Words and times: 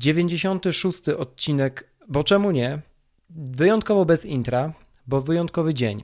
96 0.00 1.08
odcinek, 1.08 1.90
bo 2.08 2.24
czemu 2.24 2.50
nie? 2.50 2.78
Wyjątkowo 3.30 4.04
bez 4.04 4.24
intra, 4.24 4.72
bo 5.06 5.20
wyjątkowy 5.20 5.74
dzień. 5.74 6.02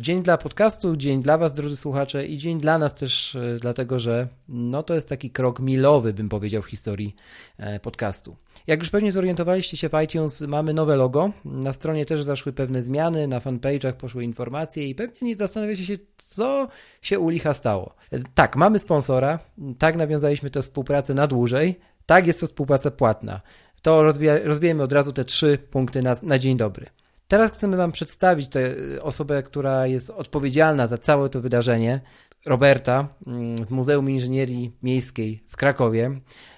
Dzień 0.00 0.22
dla 0.22 0.36
podcastu, 0.36 0.96
dzień 0.96 1.22
dla 1.22 1.38
Was, 1.38 1.52
drodzy 1.52 1.76
słuchacze, 1.76 2.26
i 2.26 2.38
dzień 2.38 2.60
dla 2.60 2.78
nas 2.78 2.94
też, 2.94 3.34
e, 3.34 3.58
dlatego 3.60 3.98
że 3.98 4.28
no, 4.48 4.82
to 4.82 4.94
jest 4.94 5.08
taki 5.08 5.30
krok 5.30 5.60
milowy, 5.60 6.12
bym 6.12 6.28
powiedział, 6.28 6.62
w 6.62 6.66
historii 6.66 7.14
e, 7.58 7.80
podcastu. 7.80 8.36
Jak 8.66 8.80
już 8.80 8.90
pewnie 8.90 9.12
zorientowaliście 9.12 9.76
się 9.76 9.88
w 9.88 10.02
iTunes, 10.04 10.40
mamy 10.40 10.74
nowe 10.74 10.96
logo. 10.96 11.30
Na 11.44 11.72
stronie 11.72 12.06
też 12.06 12.22
zaszły 12.22 12.52
pewne 12.52 12.82
zmiany, 12.82 13.28
na 13.28 13.40
fanpage'ach 13.40 13.92
poszły 13.92 14.24
informacje 14.24 14.88
i 14.88 14.94
pewnie 14.94 15.28
nie 15.28 15.36
zastanawiacie 15.36 15.86
się, 15.86 15.96
co 16.16 16.68
się 17.02 17.18
u 17.18 17.28
licha 17.28 17.54
stało. 17.54 17.94
E, 18.12 18.18
tak, 18.34 18.56
mamy 18.56 18.78
sponsora, 18.78 19.38
tak 19.78 19.96
nawiązaliśmy 19.96 20.50
tę 20.50 20.62
współpracę 20.62 21.14
na 21.14 21.26
dłużej, 21.26 21.80
tak 22.06 22.26
jest 22.26 22.40
to 22.40 22.46
współpraca 22.46 22.90
płatna. 22.90 23.40
To 23.82 24.02
rozwijamy 24.44 24.82
od 24.82 24.92
razu 24.92 25.12
te 25.12 25.24
trzy 25.24 25.58
punkty 25.70 26.02
na, 26.02 26.16
na 26.22 26.38
dzień 26.38 26.56
dobry. 26.56 26.86
Teraz 27.28 27.52
chcemy 27.52 27.76
Wam 27.76 27.92
przedstawić 27.92 28.48
tę 28.48 28.74
osobę, 29.02 29.42
która 29.42 29.86
jest 29.86 30.10
odpowiedzialna 30.10 30.86
za 30.86 30.98
całe 30.98 31.28
to 31.28 31.40
wydarzenie, 31.40 32.00
Roberta 32.46 33.08
mm, 33.26 33.64
z 33.64 33.70
Muzeum 33.70 34.10
Inżynierii 34.10 34.76
Miejskiej 34.82 35.44
w 35.48 35.56
Krakowie. 35.56 36.10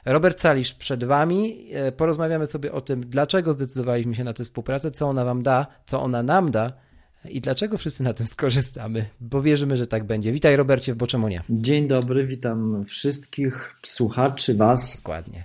Robert 0.04 0.40
Salisz 0.40 0.74
przed 0.74 1.04
Wami. 1.04 1.68
E, 1.72 1.92
porozmawiamy 1.92 2.46
sobie 2.46 2.72
o 2.72 2.80
tym, 2.80 3.00
dlaczego 3.00 3.52
zdecydowaliśmy 3.52 4.14
się 4.14 4.24
na 4.24 4.32
tę 4.32 4.44
współpracę, 4.44 4.90
co 4.90 5.08
ona 5.08 5.24
Wam 5.24 5.42
da, 5.42 5.66
co 5.86 6.02
ona 6.02 6.22
nam 6.22 6.50
da 6.50 6.72
i 7.30 7.40
dlaczego 7.40 7.78
wszyscy 7.78 8.02
na 8.02 8.14
tym 8.14 8.26
skorzystamy, 8.26 9.06
bo 9.20 9.42
wierzymy, 9.42 9.76
że 9.76 9.86
tak 9.86 10.04
będzie. 10.04 10.32
Witaj 10.32 10.56
Robercie 10.56 10.94
w 10.94 10.96
Boczemonie. 10.96 11.42
Dzień 11.50 11.88
dobry, 11.88 12.26
witam 12.26 12.84
wszystkich 12.84 13.76
słuchaczy, 13.82 14.54
Was. 14.54 14.96
Dokładnie. 14.96 15.44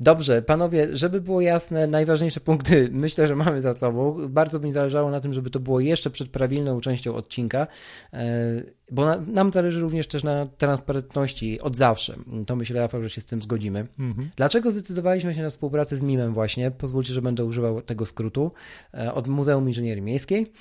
Dobrze, 0.00 0.42
panowie, 0.42 0.88
żeby 0.96 1.20
było 1.20 1.40
jasne, 1.40 1.86
najważniejsze 1.86 2.40
punkty 2.40 2.88
myślę, 2.92 3.26
że 3.26 3.36
mamy 3.36 3.62
za 3.62 3.74
sobą. 3.74 4.28
Bardzo 4.28 4.60
mi 4.60 4.72
zależało 4.72 5.10
na 5.10 5.20
tym, 5.20 5.32
żeby 5.34 5.50
to 5.50 5.60
było 5.60 5.80
jeszcze 5.80 6.10
przed 6.10 6.28
prawilną 6.28 6.80
częścią 6.80 7.14
odcinka. 7.14 7.66
E, 8.12 8.78
bo 8.90 9.04
na, 9.04 9.20
nam 9.26 9.52
zależy 9.52 9.80
również 9.80 10.06
też 10.06 10.24
na 10.24 10.46
transparentności 10.46 11.60
od 11.60 11.76
zawsze. 11.76 12.16
To 12.46 12.56
myślę, 12.56 12.80
Rafał, 12.80 13.02
że 13.02 13.10
się 13.10 13.20
z 13.20 13.24
tym 13.24 13.42
zgodzimy. 13.42 13.86
Mhm. 13.98 14.30
Dlaczego 14.36 14.70
zdecydowaliśmy 14.70 15.34
się 15.34 15.42
na 15.42 15.50
współpracę 15.50 15.96
z 15.96 16.02
MIM-em 16.02 16.34
właśnie? 16.34 16.70
Pozwólcie, 16.70 17.12
że 17.12 17.22
będę 17.22 17.44
używał 17.44 17.82
tego 17.82 18.06
skrótu 18.06 18.52
e, 18.94 19.14
od 19.14 19.28
Muzeum 19.28 19.68
Inżynierii 19.68 20.02
Miejskiej 20.02 20.52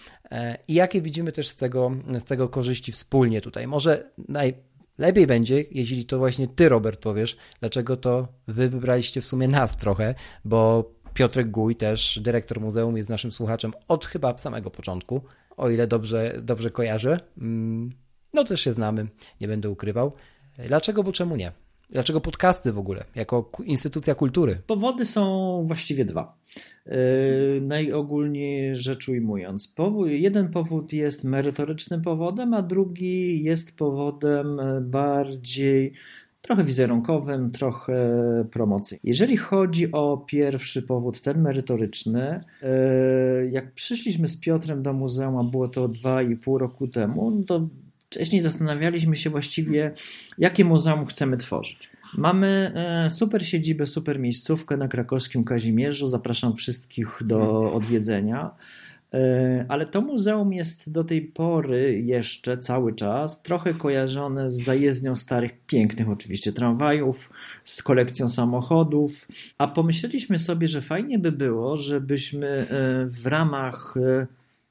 i 0.67 0.73
jakie 0.73 1.01
widzimy 1.01 1.31
też 1.31 1.49
z 1.49 1.55
tego, 1.55 1.91
z 2.19 2.23
tego 2.23 2.49
korzyści 2.49 2.91
wspólnie 2.91 3.41
tutaj. 3.41 3.67
Może 3.67 4.11
najlepiej 4.27 5.27
będzie, 5.27 5.63
jeśli 5.71 6.05
to 6.05 6.17
właśnie 6.17 6.47
ty, 6.47 6.69
Robert, 6.69 7.01
powiesz, 7.01 7.37
dlaczego 7.59 7.97
to 7.97 8.27
wy 8.47 8.69
wybraliście 8.69 9.21
w 9.21 9.27
sumie 9.27 9.47
nas 9.47 9.77
trochę, 9.77 10.15
bo 10.45 10.91
Piotrek 11.13 11.51
Guj, 11.51 11.75
też 11.75 12.19
dyrektor 12.19 12.61
muzeum, 12.61 12.97
jest 12.97 13.09
naszym 13.09 13.31
słuchaczem 13.31 13.73
od 13.87 14.05
chyba 14.05 14.37
samego 14.37 14.71
początku, 14.71 15.21
o 15.57 15.69
ile 15.69 15.87
dobrze, 15.87 16.39
dobrze 16.41 16.69
kojarzę. 16.69 17.19
Mm, 17.37 17.89
no 18.33 18.43
też 18.43 18.61
się 18.61 18.73
znamy, 18.73 19.07
nie 19.41 19.47
będę 19.47 19.69
ukrywał. 19.69 20.13
Dlaczego, 20.67 21.03
bo 21.03 21.11
czemu 21.11 21.35
nie? 21.35 21.51
Dlaczego 21.89 22.21
podcasty 22.21 22.73
w 22.73 22.77
ogóle, 22.77 23.03
jako 23.15 23.51
instytucja 23.65 24.15
kultury? 24.15 24.61
Powody 24.67 25.05
są 25.05 25.63
właściwie 25.67 26.05
dwa. 26.05 26.37
Yy, 26.85 26.93
najogólniej 27.61 28.75
rzecz 28.75 29.09
ujmując. 29.09 29.75
Jeden 30.05 30.49
powód 30.49 30.93
jest 30.93 31.23
merytorycznym 31.23 32.01
powodem, 32.01 32.53
a 32.53 32.61
drugi 32.61 33.43
jest 33.43 33.77
powodem 33.77 34.61
bardziej 34.81 35.93
trochę 36.41 36.63
wizerunkowym, 36.63 37.51
trochę 37.51 37.95
promocyjnym. 38.51 39.01
Jeżeli 39.03 39.37
chodzi 39.37 39.91
o 39.91 40.25
pierwszy 40.27 40.81
powód, 40.81 41.21
ten 41.21 41.41
merytoryczny, 41.41 42.39
yy, 42.61 43.49
jak 43.51 43.73
przyszliśmy 43.73 44.27
z 44.27 44.37
Piotrem 44.37 44.83
do 44.83 44.93
muzeum, 44.93 45.37
a 45.37 45.43
było 45.43 45.67
to 45.67 45.89
2,5 45.89 46.57
roku 46.57 46.87
temu, 46.87 47.31
no 47.31 47.43
to 47.43 47.67
wcześniej 48.17 48.41
zastanawialiśmy 48.41 49.15
się 49.15 49.29
właściwie, 49.29 49.91
jakie 50.37 50.65
muzeum 50.65 51.05
chcemy 51.05 51.37
tworzyć. 51.37 51.89
Mamy 52.17 52.71
e, 53.05 53.09
super 53.09 53.45
siedzibę, 53.45 53.85
super 53.85 54.19
miejscówkę 54.19 54.77
na 54.77 54.87
krakowskim 54.87 55.43
Kazimierzu. 55.43 56.07
Zapraszam 56.07 56.53
wszystkich 56.53 57.17
do 57.21 57.73
odwiedzenia. 57.73 58.51
E, 59.13 59.65
ale 59.67 59.85
to 59.85 60.01
muzeum 60.01 60.53
jest 60.53 60.91
do 60.91 61.03
tej 61.03 61.21
pory 61.21 62.01
jeszcze 62.01 62.57
cały 62.57 62.95
czas 62.95 63.41
trochę 63.41 63.73
kojarzone 63.73 64.49
z 64.49 64.63
zajezdnią 64.63 65.15
starych, 65.15 65.51
pięknych 65.67 66.09
oczywiście 66.09 66.51
tramwajów, 66.51 67.29
z 67.63 67.83
kolekcją 67.83 68.29
samochodów. 68.29 69.27
A 69.57 69.67
pomyśleliśmy 69.67 70.39
sobie, 70.39 70.67
że 70.67 70.81
fajnie 70.81 71.19
by 71.19 71.31
było, 71.31 71.77
żebyśmy 71.77 72.47
e, 72.47 72.65
w 73.05 73.25
ramach 73.25 73.95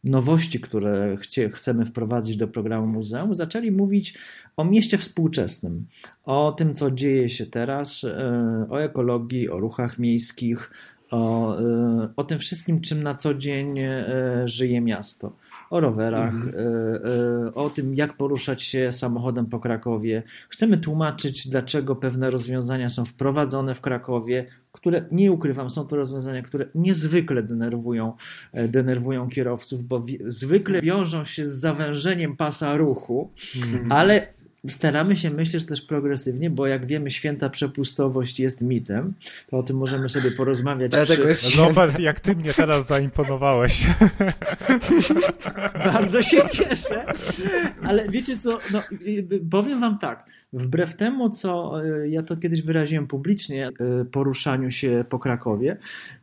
nowości, 0.05 0.61
które 0.61 1.17
chcie, 1.17 1.51
chcemy 1.51 1.85
wprowadzić 1.85 2.37
do 2.37 2.49
programu 2.49 2.87
muzeum, 2.87 3.35
zaczęli 3.35 3.71
mówić 3.71 4.19
o 4.57 4.65
mieście 4.65 4.99
współczesnym, 4.99 5.87
o 6.25 6.53
tym, 6.53 6.75
co 6.75 6.91
dzieje 6.91 7.29
się 7.29 7.47
teraz, 7.47 8.05
e, 8.05 8.67
o 8.71 8.83
ekologii, 8.83 9.51
o 9.51 9.61
ruchach 9.61 9.99
miejskich, 9.99 10.71
o, 11.11 11.59
e, 11.59 12.09
o 12.17 12.25
tym 12.25 12.39
wszystkim, 12.39 12.81
czym 12.81 13.03
na 13.03 13.15
co 13.15 13.35
dzień 13.35 13.79
e, 13.79 14.05
żyje 14.45 14.81
miasto 14.81 15.37
o 15.71 15.81
rowerach, 15.81 16.35
mhm. 16.35 16.55
E, 16.55 17.49
e, 17.49 17.55
o 17.55 17.71
tym, 17.71 17.95
jak 17.95 18.17
poruszać 18.17 18.63
się 18.63 18.93
samochodem 18.93 19.47
po 19.47 19.61
Krakowie. 19.61 20.23
Chcemy 20.49 20.79
tłumaczyć, 20.79 21.49
dlaczego 21.49 21.97
pewne 21.97 22.31
rozwiązania 22.31 22.89
są 22.89 23.05
wprowadzone 23.05 23.75
w 23.75 23.81
Krakowie, 23.81 24.47
które 24.73 25.05
nie 25.11 25.33
ukrywam, 25.33 25.71
są 25.71 25.87
to 25.87 25.97
rozwiązania, 25.97 26.43
które 26.43 26.67
niezwykle 26.75 27.43
denerwują, 27.43 28.13
e, 28.53 28.69
denerwują 28.69 29.29
kierowców, 29.29 29.85
bo 29.85 30.03
zwykle 30.27 30.83
wiążą 30.83 31.25
się 31.25 31.47
z 31.47 31.53
zawężeniem 31.61 32.37
pasa 32.37 32.77
ruchu, 32.77 33.33
mhm. 33.57 33.93
ale 33.93 34.36
staramy 34.69 35.17
się 35.17 35.31
myśleć 35.31 35.65
też 35.65 35.83
progresywnie, 35.83 36.51
bo 36.51 36.67
jak 36.67 36.87
wiemy, 36.87 37.11
święta 37.11 37.51
przepustowość 37.51 38.41
jest 38.41 38.63
mitem, 38.63 39.15
to 39.51 39.59
o 39.59 39.63
tym 39.63 39.77
możemy 39.77 40.09
sobie 40.09 40.31
porozmawiać. 40.31 40.91
Dlatego 40.91 41.23
przy... 41.23 41.29
jest 41.29 41.57
Robert, 41.57 41.99
jak 41.99 42.21
ty 42.21 42.37
mnie 42.37 42.53
teraz 42.53 42.87
zaimponowałeś. 42.87 43.87
Bardzo 45.93 46.23
się 46.23 46.39
cieszę, 46.53 47.05
ale 47.83 48.09
wiecie 48.09 48.39
co, 48.39 48.59
no, 48.73 48.83
powiem 49.51 49.81
wam 49.81 49.99
tak, 49.99 50.27
Wbrew 50.53 50.97
temu, 50.97 51.31
co 51.31 51.83
e, 51.85 52.09
ja 52.09 52.23
to 52.23 52.37
kiedyś 52.37 52.63
wyraziłem 52.63 53.07
publicznie, 53.07 53.69
e, 53.69 54.05
poruszaniu 54.05 54.71
się 54.71 55.05
po 55.09 55.19
Krakowie, 55.19 55.77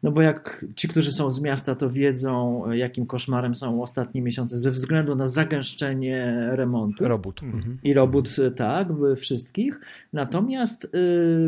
no 0.03 0.11
bo 0.11 0.21
jak 0.21 0.65
ci, 0.75 0.87
którzy 0.87 1.11
są 1.11 1.31
z 1.31 1.41
miasta, 1.41 1.75
to 1.75 1.89
wiedzą, 1.89 2.63
e, 2.67 2.77
jakim 2.77 3.05
koszmarem 3.05 3.55
są 3.55 3.81
ostatnie 3.81 4.21
miesiące 4.21 4.59
ze 4.59 4.71
względu 4.71 5.15
na 5.15 5.27
zagęszczenie 5.27 6.47
remontu. 6.51 7.07
Robót. 7.07 7.43
Mhm. 7.43 7.77
I 7.83 7.93
robót, 7.93 8.35
tak, 8.55 8.87
wszystkich. 9.15 9.79
Natomiast 10.13 10.91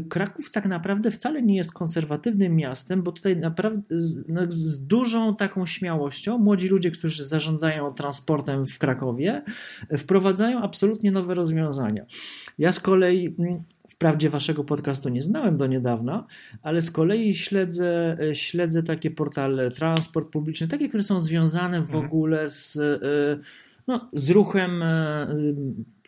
Kraków 0.09 0.51
tak 0.51 0.65
naprawdę 0.65 1.11
wcale 1.11 1.41
nie 1.41 1.55
jest 1.55 1.73
konserwatywnym 1.73 2.55
miastem, 2.55 3.01
bo 3.03 3.11
tutaj 3.11 3.37
naprawdę 3.37 3.81
z, 3.89 4.29
no, 4.29 4.41
z 4.49 4.87
dużą 4.87 5.35
taką 5.35 5.65
śmiałością 5.65 6.37
młodzi 6.37 6.67
ludzie, 6.67 6.91
którzy 6.91 7.25
zarządzają 7.25 7.93
transportem 7.93 8.65
w 8.65 8.79
Krakowie, 8.79 9.43
wprowadzają 9.97 10.61
absolutnie 10.61 11.11
nowe 11.11 11.33
rozwiązania. 11.33 12.05
Ja 12.57 12.64
z 12.71 12.79
kolei 12.79 13.35
mm, 13.39 13.63
Wprawdzie 13.95 14.29
waszego 14.29 14.63
podcastu 14.63 15.09
nie 15.09 15.21
znałem 15.21 15.57
do 15.57 15.67
niedawna, 15.67 16.27
ale 16.61 16.81
z 16.81 16.91
kolei 16.91 17.33
śledzę, 17.33 18.17
e, 18.19 18.35
śledzę 18.35 18.83
takie 18.83 19.11
portale 19.11 19.71
transport 19.71 20.29
publiczny, 20.29 20.67
takie, 20.67 20.89
które 20.89 21.03
są 21.03 21.19
związane 21.19 21.81
w 21.81 21.83
mhm. 21.83 22.05
ogóle 22.05 22.49
z, 22.49 22.77
e, 22.77 23.39
no, 23.87 24.09
z 24.13 24.29
ruchem. 24.29 24.83
E, 24.83 25.27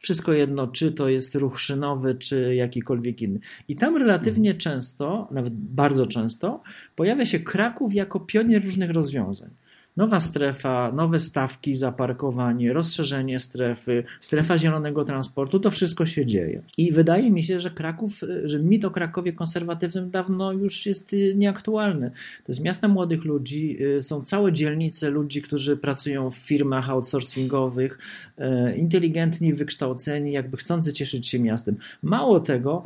wszystko 0.02 0.34
jedno, 0.34 0.68
czy 0.68 0.92
to 0.92 1.10
jest 1.10 1.36
ruch 1.36 1.60
szynowy, 1.60 2.16
czy 2.16 2.56
jakikolwiek 2.56 3.22
inny. 3.22 3.40
I 3.68 3.76
tam 3.76 3.98
relatywnie 3.98 4.50
mhm. 4.50 4.60
często, 4.60 5.28
nawet 5.32 5.54
bardzo 5.54 6.06
często, 6.06 6.62
pojawia 6.96 7.26
się 7.26 7.40
Kraków 7.40 7.94
jako 7.94 8.20
pionier 8.20 8.64
różnych 8.64 8.92
rozwiązań 8.92 9.50
nowa 9.98 10.20
strefa, 10.20 10.92
nowe 10.92 11.20
stawki 11.20 11.76
za 11.76 11.92
parkowanie, 11.92 12.74
rozszerzenie 12.74 13.40
strefy, 13.40 14.04
strefa 14.20 14.58
zielonego 14.58 15.04
transportu, 15.04 15.60
to 15.60 15.72
wszystko 15.72 16.06
się 16.06 16.26
dzieje. 16.26 16.62
I 16.78 16.92
wydaje 16.92 17.32
mi 17.32 17.44
się, 17.44 17.60
że 17.60 17.72
Kraków, 17.72 18.22
że 18.44 18.60
mit 18.60 18.86
o 18.86 18.92
Krakowie 18.92 19.34
konserwatywnym 19.34 20.10
dawno 20.12 20.52
już 20.52 20.86
jest 20.86 21.14
y, 21.14 21.34
nieaktualny. 21.36 22.10
To 22.46 22.52
jest 22.52 22.62
miasto 22.62 22.88
młodych 22.88 23.26
ludzi, 23.26 23.78
y, 23.98 24.04
są 24.04 24.22
całe 24.22 24.54
dzielnice 24.54 25.10
ludzi, 25.10 25.42
którzy 25.42 25.78
pracują 25.78 26.32
w 26.32 26.36
firmach 26.36 26.90
outsourcingowych, 26.90 28.00
y, 28.40 28.78
inteligentni, 28.78 29.54
wykształceni, 29.54 30.32
jakby 30.32 30.58
chcący 30.58 30.94
cieszyć 30.94 31.28
się 31.28 31.40
miastem. 31.40 31.76
Mało 32.04 32.40
tego, 32.40 32.84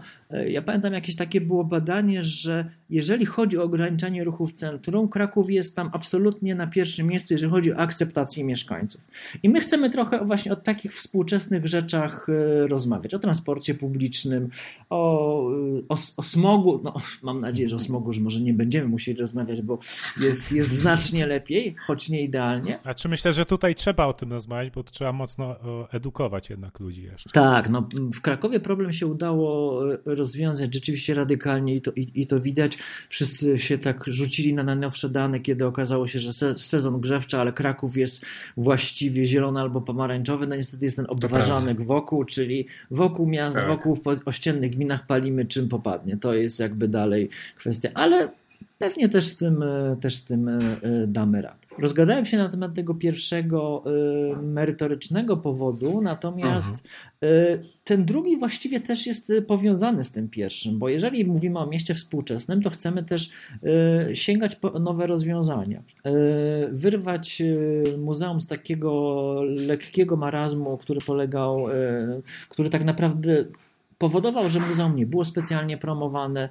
ja 0.47 0.61
pamiętam 0.61 0.93
jakieś 0.93 1.15
takie 1.15 1.41
było 1.41 1.63
badanie, 1.63 2.23
że 2.23 2.69
jeżeli 2.89 3.25
chodzi 3.25 3.57
o 3.57 3.63
ograniczanie 3.63 4.23
ruchu 4.23 4.47
w 4.47 4.53
centrum, 4.53 5.09
Kraków 5.09 5.49
jest 5.49 5.75
tam 5.75 5.89
absolutnie 5.93 6.55
na 6.55 6.67
pierwszym 6.67 7.07
miejscu, 7.07 7.33
jeżeli 7.33 7.51
chodzi 7.51 7.73
o 7.73 7.77
akceptację 7.77 8.43
mieszkańców. 8.43 9.01
I 9.43 9.49
my 9.49 9.59
chcemy 9.59 9.89
trochę 9.89 10.25
właśnie 10.25 10.51
o 10.51 10.55
takich 10.55 10.93
współczesnych 10.93 11.67
rzeczach 11.67 12.27
e, 12.29 12.67
rozmawiać, 12.67 13.13
o 13.13 13.19
transporcie 13.19 13.73
publicznym, 13.73 14.49
o, 14.89 15.37
o, 15.89 15.95
o 16.17 16.23
smogu. 16.23 16.81
No, 16.83 16.93
mam 17.23 17.39
nadzieję, 17.39 17.69
że 17.69 17.75
o 17.75 17.79
smogu 17.79 18.07
już 18.07 18.19
może 18.19 18.41
nie 18.41 18.53
będziemy 18.53 18.87
musieli 18.87 19.19
rozmawiać, 19.19 19.61
bo 19.61 19.79
jest, 20.21 20.51
jest 20.51 20.69
znacznie 20.69 21.25
lepiej, 21.25 21.75
choć 21.87 22.09
nie 22.09 22.23
idealnie. 22.23 22.79
A 22.83 22.93
czy 22.93 23.09
myślę, 23.09 23.33
że 23.33 23.45
tutaj 23.45 23.75
trzeba 23.75 24.05
o 24.05 24.13
tym 24.13 24.31
rozmawiać, 24.31 24.73
bo 24.73 24.83
trzeba 24.83 25.11
mocno 25.11 25.55
edukować 25.91 26.49
jednak 26.49 26.79
ludzi 26.79 27.03
jeszcze. 27.03 27.29
Tak, 27.29 27.69
no 27.69 27.89
w 28.13 28.21
Krakowie 28.21 28.59
problem 28.59 28.93
się 28.93 29.07
udało 29.07 29.81
e, 30.21 30.31
rozwiązać 30.31 30.73
rzeczywiście 30.73 31.13
radykalnie 31.13 31.75
i 31.75 31.81
to, 31.81 31.91
i, 31.91 32.11
i 32.15 32.27
to 32.27 32.39
widać. 32.39 32.77
Wszyscy 33.09 33.59
się 33.59 33.77
tak 33.77 34.03
rzucili 34.07 34.53
na 34.53 34.63
najnowsze 34.63 35.09
dane, 35.09 35.39
kiedy 35.39 35.65
okazało 35.65 36.07
się, 36.07 36.19
że 36.19 36.33
se, 36.33 36.57
sezon 36.57 37.01
grzewczy, 37.01 37.37
ale 37.37 37.53
Kraków 37.53 37.97
jest 37.97 38.25
właściwie 38.57 39.25
zielony 39.25 39.59
albo 39.59 39.81
pomarańczowy. 39.81 40.47
No 40.47 40.55
niestety 40.55 40.85
jest 40.85 40.95
ten 40.95 41.05
obważanek 41.09 41.81
wokół, 41.81 42.25
czyli 42.25 42.67
wokół 42.91 43.27
miast, 43.27 43.55
tak. 43.55 43.67
wokół 43.67 43.95
w 43.95 44.01
ościennych 44.25 44.71
gminach 44.71 45.05
palimy 45.05 45.45
czym 45.45 45.69
popadnie. 45.69 46.17
To 46.17 46.33
jest 46.33 46.59
jakby 46.59 46.87
dalej 46.87 47.29
kwestia, 47.55 47.89
ale 47.93 48.29
pewnie 48.79 49.09
też 49.09 49.25
z 49.25 49.37
tym, 49.37 49.63
e, 49.63 49.97
też 50.01 50.15
z 50.15 50.25
tym 50.25 50.47
e, 50.47 50.59
damy 51.07 51.41
radę. 51.41 51.60
Rozgadałem 51.77 52.25
się 52.25 52.37
na 52.37 52.49
temat 52.49 52.73
tego 52.73 52.95
pierwszego 52.95 53.83
y, 54.33 54.41
merytorycznego 54.41 55.37
powodu, 55.37 56.01
natomiast 56.01 56.83
y, 57.23 57.27
ten 57.83 58.05
drugi 58.05 58.37
właściwie 58.37 58.79
też 58.79 59.07
jest 59.07 59.29
y, 59.29 59.41
powiązany 59.41 60.03
z 60.03 60.11
tym 60.11 60.29
pierwszym, 60.29 60.79
bo 60.79 60.89
jeżeli 60.89 61.25
mówimy 61.25 61.59
o 61.59 61.67
mieście 61.67 61.93
współczesnym, 61.93 62.61
to 62.61 62.69
chcemy 62.69 63.03
też 63.03 63.29
y, 64.09 64.15
sięgać 64.15 64.55
po 64.55 64.79
nowe 64.79 65.07
rozwiązania. 65.07 65.79
Y, 65.79 66.11
wyrwać 66.71 67.41
y, 67.41 67.83
muzeum 67.97 68.41
z 68.41 68.47
takiego 68.47 69.33
lekkiego 69.43 70.15
marazmu, 70.17 70.77
który 70.77 71.01
polegał, 71.01 71.65
który 72.49 72.69
tak 72.69 72.83
naprawdę 72.83 73.45
powodował, 74.01 74.49
że 74.49 74.59
muzeum 74.59 74.95
nie 74.95 75.05
było 75.05 75.25
specjalnie 75.25 75.77
promowane. 75.77 76.49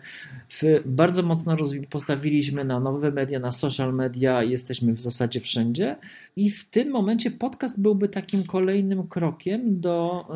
Bardzo 0.84 1.22
mocno 1.22 1.56
postawiliśmy 1.90 2.64
na 2.64 2.80
nowe 2.80 3.10
media, 3.10 3.38
na 3.38 3.50
social 3.50 3.94
media, 3.94 4.42
jesteśmy 4.42 4.92
w 4.92 5.00
zasadzie 5.00 5.40
wszędzie. 5.40 5.96
I 6.36 6.50
w 6.50 6.70
tym 6.70 6.90
momencie 6.90 7.30
podcast 7.30 7.80
byłby 7.80 8.08
takim 8.08 8.44
kolejnym 8.44 9.08
krokiem 9.08 9.80
do 9.80 10.26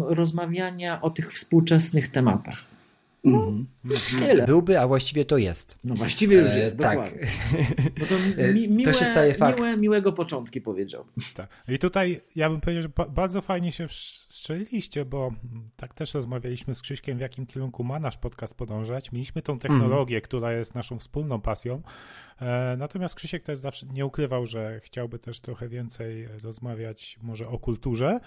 rozmawiania 0.00 1.02
o 1.02 1.10
tych 1.10 1.32
współczesnych 1.32 2.08
tematach. 2.08 2.64
No, 3.24 3.38
mm 3.48 3.66
-hmm. 3.84 4.18
Tyle. 4.18 4.46
Byłby, 4.46 4.80
a 4.80 4.86
właściwie 4.86 5.24
to 5.24 5.38
jest. 5.38 5.78
No 5.84 5.94
właściwie 5.94 6.40
już 6.40 6.54
jest, 6.54 6.74
e, 6.74 6.78
tak. 6.78 6.98
Bo 8.00 8.06
to, 8.06 8.14
e, 8.42 8.54
mi, 8.54 8.68
miłe, 8.68 8.92
to 8.92 8.98
się 8.98 9.04
staje 9.04 9.34
fakt. 9.34 9.58
Miłe, 9.58 9.76
miłego 9.76 10.12
początki 10.12 10.60
powiedział. 10.60 11.04
Tak. 11.34 11.48
I 11.68 11.78
tutaj 11.78 12.20
ja 12.36 12.50
bym 12.50 12.60
powiedział, 12.60 12.82
że 12.82 13.04
bardzo 13.10 13.42
fajnie 13.42 13.72
się 13.72 13.86
strzeliliście, 14.28 15.04
bo 15.04 15.32
tak 15.76 15.94
też 15.94 16.14
rozmawialiśmy 16.14 16.74
z 16.74 16.82
Krzyśkiem, 16.82 17.18
w 17.18 17.20
jakim 17.20 17.46
kierunku 17.46 17.84
ma 17.84 17.98
nasz 17.98 18.18
podcast 18.18 18.54
podążać. 18.54 19.12
Mieliśmy 19.12 19.42
tą 19.42 19.58
technologię, 19.58 20.16
mm. 20.16 20.22
która 20.22 20.52
jest 20.52 20.74
naszą 20.74 20.98
wspólną 20.98 21.40
pasją. 21.40 21.82
E, 22.40 22.76
natomiast 22.78 23.14
Krzysiek 23.14 23.42
też 23.42 23.58
zawsze 23.58 23.86
nie 23.86 24.06
ukrywał, 24.06 24.46
że 24.46 24.80
chciałby 24.80 25.18
też 25.18 25.40
trochę 25.40 25.68
więcej 25.68 26.28
rozmawiać 26.42 27.18
może 27.22 27.48
o 27.48 27.58
kulturze. 27.58 28.20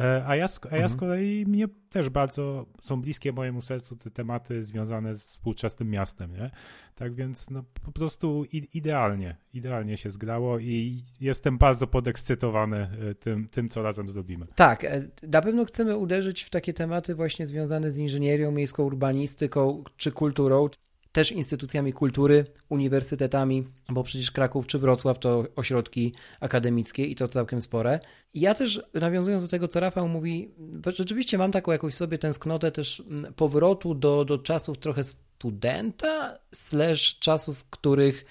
E, 0.00 0.24
a 0.26 0.36
ja, 0.36 0.46
a 0.70 0.76
ja 0.76 0.88
z 0.88 0.92
mhm. 0.92 0.98
kolei 0.98 1.46
mnie 1.46 1.66
też 1.90 2.08
bardzo 2.08 2.66
są 2.80 3.02
bliskie 3.02 3.32
mojemu 3.32 3.62
sercu 3.62 3.96
te 3.96 4.10
tematy 4.10 4.62
związane 4.62 5.14
z 5.14 5.20
współczesnym 5.20 5.90
miastem, 5.90 6.32
nie? 6.32 6.50
Tak 6.94 7.14
więc 7.14 7.50
no, 7.50 7.64
po 7.84 7.92
prostu 7.92 8.44
idealnie, 8.74 9.36
idealnie 9.54 9.96
się 9.96 10.10
zgrało 10.10 10.58
i 10.58 11.04
jestem 11.20 11.58
bardzo 11.58 11.86
podekscytowany 11.86 12.76
e, 13.10 13.14
tym, 13.14 13.48
tym, 13.48 13.68
co 13.68 13.82
razem 13.82 14.08
zrobimy. 14.08 14.46
Tak, 14.54 14.84
e, 14.84 15.02
na 15.22 15.42
pewno 15.42 15.64
chcemy 15.64 15.96
uderzyć 15.96 16.42
w 16.42 16.50
takie 16.50 16.72
tematy 16.72 17.14
właśnie 17.14 17.46
związane 17.46 17.90
z 17.90 17.98
inżynierią, 17.98 18.52
miejską 18.52 18.82
urbanistyką 18.82 19.84
czy 19.96 20.12
kulturą 20.12 20.68
też 21.12 21.32
instytucjami 21.32 21.92
kultury, 21.92 22.44
uniwersytetami, 22.68 23.64
bo 23.88 24.02
przecież 24.02 24.30
Kraków 24.30 24.66
czy 24.66 24.78
Wrocław 24.78 25.18
to 25.18 25.44
ośrodki 25.56 26.12
akademickie 26.40 27.04
i 27.04 27.16
to 27.16 27.28
całkiem 27.28 27.60
spore. 27.60 28.00
I 28.34 28.40
ja 28.40 28.54
też 28.54 28.82
nawiązując 28.94 29.42
do 29.42 29.48
tego, 29.48 29.68
co 29.68 29.80
Rafał 29.80 30.08
mówi, 30.08 30.50
rzeczywiście 30.96 31.38
mam 31.38 31.52
taką 31.52 31.72
jakąś 31.72 31.94
sobie 31.94 32.18
tęsknotę 32.18 32.70
też 32.70 33.02
mm, 33.10 33.34
powrotu 33.34 33.94
do, 33.94 34.24
do 34.24 34.38
czasów 34.38 34.78
trochę 34.78 35.04
studenta, 35.04 36.38
slash 36.54 37.18
czasów, 37.18 37.64
których 37.70 38.24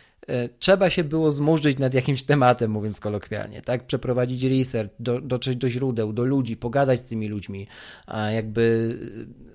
trzeba 0.60 0.90
się 0.90 1.04
było 1.04 1.32
zmurzyć 1.32 1.80
nad 1.80 1.94
jakimś 1.94 2.24
tematem, 2.24 2.72
mówiąc 2.72 3.00
kolokwialnie, 3.00 3.62
tak? 3.62 3.88
Przeprowadzić 3.88 4.44
research, 4.44 4.92
do, 5.00 5.22
dotrzeć 5.22 5.58
do 5.58 5.70
źródeł, 5.70 6.14
do 6.14 6.24
ludzi, 6.24 6.58
pogadać 6.58 7.00
z 7.00 7.08
tymi 7.08 7.28
ludźmi, 7.28 7.68
a 8.08 8.32
jakby 8.32 8.98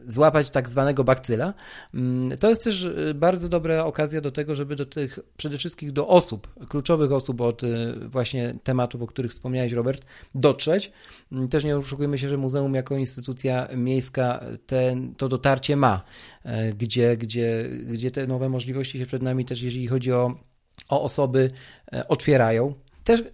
złapać 0.06 0.50
tak 0.50 0.68
zwanego 0.68 1.04
bakcyla. 1.04 1.54
Mm, 1.94 2.38
to 2.38 2.48
jest 2.48 2.64
też 2.64 2.84
e, 2.84 3.14
bardzo 3.14 3.48
dobra 3.48 3.84
okazja 3.84 4.20
do 4.20 4.30
tego, 4.30 4.54
żeby 4.54 4.76
do 4.76 4.86
tych, 4.86 5.18
przede 5.36 5.58
wszystkim 5.58 5.92
do 5.92 6.08
osób, 6.08 6.66
kluczowych 6.68 7.12
osób 7.12 7.40
od 7.40 7.64
e, 7.64 7.66
właśnie 8.08 8.58
tematów, 8.62 9.02
o 9.02 9.06
których 9.06 9.30
wspomniałeś, 9.30 9.72
Robert, 9.72 10.04
dotrzeć. 10.34 10.92
Mm, 11.32 11.48
też 11.48 11.64
nie 11.64 11.76
oszukujmy 11.76 12.18
się, 12.18 12.28
że 12.28 12.36
muzeum 12.36 12.74
jako 12.74 12.96
instytucja 12.96 13.68
miejska 13.76 14.44
ten, 14.66 15.14
to 15.14 15.28
dotarcie 15.28 15.76
ma, 15.76 16.02
gdzie, 16.76 17.16
gdzie, 17.16 17.70
gdzie 17.86 18.10
te 18.10 18.26
nowe 18.26 18.48
możliwości 18.48 18.98
się 18.98 19.06
przed 19.06 19.22
nami 19.22 19.44
też, 19.44 19.62
jeżeli 19.62 19.86
chodzi 19.86 20.12
o 20.12 20.34
o 20.88 21.02
osoby 21.02 21.50
e, 21.92 22.08
otwierają. 22.08 22.74
Też 23.06 23.24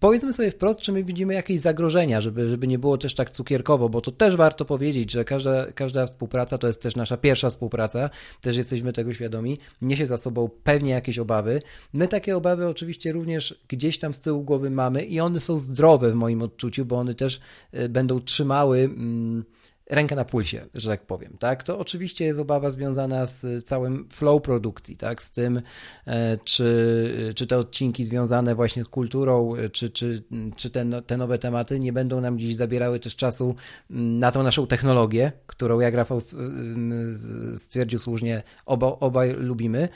powiedzmy 0.00 0.32
sobie 0.32 0.50
wprost, 0.50 0.80
czy 0.80 0.92
my 0.92 1.04
widzimy 1.04 1.34
jakieś 1.34 1.60
zagrożenia, 1.60 2.20
żeby, 2.20 2.48
żeby 2.48 2.66
nie 2.66 2.78
było 2.78 2.98
też 2.98 3.14
tak 3.14 3.30
cukierkowo, 3.30 3.88
bo 3.88 4.00
to 4.00 4.10
też 4.10 4.36
warto 4.36 4.64
powiedzieć, 4.64 5.10
że 5.10 5.24
każda, 5.24 5.72
każda 5.72 6.06
współpraca 6.06 6.58
to 6.58 6.66
jest 6.66 6.82
też 6.82 6.96
nasza 6.96 7.16
pierwsza 7.16 7.50
współpraca, 7.50 8.10
też 8.40 8.56
jesteśmy 8.56 8.92
tego 8.92 9.14
świadomi, 9.14 9.58
niesie 9.82 10.06
za 10.06 10.16
sobą 10.16 10.50
pewnie 10.64 10.90
jakieś 10.90 11.18
obawy. 11.18 11.62
My 11.92 12.08
takie 12.08 12.36
obawy 12.36 12.68
oczywiście 12.68 13.12
również 13.12 13.60
gdzieś 13.68 13.98
tam 13.98 14.14
z 14.14 14.20
tyłu 14.20 14.42
głowy 14.42 14.70
mamy 14.70 15.04
i 15.04 15.20
one 15.20 15.40
są 15.40 15.56
zdrowe 15.56 16.10
w 16.10 16.14
moim 16.14 16.42
odczuciu, 16.42 16.84
bo 16.84 16.98
one 16.98 17.14
też 17.14 17.40
e, 17.72 17.88
będą 17.88 18.20
trzymały. 18.20 18.78
Mm, 18.78 19.44
rękę 19.90 20.16
na 20.16 20.24
pulsie, 20.24 20.66
że 20.74 20.90
tak 20.90 21.06
powiem, 21.06 21.36
tak? 21.38 21.62
To 21.62 21.78
oczywiście 21.78 22.24
jest 22.24 22.40
obawa 22.40 22.70
związana 22.70 23.26
z 23.26 23.64
całym 23.64 24.08
flow 24.08 24.42
produkcji, 24.42 24.96
tak? 24.96 25.22
Z 25.22 25.32
tym, 25.32 25.62
e, 26.06 26.38
czy, 26.44 27.32
czy 27.36 27.46
te 27.46 27.58
odcinki 27.58 28.04
związane 28.04 28.54
właśnie 28.54 28.84
z 28.84 28.88
kulturą, 28.88 29.54
czy, 29.72 29.90
czy, 29.90 30.24
czy 30.56 30.70
te, 30.70 30.84
no, 30.84 31.02
te 31.02 31.16
nowe 31.16 31.38
tematy 31.38 31.80
nie 31.80 31.92
będą 31.92 32.20
nam 32.20 32.36
gdzieś 32.36 32.56
zabierały 32.56 33.00
też 33.00 33.16
czasu 33.16 33.54
mm, 33.90 34.18
na 34.18 34.32
tą 34.32 34.42
naszą 34.42 34.66
technologię, 34.66 35.32
którą 35.46 35.80
jak 35.80 35.94
Rafał 35.94 36.18
stwierdził 37.56 37.98
słusznie, 37.98 38.42
oba, 38.66 38.86
obaj 38.86 39.32
lubimy, 39.32 39.88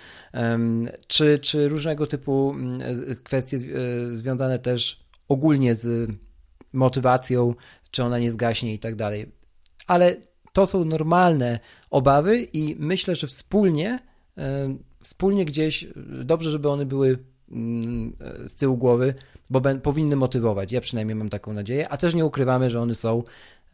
czy, 1.06 1.38
czy 1.38 1.68
różnego 1.68 2.06
typu 2.06 2.54
mm, 2.54 2.80
kwestie 3.22 3.56
e, 3.56 3.60
związane 4.10 4.58
też 4.58 5.06
ogólnie 5.28 5.74
z 5.74 6.10
motywacją, 6.72 7.54
czy 7.90 8.04
ona 8.04 8.18
nie 8.18 8.30
zgaśnie 8.30 8.74
i 8.74 8.78
tak 8.78 8.96
dalej 8.96 9.35
ale 9.86 10.16
to 10.52 10.66
są 10.66 10.84
normalne 10.84 11.58
obawy 11.90 12.42
i 12.52 12.76
myślę, 12.78 13.16
że 13.16 13.26
wspólnie, 13.26 13.98
e, 14.38 14.76
wspólnie 15.00 15.44
gdzieś 15.44 15.84
e, 15.84 15.88
dobrze, 16.24 16.50
żeby 16.50 16.68
one 16.68 16.86
były 16.86 17.18
mm, 17.50 18.16
z 18.46 18.56
tyłu 18.56 18.76
głowy, 18.76 19.14
bo 19.50 19.60
powinny 19.82 20.16
motywować. 20.16 20.72
Ja 20.72 20.80
przynajmniej 20.80 21.14
mam 21.14 21.28
taką 21.28 21.52
nadzieję, 21.52 21.88
a 21.88 21.96
też 21.96 22.14
nie 22.14 22.24
ukrywamy, 22.24 22.70
że 22.70 22.80
one 22.80 22.94
są, 22.94 23.22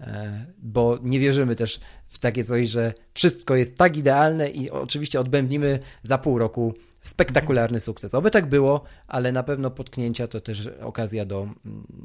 e, 0.00 0.46
bo 0.58 0.98
nie 1.02 1.20
wierzymy 1.20 1.56
też 1.56 1.80
w 2.06 2.18
takie 2.18 2.44
coś, 2.44 2.68
że 2.68 2.92
wszystko 3.14 3.56
jest 3.56 3.76
tak 3.76 3.96
idealne 3.96 4.48
i 4.48 4.70
oczywiście 4.70 5.20
odbębnimy 5.20 5.78
za 6.02 6.18
pół 6.18 6.38
roku 6.38 6.74
spektakularny 7.02 7.80
sukces. 7.80 8.14
Oby 8.14 8.30
tak 8.30 8.46
było, 8.46 8.84
ale 9.08 9.32
na 9.32 9.42
pewno 9.42 9.70
potknięcia 9.70 10.28
to 10.28 10.40
też 10.40 10.68
okazja 10.80 11.24
do, 11.24 11.48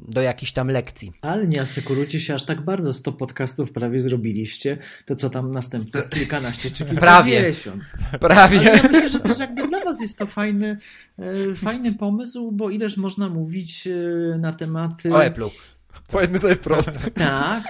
do 0.08 0.22
jakichś 0.22 0.52
tam 0.52 0.68
lekcji. 0.68 1.12
Ale 1.20 1.46
nie 1.46 1.60
asekurujcie 1.60 2.20
się 2.20 2.34
aż 2.34 2.42
tak 2.42 2.60
bardzo, 2.60 2.92
100 2.92 3.12
podcastów 3.12 3.72
prawie 3.72 4.00
zrobiliście, 4.00 4.78
to 5.04 5.16
co 5.16 5.30
tam 5.30 5.50
następne 5.50 6.02
kilkanaście 6.14 6.70
czy 6.70 6.84
kilkadziesiąt. 6.84 7.82
Prawie. 8.10 8.18
Prawie. 8.18 8.58
Ale 8.58 8.76
ja 8.76 8.82
myślę, 8.82 9.08
że 9.08 9.20
też 9.20 9.38
jakby 9.38 9.68
dla 9.68 9.84
was 9.84 10.00
jest 10.00 10.18
to 10.18 10.26
fajny, 10.26 10.78
e, 11.18 11.54
fajny 11.54 11.94
pomysł, 11.94 12.52
bo 12.52 12.70
ileż 12.70 12.96
można 12.96 13.28
mówić 13.28 13.86
e, 13.86 14.38
na 14.38 14.52
tematy... 14.52 15.14
O 15.14 15.18
Apple'u 15.18 15.50
Powiedzmy 16.12 16.38
sobie 16.38 16.54
wprost. 16.54 17.10
Tak, 17.14 17.62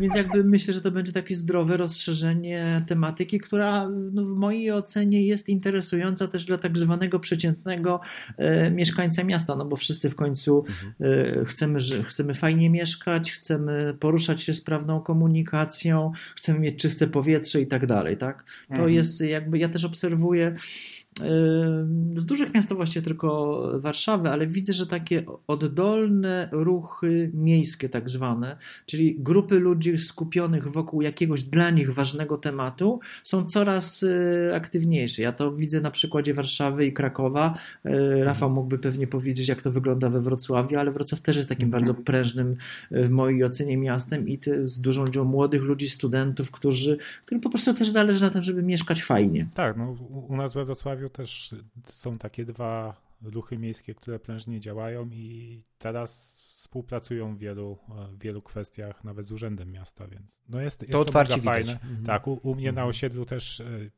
więc 0.00 0.16
jakby 0.16 0.44
myślę, 0.44 0.74
że 0.74 0.80
to 0.80 0.90
będzie 0.90 1.12
takie 1.12 1.36
zdrowe 1.36 1.76
rozszerzenie 1.76 2.84
tematyki, 2.86 3.38
która 3.40 3.88
no, 4.12 4.24
w 4.24 4.28
mojej 4.36 4.72
ocenie 4.72 5.22
jest 5.26 5.48
interesująca 5.48 6.28
też 6.28 6.44
dla 6.44 6.58
tak 6.58 6.78
zwanego 6.78 7.20
przeciętnego 7.20 8.00
e, 8.36 8.70
mieszkańca 8.70 9.24
miasta, 9.24 9.56
no 9.56 9.64
bo 9.64 9.76
wszyscy 9.76 10.10
w 10.10 10.16
końcu 10.16 10.64
e, 11.00 11.44
chcemy, 11.44 11.80
że, 11.80 12.04
chcemy 12.04 12.34
fajnie 12.34 12.70
mieszkać, 12.70 13.32
chcemy 13.32 13.96
poruszać 14.00 14.42
się 14.42 14.54
sprawną 14.54 15.00
komunikacją, 15.00 16.12
chcemy 16.36 16.58
mieć 16.58 16.82
czyste 16.82 17.06
powietrze 17.06 17.60
i 17.60 17.66
tak 17.66 17.86
dalej, 17.86 18.16
tak? 18.16 18.44
To 18.68 18.74
Mhm. 18.74 18.90
jest 18.92 19.20
jakby, 19.20 19.58
ja 19.58 19.68
też 19.68 19.84
obserwuję 19.84 20.54
z 22.14 22.26
dużych 22.26 22.54
miast 22.54 22.68
to 22.68 22.74
właściwie 22.74 23.02
tylko 23.02 23.62
Warszawy, 23.78 24.28
ale 24.28 24.46
widzę, 24.46 24.72
że 24.72 24.86
takie 24.86 25.24
oddolne 25.46 26.48
ruchy 26.52 27.30
miejskie, 27.34 27.88
tak 27.88 28.10
zwane, 28.10 28.56
czyli 28.86 29.16
grupy 29.18 29.58
ludzi 29.58 29.98
skupionych 29.98 30.68
wokół 30.68 31.02
jakiegoś 31.02 31.42
dla 31.42 31.70
nich 31.70 31.94
ważnego 31.94 32.38
tematu, 32.38 33.00
są 33.22 33.44
coraz 33.44 34.02
e, 34.02 34.54
aktywniejsze. 34.54 35.22
Ja 35.22 35.32
to 35.32 35.52
widzę 35.52 35.80
na 35.80 35.90
przykładzie 35.90 36.34
Warszawy 36.34 36.86
i 36.86 36.92
Krakowa. 36.92 37.58
E, 37.84 38.24
Rafał 38.24 38.50
mógłby 38.50 38.78
pewnie 38.78 39.06
powiedzieć, 39.06 39.48
jak 39.48 39.62
to 39.62 39.70
wygląda 39.70 40.08
we 40.08 40.20
Wrocławiu, 40.20 40.78
ale 40.78 40.90
Wrocław 40.90 41.20
też 41.20 41.36
jest 41.36 41.48
takim 41.48 41.70
bardzo 41.70 41.94
prężnym, 41.94 42.56
e, 42.90 43.04
w 43.04 43.10
mojej 43.10 43.44
ocenie, 43.44 43.76
miastem 43.76 44.28
i 44.28 44.38
z 44.62 44.80
dużą 44.80 45.04
liczbą 45.04 45.24
młodych 45.24 45.62
ludzi, 45.62 45.88
studentów, 45.88 46.50
którzy, 46.50 46.98
którym 47.22 47.40
po 47.40 47.50
prostu 47.50 47.74
też 47.74 47.88
zależy 47.88 48.22
na 48.22 48.30
tym, 48.30 48.40
żeby 48.40 48.62
mieszkać 48.62 49.02
fajnie. 49.02 49.48
Tak, 49.54 49.76
no 49.76 49.96
u 50.28 50.36
nas 50.36 50.54
we 50.54 50.64
Wrocławiu 50.64 51.05
też 51.10 51.54
są 51.88 52.18
takie 52.18 52.44
dwa 52.44 53.00
ruchy 53.22 53.58
miejskie, 53.58 53.94
które 53.94 54.18
prężnie 54.18 54.60
działają 54.60 55.10
i 55.12 55.62
teraz 55.78 56.40
współpracują 56.48 57.36
w 57.36 57.38
wielu, 57.38 57.78
w 58.12 58.18
wielu 58.18 58.42
kwestiach, 58.42 59.04
nawet 59.04 59.26
z 59.26 59.32
Urzędem 59.32 59.72
Miasta, 59.72 60.08
więc 60.08 60.42
no 60.48 60.60
jest, 60.60 60.80
jest 60.82 60.92
To 60.92 61.00
otwarcie 61.00 61.40
fajne. 61.42 61.72
Mhm. 61.72 62.04
Tak, 62.04 62.26
u, 62.26 62.40
u 62.42 62.54
mnie 62.54 62.72
na 62.72 62.84
osiedlu 62.84 63.24
też 63.24 63.58
z- 63.58 63.92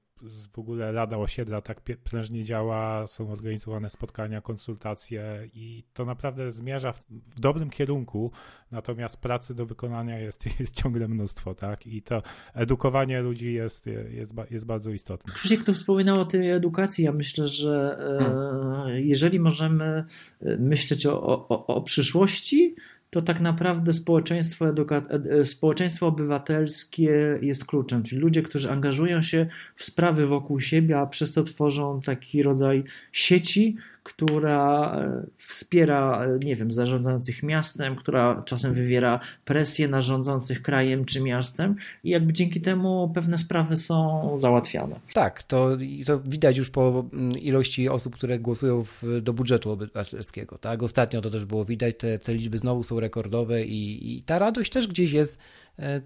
w 0.53 0.59
ogóle 0.59 0.93
Rada 0.93 1.17
Osiedla 1.19 1.61
tak 1.61 1.81
prężnie 2.05 2.45
działa, 2.45 3.07
są 3.07 3.33
organizowane 3.33 3.91
spotkania, 3.91 4.41
konsultacje 4.41 5.49
i 5.55 5.85
to 5.93 6.05
naprawdę 6.05 6.51
zmierza 6.51 6.93
w, 6.93 7.01
w 7.11 7.41
dobrym 7.41 7.71
kierunku, 7.71 8.33
natomiast 8.71 9.17
pracy 9.17 9.55
do 9.55 9.67
wykonania 9.67 10.19
jest, 10.19 10.47
jest 10.61 10.83
ciągle 10.83 11.09
mnóstwo, 11.09 11.55
tak? 11.55 11.87
I 11.87 12.03
to 12.03 12.23
edukowanie 12.55 13.23
ludzi 13.23 13.53
jest, 13.53 13.87
jest, 14.11 14.35
jest 14.51 14.67
bardzo 14.67 14.91
istotne. 14.91 15.33
Krzysiek 15.35 15.65
tu 15.65 15.73
wspominał 15.73 16.21
o 16.21 16.25
tej 16.25 16.51
edukacji. 16.51 17.05
Ja 17.05 17.13
myślę, 17.13 17.49
że 17.49 17.99
e, 18.87 19.01
jeżeli 19.01 19.41
możemy 19.41 20.05
e, 20.41 20.57
myśleć 20.57 21.07
o, 21.07 21.23
o, 21.23 21.67
o 21.67 21.83
przyszłości, 21.83 22.75
to 23.11 23.23
tak 23.23 23.41
naprawdę 23.41 23.93
społeczeństwo, 23.93 24.67
ed- 24.67 25.45
społeczeństwo 25.49 26.07
obywatelskie 26.07 27.38
jest 27.43 27.65
kluczem. 27.65 28.03
Czyli 28.03 28.21
ludzie, 28.21 28.43
którzy 28.43 28.71
angażują 28.71 29.23
się 29.23 29.47
w 29.75 29.85
sprawy 29.85 30.27
wokół 30.27 30.61
siebie, 30.61 30.99
a 30.99 31.07
przez 31.07 31.33
to 31.33 31.43
tworzą 31.43 32.00
taki 32.00 32.43
rodzaj 32.43 32.85
sieci, 33.12 33.77
która 34.09 34.95
e, 34.97 35.27
wspiera, 35.37 36.25
e, 36.25 36.38
nie 36.45 36.57
wiem, 36.57 36.73
zarządzających 36.73 37.43
miastem, 37.43 37.97
która 37.97 38.43
czasem 38.47 38.75
wywiera 38.75 39.21
presję 39.45 39.88
na 39.88 40.00
rządzących 40.00 40.62
krajem 40.62 41.05
czy 41.05 41.21
miastem 41.21 41.77
i 42.05 42.11
jakby 42.11 42.33
dzięki 42.33 42.61
temu 42.61 43.11
pewne 43.15 43.38
sprawy 43.38 43.77
są 43.77 44.33
załatwiane. 44.38 45.00
Tak, 45.15 45.43
to, 45.43 45.77
to 46.07 46.21
widać 46.21 46.57
już 46.57 46.71
po 46.71 47.05
mm, 47.12 47.38
ilości 47.38 47.88
osób, 47.88 48.17
które 48.17 48.38
głosują 48.38 48.85
w, 48.85 49.21
do 49.23 49.33
budżetu 49.33 49.71
obywatelskiego. 49.71 50.59
Tak? 50.59 50.83
Ostatnio 50.83 51.21
to 51.21 51.31
też 51.31 51.45
było 51.45 51.65
widać, 51.65 51.97
te, 51.99 52.19
te 52.19 52.35
liczby 52.35 52.59
znowu 52.59 52.83
są 52.83 53.00
rekordowe 53.00 53.65
i, 53.65 54.17
i 54.17 54.23
ta 54.23 54.38
radość 54.38 54.73
też 54.73 54.88
gdzieś 54.88 55.12
jest 55.12 55.41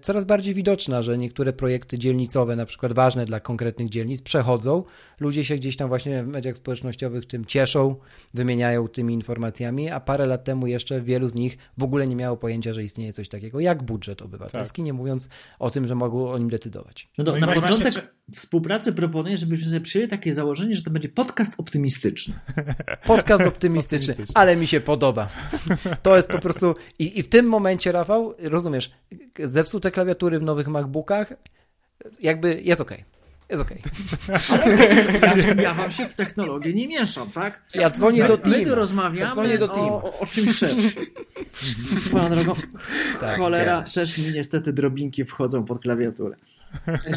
coraz 0.01 0.25
bardziej 0.25 0.53
widoczna, 0.53 1.01
że 1.01 1.17
niektóre 1.17 1.53
projekty 1.53 1.97
dzielnicowe, 1.99 2.55
na 2.55 2.65
przykład 2.65 2.93
ważne 2.93 3.25
dla 3.25 3.39
konkretnych 3.39 3.89
dzielnic, 3.89 4.21
przechodzą. 4.21 4.83
Ludzie 5.19 5.45
się 5.45 5.55
gdzieś 5.55 5.77
tam 5.77 5.87
właśnie 5.89 6.23
w 6.23 6.27
mediach 6.27 6.57
społecznościowych 6.57 7.25
tym 7.25 7.45
cieszą, 7.45 7.95
wymieniają 8.33 8.87
tymi 8.87 9.13
informacjami, 9.13 9.89
a 9.89 9.99
parę 9.99 10.25
lat 10.25 10.43
temu 10.43 10.67
jeszcze 10.67 11.01
wielu 11.01 11.27
z 11.27 11.35
nich 11.35 11.57
w 11.77 11.83
ogóle 11.83 12.07
nie 12.07 12.15
miało 12.15 12.37
pojęcia, 12.37 12.73
że 12.73 12.83
istnieje 12.83 13.13
coś 13.13 13.29
takiego 13.29 13.59
jak 13.59 13.83
budżet 13.83 14.21
obywatelski, 14.21 14.83
nie 14.83 14.93
mówiąc 14.93 15.29
o 15.59 15.69
tym, 15.71 15.87
że 15.87 15.95
mogą 15.95 16.31
o 16.31 16.37
nim 16.37 16.49
decydować. 16.49 17.09
No, 17.17 17.23
do, 17.23 17.31
No 17.31 17.39
na 17.39 17.45
właśnie- 17.45 17.61
początek 17.61 18.13
współpracy 18.35 18.93
proponuję, 18.93 19.37
żebyśmy 19.37 19.65
sobie 19.67 19.81
przyjęli 19.81 20.09
takie 20.09 20.33
założenie, 20.33 20.75
że 20.75 20.83
to 20.83 20.91
będzie 20.91 21.09
podcast 21.09 21.53
optymistyczny. 21.57 22.33
Podcast 23.07 23.43
optymistyczny, 23.47 24.11
Optymistyczny. 24.13 24.41
ale 24.41 24.55
mi 24.55 24.67
się 24.67 24.81
podoba. 24.81 25.29
To 26.01 26.15
jest 26.15 26.29
po 26.29 26.39
prostu. 26.39 26.75
I, 26.99 27.19
I 27.19 27.23
w 27.23 27.29
tym 27.29 27.45
momencie, 27.45 27.91
Rafał, 27.91 28.33
rozumiesz, 28.39 28.91
zepsute 29.63 29.91
klawiatury 29.91 30.39
w 30.39 30.43
nowych 30.43 30.67
MacBookach, 30.67 31.33
jakby 32.21 32.61
jest 32.61 32.81
ok. 32.81 32.91
Jest 33.49 33.61
ok. 33.61 33.71
Ja, 35.21 35.53
ja 35.61 35.73
wam 35.73 35.91
się 35.91 36.05
w 36.05 36.15
technologię 36.15 36.73
nie 36.73 36.87
mieszam, 36.87 37.31
tak? 37.31 37.61
Ja 37.73 37.89
dzwonię 37.89 38.23
do 38.23 38.37
My 38.45 38.65
tu 38.65 38.75
rozmawiamy 38.75 39.19
Ja 39.19 39.31
dzwonię 39.31 39.57
do 39.57 39.73
o, 39.73 40.03
o, 40.03 40.19
o 40.19 40.25
czymś 40.25 40.57
szerszym. 40.57 41.05
Swoją 41.99 42.29
drogą, 42.29 42.53
Tak, 43.19 43.37
cholera, 43.37 43.83
też 43.95 44.17
mi 44.17 44.23
niestety 44.33 44.73
drobinki 44.73 45.25
wchodzą 45.25 45.65
pod 45.65 45.81
klawiaturę. 45.81 46.35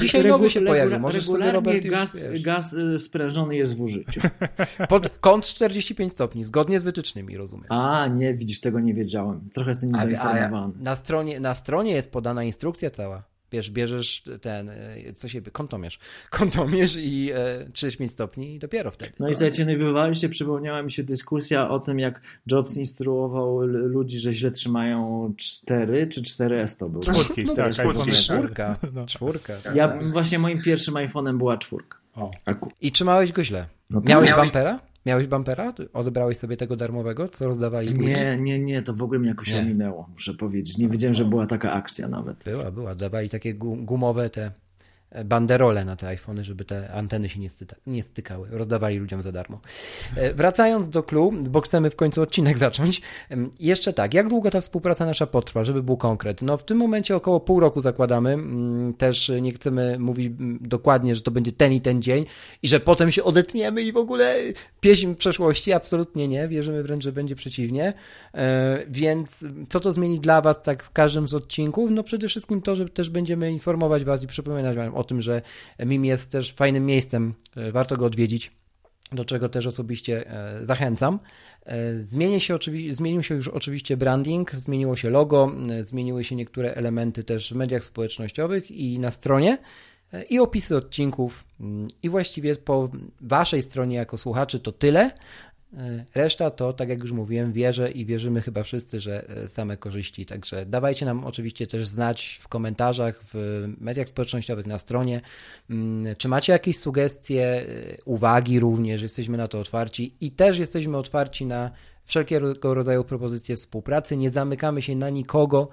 Dzisiaj 0.01 0.23
Regu- 0.23 0.29
nowy 0.29 0.51
się 0.51 0.61
regula- 0.61 0.67
pojawił. 0.67 0.99
Sobie, 1.01 1.13
regularnie 1.19 1.53
Robert, 1.53 1.87
gaz, 1.87 2.27
gaz 2.41 2.73
y, 2.73 2.99
sprężony 2.99 3.57
jest 3.57 3.77
w 3.77 3.81
użyciu. 3.83 4.21
Pod 4.89 5.19
kąt 5.19 5.45
45 5.45 6.13
stopni, 6.13 6.45
zgodnie 6.45 6.81
z 6.81 6.83
wytycznymi, 6.85 7.37
rozumiem. 7.37 7.67
A, 7.69 8.07
nie, 8.09 8.35
widzisz, 8.35 8.61
tego 8.61 8.81
nie 8.81 8.95
wiedziałem. 8.95 9.49
Trochę 9.55 9.71
jestem 9.71 9.95
A, 9.95 9.99
a 9.99 10.05
niedoinformowany. 10.05 10.75
na, 10.81 10.97
stronie, 10.97 11.41
na 11.41 11.55
stronie 11.55 11.93
jest 11.93 12.11
podana 12.13 12.45
instrukcja 12.45 12.91
cała. 12.91 13.23
Wiesz, 13.57 13.71
bierzesz 13.71 14.23
ten, 14.41 14.69
e, 14.69 15.13
co 15.15 15.29
się, 15.29 15.41
kątomierz, 15.43 15.99
kątomierz 16.31 16.97
i 16.97 17.31
e, 17.35 17.67
35 17.73 18.13
stopni 18.13 18.55
i 18.55 18.59
dopiero 18.59 18.91
wtedy. 18.91 19.13
No 19.19 19.29
i 19.29 19.35
słuchajcie, 19.35 19.65
no 19.65 19.71
i 19.73 19.77
wywaliście, 19.77 20.29
przypomniała 20.29 20.83
mi 20.83 20.93
się 20.93 21.05
dyskusja 21.05 21.71
o 21.71 21.81
tym, 21.81 21.99
jak 21.99 22.21
Jobs 22.51 22.77
instruował 22.77 23.61
ludzi, 23.67 24.19
że 24.21 24.33
źle 24.33 24.51
trzymają 24.51 25.33
4 25.37 26.07
czy 26.07 26.23
4S 26.23 26.79
to 26.79 26.89
był. 26.89 27.01
Czwórki, 27.01 27.45
No, 27.45 27.55
tak, 27.55 27.71
czwórki. 27.73 27.99
iPhone 28.01 28.11
Czwórka, 28.11 28.77
No. 28.93 29.07
czwórka. 29.07 29.53
Ja 29.75 29.99
właśnie 30.03 30.39
moim 30.39 30.63
pierwszym 30.63 30.95
iPhone'em 30.95 31.39
była 31.39 31.57
czwórka. 31.57 31.99
O. 32.15 32.31
I 32.81 32.93
trzymałeś 32.93 33.33
go 33.33 33.45
źle. 33.45 33.67
No 33.91 34.01
Miałeś 34.05 34.31
miałeś- 34.31 34.43
bumpera? 34.45 34.79
Miałeś 35.07 35.27
bumpera? 35.27 35.73
Odebrałeś 35.93 36.39
sobie 36.39 36.57
tego 36.57 36.77
darmowego, 36.77 37.29
co 37.29 37.47
rozdawali 37.47 37.95
później? 37.95 38.15
Nie, 38.17 38.37
nie, 38.37 38.59
nie, 38.59 38.83
to 38.83 38.95
w 38.95 39.03
ogóle 39.03 39.19
mnie 39.21 39.29
jakoś 39.29 39.53
Nie. 39.53 39.61
ominęło, 39.61 40.09
muszę 40.13 40.35
powiedzieć. 40.35 40.79
Nie 40.79 40.89
wiedziałem, 40.89 41.15
że 41.15 41.25
była 41.25 41.47
taka 41.47 41.73
akcja 41.73 42.09
nawet. 42.09 42.45
Była, 42.45 42.71
była. 42.71 42.95
Dawali 42.95 43.29
takie 43.29 43.55
gu- 43.55 43.85
gumowe 43.85 44.31
te 44.31 44.51
banderole 45.25 45.85
na 45.85 45.97
te 45.97 46.09
iPhony, 46.09 46.45
żeby 46.45 46.65
te 46.65 46.93
anteny 46.93 47.29
się 47.29 47.41
nie, 47.41 47.51
styta, 47.51 47.77
nie 47.87 48.03
stykały. 48.03 48.49
Rozdawali 48.51 48.99
ludziom 48.99 49.23
za 49.23 49.33
darmo. 49.33 49.61
E, 50.17 50.35
Wracając 50.35 50.89
do 50.89 51.03
Clue, 51.03 51.33
bo 51.51 51.61
chcemy 51.61 51.91
w 51.91 51.97
końcu 51.97 52.23
odcinek 52.23 52.59
zacząć. 52.67 53.03
Jeszcze 53.61 53.93
tak, 53.93 54.15
jak 54.15 54.29
długo 54.29 54.51
ta 54.51 54.61
współpraca 54.61 55.07
nasza 55.07 55.27
potrwa, 55.27 55.65
żeby 55.65 55.83
był 55.83 55.97
konkret? 55.97 56.43
No 56.43 56.57
w 56.57 56.65
tym 56.65 56.79
momencie 56.79 57.17
około 57.17 57.41
pół 57.41 57.61
roku 57.61 57.81
zakładamy. 57.81 58.39
Też 58.99 59.33
nie 59.41 59.53
chcemy 59.53 59.99
mówić 59.99 60.33
dokładnie, 60.61 61.15
że 61.15 61.21
to 61.21 61.31
będzie 61.31 61.53
ten 61.53 61.73
i 61.73 61.81
ten 61.81 62.03
dzień 62.03 62.27
i 62.63 62.69
że 62.69 62.81
potem 62.81 63.13
się 63.13 63.25
odetniemy 63.25 63.83
i 63.83 63.93
w 63.93 63.97
ogóle 63.97 64.37
pieśń 64.81 65.15
przeszłości. 65.15 65.73
Absolutnie 65.73 66.29
nie. 66.29 66.49
Wierzymy 66.49 66.83
wręcz, 66.83 67.05
że 67.05 67.13
będzie 67.13 67.37
przeciwnie. 67.37 67.93
E, 68.35 68.79
Więc 68.89 69.45
co 69.69 69.81
to 69.81 69.93
zmieni 69.93 70.21
dla 70.21 70.41
Was 70.41 70.63
tak 70.63 70.83
w 70.83 70.91
każdym 70.91 71.29
z 71.29 71.35
odcinków? 71.35 71.91
No 71.91 72.03
przede 72.03 72.29
wszystkim 72.29 72.63
to, 72.63 72.77
że 72.77 72.89
też 72.89 73.11
będziemy 73.11 73.53
informować 73.53 74.05
Was 74.05 74.23
i 74.23 74.27
przypominać 74.27 74.77
Wam 74.77 74.95
o 74.97 75.05
tym, 75.05 75.23
że 75.23 75.43
MIM 75.87 76.05
jest 76.05 76.33
też 76.33 76.53
fajnym 76.53 76.87
miejscem, 76.87 77.35
e, 77.57 77.73
warto 77.73 77.97
go 77.97 78.07
odwiedzić, 78.07 78.51
do 79.13 79.25
czego 79.25 79.49
też 79.49 79.67
osobiście 79.67 80.31
e, 80.31 80.67
zachęcam. 80.67 81.19
E, 81.65 81.99
Zmieni 81.99 82.41
się 82.41 82.59
zmienił 82.91 83.23
się 83.23 83.35
już 83.35 83.49
oczywiście 83.49 83.97
branding, 83.97 84.53
zmieniło 84.53 84.97
się 84.97 85.11
logo, 85.11 85.53
zmieniły 85.81 86.25
się 86.25 86.37
niektóre 86.37 86.75
elementy 86.75 87.25
też 87.25 87.53
w 87.53 87.57
mediach 87.57 87.85
społecznościowych 87.85 88.71
i 88.71 88.99
na 88.99 89.11
stronie 89.11 89.59
i 90.31 90.39
opisy 90.39 90.77
odcinków 90.77 91.45
mm, 91.61 91.89
i 92.03 92.09
właściwie 92.09 92.57
po 92.57 92.89
Waszej 93.21 93.63
stronie 93.63 93.97
jako 93.97 94.19
słuchaczy 94.19 94.61
to 94.61 94.73
tyle. 94.73 95.11
E, 95.75 96.05
Reszta 96.15 96.51
to, 96.51 96.73
tak 96.73 96.89
jak 96.89 97.01
już 97.01 97.13
mówiłem, 97.13 97.53
wierzę 97.53 97.91
i 97.91 98.07
wierzymy 98.07 98.41
chyba 98.41 98.63
wszyscy, 98.63 99.01
że 99.01 99.29
e, 99.29 99.49
same 99.49 99.77
korzyści. 99.77 100.27
Także 100.27 100.67
dawajcie 100.67 101.07
nam 101.07 101.25
oczywiście 101.25 101.67
też 101.67 101.89
znać 101.89 102.41
w 102.43 102.49
komentarzach, 102.49 103.21
w 103.35 103.65
mediach 103.81 104.09
społecznościowych, 104.09 104.67
na 104.67 104.79
stronie, 104.79 105.21
mm, 105.71 106.17
czy 106.17 106.29
macie 106.29 106.53
jakieś 106.53 106.79
sugestie, 106.79 107.45
e, 107.45 107.97
uwagi 108.05 108.61
również, 108.61 109.03
jesteśmy 109.03 109.39
na 109.39 109.49
to 109.49 109.61
otwarci 109.61 110.15
i 110.21 110.31
też 110.31 110.59
jesteśmy 110.59 110.97
otwarci 110.97 111.47
na 111.47 111.71
wszelkiego 112.05 112.75
rodzaju 112.75 113.05
propozycje 113.05 113.57
współpracy. 113.57 114.17
Nie 114.17 114.31
zamykamy 114.31 114.83
się 114.83 114.97
na 114.97 115.11
nikogo 115.11 115.69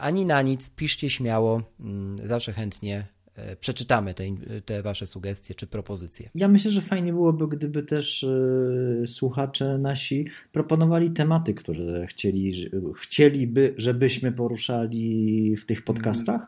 ani 0.00 0.24
na 0.24 0.42
nic. 0.42 0.70
Piszcie 0.70 1.10
śmiało, 1.10 1.62
mm, 1.80 2.16
zawsze 2.28 2.52
chętnie 2.52 3.13
przeczytamy 3.60 4.14
te, 4.14 4.24
te 4.64 4.82
wasze 4.82 5.06
sugestie 5.06 5.54
czy 5.54 5.66
propozycje. 5.66 6.30
Ja 6.34 6.48
myślę, 6.48 6.70
że 6.70 6.80
fajnie 6.80 7.12
byłoby, 7.12 7.48
gdyby 7.48 7.82
też 7.82 8.24
e, 8.24 9.06
słuchacze 9.06 9.78
nasi 9.78 10.26
proponowali 10.52 11.10
tematy, 11.10 11.54
które 11.54 12.06
chcieli, 12.06 12.52
chcieliby, 12.96 13.74
żebyśmy 13.76 14.32
poruszali 14.32 15.56
w 15.56 15.66
tych 15.66 15.84
podcastach. 15.84 16.46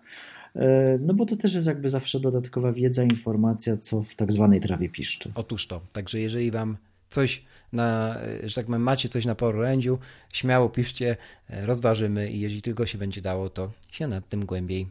No 1.01 1.15
bo 1.15 1.27
to 1.27 1.37
też 1.37 1.55
jest 1.55 1.67
jakby 1.67 1.89
zawsze 1.89 2.21
dodatkowa 2.21 2.73
wiedza, 2.73 3.03
informacja, 3.03 3.77
co 3.77 4.03
w 4.03 4.15
tak 4.15 4.33
zwanej 4.33 4.61
trawie 4.61 4.89
piszczy. 4.89 5.31
Otóż 5.35 5.67
to. 5.67 5.81
Także 5.93 6.21
jeżeli 6.21 6.51
wam 6.51 6.77
coś 7.09 7.43
na, 7.73 8.19
że 8.45 8.55
tak 8.55 8.67
powiem, 8.67 8.83
macie 8.83 9.09
coś 9.09 9.25
na 9.25 9.35
porędziu, 9.35 9.99
śmiało 10.33 10.69
piszcie, 10.69 11.17
rozważymy 11.51 12.31
i 12.31 12.41
jeśli 12.41 12.63
tylko 12.63 12.87
się 12.87 12.99
będzie 12.99 13.23
dało, 13.23 13.51
to 13.51 13.71
się 13.91 14.07
nad 14.07 14.29
tym 14.29 14.47
głębiej 14.47 14.83
e, 14.83 14.87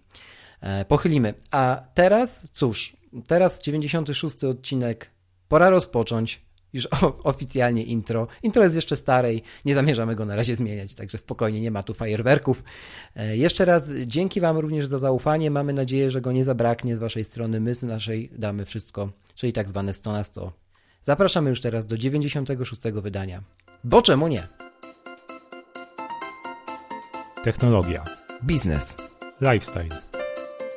pochylimy. 0.87 1.33
A 1.51 1.83
teraz, 1.93 2.49
cóż, 2.51 2.97
teraz 3.27 3.61
96 3.61 4.43
odcinek, 4.43 5.11
pora 5.47 5.69
rozpocząć 5.69 6.45
już 6.75 6.87
oficjalnie 7.23 7.83
intro. 7.83 8.27
Intro 8.43 8.63
jest 8.63 8.75
jeszcze 8.75 8.95
stare 8.95 9.33
i 9.33 9.41
nie 9.65 9.75
zamierzamy 9.75 10.15
go 10.15 10.25
na 10.25 10.35
razie 10.35 10.55
zmieniać, 10.55 10.93
także 10.93 11.17
spokojnie, 11.17 11.61
nie 11.61 11.71
ma 11.71 11.83
tu 11.83 11.93
fajerwerków. 11.93 12.63
E, 13.15 13.37
jeszcze 13.37 13.65
raz 13.65 13.89
dzięki 14.05 14.41
Wam 14.41 14.57
również 14.57 14.87
za 14.87 14.99
zaufanie. 14.99 15.51
Mamy 15.51 15.73
nadzieję, 15.73 16.11
że 16.11 16.21
go 16.21 16.31
nie 16.31 16.43
zabraknie 16.43 16.95
z 16.95 16.99
Waszej 16.99 17.23
strony. 17.23 17.59
My 17.59 17.75
z 17.75 17.83
naszej 17.83 18.29
damy 18.37 18.65
wszystko, 18.65 19.09
czyli 19.35 19.53
tak 19.53 19.69
zwane 19.69 19.93
100 19.93 20.11
na 20.11 20.23
100. 20.23 20.51
Zapraszamy 21.03 21.49
już 21.49 21.61
teraz 21.61 21.85
do 21.85 21.97
96 21.97 22.81
wydania. 22.93 23.43
Bo 23.83 24.01
czemu 24.01 24.27
nie? 24.27 24.47
Technologia. 27.43 28.03
Biznes. 28.43 28.95
Lifestyle. 29.41 30.14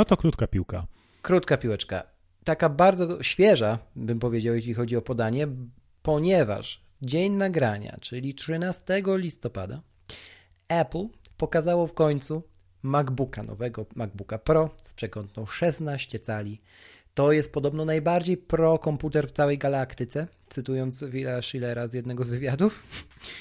No 0.00 0.04
to 0.04 0.16
krótka 0.16 0.46
piłka. 0.46 0.86
Krótka 1.22 1.56
piłeczka. 1.56 2.02
Taka 2.44 2.68
bardzo 2.68 3.22
świeża, 3.22 3.78
bym 3.96 4.18
powiedział, 4.18 4.54
jeśli 4.54 4.74
chodzi 4.74 4.96
o 4.96 5.02
podanie, 5.02 5.48
ponieważ 6.02 6.84
dzień 7.02 7.32
nagrania, 7.32 7.96
czyli 8.00 8.34
13 8.34 9.02
listopada, 9.06 9.82
Apple 10.68 11.06
pokazało 11.36 11.86
w 11.86 11.94
końcu 11.94 12.42
MacBooka, 12.82 13.42
nowego 13.42 13.86
MacBooka 13.94 14.38
Pro 14.38 14.70
z 14.82 14.94
przekątną 14.94 15.46
16 15.46 16.18
cali. 16.18 16.60
To 17.14 17.32
jest 17.32 17.52
podobno 17.52 17.84
najbardziej 17.84 18.36
pro 18.36 18.78
komputer 18.78 19.28
w 19.28 19.32
całej 19.32 19.58
galaktyce, 19.58 20.26
cytując 20.48 21.04
Willa 21.04 21.42
Schillera 21.42 21.86
z 21.86 21.94
jednego 21.94 22.24
z 22.24 22.30
wywiadów. 22.30 22.84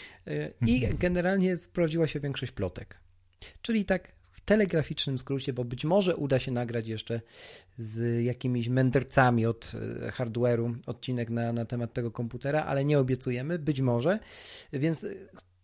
I 0.67 0.87
generalnie 0.99 1.57
sprawdziła 1.57 2.07
się 2.07 2.19
większość 2.19 2.51
plotek. 2.51 2.99
Czyli 3.61 3.85
tak 3.85 4.18
telegraficznym 4.49 5.17
skrócie, 5.17 5.53
bo 5.53 5.63
być 5.63 5.85
może 5.85 6.15
uda 6.15 6.39
się 6.39 6.51
nagrać 6.51 6.87
jeszcze 6.87 7.21
z 7.77 8.23
jakimiś 8.23 8.69
mędrcami 8.69 9.45
od 9.45 9.71
e, 10.05 10.11
hardware'u 10.11 10.75
odcinek 10.87 11.29
na, 11.29 11.53
na 11.53 11.65
temat 11.65 11.93
tego 11.93 12.11
komputera, 12.11 12.63
ale 12.63 12.85
nie 12.85 12.99
obiecujemy, 12.99 13.59
być 13.59 13.81
może. 13.81 14.19
Więc 14.73 15.05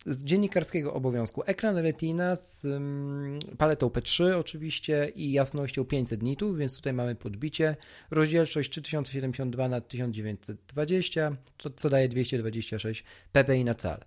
z 0.06 0.22
dziennikarskiego 0.22 0.94
obowiązku. 0.94 1.42
Ekran 1.46 1.76
Retina 1.76 2.36
z 2.36 2.64
um, 2.64 3.38
paletą 3.58 3.86
P3 3.86 4.32
oczywiście 4.32 5.12
i 5.14 5.32
jasnością 5.32 5.84
500 5.84 6.22
nitów, 6.22 6.58
więc 6.58 6.76
tutaj 6.76 6.92
mamy 6.92 7.14
podbicie. 7.14 7.76
Rozdzielczość 8.10 8.70
3072 8.70 9.68
na 9.68 9.80
1920, 9.80 11.36
to, 11.56 11.70
co 11.70 11.90
daje 11.90 12.08
226 12.08 13.04
ppi 13.32 13.64
na 13.64 13.74
cal. 13.74 14.00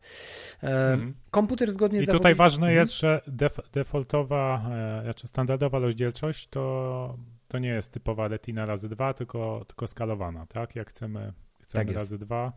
mhm. 0.62 1.14
Komputer 1.32 1.72
zgodnie 1.72 2.00
I 2.00 2.06
z 2.06 2.10
I 2.10 2.12
tutaj 2.12 2.36
ważne 2.36 2.68
mhm. 2.68 2.80
jest, 2.80 3.00
że 3.00 3.22
def 3.28 3.60
defaultowa, 3.74 4.70
e, 4.72 5.04
znaczy 5.04 5.28
standardowa 5.28 5.80
rozdzielczość 5.80 6.48
to, 6.48 7.18
to 7.48 7.60
nie 7.60 7.70
jest 7.70 7.92
typowa 7.92 8.28
Retina 8.28 8.66
razy 8.66 8.90
2, 8.90 9.14
tylko, 9.14 9.66
tylko 9.68 9.88
skalowana, 9.88 10.46
tak? 10.46 10.76
Jak 10.76 10.90
chcemy, 10.90 11.34
chcemy 11.62 11.86
tak 11.86 11.96
razy 11.96 12.18
2 12.18 12.54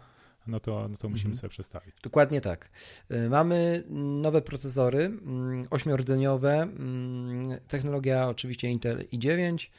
no 0.46 0.60
to, 0.60 0.88
no 0.88 0.96
to 0.96 1.08
musimy 1.08 1.30
mhm. 1.30 1.40
sobie 1.40 1.50
przestawić. 1.50 1.94
Dokładnie 2.02 2.40
tak. 2.40 2.70
Y, 3.10 3.28
mamy 3.28 3.84
nowe 4.22 4.42
procesory, 4.42 5.04
mm, 5.04 5.64
ośmiordzeniowe, 5.70 6.62
mm, 6.62 7.60
technologia 7.68 8.28
oczywiście 8.28 8.68
Intel 8.68 8.98
i9, 9.12 9.70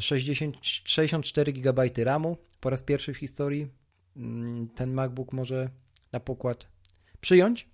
60, 0.00 0.56
64 0.62 1.52
GB 1.52 1.82
RAMu. 1.96 2.36
Po 2.60 2.70
raz 2.70 2.82
pierwszy 2.82 3.14
w 3.14 3.16
historii 3.16 3.68
mm, 4.16 4.68
ten 4.68 4.92
MacBook 4.92 5.32
może 5.32 5.70
na 6.12 6.20
pokład 6.20 6.66
przyjąć 7.20 7.68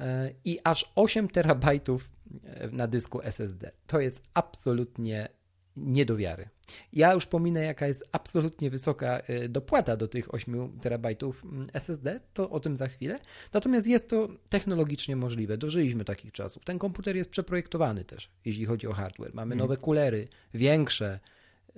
y, 0.00 0.04
i 0.44 0.58
aż 0.64 0.92
8 0.94 1.28
terabajtów 1.28 2.10
y, 2.64 2.72
na 2.72 2.86
dysku 2.86 3.20
SSD. 3.22 3.70
To 3.86 4.00
jest 4.00 4.22
absolutnie 4.34 5.28
nie 5.84 6.04
do 6.04 6.16
wiary. 6.16 6.48
Ja 6.92 7.12
już 7.14 7.26
pominę, 7.26 7.62
jaka 7.62 7.86
jest 7.86 8.08
absolutnie 8.12 8.70
wysoka 8.70 9.20
y, 9.30 9.48
dopłata 9.48 9.96
do 9.96 10.08
tych 10.08 10.34
8 10.34 10.78
terabajtów 10.80 11.44
mm, 11.44 11.68
SSD, 11.72 12.20
to 12.34 12.50
o 12.50 12.60
tym 12.60 12.76
za 12.76 12.88
chwilę. 12.88 13.18
Natomiast 13.52 13.86
jest 13.86 14.10
to 14.10 14.28
technologicznie 14.48 15.16
możliwe. 15.16 15.58
Dożyliśmy 15.58 16.04
takich 16.04 16.32
czasów. 16.32 16.64
Ten 16.64 16.78
komputer 16.78 17.16
jest 17.16 17.30
przeprojektowany 17.30 18.04
też, 18.04 18.30
jeśli 18.44 18.66
chodzi 18.66 18.86
o 18.86 18.92
hardware. 18.92 19.34
Mamy 19.34 19.54
mhm. 19.54 19.58
nowe 19.58 19.76
kulery, 19.76 20.28
większe, 20.54 21.20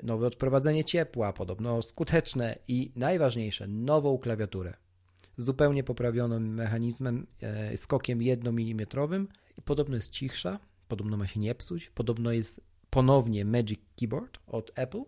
nowe 0.03 0.27
odprowadzenie 0.27 0.85
ciepła, 0.85 1.33
podobno 1.33 1.83
skuteczne 1.83 2.59
i 2.69 2.93
najważniejsze, 2.97 3.69
nową 3.69 4.19
klawiaturę. 4.19 4.75
Z 5.37 5.45
zupełnie 5.45 5.85
poprawionym 5.85 6.55
mechanizmem, 6.55 7.27
e, 7.41 7.77
skokiem 7.77 8.23
1 8.23 8.59
mm. 8.59 9.29
Podobno 9.65 9.97
jest 9.97 10.11
cichsza, 10.11 10.59
podobno 10.89 11.17
ma 11.17 11.27
się 11.27 11.41
nie 11.41 11.55
psuć, 11.55 11.91
podobno 11.95 12.33
jest 12.33 12.70
ponownie 12.91 13.45
Magic 13.45 13.81
Keyboard 13.97 14.39
od 14.47 14.73
Apple 14.75 15.03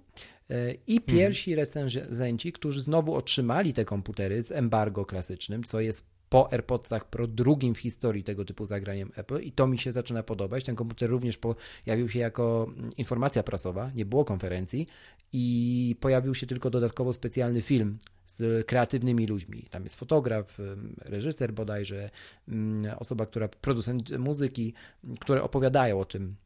e, 0.50 0.74
i 0.86 0.96
mhm. 0.96 1.18
pierwsi 1.18 1.54
recenzenci, 1.54 2.52
którzy 2.52 2.82
znowu 2.82 3.14
otrzymali 3.14 3.72
te 3.72 3.84
komputery 3.84 4.42
z 4.42 4.52
embargo 4.52 5.06
klasycznym, 5.06 5.64
co 5.64 5.80
jest 5.80 6.12
po 6.32 6.52
AirPodsach 6.52 7.04
Pro 7.10 7.26
drugim 7.26 7.74
w 7.74 7.78
historii 7.78 8.24
tego 8.24 8.44
typu 8.44 8.66
zagraniem 8.66 9.12
Apple 9.16 9.40
i 9.40 9.52
to 9.52 9.66
mi 9.66 9.78
się 9.78 9.92
zaczyna 9.92 10.22
podobać. 10.22 10.64
Ten 10.64 10.76
komputer 10.76 11.10
również 11.10 11.38
pojawił 11.38 12.08
się 12.08 12.18
jako 12.18 12.66
mm, 12.76 12.90
informacja 12.96 13.42
prasowa, 13.42 13.90
nie 13.94 14.04
było 14.04 14.24
konferencji 14.24 14.86
i 15.32 15.96
pojawił 16.00 16.34
się 16.34 16.46
tylko 16.46 16.70
dodatkowo 16.70 17.12
specjalny 17.12 17.62
film 17.62 17.98
z 18.26 18.66
kreatywnymi 18.66 19.26
ludźmi. 19.26 19.66
Tam 19.70 19.84
jest 19.84 19.96
fotograf, 19.96 20.58
reżyser 20.98 21.52
bodajże, 21.52 22.10
mm, 22.48 22.94
osoba, 22.98 23.26
która 23.26 23.48
producent 23.48 24.18
muzyki, 24.18 24.74
które 25.20 25.42
opowiadają 25.42 26.00
o 26.00 26.04
tym, 26.04 26.36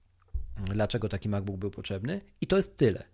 dlaczego 0.64 1.08
taki 1.08 1.28
MacBook 1.28 1.56
był 1.56 1.70
potrzebny 1.70 2.20
i 2.40 2.46
to 2.46 2.56
jest 2.56 2.76
tyle. 2.76 3.04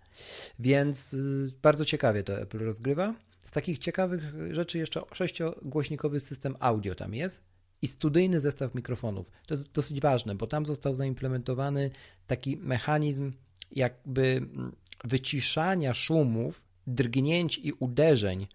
Więc 0.59 1.15
y, 1.15 1.53
bardzo 1.63 1.85
ciekawie 1.85 2.25
to 2.25 2.41
Apple 2.41 2.59
rozgrywa. 2.59 3.15
Z 3.43 3.51
takich 3.51 3.79
ciekawych 3.79 4.23
rzeczy 4.51 4.79
jeszcze 4.79 5.03
sześciogłośnikowy 5.13 6.21
system 6.21 6.55
audio 6.61 6.95
tam 6.95 7.15
jest 7.15 7.45
i 7.83 7.87
studyjny 7.87 8.41
zestaw 8.41 8.75
mikrofonów. 8.75 9.31
To 9.47 9.55
jest 9.55 9.73
dosyć 9.73 10.01
ważne, 10.01 10.35
bo 10.35 10.47
tam 10.47 10.67
został 10.67 10.95
zaimplementowany 10.95 11.91
taki 12.27 12.57
mechanizm 12.57 13.33
jakby 13.73 14.23
mm, 14.23 14.73
wyciszania 15.05 15.95
szumów, 15.95 16.65
drgnięć 16.87 17.59
i 17.59 17.73
uderzeń 17.73 18.47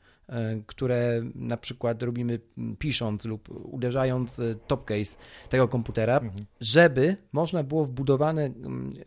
które 0.65 1.21
na 1.35 1.57
przykład 1.57 2.03
robimy 2.03 2.39
pisząc 2.79 3.25
lub 3.25 3.49
uderzając 3.49 4.39
e, 4.39 4.55
topcase 4.67 5.17
tego 5.49 5.67
komputera, 5.67 6.17
mhm. 6.17 6.45
żeby 6.61 7.17
można 7.31 7.63
było 7.63 7.85
wbudowane 7.85 8.49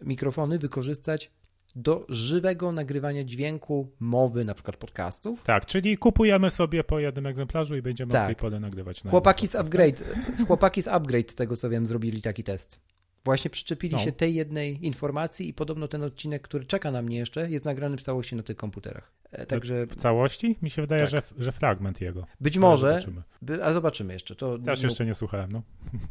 mikrofony 0.02 0.58
wykorzystać 0.58 1.30
do 1.76 2.06
żywego 2.08 2.72
nagrywania 2.72 3.24
dźwięku, 3.24 3.88
mowy, 4.00 4.44
na 4.44 4.54
przykład 4.54 4.76
podcastów. 4.76 5.42
Tak, 5.42 5.66
czyli 5.66 5.98
kupujemy 5.98 6.50
sobie 6.50 6.84
po 6.84 6.98
jednym 6.98 7.26
egzemplarzu 7.26 7.76
i 7.76 7.82
będziemy 7.82 8.12
tak. 8.12 8.22
mogli 8.22 8.36
potem 8.36 8.62
nagrywać. 8.62 9.04
Na 9.04 9.10
chłopaki 9.10 9.48
z, 9.48 9.54
upgrade, 9.54 10.04
chłopaki 10.46 10.82
z 10.82 10.88
Upgrade, 10.88 11.30
z 11.30 11.34
tego 11.34 11.56
co 11.56 11.70
wiem, 11.70 11.86
zrobili 11.86 12.22
taki 12.22 12.44
test. 12.44 12.80
Właśnie 13.24 13.50
przyczepili 13.50 13.96
no. 13.96 14.04
się 14.04 14.12
tej 14.12 14.34
jednej 14.34 14.86
informacji 14.86 15.48
i 15.48 15.54
podobno 15.54 15.88
ten 15.88 16.02
odcinek, 16.02 16.42
który 16.42 16.64
czeka 16.64 16.90
na 16.90 17.02
mnie 17.02 17.18
jeszcze, 17.18 17.50
jest 17.50 17.64
nagrany 17.64 17.96
w 17.96 18.00
całości 18.00 18.36
na 18.36 18.42
tych 18.42 18.56
komputerach. 18.56 19.12
E, 19.32 19.46
także... 19.46 19.86
W 19.86 19.96
całości? 19.96 20.56
Mi 20.62 20.70
się 20.70 20.82
wydaje, 20.82 21.02
tak. 21.02 21.10
że, 21.10 21.22
że 21.38 21.52
fragment 21.52 22.00
jego. 22.00 22.26
Być 22.40 22.58
może, 22.58 23.00
zobaczymy. 23.00 23.64
a 23.64 23.72
zobaczymy 23.72 24.12
jeszcze. 24.12 24.36
To, 24.36 24.58
Też 24.58 24.82
jeszcze 24.82 25.06
nie 25.06 25.14
słuchałem. 25.14 25.52
No. 25.52 25.62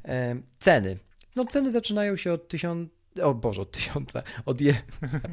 E, 0.06 0.36
ceny. 0.60 0.98
No 1.36 1.45
ceny 1.45 1.72
zaczynają 1.72 2.15
się 2.15 2.34
od 2.34 2.48
1000 2.48 2.89
o 3.21 3.34
Boże, 3.34 3.62
od 3.62 3.71
tysiąca, 3.71 4.23
od 4.45 4.62
je... 4.62 4.73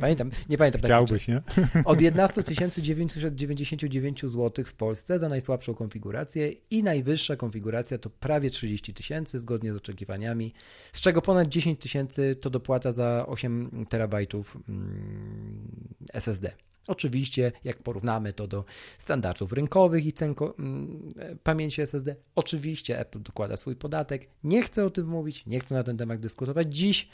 pamiętam, 0.01 0.31
nie 0.49 0.59
pamiętam. 0.59 0.81
Chciałbyś, 0.83 1.29
nie? 1.29 1.42
Od 1.85 2.01
11 2.01 2.42
999 2.83 4.20
zł 4.22 4.64
w 4.64 4.75
Polsce 4.75 5.18
za 5.18 5.29
najsłabszą 5.29 5.75
konfigurację 5.75 6.53
i 6.70 6.83
najwyższa 6.83 7.37
konfiguracja 7.37 7.99
to 7.99 8.11
prawie 8.11 8.51
30 8.51 8.94
tysięcy 8.94 9.38
zgodnie 9.38 9.72
z 9.72 9.77
oczekiwaniami, 9.77 10.53
z 10.92 11.01
czego 11.01 11.22
ponad 11.22 11.49
10 11.49 11.81
tysięcy 11.81 12.37
to 12.37 12.51
dopłata 12.51 12.92
za 12.92 13.27
8 13.27 13.87
terabajtów 13.88 14.59
mm, 14.68 15.68
SSD. 16.12 16.53
Oczywiście, 16.87 17.53
jak 17.64 17.83
porównamy 17.83 18.33
to 18.33 18.46
do 18.46 18.64
standardów 18.99 19.53
rynkowych 19.53 20.07
i 20.07 20.12
cen 20.12 20.35
mm, 20.59 21.09
pamięci 21.42 21.83
SSD, 21.83 22.16
oczywiście 22.35 23.01
Apple 23.01 23.22
dokłada 23.22 23.57
swój 23.57 23.77
podatek. 23.77 24.29
Nie 24.44 24.62
chcę 24.62 24.85
o 24.85 24.90
tym 24.90 25.07
mówić, 25.07 25.46
nie 25.46 25.61
chcę 25.61 25.75
na 25.75 25.83
ten 25.83 25.96
temat 25.96 26.20
dyskutować. 26.20 26.77
Dziś 26.77 27.09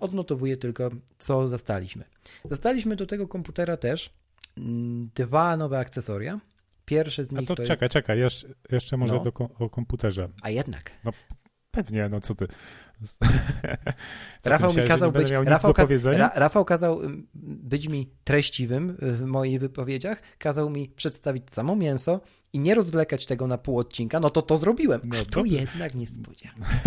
odnotowuję 0.00 0.56
tylko, 0.56 0.88
co 1.18 1.48
zastaliśmy. 1.48 2.04
Zastaliśmy 2.44 2.96
do 2.96 3.06
tego 3.06 3.28
komputera 3.28 3.76
też 3.76 4.10
mm, 4.58 5.10
dwa 5.14 5.56
nowe 5.56 5.78
akcesoria. 5.78 6.40
Pierwszy 6.84 7.24
z 7.24 7.32
nich 7.32 7.40
A 7.40 7.46
to, 7.46 7.54
to 7.54 7.62
czekaj, 7.62 7.78
jest... 7.84 7.92
czekaj, 7.92 8.18
jeszcze, 8.18 8.48
jeszcze 8.70 8.96
może 8.96 9.14
no. 9.14 9.20
do, 9.20 9.32
o 9.58 9.70
komputerze. 9.70 10.28
A 10.42 10.50
jednak. 10.50 10.92
No, 11.04 11.12
pewnie, 11.70 12.08
no 12.08 12.20
co 12.20 12.34
ty. 12.34 12.46
Rafał 14.44 14.74
mi 14.74 14.84
kazał 14.84 15.12
być. 15.12 15.30
Rafał, 15.30 15.72
ka 15.72 15.86
Ra 16.04 16.30
Rafał 16.34 16.64
kazał 16.64 17.00
być 17.34 17.88
mi 17.88 18.10
treściwym 18.24 18.96
w 19.00 19.24
moich 19.24 19.60
wypowiedziach, 19.60 20.22
kazał 20.38 20.70
mi 20.70 20.88
przedstawić 20.88 21.50
samo 21.50 21.76
mięso 21.76 22.20
i 22.52 22.58
nie 22.58 22.74
rozwlekać 22.74 23.26
tego 23.26 23.46
na 23.46 23.58
pół 23.58 23.78
odcinka. 23.78 24.20
No 24.20 24.30
to 24.30 24.42
to 24.42 24.56
zrobiłem. 24.56 25.00
No, 25.04 25.16
A 25.20 25.24
tu 25.24 25.44
jednak 25.44 25.94
niespodzianka. 25.94 26.66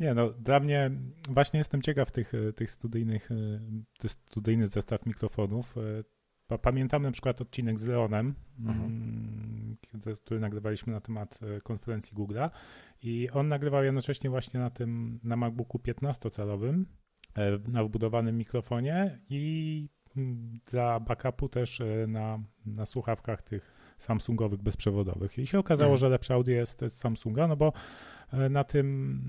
Nie, 0.00 0.14
no 0.14 0.30
dla 0.30 0.60
mnie 0.60 0.90
właśnie 1.28 1.58
jestem 1.58 1.82
ciekaw 1.82 2.10
tych, 2.10 2.32
tych 2.56 2.70
studyjnych, 2.70 3.28
tych 3.98 4.10
studyjnych 4.10 4.68
zestaw 4.68 5.06
mikrofonów. 5.06 5.74
Pamiętam 6.62 7.02
na 7.02 7.10
przykład 7.10 7.40
odcinek 7.40 7.78
z 7.78 7.84
Leonem, 7.84 8.34
mhm. 8.60 8.84
Mm, 8.84 9.76
który 10.16 10.40
nagrywaliśmy 10.40 10.92
na 10.92 11.00
temat 11.00 11.38
e, 11.42 11.60
konferencji 11.60 12.16
Google'a 12.16 12.50
i 13.02 13.30
on 13.30 13.48
nagrywał 13.48 13.84
jednocześnie 13.84 14.30
właśnie 14.30 14.60
na 14.60 14.70
tym, 14.70 15.20
na 15.24 15.36
MacBooku 15.36 15.78
15-calowym, 15.78 16.84
e, 17.34 17.58
na 17.68 17.84
wbudowanym 17.84 18.36
mikrofonie 18.36 19.18
i 19.28 19.88
mm, 20.16 20.60
dla 20.70 21.00
backupu 21.00 21.48
też 21.48 21.80
e, 21.80 22.06
na, 22.08 22.38
na 22.66 22.86
słuchawkach 22.86 23.42
tych 23.42 23.79
Samsungowych 24.00 24.62
bezprzewodowych. 24.62 25.38
I 25.38 25.46
się 25.46 25.58
okazało, 25.58 25.92
mhm. 25.92 25.98
że 25.98 26.08
lepsze 26.08 26.34
audio 26.34 26.54
jest 26.54 26.80
z 26.88 26.92
Samsunga, 26.92 27.48
no 27.48 27.56
bo 27.56 27.72
na 28.50 28.64
tym, 28.64 29.20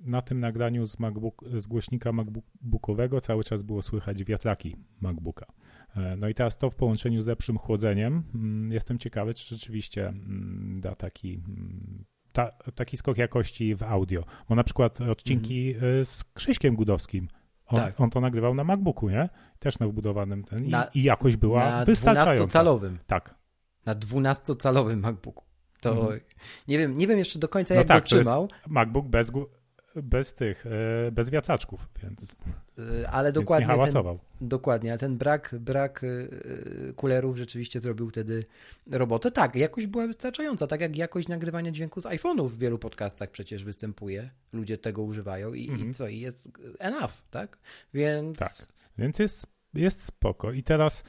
na 0.00 0.22
tym 0.22 0.40
nagraniu 0.40 0.86
z, 0.86 0.98
MacBook, 0.98 1.44
z 1.56 1.66
głośnika 1.66 2.12
MacBookowego 2.12 3.20
cały 3.20 3.44
czas 3.44 3.62
było 3.62 3.82
słychać 3.82 4.24
wiatraki 4.24 4.76
MacBooka. 5.00 5.46
E, 5.96 6.16
no 6.16 6.28
i 6.28 6.34
teraz 6.34 6.58
to 6.58 6.70
w 6.70 6.74
połączeniu 6.74 7.22
z 7.22 7.26
lepszym 7.26 7.58
chłodzeniem, 7.58 8.22
mm, 8.34 8.72
jestem 8.72 8.98
ciekawy, 8.98 9.34
czy 9.34 9.54
rzeczywiście 9.54 10.08
mm, 10.08 10.80
da 10.80 10.94
taki, 10.94 11.34
mm, 11.34 12.04
ta, 12.32 12.50
taki 12.74 12.96
skok 12.96 13.18
jakości 13.18 13.74
w 13.74 13.82
audio. 13.82 14.24
Bo 14.48 14.54
na 14.54 14.64
przykład 14.64 15.00
odcinki 15.00 15.74
mm. 15.74 16.04
z 16.04 16.24
Krzyśkiem 16.34 16.74
Gudowskim, 16.74 17.28
on, 17.66 17.80
tak. 17.80 18.00
on, 18.00 18.10
to 18.10 18.20
nagrywał 18.20 18.54
na 18.54 18.64
MacBooku, 18.64 19.10
nie? 19.10 19.28
Też 19.58 19.78
na 19.78 19.86
wbudowanym 19.86 20.44
ten. 20.44 20.64
I, 20.64 20.68
na, 20.68 20.84
i 20.94 21.02
jakość 21.02 21.36
była 21.36 21.70
na 21.70 21.84
wystarczająca. 21.84 22.64
Na 22.64 22.70
12-calowym. 22.70 22.96
Tak. 23.06 23.37
Na 23.88 23.94
12-calowym 23.94 24.96
MacBooku. 24.96 25.44
To 25.80 25.90
mhm. 25.90 26.20
nie, 26.68 26.78
wiem, 26.78 26.98
nie 26.98 27.06
wiem 27.06 27.18
jeszcze 27.18 27.38
do 27.38 27.48
końca, 27.48 27.74
no 27.74 27.78
jak 27.80 27.88
tak, 27.88 28.02
go 28.02 28.06
trzymał. 28.06 28.48
MacBook 28.66 29.06
bez, 29.06 29.32
bez 29.96 30.34
tych, 30.34 30.66
e, 30.66 31.10
bez 31.12 31.30
wiatraczków, 31.30 31.88
więc. 32.02 32.36
E, 33.02 33.10
ale 33.10 33.32
dokładnie. 33.32 33.66
Więc 33.66 33.78
nie 33.78 33.82
hałasował. 33.82 34.18
Ten, 34.38 34.48
dokładnie, 34.48 34.90
ale 34.90 34.98
ten 34.98 35.16
brak, 35.16 35.54
brak 35.60 36.04
e, 36.04 36.92
kulerów 36.92 37.36
rzeczywiście 37.36 37.80
zrobił 37.80 38.08
wtedy 38.08 38.44
robotę. 38.90 39.30
Tak, 39.30 39.56
jakość 39.56 39.86
była 39.86 40.06
wystarczająca, 40.06 40.66
tak 40.66 40.80
jak 40.80 40.96
jakość 40.96 41.28
nagrywania 41.28 41.70
dźwięku 41.70 42.00
z 42.00 42.04
iPhone'ów 42.04 42.48
w 42.48 42.58
wielu 42.58 42.78
podcastach 42.78 43.30
przecież 43.30 43.64
występuje. 43.64 44.30
Ludzie 44.52 44.78
tego 44.78 45.02
używają 45.02 45.54
i, 45.54 45.70
mhm. 45.70 45.90
i 45.90 45.94
co, 45.94 46.08
i 46.08 46.20
jest 46.20 46.48
enough, 46.78 47.12
tak? 47.30 47.58
Więc. 47.94 48.38
Tak, 48.38 48.52
więc 48.98 49.18
jest, 49.18 49.46
jest 49.74 50.04
spoko. 50.04 50.52
I 50.52 50.62
teraz 50.62 51.04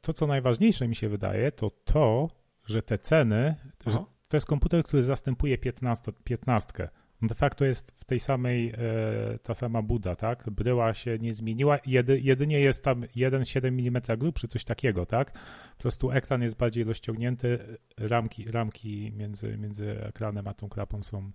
to, 0.00 0.12
co 0.12 0.26
najważniejsze 0.26 0.88
mi 0.88 0.96
się 0.96 1.08
wydaje, 1.08 1.52
to 1.52 1.70
to, 1.70 2.30
że 2.66 2.82
te 2.82 2.98
ceny, 2.98 3.54
że 3.86 3.98
to 4.28 4.36
jest 4.36 4.46
komputer, 4.46 4.84
który 4.84 5.02
zastępuje 5.02 5.58
15, 5.58 6.12
15 6.24 6.88
de 7.22 7.34
facto 7.34 7.64
jest 7.64 7.92
w 7.92 8.04
tej 8.04 8.20
samej, 8.20 8.68
e, 8.70 9.38
ta 9.42 9.54
sama 9.54 9.82
buda, 9.82 10.16
tak? 10.16 10.50
Bryła 10.50 10.94
się 10.94 11.18
nie 11.18 11.34
zmieniła, 11.34 11.78
jedy, 11.86 12.20
jedynie 12.20 12.60
jest 12.60 12.84
tam 12.84 13.00
1,7 13.16 13.66
mm 13.66 14.02
grubszy, 14.18 14.48
coś 14.48 14.64
takiego, 14.64 15.06
tak? 15.06 15.32
Po 15.76 15.82
prostu 15.82 16.10
ekran 16.10 16.42
jest 16.42 16.56
bardziej 16.56 16.84
rozciągnięty, 16.84 17.78
ramki, 17.96 18.50
ramki 18.50 19.12
między, 19.16 19.58
między 19.58 20.04
ekranem 20.04 20.48
a 20.48 20.54
tą 20.54 20.68
klapą 20.68 21.02
są, 21.02 21.30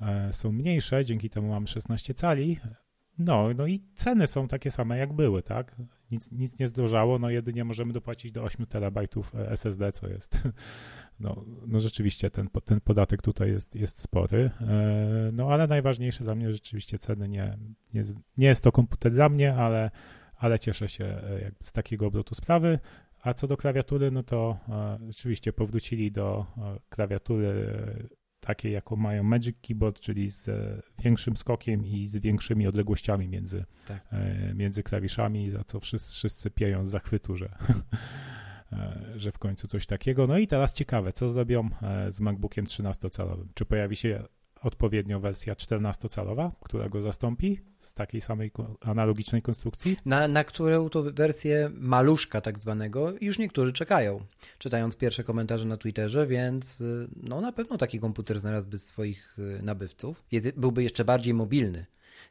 e, 0.00 0.32
są 0.32 0.52
mniejsze, 0.52 1.04
dzięki 1.04 1.30
temu 1.30 1.48
mam 1.48 1.66
16 1.66 2.14
cali, 2.14 2.58
no, 3.18 3.48
no 3.56 3.66
i 3.66 3.80
ceny 3.96 4.26
są 4.26 4.48
takie 4.48 4.70
same, 4.70 4.98
jak 4.98 5.12
były, 5.12 5.42
tak? 5.42 5.76
Nic, 6.10 6.32
nic 6.32 6.58
nie 6.58 6.68
zdrożało, 6.68 7.18
no 7.18 7.30
jedynie 7.30 7.64
możemy 7.64 7.92
dopłacić 7.92 8.32
do 8.32 8.42
8 8.42 8.66
terabajtów 8.66 9.34
e, 9.34 9.50
SSD, 9.50 9.92
co 9.92 10.08
jest, 10.08 10.42
no, 11.20 11.44
no 11.66 11.80
rzeczywiście 11.80 12.30
ten, 12.30 12.48
ten 12.64 12.80
podatek 12.80 13.22
tutaj 13.22 13.50
jest, 13.50 13.74
jest 13.74 14.00
spory, 14.00 14.50
e, 14.60 15.30
no 15.32 15.48
ale 15.48 15.66
najważniejsze 15.66 16.24
dla 16.24 16.34
mnie 16.34 16.52
rzeczywiście 16.52 16.98
ceny, 16.98 17.28
nie, 17.28 17.58
nie, 17.94 18.04
nie 18.36 18.46
jest 18.46 18.62
to 18.62 18.72
komputer 18.72 19.12
dla 19.12 19.28
mnie, 19.28 19.54
ale, 19.54 19.90
ale 20.36 20.58
cieszę 20.58 20.88
się 20.88 21.04
e, 21.04 21.52
z 21.62 21.72
takiego 21.72 22.06
obrotu 22.06 22.34
sprawy, 22.34 22.78
a 23.22 23.34
co 23.34 23.46
do 23.46 23.56
klawiatury, 23.56 24.10
no 24.10 24.22
to 24.22 24.58
rzeczywiście 25.08 25.52
powrócili 25.52 26.12
do 26.12 26.46
klawiatury 26.88 27.66
takie, 28.46 28.70
jaką 28.70 28.96
mają 28.96 29.22
Magic 29.22 29.56
Keyboard, 29.62 30.00
czyli 30.00 30.30
z 30.30 30.48
e, 30.48 30.82
większym 31.02 31.36
skokiem 31.36 31.86
i 31.86 32.06
z 32.06 32.16
większymi 32.16 32.66
odległościami 32.66 33.28
między, 33.28 33.64
tak. 33.86 34.06
E, 34.12 34.54
między 34.54 34.82
klawiszami, 34.82 35.50
za 35.50 35.64
co 35.64 35.80
wszyscy, 35.80 36.12
wszyscy 36.14 36.50
pieją 36.50 36.84
z 36.84 36.88
zachwytu, 36.88 37.36
że, 37.36 37.48
e, 38.72 39.02
że 39.16 39.32
w 39.32 39.38
końcu 39.38 39.66
coś 39.66 39.86
takiego. 39.86 40.26
No 40.26 40.38
i 40.38 40.46
teraz 40.46 40.72
ciekawe, 40.72 41.12
co 41.12 41.28
zrobią 41.28 41.68
z 42.10 42.20
MacBookiem 42.20 42.66
13-calowym? 42.66 43.46
Czy 43.54 43.64
pojawi 43.64 43.96
się 43.96 44.24
odpowiednio 44.62 45.20
wersja 45.20 45.54
14-calowa, 45.54 46.50
która 46.60 46.88
go 46.88 47.02
zastąpi 47.02 47.60
z 47.80 47.94
takiej 47.94 48.20
samej 48.20 48.50
analogicznej 48.80 49.42
konstrukcji. 49.42 49.96
Na, 50.04 50.28
na 50.28 50.44
którą 50.44 50.88
to 50.88 51.02
wersję 51.02 51.70
maluszka 51.74 52.40
tak 52.40 52.58
zwanego 52.58 53.12
już 53.20 53.38
niektórzy 53.38 53.72
czekają, 53.72 54.20
czytając 54.58 54.96
pierwsze 54.96 55.24
komentarze 55.24 55.64
na 55.64 55.76
Twitterze, 55.76 56.26
więc 56.26 56.80
y, 56.80 57.08
no 57.22 57.40
na 57.40 57.52
pewno 57.52 57.78
taki 57.78 58.00
komputer 58.00 58.40
znalazłby 58.40 58.78
swoich 58.78 59.38
y, 59.38 59.62
nabywców. 59.62 60.24
Jest, 60.32 60.50
byłby 60.56 60.82
jeszcze 60.82 61.04
bardziej 61.04 61.34
mobilny, 61.34 61.86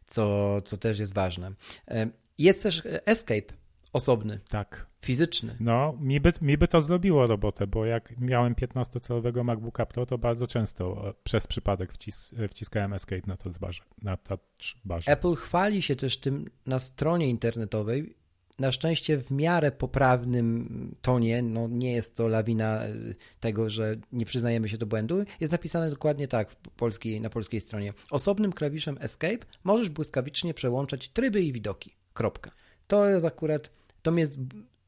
co, 0.05 0.57
co 0.61 0.77
też 0.77 0.99
jest 0.99 1.13
ważne. 1.13 1.51
E, 1.87 2.07
jest 2.37 2.63
też 2.63 2.83
Escape, 3.05 3.53
osobny. 3.93 4.39
Tak. 4.49 4.91
Fizyczny. 5.05 5.55
No, 5.59 5.97
mi 5.99 6.19
by, 6.19 6.33
mi 6.41 6.57
by 6.57 6.67
to 6.67 6.81
zrobiło 6.81 7.27
robotę, 7.27 7.67
bo 7.67 7.85
jak 7.85 8.19
miałem 8.19 8.55
15-calowego 8.55 9.43
MacBooka 9.43 9.85
Pro, 9.85 10.05
to 10.05 10.17
bardzo 10.17 10.47
często 10.47 11.09
e, 11.09 11.13
przez 11.23 11.47
przypadek 11.47 11.93
wcis, 11.93 12.33
e, 12.37 12.47
wciskałem 12.47 12.93
Escape 12.93 13.21
na 13.27 13.37
touch 13.37 13.59
barze, 13.59 13.83
na 14.01 14.17
touch 14.17 14.41
barze. 14.85 15.11
Apple 15.11 15.35
chwali 15.35 15.81
się 15.81 15.95
też 15.95 16.17
tym 16.17 16.49
na 16.65 16.79
stronie 16.79 17.29
internetowej, 17.29 18.15
na 18.59 18.71
szczęście 18.71 19.17
w 19.17 19.31
miarę 19.31 19.71
poprawnym 19.71 20.95
tonie, 21.01 21.41
no 21.41 21.67
nie 21.67 21.91
jest 21.91 22.15
to 22.17 22.27
lawina 22.27 22.83
e, 22.83 22.93
tego, 23.39 23.69
że 23.69 23.95
nie 24.11 24.25
przyznajemy 24.25 24.69
się 24.69 24.77
do 24.77 24.85
błędu, 24.85 25.23
jest 25.39 25.51
napisane 25.51 25.89
dokładnie 25.89 26.27
tak 26.27 26.55
polskiej, 26.55 27.21
na 27.21 27.29
polskiej 27.29 27.61
stronie. 27.61 27.93
Osobnym 28.11 28.53
klawiszem 28.53 28.97
Escape 28.99 29.45
możesz 29.63 29.89
błyskawicznie 29.89 30.53
przełączać 30.53 31.09
tryby 31.09 31.41
i 31.41 31.53
widoki. 31.53 31.95
Kropka. 32.13 32.51
To 32.87 33.09
jest 33.09 33.25
akurat 33.25 33.69
to 34.01 34.11
mnie 34.11 34.27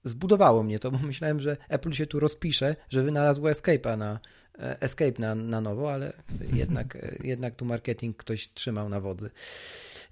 zbudowało 0.03 0.63
mnie 0.63 0.79
to, 0.79 0.91
bo 0.91 0.97
myślałem, 1.07 1.39
że 1.39 1.57
Apple 1.69 1.91
się 1.91 2.07
tu 2.07 2.19
rozpisze, 2.19 2.75
że 2.89 3.03
wynalazło 3.03 3.49
Escape'a 3.49 3.97
na, 3.97 4.19
e, 4.59 4.81
Escape 4.81 5.21
na, 5.21 5.35
na 5.35 5.61
nowo, 5.61 5.93
ale 5.93 6.13
jednak, 6.53 6.95
e, 6.95 7.15
jednak 7.23 7.55
tu 7.55 7.65
marketing 7.65 8.17
ktoś 8.17 8.53
trzymał 8.53 8.89
na 8.89 8.99
wodzy 8.99 9.31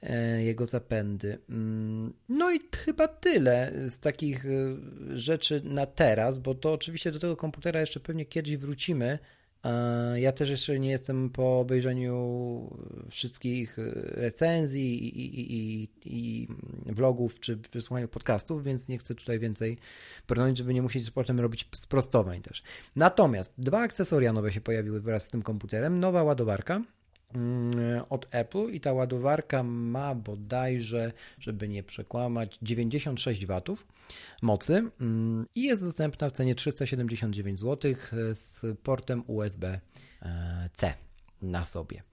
e, 0.04 0.44
jego 0.44 0.66
zapędy. 0.66 1.38
Mm, 1.50 2.14
no 2.30 2.52
i 2.52 2.60
chyba 2.86 3.08
tyle 3.08 3.72
z 3.90 4.00
takich 4.00 4.46
rzeczy 5.14 5.62
na 5.64 5.86
teraz, 5.86 6.40
bo 6.40 6.56
to 6.56 6.74
oczywiście 6.74 7.12
do 7.12 7.20
tego 7.20 7.36
komputera 7.36 7.80
jeszcze 7.80 8.00
pewnie 8.00 8.26
kiedyś 8.26 8.58
wrócimy. 8.58 9.20
Ja 10.16 10.32
też 10.32 10.50
jeszcze 10.50 10.80
nie 10.80 10.90
jestem 10.90 11.30
po 11.30 11.60
obejrzeniu 11.60 12.70
wszystkich 13.10 13.78
recenzji 14.04 15.04
i, 15.06 15.42
i, 15.42 15.52
i, 15.54 15.90
i 16.06 16.48
vlogów 16.86 17.40
czy 17.40 17.56
wysłuchaniu 17.56 18.08
podcastów, 18.08 18.64
więc 18.64 18.88
nie 18.88 18.98
chcę 18.98 19.16
tutaj 19.16 19.40
więcej 19.40 19.78
bronić, 20.28 20.58
żeby 20.58 20.74
nie 20.74 20.82
musieć 20.82 21.12
potem 21.12 21.40
robić 21.40 21.68
sprostowań 21.76 22.42
też. 22.42 22.64
Natomiast 22.96 23.54
dwa 23.58 23.80
akcesoria 23.80 24.34
nowe 24.34 24.52
się 24.52 24.62
pojawiły 24.62 25.02
wraz 25.02 25.24
z 25.24 25.30
tym 25.30 25.42
komputerem. 25.42 26.00
Nowa 26.00 26.24
ładowarka 26.24 26.82
od 28.10 28.28
Apple 28.32 28.70
i 28.72 28.80
ta 28.80 28.94
ładowarka 28.94 29.64
ma 29.64 30.16
bodajże, 30.16 31.12
żeby 31.40 31.68
nie 31.68 31.84
przekłamać, 31.84 32.58
96 32.62 33.46
W 33.46 33.78
mocy 34.42 34.84
mm, 35.02 35.46
i 35.56 35.64
jest 35.64 35.84
dostępna 35.84 36.30
w 36.30 36.32
cenie 36.32 36.56
379 36.56 37.60
zł 37.60 37.94
z 38.34 38.66
portem 38.84 39.24
USB-C 39.28 40.94
na 41.42 41.66
sobie. 41.66 42.04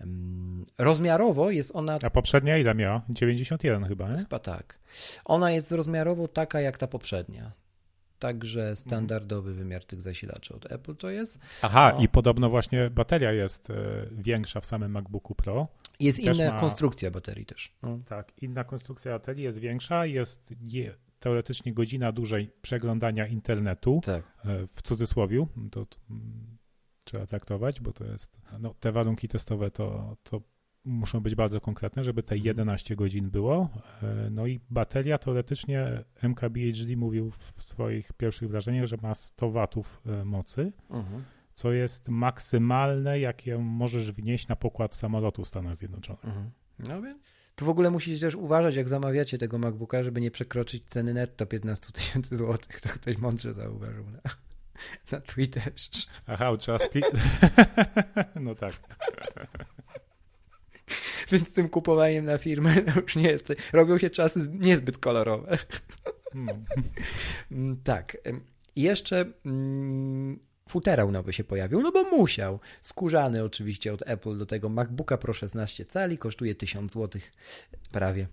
Mm, 0.00 0.64
rozmiarowo 0.78 1.50
jest 1.50 1.70
ona. 1.74 1.98
A 2.02 2.10
poprzednia 2.10 2.58
ile 2.58 2.74
miała? 2.74 3.02
91 3.08 3.84
chyba, 3.84 4.10
nie? 4.10 4.18
Chyba 4.18 4.38
tak. 4.38 4.78
Ona 5.24 5.50
jest 5.50 5.72
rozmiarowo 5.72 6.28
taka 6.28 6.60
jak 6.60 6.78
ta 6.78 6.86
poprzednia 6.86 7.63
także 8.24 8.76
standardowy 8.76 9.54
wymiar 9.54 9.84
tych 9.84 10.00
zasilaczy 10.00 10.54
od 10.54 10.72
Apple 10.72 10.96
to 10.96 11.10
jest. 11.10 11.40
Aha, 11.62 11.92
no. 11.94 12.02
i 12.02 12.08
podobno 12.08 12.50
właśnie 12.50 12.90
bateria 12.90 13.32
jest 13.32 13.70
e, 13.70 13.74
większa 14.12 14.60
w 14.60 14.66
samym 14.66 14.92
MacBooku 14.92 15.34
Pro. 15.34 15.68
Jest 16.00 16.24
też 16.24 16.38
inna 16.38 16.52
ma... 16.52 16.60
konstrukcja 16.60 17.10
baterii 17.10 17.46
też. 17.46 17.72
No. 17.82 17.98
Tak, 18.06 18.32
inna 18.42 18.64
konstrukcja 18.64 19.12
baterii 19.12 19.44
jest 19.44 19.58
większa, 19.58 20.06
jest 20.06 20.54
je, 20.60 20.94
teoretycznie 21.20 21.72
godzina 21.72 22.12
dłużej 22.12 22.50
przeglądania 22.62 23.26
internetu, 23.26 24.00
tak. 24.04 24.24
E, 24.44 24.66
w 24.66 24.82
cudzysłowie, 24.82 25.46
to, 25.70 25.86
to 25.86 25.96
mm, 26.10 26.56
trzeba 27.04 27.26
traktować, 27.26 27.80
bo 27.80 27.92
to 27.92 28.04
jest, 28.04 28.40
no, 28.60 28.74
te 28.80 28.92
warunki 28.92 29.28
testowe 29.28 29.70
to, 29.70 30.16
to 30.22 30.40
muszą 30.84 31.20
być 31.20 31.34
bardzo 31.34 31.60
konkretne, 31.60 32.04
żeby 32.04 32.22
te 32.22 32.36
11 32.36 32.96
godzin 32.96 33.30
było. 33.30 33.68
E, 34.02 34.30
no 34.30 34.46
i 34.46 34.60
bateria 34.70 35.18
teoretycznie 35.18 36.04
MKBHD 36.22 36.96
mówił 36.96 37.30
w 37.30 37.62
swoich 37.62 38.12
pierwszych 38.12 38.48
wrażeniach, 38.48 38.86
że 38.86 38.96
ma 39.02 39.14
100 39.14 39.50
watów 39.50 40.00
e, 40.06 40.24
mocy, 40.24 40.72
mhm. 40.90 41.24
co 41.54 41.72
jest 41.72 42.08
maksymalne, 42.08 43.20
jakie 43.20 43.58
możesz 43.58 44.12
wnieść 44.12 44.48
na 44.48 44.56
pokład 44.56 44.94
samolotu 44.94 45.44
w 45.44 45.48
Stanach 45.48 45.76
Zjednoczonych. 45.76 46.24
Mhm. 46.24 46.50
No 46.78 47.02
więc 47.02 47.44
tu 47.54 47.64
w 47.64 47.68
ogóle 47.68 47.90
musicie 47.90 48.20
też 48.20 48.34
uważać, 48.34 48.76
jak 48.76 48.88
zamawiacie 48.88 49.38
tego 49.38 49.58
MacBooka, 49.58 50.02
żeby 50.02 50.20
nie 50.20 50.30
przekroczyć 50.30 50.84
ceny 50.88 51.14
netto 51.14 51.46
15 51.46 51.92
tysięcy 51.92 52.36
złotych. 52.36 52.80
To 52.80 52.88
ktoś 52.88 53.18
mądrze 53.18 53.54
zauważył 53.54 54.04
na, 54.10 54.20
na 55.12 55.20
Twitterze. 55.20 55.88
Aha, 56.26 56.56
trzeba 56.56 56.78
spli- 56.78 57.18
No 58.40 58.54
tak. 58.54 58.72
Więc 61.32 61.48
z 61.48 61.52
tym 61.52 61.68
kupowaniem 61.68 62.24
na 62.24 62.38
firmę 62.38 62.74
już 63.02 63.16
nie 63.16 63.28
jest. 63.28 63.52
Robią 63.72 63.98
się 63.98 64.10
czasy 64.10 64.48
niezbyt 64.52 64.98
kolorowe. 64.98 65.58
Hmm. 66.32 66.64
tak. 67.84 68.16
Jeszcze 68.76 69.32
mm, 69.46 70.38
futerał 70.68 71.10
nowy 71.10 71.32
się 71.32 71.44
pojawił, 71.44 71.82
no 71.82 71.92
bo 71.92 72.02
musiał. 72.02 72.60
Skórzany 72.80 73.44
oczywiście 73.44 73.92
od 73.92 74.02
Apple 74.06 74.38
do 74.38 74.46
tego 74.46 74.68
MacBooka 74.68 75.16
Pro 75.16 75.32
16 75.32 75.84
cali, 75.84 76.18
kosztuje 76.18 76.54
1000 76.54 76.92
zł 76.92 77.20
prawie, 77.92 78.28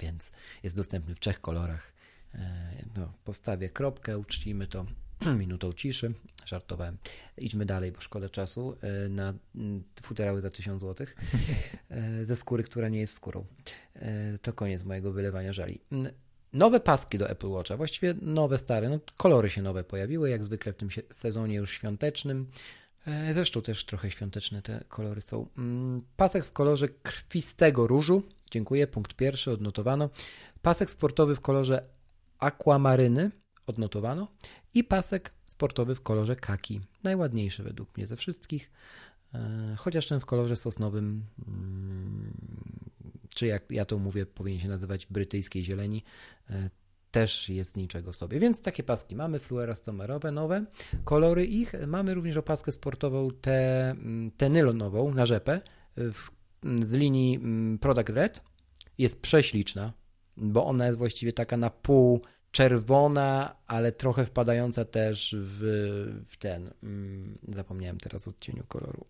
więc 0.00 0.32
jest 0.62 0.76
dostępny 0.76 1.14
w 1.14 1.20
trzech 1.20 1.40
kolorach. 1.40 1.92
E, 2.34 2.84
no, 2.96 3.12
postawię 3.24 3.70
kropkę, 3.70 4.18
uczcimy 4.18 4.66
to 4.66 4.86
minutą 5.38 5.72
ciszy. 5.72 6.14
Żartowałem. 6.46 6.98
Idźmy 7.38 7.66
dalej, 7.66 7.92
bo 7.92 8.00
szkoda 8.00 8.28
czasu 8.28 8.76
e, 8.80 9.08
na 9.08 9.34
futerały 10.02 10.40
za 10.40 10.50
1000 10.50 10.82
zł 10.82 11.06
e, 11.90 12.24
ze 12.24 12.36
skóry, 12.36 12.62
która 12.62 12.88
nie 12.88 13.00
jest 13.00 13.14
skórą. 13.14 13.44
E, 13.94 14.38
to 14.38 14.52
koniec 14.52 14.84
mojego 14.84 15.12
wylewania 15.12 15.52
żali. 15.52 15.80
Nowe 16.52 16.80
paski 16.80 17.18
do 17.18 17.30
Apple 17.30 17.48
Watcha, 17.48 17.76
właściwie 17.76 18.14
nowe, 18.22 18.58
stare. 18.58 18.88
No, 18.88 19.00
kolory 19.16 19.50
się 19.50 19.62
nowe 19.62 19.84
pojawiły, 19.84 20.30
jak 20.30 20.44
zwykle 20.44 20.72
w 20.72 20.76
tym 20.76 20.88
sezonie 21.10 21.54
już 21.54 21.70
świątecznym. 21.70 22.50
Zresztą 23.32 23.62
też 23.62 23.84
trochę 23.84 24.10
świąteczne 24.10 24.62
te 24.62 24.84
kolory 24.88 25.20
są. 25.20 25.46
Mm, 25.58 26.02
pasek 26.16 26.44
w 26.44 26.52
kolorze 26.52 26.88
krwistego 26.88 27.86
różu. 27.86 28.22
Dziękuję. 28.50 28.86
Punkt 28.86 29.14
pierwszy 29.14 29.50
odnotowano. 29.50 30.10
Pasek 30.62 30.90
sportowy 30.90 31.36
w 31.36 31.40
kolorze 31.40 31.88
aquamaryny 32.38 33.30
odnotowano 33.66 34.28
i 34.74 34.84
pasek 34.84 35.32
sportowy 35.56 35.94
w 35.94 36.00
kolorze 36.00 36.36
kaki. 36.36 36.80
Najładniejszy 37.04 37.62
według 37.62 37.96
mnie 37.96 38.06
ze 38.06 38.16
wszystkich, 38.16 38.70
e, 39.34 39.74
chociaż 39.78 40.08
ten 40.08 40.20
w 40.20 40.26
kolorze 40.26 40.56
sosnowym, 40.56 41.24
mm, 41.48 42.34
czy 43.34 43.46
jak 43.46 43.70
ja 43.70 43.84
to 43.84 43.98
mówię, 43.98 44.26
powinien 44.26 44.60
się 44.60 44.68
nazywać 44.68 45.06
brytyjskiej 45.06 45.64
zieleni, 45.64 46.02
e, 46.50 46.70
też 47.10 47.48
jest 47.48 47.76
niczego 47.76 48.12
sobie. 48.12 48.40
Więc 48.40 48.62
takie 48.62 48.82
paski 48.82 49.16
mamy, 49.16 49.38
fluorastomerowe, 49.38 50.32
nowe. 50.32 50.64
Kolory 51.04 51.44
ich, 51.46 51.72
mamy 51.86 52.14
również 52.14 52.36
opaskę 52.36 52.72
sportową, 52.72 53.30
tę 53.30 53.96
te 54.36 54.48
nylonową 54.48 55.14
na 55.14 55.26
rzepę 55.26 55.60
w, 55.96 56.30
z 56.84 56.92
linii 56.92 57.36
mm, 57.36 57.78
Product 57.78 58.08
Red. 58.08 58.40
Jest 58.98 59.20
prześliczna, 59.20 59.92
bo 60.36 60.66
ona 60.66 60.86
jest 60.86 60.98
właściwie 60.98 61.32
taka 61.32 61.56
na 61.56 61.70
pół 61.70 62.20
czerwona, 62.56 63.56
ale 63.66 63.92
trochę 63.92 64.26
wpadająca 64.26 64.84
też 64.84 65.36
w, 65.38 65.60
w 66.28 66.36
ten, 66.36 66.70
mm, 66.82 67.38
zapomniałem 67.54 67.98
teraz 67.98 68.28
odcieniu 68.28 68.64
koloru, 68.68 69.04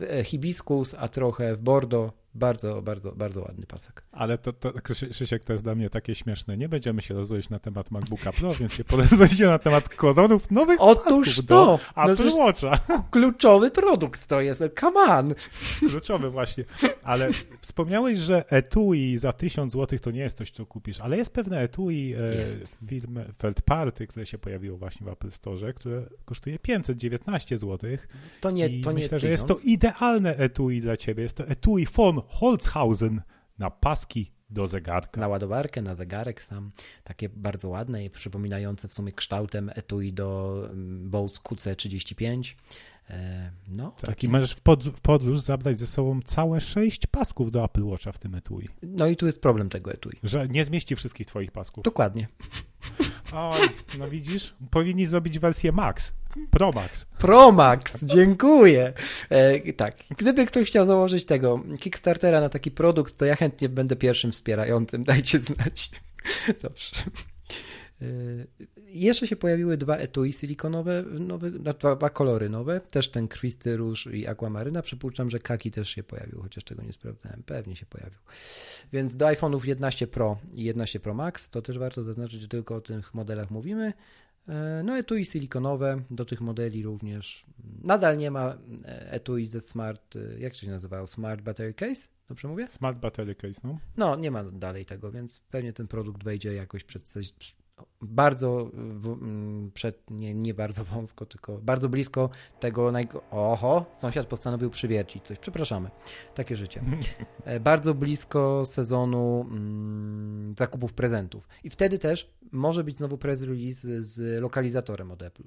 e, 0.00 0.24
hibiskus, 0.24 0.94
a 0.98 1.08
trochę 1.08 1.56
w 1.56 1.60
bordo, 1.60 2.12
bardzo, 2.34 2.82
bardzo, 2.82 3.12
bardzo 3.12 3.42
ładny 3.42 3.66
pasek. 3.66 4.04
Ale 4.12 4.38
to, 4.38 4.52
to 4.52 4.72
Krzysiek, 5.10 5.44
to 5.44 5.52
jest 5.52 5.64
dla 5.64 5.74
mnie 5.74 5.90
takie 5.90 6.14
śmieszne. 6.14 6.56
Nie 6.56 6.68
będziemy 6.68 7.02
się 7.02 7.14
rozmawiać 7.14 7.50
na 7.50 7.58
temat 7.58 7.90
MacBooka 7.90 8.32
Pro, 8.32 8.54
więc 8.54 8.72
się 8.72 8.84
porozmawiamy 8.84 9.52
na 9.52 9.58
temat 9.58 9.88
kolorów 9.88 10.50
nowych 10.50 10.80
Otóż 10.80 11.46
to! 11.46 11.78
Apple 11.96 12.26
no 12.26 12.36
Watcha. 12.36 12.78
Kluczowy 13.10 13.70
produkt 13.70 14.26
to 14.26 14.40
jest, 14.40 14.62
come 14.80 15.00
on! 15.00 15.34
Kluczowy 15.88 16.30
właśnie. 16.30 16.64
Ale 17.02 17.30
wspomniałeś, 17.60 18.18
że 18.18 18.50
etui 18.50 19.18
za 19.18 19.32
1000 19.32 19.72
zł 19.72 19.98
to 19.98 20.10
nie 20.10 20.20
jest 20.20 20.38
coś, 20.38 20.50
co 20.50 20.66
kupisz, 20.66 21.00
ale 21.00 21.16
jest 21.16 21.32
pewne 21.32 21.60
etui 21.60 22.14
e, 22.20 22.34
jest. 22.34 22.72
firmy 22.86 23.32
Feldparty, 23.38 24.06
które 24.06 24.26
się 24.26 24.38
pojawiło 24.38 24.78
właśnie 24.78 25.06
w 25.06 25.08
Apple 25.08 25.30
Store, 25.30 25.72
które 25.72 26.06
kosztuje 26.24 26.58
519 26.58 27.58
zł. 27.58 27.90
To 28.40 28.50
nie, 28.50 28.66
I 28.66 28.80
to 28.80 28.90
myślę, 28.90 28.92
nie 28.92 29.04
Myślę, 29.04 29.18
że 29.18 29.28
jest 29.28 29.46
to 29.46 29.56
idealne 29.64 30.36
etui 30.36 30.80
dla 30.80 30.96
ciebie. 30.96 31.22
Jest 31.22 31.36
to 31.36 31.46
etui 31.46 31.86
von 31.96 32.23
Holzhausen 32.28 33.22
na 33.58 33.70
paski 33.70 34.34
do 34.50 34.66
zegarka. 34.66 35.20
Na 35.20 35.28
ładowarkę, 35.28 35.82
na 35.82 35.94
zegarek 35.94 36.42
sam. 36.42 36.70
Takie 37.04 37.28
bardzo 37.28 37.68
ładne, 37.68 38.10
przypominające 38.10 38.88
w 38.88 38.94
sumie 38.94 39.12
kształtem 39.12 39.70
etui 39.74 40.12
do 40.12 40.60
mm, 40.70 41.10
Bose 41.10 41.40
QC35. 41.40 42.54
E, 43.10 43.50
no, 43.68 43.90
tak, 43.90 44.06
takie... 44.06 44.26
i 44.26 44.30
możesz 44.30 44.52
w, 44.52 44.60
pod, 44.60 44.82
w 44.82 45.00
podróż 45.00 45.40
zabrać 45.40 45.78
ze 45.78 45.86
sobą 45.86 46.20
całe 46.24 46.60
sześć 46.60 47.06
pasków 47.06 47.52
do 47.52 47.64
Apple 47.64 47.84
Watcha 47.84 48.12
w 48.12 48.18
tym 48.18 48.34
etui. 48.34 48.68
No 48.82 49.06
i 49.06 49.16
tu 49.16 49.26
jest 49.26 49.40
problem 49.40 49.68
tego 49.68 49.92
etui. 49.92 50.18
Że 50.22 50.48
nie 50.48 50.64
zmieści 50.64 50.96
wszystkich 50.96 51.26
twoich 51.26 51.50
pasków. 51.50 51.84
Dokładnie. 51.84 52.28
Oj, 53.32 53.68
no 53.98 54.08
widzisz, 54.08 54.54
powinni 54.70 55.06
zrobić 55.06 55.38
wersję 55.38 55.72
Max. 55.72 56.12
Pro 56.50 56.72
Max. 56.72 57.06
Pro 57.18 57.52
Max, 57.52 58.04
dziękuję. 58.04 58.92
E, 59.30 59.72
tak, 59.72 59.96
gdyby 60.18 60.46
ktoś 60.46 60.68
chciał 60.68 60.86
założyć 60.86 61.24
tego 61.24 61.62
Kickstartera 61.80 62.40
na 62.40 62.48
taki 62.48 62.70
produkt, 62.70 63.16
to 63.16 63.24
ja 63.24 63.36
chętnie 63.36 63.68
będę 63.68 63.96
pierwszym 63.96 64.32
wspierającym, 64.32 65.04
dajcie 65.14 65.38
znać. 65.38 65.90
Dobrze. 66.62 66.96
E, 68.02 68.06
jeszcze 68.94 69.26
się 69.26 69.36
pojawiły 69.36 69.76
dwa 69.76 69.96
etui 69.96 70.32
silikonowe, 70.32 71.02
nowe, 71.02 71.50
dwa, 71.50 71.96
dwa 71.96 72.10
kolory 72.10 72.48
nowe, 72.50 72.80
też 72.80 73.10
ten 73.10 73.28
krwisty 73.28 73.76
róż 73.76 74.08
i 74.12 74.26
aquamaryna. 74.26 74.82
Przypuszczam, 74.82 75.30
że 75.30 75.38
kaki 75.38 75.70
też 75.70 75.90
się 75.90 76.02
pojawił, 76.02 76.42
chociaż 76.42 76.64
tego 76.64 76.82
nie 76.82 76.92
sprawdzałem. 76.92 77.42
Pewnie 77.46 77.76
się 77.76 77.86
pojawił. 77.86 78.18
Więc 78.92 79.16
do 79.16 79.26
iPhone'ów 79.26 79.68
11 79.68 80.06
Pro 80.06 80.38
i 80.54 80.64
11 80.64 81.00
Pro 81.00 81.14
Max, 81.14 81.50
to 81.50 81.62
też 81.62 81.78
warto 81.78 82.02
zaznaczyć, 82.02 82.40
że 82.40 82.48
tylko 82.48 82.74
o 82.76 82.80
tych 82.80 83.14
modelach 83.14 83.50
mówimy. 83.50 83.92
E, 84.48 84.82
no 84.84 84.96
etui 84.96 85.24
silikonowe 85.24 86.02
do 86.10 86.24
tych 86.24 86.40
modeli 86.40 86.82
również. 86.82 87.44
Nadal 87.82 88.18
nie 88.18 88.30
ma 88.30 88.58
e, 88.84 89.12
etui 89.12 89.46
ze 89.46 89.60
smart, 89.60 90.14
jak 90.38 90.54
się 90.54 90.70
nazywało, 90.70 91.06
smart 91.06 91.42
battery 91.42 91.74
case? 91.74 92.08
Dobrze 92.28 92.48
mówię? 92.48 92.68
Smart 92.68 92.98
battery 92.98 93.34
case, 93.34 93.60
no. 93.64 93.78
No, 93.96 94.16
nie 94.16 94.30
ma 94.30 94.44
dalej 94.44 94.86
tego, 94.86 95.12
więc 95.12 95.40
pewnie 95.40 95.72
ten 95.72 95.86
produkt 95.86 96.24
wejdzie 96.24 96.54
jakoś 96.54 96.84
przed 96.84 97.08
bardzo 98.00 98.70
mm, 98.74 99.70
przed, 99.74 100.10
nie, 100.10 100.34
nie 100.34 100.54
bardzo 100.54 100.84
wąsko, 100.84 101.26
tylko 101.26 101.58
bardzo 101.58 101.88
blisko 101.88 102.30
tego 102.60 102.92
najgo... 102.92 103.22
Oho, 103.30 103.86
sąsiad 103.94 104.26
postanowił 104.26 104.70
przywiercić 104.70 105.24
coś, 105.24 105.38
przepraszamy, 105.38 105.90
takie 106.34 106.56
życie. 106.56 106.82
E, 107.44 107.60
bardzo 107.60 107.94
blisko 107.94 108.62
sezonu 108.66 109.46
mm, 109.50 110.54
zakupów 110.58 110.92
prezentów. 110.92 111.48
I 111.64 111.70
wtedy 111.70 111.98
też 111.98 112.30
może 112.52 112.84
być 112.84 112.96
znowu 112.96 113.18
press 113.18 113.42
release 113.42 113.86
z 114.00 114.42
lokalizatorem 114.42 115.10
od 115.10 115.22
Apple. 115.22 115.44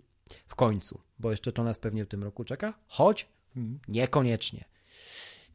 W 0.48 0.56
końcu, 0.56 1.00
bo 1.20 1.32
jeszcze 1.32 1.52
to 1.52 1.64
nas 1.64 1.80
pewnie 1.80 2.06
w 2.06 2.08
tym 2.08 2.24
roku 2.24 2.44
czeka, 2.44 2.74
choć 2.88 3.28
Mhm. 3.56 3.80
niekoniecznie. 3.88 4.66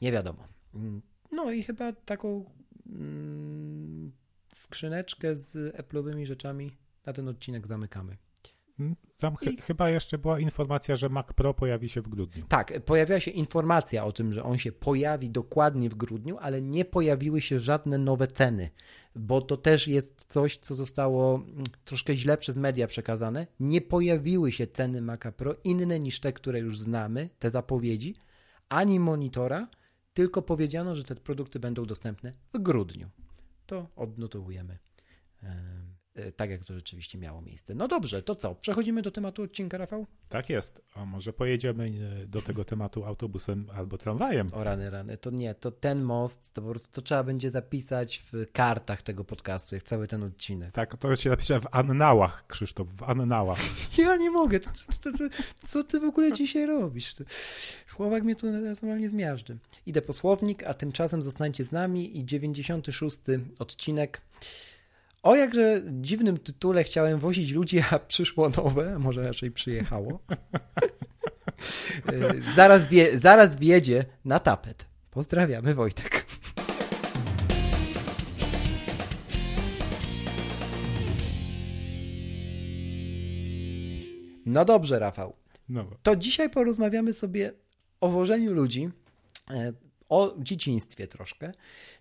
Nie 0.03 0.13
wiadomo. 0.13 0.45
Mm, 0.75 1.03
No 1.33 1.51
i 1.53 1.63
chyba 1.63 1.93
taką 1.93 2.45
mm, 2.87 4.02
skrzyneczkę 4.55 5.37
z 5.37 5.77
Apple'owymi 5.77 6.25
rzeczami 6.27 6.77
na 7.07 7.12
ten 7.12 7.29
odcinek 7.29 7.67
zamykamy. 7.67 8.17
Mm, 8.81 8.97
Tam 9.19 9.37
chy- 9.37 9.51
I- 9.51 9.57
chyba 9.61 9.91
jeszcze 9.91 10.19
była 10.19 10.41
informacja, 10.41 10.97
że 10.97 11.09
Mac 11.09 11.27
Pro 11.27 11.55
pojawi 11.55 11.88
się 11.88 12.03
w 12.03 12.09
grudniu. 12.09 12.45
Tak, 12.49 12.85
pojawiła 12.85 13.21
się 13.21 13.31
informacja 13.31 14.05
o 14.05 14.12
tym, 14.12 14.33
że 14.33 14.43
on 14.43 14.59
się 14.59 14.73
pojawi 14.73 15.31
dokładnie 15.31 15.91
w 15.91 15.95
grudniu, 15.95 16.38
ale 16.41 16.62
nie 16.62 16.85
pojawiły 16.85 17.41
się 17.41 17.59
żadne 17.59 17.99
nowe 17.99 18.27
ceny, 18.27 18.71
bo 19.17 19.43
to 19.43 19.57
też 19.57 19.88
jest 19.88 20.25
coś, 20.33 20.57
co 20.59 20.75
zostało 20.75 21.35
mm, 21.35 21.65
troszkę 21.85 22.17
źle 22.17 22.37
przez 22.37 22.57
media 22.57 22.87
przekazane. 22.87 23.47
Nie 23.61 23.81
pojawiły 23.81 24.53
się 24.53 24.67
ceny 24.67 25.01
Maca 25.03 25.33
Pro 25.33 25.55
inne 25.65 26.01
niż 26.01 26.21
te, 26.21 26.33
które 26.33 26.59
już 26.61 26.79
znamy, 26.79 27.29
te 27.38 27.51
zapowiedzi, 27.51 28.15
ani 28.69 29.01
monitora, 29.01 29.69
tylko 30.15 30.43
powiedziano, 30.43 30.97
że 30.97 31.05
te 31.05 31.15
produkty 31.15 31.61
będą 31.61 31.85
dostępne 31.85 32.33
w 32.55 32.59
grudniu. 32.59 33.09
To 33.73 33.89
odnotowujemy. 33.97 34.79
E, 36.14 36.33
Tak 36.33 36.51
jak 36.51 36.64
to 36.64 36.75
rzeczywiście 36.75 37.18
miało 37.18 37.42
miejsce. 37.42 37.75
No 37.75 37.88
dobrze, 37.88 38.22
to 38.22 38.35
co? 38.35 38.55
Przechodzimy 38.55 39.03
do 39.03 39.11
tematu 39.11 39.42
odcinka, 39.42 39.79
Rafał? 39.79 40.07
Tak 40.29 40.51
jest. 40.51 40.83
A 40.94 41.05
może 41.05 41.33
pojedziemy 41.33 41.92
e, 42.22 42.27
do 42.27 42.42
tego 42.42 42.64
tematu 42.64 43.05
autobusem 43.05 43.66
albo 43.75 43.98
tramwajem? 43.98 44.46
O 44.53 44.64
rany, 44.64 44.90
rany. 44.90 45.18
To 45.18 45.31
nie, 45.31 45.55
to 45.55 45.70
ten 45.70 46.03
most, 46.03 46.53
to 46.53 46.62
po 46.62 46.68
prostu 46.68 46.92
to 46.92 47.03
trzeba 47.03 47.25
będzie 47.25 47.51
zapisać 47.51 48.22
w 48.33 48.53
kartach 48.53 49.03
tego 49.03 49.25
podcastu, 49.25 49.75
jak 49.75 49.85
cały 49.85 50.07
ten 50.09 50.22
odcinek. 50.22 50.72
Tak, 50.72 50.96
to 50.96 51.16
się 51.16 51.31
napisze 51.31 51.61
w 51.61 51.66
annałach, 51.70 52.46
Krzysztof, 52.46 52.88
w 52.88 53.03
annałach. 53.03 53.59
Ja 53.98 54.16
nie 54.16 54.31
mogę. 54.31 54.61
To, 54.61 54.70
to, 55.03 55.12
to, 55.18 55.25
co 55.59 55.85
ty 55.85 56.01
w 56.01 56.05
ogóle 56.05 56.33
dzisiaj 56.33 56.66
robisz? 56.66 57.14
Chłopak 57.88 58.22
mnie 58.22 58.37
tu 58.37 58.46
normalnie 58.53 59.09
zmiażdży. 59.09 59.59
Idę 59.87 60.03
po 60.03 60.12
słownik, 60.12 60.64
a 60.64 60.75
tymczasem 60.75 61.22
zostańcie 61.22 61.64
z 61.64 61.72
nami 61.72 62.18
i 62.18 62.25
96 62.25 63.18
odcinek. 63.59 64.20
O 65.23 65.37
jakże 65.37 65.83
dziwnym 65.93 66.39
tytule 66.39 66.85
chciałem 66.85 67.19
wozić 67.19 67.51
ludzi, 67.51 67.81
a 67.91 67.99
przyszło 67.99 68.49
nowe, 68.49 68.99
może 68.99 69.23
raczej 69.23 69.51
przyjechało. 69.51 70.21
Y, 72.13 72.43
zaraz, 72.57 72.87
wie, 72.87 73.19
zaraz 73.19 73.57
wjedzie 73.57 74.05
na 74.25 74.41
tapet. 74.41 74.89
Pozdrawiamy, 75.11 75.75
Wojtek. 75.75 76.27
No 84.47 84.65
dobrze, 84.65 84.99
Rafał. 84.99 85.37
No, 85.69 85.87
To 86.03 86.17
dzisiaj 86.17 86.51
porozmawiamy 86.51 87.13
sobie 87.13 87.53
o 88.01 88.09
wożeniu 88.09 88.53
ludzi, 88.53 88.91
e, 89.51 89.73
o 90.12 90.35
dzieciństwie 90.38 91.07
troszkę. 91.07 91.53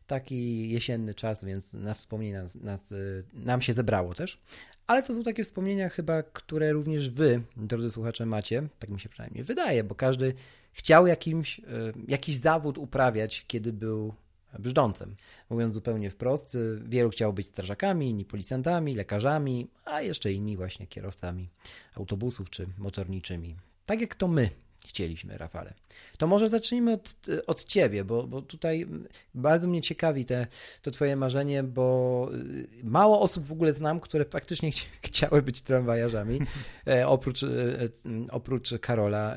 Taki 0.08 0.70
jesienny 0.70 1.14
czas, 1.14 1.46
więc 1.46 1.74
na 1.74 1.94
wspomnienia 1.94 2.44
nas, 2.44 2.56
nas, 2.56 2.92
e, 2.92 2.96
nam 3.34 3.62
się 3.62 3.74
zebrało 3.74 4.16
też. 4.16 4.42
Ale 4.88 5.04
to 5.04 5.14
są 5.14 5.24
takie 5.24 5.44
wspomnienia 5.44 5.90
chyba, 5.90 6.24
które 6.24 6.72
również 6.72 7.10
wy, 7.10 7.42
drodzy 7.58 7.92
słuchacze, 7.92 8.26
macie. 8.26 8.68
Tak 8.80 8.90
mi 8.90 9.00
się 9.00 9.10
przynajmniej 9.10 9.44
wydaje, 9.44 9.84
bo 9.84 9.96
każdy 9.96 10.34
chciał 10.74 11.08
jakimś, 11.08 11.60
e, 11.60 11.64
jakiś 12.08 12.36
zawód 12.38 12.78
uprawiać, 12.78 13.46
kiedy 13.48 13.74
był 13.74 14.14
brzdącem. 14.60 15.16
Mówiąc 15.50 15.74
zupełnie 15.74 16.10
wprost, 16.10 16.56
e, 16.56 16.60
wielu 16.86 17.10
chciało 17.10 17.34
być 17.34 17.48
strażakami, 17.48 18.10
inni 18.10 18.26
policjantami, 18.26 18.94
lekarzami, 18.94 19.68
a 19.86 20.02
jeszcze 20.02 20.34
inni 20.34 20.58
właśnie 20.58 20.88
kierowcami 20.88 21.50
autobusów 21.96 22.50
czy 22.50 22.68
motorniczymi. 22.78 23.56
Tak 23.86 24.02
jak 24.02 24.16
to 24.16 24.28
my 24.28 24.50
chcieliśmy, 24.88 25.38
Rafale. 25.38 25.74
To 26.18 26.28
może 26.28 26.50
zacznijmy 26.50 26.94
od, 26.94 27.16
od 27.48 27.64
ciebie, 27.64 28.04
bo, 28.04 28.28
bo 28.28 28.42
tutaj 28.42 28.88
bardzo 29.34 29.68
mnie 29.68 29.82
ciekawi 29.82 30.26
te, 30.26 30.48
to 30.82 30.92
twoje 30.92 31.16
marzenie, 31.16 31.64
bo 31.64 32.30
y, 32.34 32.68
mało 32.84 33.22
osób 33.22 33.48
w 33.48 33.52
ogóle 33.52 33.74
znam, 33.74 34.00
które 34.00 34.26
faktycznie 34.26 34.72
chci- 34.72 34.86
chciały 35.08 35.42
być 35.42 35.62
tramwajarzami. 35.62 36.40
E, 36.88 37.08
oprócz, 37.08 37.44
e, 37.44 37.48
e, 37.48 37.90
oprócz 38.32 38.74
Karola, 38.82 39.36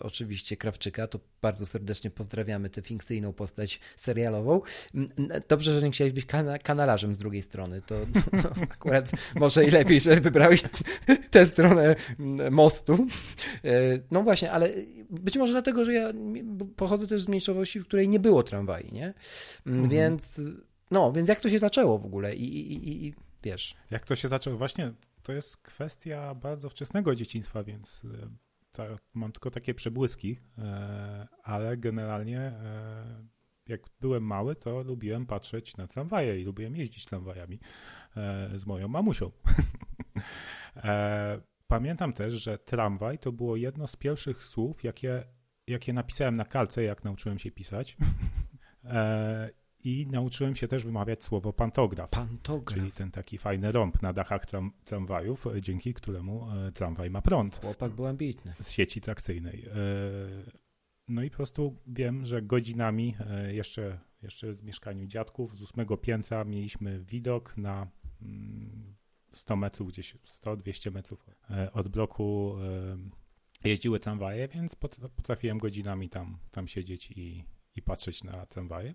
oczywiście 0.00 0.56
Krawczyka, 0.56 1.06
to 1.06 1.20
bardzo 1.42 1.66
serdecznie 1.66 2.10
pozdrawiamy 2.10 2.70
tę 2.70 2.82
fikcyjną 2.82 3.32
postać 3.32 3.80
serialową. 3.96 4.60
Dobrze, 5.48 5.80
że 5.80 5.86
nie 5.86 5.92
chciałeś 5.92 6.12
być 6.12 6.24
kana 6.24 6.58
kanalarzem 6.58 7.14
z 7.14 7.18
drugiej 7.18 7.42
strony. 7.42 7.82
To, 7.82 7.96
akurat 8.74 9.10
może 9.34 9.64
i 9.64 9.70
lepiej, 9.70 10.00
że 10.00 10.20
wybrałeś 10.20 10.62
tę 11.30 11.46
stronę 11.46 11.96
mostu. 12.50 13.06
No 14.10 14.22
właśnie, 14.22 14.52
ale 14.58 14.68
być 15.10 15.36
może 15.36 15.52
dlatego, 15.52 15.84
że 15.84 15.92
ja 15.92 16.12
pochodzę 16.76 17.06
też 17.06 17.22
z 17.22 17.28
miejscowości, 17.28 17.80
w 17.80 17.84
której 17.84 18.08
nie 18.08 18.20
było 18.20 18.42
tramwaj, 18.42 18.88
nie? 18.92 19.14
Mm, 19.66 19.88
Więc, 19.88 20.40
no, 20.90 21.12
więc 21.12 21.28
jak 21.28 21.40
to 21.40 21.48
się 21.50 21.58
zaczęło 21.58 21.98
w 21.98 22.06
ogóle? 22.06 22.36
I, 22.36 22.44
i, 22.44 22.88
i, 22.88 23.06
i 23.06 23.14
wiesz, 23.42 23.74
Jak 23.90 24.04
to 24.04 24.16
się 24.16 24.28
zaczęło? 24.28 24.56
Właśnie 24.58 24.92
to 25.22 25.32
jest 25.32 25.56
kwestia 25.56 26.34
bardzo 26.34 26.68
wczesnego 26.68 27.14
dzieciństwa, 27.14 27.62
więc 27.64 28.02
e, 28.04 28.28
ta, 28.72 28.84
mam 29.14 29.32
tylko 29.32 29.50
takie 29.50 29.74
przebłyski, 29.74 30.38
e, 30.58 31.28
ale 31.42 31.76
generalnie 31.76 32.38
e, 32.40 33.24
jak 33.68 33.80
byłem 34.00 34.22
mały, 34.22 34.56
to 34.56 34.82
lubiłem 34.82 35.26
patrzeć 35.26 35.76
na 35.76 35.86
tramwaje 35.86 36.40
i 36.40 36.44
lubiłem 36.44 36.76
jeździć 36.76 37.04
tramwajami 37.04 37.60
z 38.54 38.66
moją 38.66 38.88
mamusią. 38.88 39.30
Pamiętam 41.72 42.12
też, 42.12 42.34
że 42.34 42.58
tramwaj 42.58 43.18
to 43.18 43.32
było 43.32 43.56
jedno 43.56 43.86
z 43.86 43.96
pierwszych 43.96 44.44
słów, 44.44 44.84
jakie, 44.84 45.24
jakie 45.66 45.92
napisałem 45.92 46.36
na 46.36 46.44
kalce, 46.44 46.82
jak 46.82 47.04
nauczyłem 47.04 47.38
się 47.38 47.50
pisać. 47.50 47.96
E, 48.84 49.50
I 49.84 50.06
nauczyłem 50.10 50.56
się 50.56 50.68
też 50.68 50.84
wymawiać 50.84 51.24
słowo 51.24 51.52
pantograf. 51.52 52.10
pantograf. 52.10 52.78
Czyli 52.78 52.92
ten 52.92 53.10
taki 53.10 53.38
fajny 53.38 53.72
rąb 53.72 54.02
na 54.02 54.12
dachach 54.12 54.46
tram, 54.46 54.72
tramwajów, 54.84 55.46
dzięki 55.60 55.94
któremu 55.94 56.46
e, 56.50 56.72
tramwaj 56.72 57.10
ma 57.10 57.22
prąd 57.22 57.60
Chłopak 57.60 57.92
był 57.92 58.06
ambitny. 58.06 58.54
z 58.60 58.70
sieci 58.70 59.00
trakcyjnej. 59.00 59.64
E, 59.66 59.72
No 61.08 61.22
i 61.22 61.30
po 61.30 61.36
prostu 61.36 61.76
wiem, 61.86 62.26
że 62.26 62.42
godzinami 62.42 63.14
e, 63.20 63.54
jeszcze, 63.54 63.98
jeszcze 64.22 64.52
w 64.52 64.64
mieszkaniu 64.64 65.06
dziadków 65.06 65.56
z 65.56 65.62
ósmego 65.62 65.96
piętra 65.96 66.44
mieliśmy 66.44 67.00
widok 67.00 67.56
na 67.56 67.86
mm, 68.22 68.94
100 69.32 69.56
metrów, 69.56 69.88
gdzieś 69.88 70.16
100-200 70.16 70.92
metrów 70.92 71.26
e, 71.50 71.72
od 71.72 71.88
bloku 71.88 72.54
e, 73.64 73.68
jeździły 73.68 73.98
tramwaje, 74.00 74.48
więc 74.48 74.74
pot- 74.74 74.98
potrafiłem 75.16 75.58
godzinami 75.58 76.08
tam, 76.08 76.38
tam 76.50 76.68
siedzieć 76.68 77.10
i, 77.10 77.44
i 77.76 77.82
patrzeć 77.82 78.24
na 78.24 78.46
tramwaje. 78.46 78.94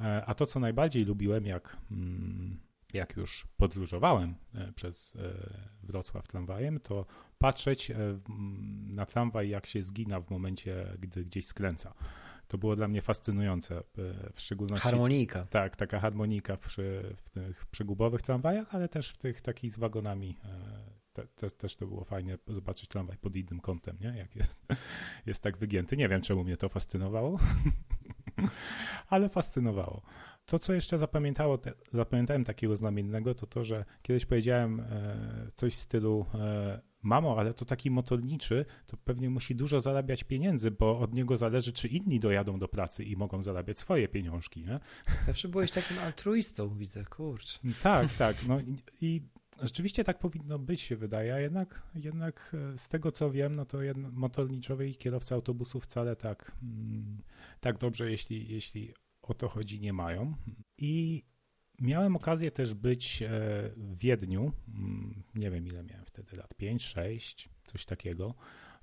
E, 0.00 0.24
A 0.26 0.34
to, 0.34 0.46
co 0.46 0.60
najbardziej 0.60 1.04
lubiłem, 1.04 1.46
jak, 1.46 1.76
mm, 1.90 2.60
jak 2.94 3.16
już 3.16 3.46
podróżowałem 3.56 4.34
przez 4.74 5.14
Wrocław 5.82 6.26
tramwajem, 6.28 6.80
to 6.80 7.06
patrzeć 7.38 7.92
na 8.86 9.06
tramwaj, 9.06 9.48
jak 9.48 9.66
się 9.66 9.82
zgina 9.82 10.20
w 10.20 10.30
momencie, 10.30 10.96
gdy 10.98 11.24
gdzieś 11.24 11.46
skręca. 11.46 11.94
To 12.48 12.58
było 12.58 12.76
dla 12.76 12.88
mnie 12.88 13.02
fascynujące, 13.02 13.76
e, 13.78 13.82
w 14.32 14.40
szczególności... 14.40 14.82
Harmonika. 14.88 15.46
Tak, 15.46 15.76
taka 15.76 16.00
harmonika 16.00 16.56
przy, 16.56 17.14
w 17.16 17.30
tych 17.30 17.66
przegubowych 17.66 18.22
tramwajach, 18.22 18.74
ale 18.74 18.88
też 18.88 19.10
w 19.10 19.18
tych 19.18 19.40
takich 19.40 19.72
z 19.72 19.78
wagonami. 19.78 20.36
e, 20.44 21.04
Te, 21.12 21.26
te, 21.26 21.50
też 21.50 21.76
to 21.76 21.86
było 21.86 22.04
fajnie 22.04 22.38
zobaczyć 22.48 22.88
tramwaj 22.88 23.16
pod 23.18 23.36
innym 23.36 23.60
kątem, 23.60 23.96
nie? 24.00 24.14
jak 24.18 24.36
jest, 24.36 24.66
jest 25.26 25.42
tak 25.42 25.56
wygięty. 25.56 25.96
Nie 25.96 26.08
wiem, 26.08 26.20
czemu 26.22 26.44
mnie 26.44 26.56
to 26.56 26.68
fascynowało, 26.68 27.38
ale 29.08 29.28
fascynowało. 29.28 30.02
To, 30.46 30.58
co 30.58 30.72
jeszcze 30.72 30.98
zapamiętało, 30.98 31.58
te, 31.58 31.72
zapamiętałem 31.92 32.44
takiego 32.44 32.76
znamiennego, 32.76 33.34
to 33.34 33.46
to, 33.46 33.64
że 33.64 33.84
kiedyś 34.02 34.26
powiedziałem 34.26 34.80
e, 34.80 35.50
coś 35.54 35.74
w 35.74 35.78
stylu 35.78 36.26
mamo, 37.04 37.38
ale 37.38 37.54
to 37.54 37.64
taki 37.64 37.90
motorniczy, 37.90 38.64
to 38.86 38.96
pewnie 38.96 39.30
musi 39.30 39.56
dużo 39.56 39.80
zarabiać 39.80 40.24
pieniędzy, 40.24 40.70
bo 40.70 40.98
od 40.98 41.14
niego 41.14 41.36
zależy, 41.36 41.72
czy 41.72 41.88
inni 41.88 42.20
dojadą 42.20 42.58
do 42.58 42.68
pracy 42.68 43.04
i 43.04 43.16
mogą 43.16 43.42
zarabiać 43.42 43.78
swoje 43.78 44.08
pieniążki, 44.08 44.64
nie? 44.64 44.80
Zawsze 45.26 45.48
byłeś 45.48 45.70
takim 45.70 45.98
altruistą, 45.98 46.78
widzę, 46.78 47.04
kurczę. 47.04 47.58
Tak, 47.82 48.14
tak. 48.14 48.36
No 48.48 48.60
i, 48.60 48.76
i 49.00 49.22
rzeczywiście 49.62 50.04
tak 50.04 50.18
powinno 50.18 50.58
być, 50.58 50.80
się 50.80 50.96
wydaje, 50.96 51.34
a 51.34 51.38
jednak, 51.38 51.82
jednak 51.94 52.56
e, 52.74 52.78
z 52.78 52.88
tego 52.88 53.12
co 53.12 53.30
wiem, 53.30 53.56
no 53.56 53.66
to 53.66 53.82
jedno, 53.82 54.10
motorniczowie 54.12 54.88
i 54.88 54.96
kierowcy 54.96 55.34
autobusów 55.34 55.84
wcale 55.84 56.16
tak, 56.16 56.52
mm, 56.62 57.22
tak 57.60 57.78
dobrze, 57.78 58.10
jeśli, 58.10 58.52
jeśli 58.52 58.94
o 59.22 59.34
to 59.34 59.48
chodzi, 59.48 59.80
nie 59.80 59.92
mają. 59.92 60.34
I 60.78 61.22
miałem 61.80 62.16
okazję 62.16 62.50
też 62.50 62.74
być 62.74 63.22
e, 63.22 63.28
w 63.76 63.98
Wiedniu, 63.98 64.52
mm, 64.68 65.22
nie 65.34 65.50
wiem 65.50 65.66
ile 65.66 65.82
miałem 65.82 66.04
wtedy 66.04 66.36
lat, 66.36 66.54
5, 66.54 66.84
6, 66.84 67.48
coś 67.66 67.84
takiego. 67.84 68.34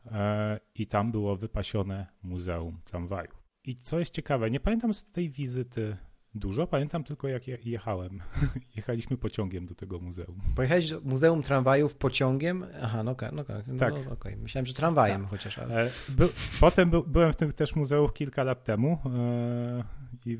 E, 0.06 0.60
I 0.76 0.88
tam 0.88 1.12
było 1.12 1.36
wypasione 1.36 2.08
Muzeum 2.24 2.80
Tramwajów. 2.86 3.44
I 3.66 3.78
co 3.84 4.00
jest 4.00 4.14
ciekawe, 4.14 4.50
nie 4.50 4.60
pamiętam 4.60 4.94
z 4.94 5.12
tej 5.12 5.30
wizyty 5.30 5.98
dużo. 6.36 6.68
Pamiętam 6.68 7.04
tylko, 7.04 7.28
jak 7.28 7.48
jechałem. 7.66 8.22
Jechaliśmy 8.76 9.18
pociągiem 9.18 9.66
do 9.66 9.76
tego 9.76 10.00
muzeum. 10.00 10.42
Pojechałeś 10.56 10.90
do 10.90 11.02
Muzeum 11.02 11.42
Tramwajów 11.42 11.96
pociągiem? 11.96 12.66
Aha, 12.82 13.04
no, 13.04 13.16
no, 13.22 13.44
no, 13.68 13.78
tak. 13.80 13.94
No, 14.06 14.12
okay. 14.12 14.38
Myślałem, 14.38 14.66
że 14.66 14.74
tramwajem 14.74 15.22
tak. 15.22 15.30
chociaż. 15.30 15.58
Ale... 15.58 15.84
E, 15.84 15.90
by, 16.10 16.30
potem 16.60 16.90
by, 16.90 17.02
byłem 17.08 17.34
w 17.34 17.36
tym 17.36 17.52
też 17.52 17.76
muzeum 17.76 18.10
kilka 18.14 18.44
lat 18.44 18.64
temu 18.64 18.98
e, 19.06 19.84
i 20.26 20.38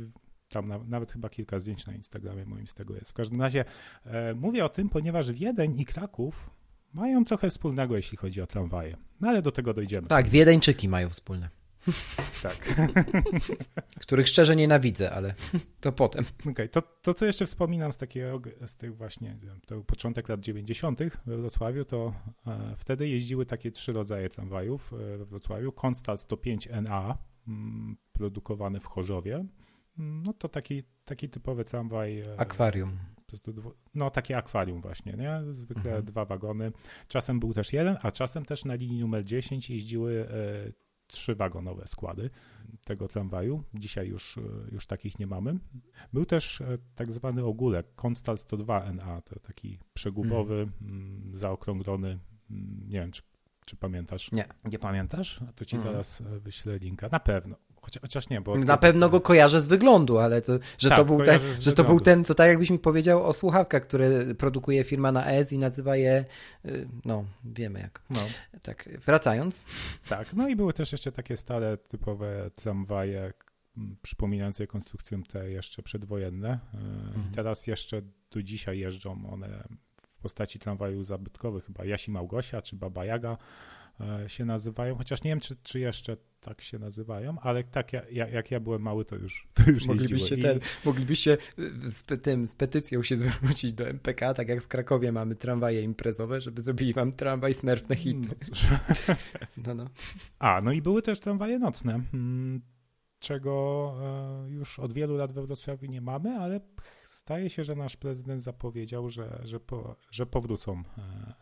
tam 0.52 0.68
na, 0.68 0.80
nawet 0.88 1.12
chyba 1.12 1.30
kilka 1.30 1.60
zdjęć 1.60 1.88
na 1.88 1.94
Instagramie 1.94 2.46
moim 2.46 2.68
z 2.68 2.74
tego 2.74 2.96
jest. 2.96 3.10
W 3.10 3.14
każdym 3.14 3.42
razie 3.42 3.66
e, 4.06 4.34
mówię 4.34 4.66
o 4.66 4.70
tym, 4.70 4.90
ponieważ 4.90 5.32
Wiedeń 5.32 5.80
i 5.80 5.86
Kraków 5.86 6.50
mają 6.94 7.26
trochę 7.26 7.50
wspólnego, 7.50 7.96
jeśli 7.96 8.18
chodzi 8.18 8.42
o 8.42 8.48
tramwaje. 8.48 8.98
No 9.22 9.30
ale 9.30 9.42
do 9.42 9.52
tego 9.52 9.74
dojdziemy. 9.74 10.08
Tak, 10.08 10.30
Wiedeńczyki 10.30 10.90
mają 10.90 11.10
wspólne. 11.10 11.50
Tak. 12.44 12.76
Których 14.02 14.28
szczerze 14.28 14.56
nienawidzę, 14.56 15.12
ale 15.12 15.34
to 15.80 15.92
potem. 15.92 16.26
Okej, 16.40 16.52
okay, 16.52 16.70
to, 16.70 16.82
to 16.82 17.14
co 17.14 17.26
jeszcze 17.26 17.46
wspominam 17.46 17.94
z 17.94 17.98
takiego, 17.98 18.42
z 18.66 18.76
tych 18.76 18.98
właśnie, 18.98 19.38
to 19.66 19.82
początek 19.82 20.30
lat 20.30 20.40
90. 20.40 21.00
we 21.26 21.38
Wrocławiu, 21.38 21.86
to 21.86 22.14
e, 22.48 22.76
wtedy 22.78 23.08
jeździły 23.08 23.46
takie 23.46 23.72
trzy 23.72 23.92
rodzaje 23.92 24.30
tramwajów 24.30 24.94
e, 24.94 25.18
we 25.18 25.26
Wrocławiu. 25.26 25.72
Konstal 25.72 26.18
105NA, 26.18 27.16
m, 27.48 27.98
produkowany 28.14 28.80
w 28.80 28.86
Chorzowie. 28.86 29.46
No 29.98 30.34
to 30.34 30.50
taki, 30.50 30.84
taki 31.06 31.30
typowy 31.30 31.64
tramwaj. 31.64 32.20
E, 32.20 32.40
akwarium. 32.40 32.98
No 33.94 34.10
takie 34.10 34.38
akwarium 34.38 34.82
właśnie, 34.82 35.14
nie? 35.14 35.54
Zwykle 35.54 35.84
mhm. 35.84 36.06
dwa 36.06 36.26
wagony. 36.26 36.72
Czasem 37.08 37.40
był 37.40 37.54
też 37.54 37.74
jeden, 37.74 37.98
a 38.02 38.12
czasem 38.12 38.46
też 38.46 38.66
na 38.66 38.76
linii 38.76 39.00
numer 39.00 39.24
10 39.24 39.70
jeździły 39.70 40.28
e, 40.30 40.72
trzy 41.08 41.36
wagonowe 41.36 41.88
składy 41.88 42.30
tego 42.86 43.08
tramwaju. 43.08 43.64
Dzisiaj 43.74 44.08
już, 44.08 44.38
e, 44.38 44.42
już 44.72 44.86
takich 44.86 45.20
nie 45.20 45.28
mamy. 45.28 45.60
Był 46.14 46.26
też 46.26 46.64
tak 46.96 47.12
zwany 47.12 47.46
ogólek, 47.46 47.96
Konstal 47.96 48.36
102NA, 48.36 49.22
to 49.22 49.40
taki 49.40 49.80
przegubowy, 49.94 50.68
mm. 50.82 51.32
zaokrąglony, 51.38 52.20
mm, 52.52 52.88
nie 52.88 53.00
wiem, 53.00 53.12
czy, 53.12 53.22
czy 53.66 53.76
pamiętasz? 53.76 54.32
Nie. 54.32 54.46
Nie 54.66 54.80
pamiętasz? 54.80 55.40
To 55.56 55.66
ci 55.66 55.76
mm. 55.76 55.88
zaraz 55.88 56.24
wyślę 56.40 56.78
linka. 56.78 57.10
Na 57.12 57.20
pewno. 57.20 57.56
Chociaż 57.82 58.30
nie, 58.30 58.42
bo... 58.42 58.56
Na 58.58 58.78
pewno 58.78 59.10
go 59.10 59.22
kojarzę 59.22 59.62
z 59.62 59.68
wyglądu, 59.68 60.18
ale 60.18 60.42
to, 60.42 60.54
że, 60.78 60.90
tak, 60.90 60.98
to, 60.98 61.06
był 61.06 61.24
ten, 61.24 61.40
że 61.60 61.74
to 61.74 61.84
był 61.84 62.00
ten, 62.00 62.24
to 62.24 62.36
tak 62.36 62.48
jakbyś 62.48 62.70
mi 62.70 62.80
powiedział 62.80 63.26
o 63.26 63.34
słuchawkach, 63.34 63.84
które 63.84 64.36
produkuje 64.36 64.84
firma 64.84 65.12
na 65.12 65.32
ES 65.32 65.54
i 65.54 65.58
nazywa 65.58 65.96
je, 65.96 66.26
y, 66.66 66.88
no 67.06 67.26
wiemy 67.44 67.80
jak. 67.80 68.02
No. 68.10 68.20
Tak, 68.62 68.90
wracając. 69.06 69.66
Tak, 70.10 70.34
no 70.34 70.48
i 70.48 70.56
były 70.56 70.74
też 70.74 70.92
jeszcze 70.92 71.12
takie 71.12 71.38
stare, 71.38 71.78
typowe 71.78 72.52
tramwaje, 72.56 73.34
przypominające 74.02 74.68
konstrukcję 74.68 75.22
te 75.32 75.52
jeszcze 75.52 75.84
przedwojenne. 75.84 76.60
Y, 76.74 76.78
mhm. 76.78 77.32
Teraz 77.36 77.68
jeszcze 77.68 78.02
do 78.32 78.44
dzisiaj 78.44 78.80
jeżdżą 78.80 79.32
one 79.32 79.64
postaci 80.22 80.60
tramwaju 80.60 81.04
zabytkowych, 81.04 81.66
chyba 81.66 81.86
Jasi 81.86 82.12
Małgosia 82.12 82.62
czy 82.62 82.76
Baba 82.76 83.06
Jaga 83.06 83.38
E, 84.24 84.30
się 84.30 84.46
nazywają, 84.46 84.96
chociaż 84.96 85.24
nie 85.24 85.32
wiem, 85.32 85.40
czy, 85.40 85.56
czy 85.64 85.80
jeszcze 85.80 86.18
tak 86.40 86.62
się 86.62 86.80
nazywają, 86.80 87.40
ale 87.40 87.64
tak 87.64 87.94
ja, 87.94 88.28
jak 88.28 88.52
ja 88.52 88.60
byłem 88.60 88.82
mały, 88.82 89.06
to 89.06 89.16
już, 89.16 89.48
to 89.54 89.72
już 89.72 89.86
moglibyście, 89.86 90.38
ten, 90.38 90.58
I... 90.58 90.62
moglibyście 90.86 91.38
z, 91.84 92.22
tym, 92.22 92.46
z 92.46 92.56
petycją 92.56 93.04
się 93.04 93.18
zwrócić 93.22 93.74
do 93.74 93.88
MPK, 93.88 94.34
tak 94.34 94.50
jak 94.50 94.64
w 94.64 94.68
Krakowie 94.68 95.12
mamy 95.12 95.36
tramwaje 95.36 95.82
imprezowe, 95.82 96.42
żeby 96.42 96.62
zrobili 96.62 96.94
wam 96.94 97.14
tramwaj 97.14 97.54
smerfne 97.54 97.96
hity. 97.96 98.30
No, 98.70 98.78
no, 99.68 99.76
no. 99.76 99.90
A, 100.40 100.62
no 100.64 100.72
i 100.72 100.82
były 100.82 101.02
też 101.02 101.20
tramwaje 101.20 101.60
nocne, 101.60 102.02
hmm, 102.12 102.62
czego 103.20 103.94
e, 104.48 104.52
już 104.52 104.80
od 104.80 104.94
wielu 104.94 105.18
lat 105.18 105.34
we 105.34 105.42
Wrocławiu 105.42 105.86
nie 105.86 106.02
mamy, 106.02 106.30
ale 106.30 106.60
staje 107.32 107.50
się, 107.50 107.64
że 107.64 107.76
nasz 107.76 107.98
prezydent 107.98 108.44
zapowiedział, 108.44 109.10
że, 109.10 109.42
że, 109.44 109.60
po, 109.60 109.96
że 110.12 110.26
powrócą 110.26 110.84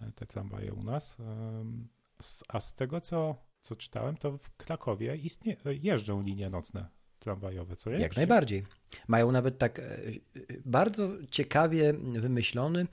e, 0.02 0.12
te 0.16 0.26
tramwaje 0.26 0.74
u 0.74 0.84
nas. 0.84 1.18
A 2.48 2.60
z 2.60 2.76
tego, 2.76 3.02
co, 3.02 3.36
co 3.62 3.76
czytałem, 3.76 4.18
to 4.18 4.38
w 4.38 4.56
Krakowie 4.58 5.16
istnie, 5.16 5.58
jeżdżą 5.82 6.22
linie 6.22 6.50
nocne 6.50 6.99
tramwajowe, 7.20 7.76
co 7.76 7.90
Jak 7.90 8.18
najbardziej. 8.18 8.64
Mają 9.08 9.32
nawet 9.32 9.58
tak 9.58 9.80
e, 9.80 9.84
bardzo 10.66 11.10
ciekawie 11.32 11.94
wymyślony 11.94 12.88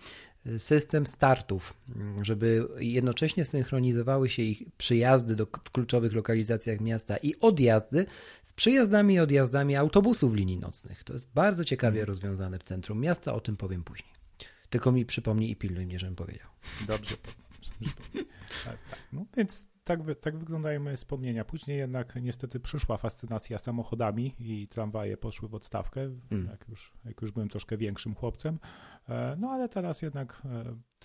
e, 0.47 0.59
system 0.59 1.07
startów, 1.07 1.74
żeby 2.22 2.68
jednocześnie 2.79 3.45
synchronizowały 3.45 4.29
się 4.29 4.43
ich 4.43 4.62
przyjazdy 4.79 5.37
do, 5.37 5.47
w 5.47 5.70
kluczowych 5.70 6.12
lokalizacjach 6.12 6.81
miasta 6.81 7.16
i 7.16 7.35
odjazdy 7.41 8.07
z 8.43 8.53
przyjazdami 8.53 9.14
i 9.14 9.18
odjazdami 9.18 9.77
autobusów 9.77 10.35
linii 10.35 10.59
nocnych. 10.59 11.05
To 11.05 11.12
jest 11.12 11.33
bardzo 11.35 11.64
ciekawie 11.64 11.99
hmm. 11.99 12.09
rozwiązane 12.09 12.59
w 12.59 12.62
centrum 12.62 13.01
miasta, 13.01 13.35
o 13.35 13.41
tym 13.41 13.57
powiem 13.57 13.85
później. 13.85 14.16
Tylko 14.70 14.93
mi 14.93 15.07
przypomnij 15.07 15.51
i 15.51 15.57
pilnuj 15.57 15.87
mnie, 15.87 15.99
żebym 15.99 16.16
powiedział. 16.16 16.49
Dobrze. 16.87 17.16
tak, 18.64 18.79
no 19.12 19.27
więc 19.37 19.66
tak, 19.87 20.01
tak 20.20 20.39
wyglądają 20.39 20.80
moje 20.80 20.97
wspomnienia. 20.97 21.45
Później 21.45 21.78
jednak 21.78 22.18
niestety 22.22 22.61
przyszła 22.61 22.97
fascynacja 22.97 23.59
samochodami 23.59 24.34
i 24.39 24.68
tramwaje 24.68 25.16
poszły 25.16 25.49
w 25.49 25.55
odstawkę, 25.55 26.01
mm. 26.30 26.47
jak, 26.51 26.68
już, 26.68 26.93
jak 27.05 27.22
już 27.22 27.30
byłem 27.32 27.49
troszkę 27.49 27.76
większym 27.76 28.14
chłopcem. 28.14 28.59
E, 29.09 29.37
no 29.39 29.51
ale 29.51 29.68
teraz 29.68 30.03
jednak 30.03 30.43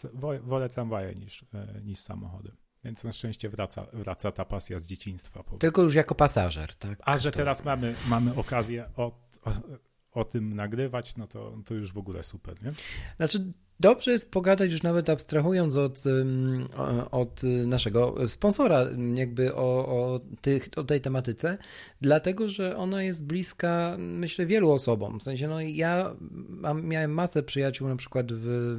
e, 0.03 0.39
wolę 0.41 0.69
tramwaje 0.69 1.15
niż, 1.15 1.45
e, 1.53 1.82
niż 1.84 1.99
samochody. 1.99 2.51
Więc 2.84 3.03
na 3.03 3.13
szczęście 3.13 3.49
wraca, 3.49 3.86
wraca 3.93 4.32
ta 4.32 4.45
pasja 4.45 4.79
z 4.79 4.88
dzieciństwa. 4.88 5.43
Tylko 5.59 5.82
już 5.82 5.95
jako 5.95 6.15
pasażer, 6.15 6.75
tak? 6.75 6.99
A 7.01 7.17
że 7.17 7.32
teraz 7.32 7.65
mamy, 7.65 7.95
mamy 8.09 8.36
okazję 8.36 8.89
o, 8.95 9.03
o, 9.41 9.51
o 10.11 10.25
tym 10.25 10.53
nagrywać, 10.53 11.15
no 11.15 11.27
to, 11.27 11.57
to 11.65 11.73
już 11.73 11.93
w 11.93 11.97
ogóle 11.97 12.23
super, 12.23 12.63
nie? 12.63 12.71
Znaczy 13.17 13.53
Dobrze 13.82 14.11
jest 14.11 14.32
pogadać 14.32 14.71
już 14.71 14.84
nawet 14.84 15.09
abstrahując 15.09 15.75
od, 15.75 16.03
od 17.11 17.41
naszego 17.65 18.15
sponsora, 18.29 18.86
jakby 19.13 19.55
o, 19.55 19.88
o, 19.88 20.19
tych, 20.41 20.69
o 20.75 20.84
tej 20.84 21.01
tematyce, 21.01 21.57
dlatego 22.01 22.49
że 22.49 22.77
ona 22.77 23.03
jest 23.03 23.25
bliska, 23.25 23.95
myślę, 23.99 24.45
wielu 24.45 24.71
osobom. 24.71 25.19
W 25.19 25.23
sensie, 25.23 25.47
no 25.47 25.61
ja 25.61 26.15
mam, 26.49 26.86
miałem 26.86 27.13
masę 27.13 27.43
przyjaciół 27.43 27.88
na 27.88 27.95
przykład 27.95 28.27
w 28.34 28.77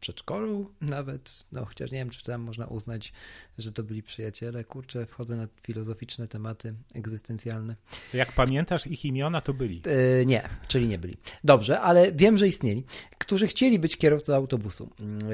przedszkolu 0.00 0.70
nawet, 0.80 1.44
no 1.52 1.64
chociaż 1.64 1.90
nie 1.90 1.98
wiem, 1.98 2.10
czy 2.10 2.24
tam 2.24 2.40
można 2.40 2.66
uznać, 2.66 3.12
że 3.58 3.72
to 3.72 3.82
byli 3.82 4.02
przyjaciele. 4.02 4.64
Kurczę, 4.64 5.06
wchodzę 5.06 5.36
na 5.36 5.48
filozoficzne 5.62 6.28
tematy 6.28 6.74
egzystencjalne. 6.94 7.76
Jak 8.14 8.32
pamiętasz 8.32 8.86
ich 8.86 9.04
imiona, 9.04 9.40
to 9.40 9.54
byli? 9.54 9.82
Yy, 10.18 10.26
nie, 10.26 10.48
czyli 10.68 10.86
nie 10.88 10.98
byli. 10.98 11.14
Dobrze, 11.44 11.80
ale 11.80 12.12
wiem, 12.12 12.38
że 12.38 12.48
istnieli, 12.48 12.84
którzy 13.18 13.46
chcieli 13.46 13.78
być 13.78 13.96
kierowcami 13.96 14.15
kierowcą 14.16 14.34
autobusu 14.34 14.90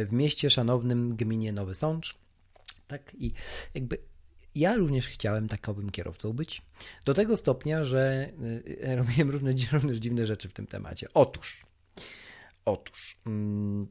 w 0.07 0.12
mieście 0.12 0.51
szanownym 0.51 1.16
gminie 1.16 1.53
Nowy 1.53 1.74
Sącz. 1.74 2.14
Tak 2.87 3.14
i 3.18 3.33
jakby 3.74 3.99
ja 4.55 4.76
również 4.76 5.09
chciałem 5.09 5.49
takowym 5.49 5.91
kierowcą 5.91 6.33
być. 6.33 6.62
Do 7.05 7.14
tego 7.14 7.37
stopnia, 7.37 7.85
że 7.85 8.30
y, 8.66 8.97
robiłem 8.97 9.30
różne, 9.35 9.53
różne 9.72 10.01
dziwne 10.01 10.26
rzeczy 10.26 10.49
w 10.49 10.53
tym 10.53 10.66
temacie. 10.66 11.09
Otóż, 11.14 11.66
otóż, 12.64 13.16
mm, 13.26 13.87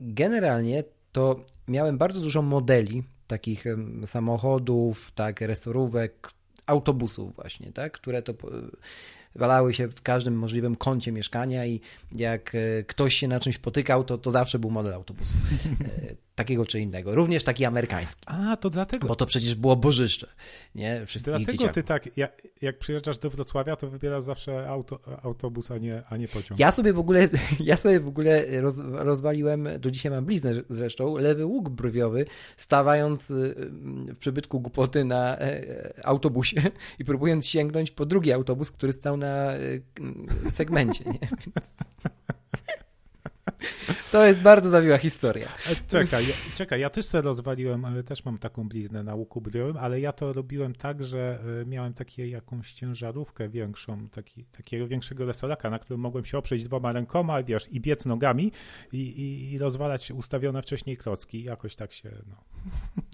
generalnie 0.00 0.84
to 1.12 1.44
miałem 1.68 1.98
bardzo 1.98 2.20
dużo 2.20 2.42
modeli 2.42 3.02
takich 3.26 3.64
samochodów, 4.06 5.12
tak, 5.14 5.40
resorówek, 5.40 6.30
autobusów 6.66 7.34
właśnie, 7.34 7.72
tak, 7.72 7.92
które 7.92 8.22
to 8.22 8.34
walały 9.36 9.74
się 9.74 9.88
w 9.88 10.02
każdym 10.02 10.34
możliwym 10.34 10.76
kącie 10.76 11.12
mieszkania 11.12 11.66
i 11.66 11.80
jak 12.12 12.54
e, 12.54 12.84
ktoś 12.84 13.14
się 13.14 13.28
na 13.28 13.40
czymś 13.40 13.58
potykał, 13.58 14.04
to, 14.04 14.18
to 14.18 14.30
zawsze 14.30 14.58
był 14.58 14.70
model 14.70 14.94
autobusu. 14.94 15.34
E, 16.34 16.44
takiego 16.44 16.66
czy 16.66 16.80
innego. 16.80 17.14
Również 17.14 17.44
taki 17.44 17.64
amerykański. 17.64 18.22
A, 18.26 18.56
to 18.56 18.70
dlatego. 18.70 19.08
Bo 19.08 19.16
to 19.16 19.26
przecież 19.26 19.54
było 19.54 19.76
bożyszcze. 19.76 20.26
Nie? 20.74 21.06
Wszystkich 21.06 21.30
dlatego 21.30 21.52
dzieciaków. 21.52 21.74
ty 21.74 21.82
tak, 21.82 22.16
jak, 22.16 22.42
jak 22.62 22.78
przyjeżdżasz 22.78 23.18
do 23.18 23.30
Wrocławia, 23.30 23.76
to 23.76 23.90
wybierasz 23.90 24.24
zawsze 24.24 24.68
auto, 24.68 25.00
autobus, 25.22 25.70
a 25.70 25.78
nie, 25.78 26.02
a 26.08 26.16
nie 26.16 26.28
pociąg. 26.28 26.60
Ja 26.60 26.72
sobie 26.72 26.92
w 26.92 26.98
ogóle, 26.98 27.28
ja 27.60 27.76
sobie 27.76 28.00
w 28.00 28.08
ogóle 28.08 28.60
roz, 28.60 28.78
rozwaliłem, 28.78 29.68
do 29.78 29.90
dzisiaj 29.90 30.12
mam 30.12 30.24
bliznę 30.24 30.52
zresztą, 30.68 31.16
lewy 31.16 31.46
łuk 31.46 31.68
brwiowy, 31.68 32.26
stawając 32.56 33.30
y, 33.30 33.54
w 34.14 34.18
przybytku 34.18 34.60
głupoty 34.60 35.04
na 35.04 35.38
e, 35.38 36.06
autobusie 36.06 36.62
i 37.00 37.04
próbując 37.04 37.46
sięgnąć 37.46 37.90
po 37.90 38.06
drugi 38.06 38.32
autobus, 38.32 38.70
który 38.70 38.92
stał 38.92 39.16
na 39.16 39.56
y, 39.56 39.82
segmencie. 40.50 41.04
Nie? 41.04 41.18
Więc... 41.46 41.74
To 44.12 44.26
jest 44.26 44.40
bardzo 44.40 44.70
zawiła 44.70 44.98
historia. 44.98 45.48
E, 45.70 45.74
czekaj, 45.88 46.28
ja, 46.28 46.34
czekaj, 46.56 46.80
ja 46.80 46.90
też 46.90 47.06
sobie 47.06 47.22
rozwaliłem, 47.22 47.84
ale 47.84 48.02
też 48.02 48.24
mam 48.24 48.38
taką 48.38 48.68
bliznę 48.68 49.02
na 49.02 49.14
łuku 49.14 49.40
brwiowym, 49.40 49.76
ale 49.76 50.00
ja 50.00 50.12
to 50.12 50.32
robiłem 50.32 50.74
tak, 50.74 51.04
że 51.04 51.38
e, 51.62 51.66
miałem 51.66 51.94
takie, 51.94 52.28
jakąś 52.28 52.72
ciężarówkę 52.72 53.48
większą, 53.48 54.08
taki, 54.08 54.44
takiego 54.44 54.86
większego 54.86 55.26
resolaka, 55.26 55.70
na 55.70 55.78
którym 55.78 56.00
mogłem 56.00 56.24
się 56.24 56.38
oprzeć 56.38 56.64
dwoma 56.64 56.92
rękoma, 56.92 57.42
wiesz, 57.42 57.72
i 57.72 57.80
biec 57.80 58.06
nogami 58.06 58.52
i, 58.92 58.98
i, 58.98 59.52
i 59.52 59.58
rozwalać 59.58 60.10
ustawione 60.10 60.62
wcześniej 60.62 60.96
klocki. 60.96 61.42
Jakoś 61.44 61.76
tak 61.76 61.92
się, 61.92 62.10
no, 62.26 62.36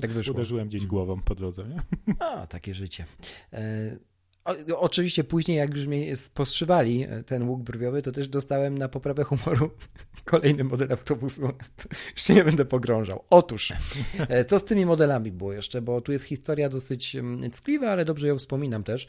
tak 0.00 0.10
wyszło. 0.10 0.34
uderzyłem 0.34 0.68
gdzieś 0.68 0.86
głową 0.86 1.20
po 1.22 1.34
drodze. 1.34 1.64
Nie? 1.68 1.82
A, 2.18 2.46
takie 2.46 2.74
życie. 2.74 3.04
E 3.52 4.09
oczywiście 4.76 5.24
później, 5.24 5.56
jak 5.56 5.76
już 5.76 5.86
mnie 5.86 6.16
spostrzywali 6.16 7.02
e, 7.02 7.22
ten 7.22 7.48
łuk 7.48 7.62
brwiowy, 7.62 8.02
to 8.02 8.12
też 8.12 8.28
dostałem 8.28 8.78
na 8.78 8.88
poprawę 8.88 9.24
humoru 9.24 9.70
kolejny 10.24 10.64
model 10.64 10.92
autobusu. 10.92 11.48
Jeszcze 12.16 12.34
nie 12.34 12.44
będę 12.44 12.64
pogrążał. 12.64 13.24
Otóż, 13.30 13.72
e, 14.18 14.44
co 14.44 14.58
z 14.58 14.64
tymi 14.64 14.86
modelami 14.86 15.32
było 15.32 15.52
jeszcze, 15.52 15.82
bo 15.82 16.00
tu 16.00 16.12
jest 16.12 16.24
historia 16.24 16.68
dosyć 16.68 17.16
mm, 17.16 17.50
ckliwa, 17.50 17.90
ale 17.90 18.04
dobrze 18.04 18.28
ją 18.28 18.38
wspominam 18.38 18.84
też, 18.84 19.08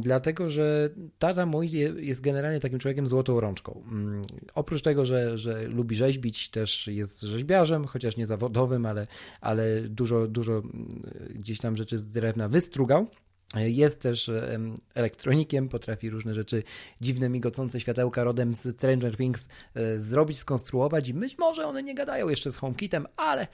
dlatego, 0.00 0.48
że 0.48 0.90
tata 1.18 1.46
mój 1.46 1.70
jest 1.96 2.20
generalnie 2.20 2.60
takim 2.60 2.78
człowiekiem 2.78 3.06
złotą 3.06 3.40
rączką. 3.40 3.82
Mm, 3.90 4.22
oprócz 4.54 4.82
tego, 4.82 5.04
że, 5.04 5.38
że 5.38 5.68
lubi 5.68 5.96
rzeźbić, 5.96 6.50
też 6.50 6.86
jest 6.86 7.20
rzeźbiarzem, 7.20 7.84
chociaż 7.84 8.16
nie 8.16 8.26
zawodowym, 8.26 8.86
ale, 8.86 9.06
ale 9.40 9.80
dużo, 9.80 10.26
dużo 10.26 10.52
mm, 10.52 10.88
gdzieś 11.34 11.58
tam 11.58 11.76
rzeczy 11.76 11.98
z 11.98 12.06
drewna 12.06 12.48
wystrugał. 12.48 13.06
Jest 13.54 14.00
też 14.00 14.30
elektronikiem, 14.94 15.68
potrafi 15.68 16.10
różne 16.10 16.34
rzeczy 16.34 16.62
dziwne, 17.00 17.28
migocące 17.28 17.80
światełka 17.80 18.24
rodem 18.24 18.54
z 18.54 18.76
Stranger 18.76 19.16
Things 19.16 19.48
e, 19.74 20.00
zrobić, 20.00 20.38
skonstruować 20.38 21.08
i 21.08 21.14
być 21.14 21.38
może 21.38 21.66
one 21.66 21.82
nie 21.82 21.94
gadają 21.94 22.28
jeszcze 22.28 22.52
z 22.52 22.56
HomeKitem, 22.56 23.06
ale 23.16 23.46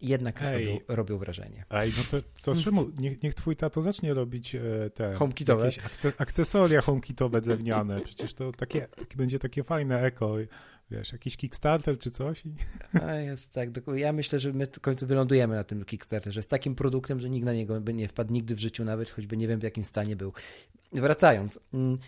jednak 0.00 0.40
robią, 0.40 0.78
robią, 0.88 1.18
wrażenie. 1.18 1.64
Ej, 1.70 1.92
no 1.96 2.02
to, 2.10 2.28
to 2.42 2.62
czemu? 2.62 2.90
Niech, 2.98 3.22
niech 3.22 3.34
twój 3.34 3.56
tato 3.56 3.82
zacznie 3.82 4.14
robić 4.14 4.54
e, 4.54 4.60
te 4.94 5.14
HomeKitowe. 5.14 5.64
jakieś 5.64 5.84
akcesoria 6.18 6.80
HomeKitowe 6.80 7.40
drewniane. 7.40 8.00
Przecież 8.00 8.34
to 8.34 8.52
takie, 8.52 8.88
będzie 9.16 9.38
takie 9.38 9.64
fajne 9.64 10.02
eko 10.02 10.36
wiesz, 10.92 11.12
jakiś 11.12 11.36
Kickstarter 11.36 11.98
czy 11.98 12.10
coś. 12.10 12.42
A 13.02 13.14
jest 13.14 13.54
tak, 13.54 13.68
ja 13.94 14.12
myślę, 14.12 14.38
że 14.38 14.52
my 14.52 14.66
w 14.66 14.80
końcu 14.80 15.06
wylądujemy 15.06 15.54
na 15.54 15.64
tym 15.64 15.84
Kickstarterze 15.84 16.42
z 16.42 16.46
takim 16.46 16.74
produktem, 16.74 17.20
że 17.20 17.30
nikt 17.30 17.46
na 17.46 17.52
niego 17.52 17.80
by 17.80 17.94
nie 17.94 18.08
wpadł 18.08 18.32
nigdy 18.32 18.54
w 18.54 18.58
życiu 18.58 18.84
nawet, 18.84 19.10
choćby 19.10 19.36
nie 19.36 19.48
wiem 19.48 19.60
w 19.60 19.62
jakim 19.62 19.84
stanie 19.84 20.16
był. 20.16 20.32
Wracając. 20.92 21.60
Mm, 21.74 21.98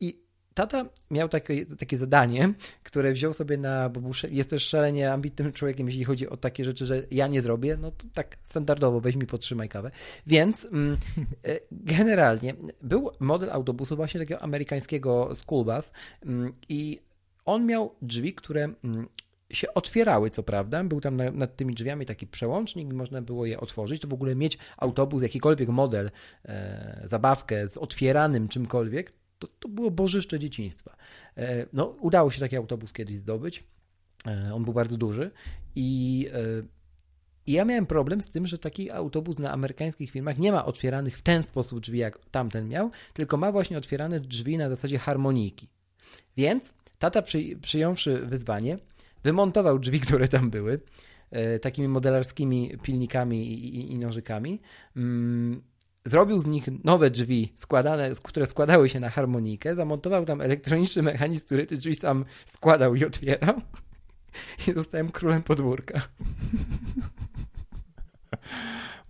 I 0.00 0.22
tata 0.54 0.84
miał 1.10 1.28
takie, 1.28 1.66
takie 1.66 1.98
zadanie, 1.98 2.54
które 2.82 3.12
wziął 3.12 3.32
sobie 3.32 3.56
na, 3.56 3.88
bo 3.88 4.00
był, 4.00 4.12
jest 4.30 4.50
też 4.50 4.68
szalenie 4.68 5.12
ambitnym 5.12 5.52
człowiekiem, 5.52 5.86
jeśli 5.86 6.04
chodzi 6.04 6.28
o 6.28 6.36
takie 6.36 6.64
rzeczy, 6.64 6.86
że 6.86 7.02
ja 7.10 7.26
nie 7.26 7.42
zrobię, 7.42 7.76
no 7.80 7.90
to 7.90 8.06
tak 8.14 8.36
standardowo, 8.42 9.00
weź 9.00 9.16
mi 9.16 9.26
podtrzymaj 9.26 9.68
kawę. 9.68 9.90
Więc 10.26 10.64
mm, 10.64 10.96
e, 11.44 11.58
generalnie 11.70 12.54
był 12.82 13.10
model 13.20 13.50
autobusu 13.50 13.96
właśnie 13.96 14.20
takiego 14.20 14.42
amerykańskiego 14.42 15.34
school 15.34 15.64
bus 15.64 15.92
mm, 16.26 16.52
i 16.68 17.00
on 17.44 17.66
miał 17.66 17.94
drzwi, 18.02 18.34
które 18.34 18.68
mm, 18.84 19.08
się 19.50 19.74
otwierały, 19.74 20.30
co 20.30 20.42
prawda. 20.42 20.84
Był 20.84 21.00
tam 21.00 21.16
nad 21.32 21.56
tymi 21.56 21.74
drzwiami 21.74 22.06
taki 22.06 22.26
przełącznik 22.26 22.92
można 22.92 23.22
było 23.22 23.46
je 23.46 23.60
otworzyć. 23.60 24.02
To 24.02 24.08
w 24.08 24.12
ogóle 24.12 24.34
mieć 24.34 24.58
autobus, 24.76 25.22
jakikolwiek 25.22 25.68
model, 25.68 26.10
e, 26.44 27.00
zabawkę 27.04 27.68
z 27.68 27.76
otwieranym 27.76 28.48
czymkolwiek, 28.48 29.12
to, 29.38 29.48
to 29.58 29.68
było 29.68 29.90
bożyszcze 29.90 30.38
dzieciństwa. 30.38 30.96
E, 31.36 31.66
no, 31.72 31.84
udało 31.84 32.30
się 32.30 32.40
taki 32.40 32.56
autobus 32.56 32.92
kiedyś 32.92 33.16
zdobyć. 33.16 33.64
E, 34.26 34.54
on 34.54 34.64
był 34.64 34.74
bardzo 34.74 34.96
duży 34.96 35.30
i 35.76 36.28
i 37.46 37.52
ja 37.52 37.64
miałem 37.64 37.86
problem 37.86 38.20
z 38.20 38.30
tym, 38.30 38.46
że 38.46 38.58
taki 38.58 38.90
autobus 38.90 39.38
na 39.38 39.52
amerykańskich 39.52 40.10
filmach 40.10 40.38
nie 40.38 40.52
ma 40.52 40.64
otwieranych 40.64 41.18
w 41.18 41.22
ten 41.22 41.42
sposób 41.42 41.80
drzwi, 41.80 41.98
jak 41.98 42.18
tamten 42.30 42.68
miał, 42.68 42.90
tylko 43.12 43.36
ma 43.36 43.52
właśnie 43.52 43.78
otwierane 43.78 44.20
drzwi 44.20 44.58
na 44.58 44.68
zasadzie 44.68 44.98
harmoniki. 44.98 45.68
Więc 46.36 46.74
Tata 47.00 47.22
przy, 47.22 47.56
przyjąwszy 47.62 48.18
wyzwanie, 48.18 48.78
wymontował 49.24 49.78
drzwi, 49.78 50.00
które 50.06 50.28
tam 50.28 50.50
były, 50.50 50.80
e, 51.30 51.58
takimi 51.58 51.88
modelarskimi 51.88 52.78
pilnikami 52.82 53.52
i, 53.52 53.76
i, 53.76 53.92
i 53.92 53.98
nożykami. 53.98 54.60
Mm, 54.96 55.62
zrobił 56.04 56.38
z 56.38 56.46
nich 56.46 56.68
nowe 56.84 57.10
drzwi, 57.10 57.52
składane, 57.56 58.10
które 58.22 58.46
składały 58.46 58.88
się 58.88 59.00
na 59.00 59.10
harmonikę, 59.10 59.74
zamontował 59.74 60.24
tam 60.24 60.40
elektroniczny 60.40 61.02
mechanizm, 61.02 61.46
który 61.46 61.66
te 61.66 61.76
drzwi 61.76 61.94
sam 61.94 62.24
składał 62.46 62.94
i 62.94 63.04
otwierał. 63.04 63.54
I 64.68 64.72
zostałem 64.72 65.10
królem 65.10 65.42
podwórka. 65.42 66.00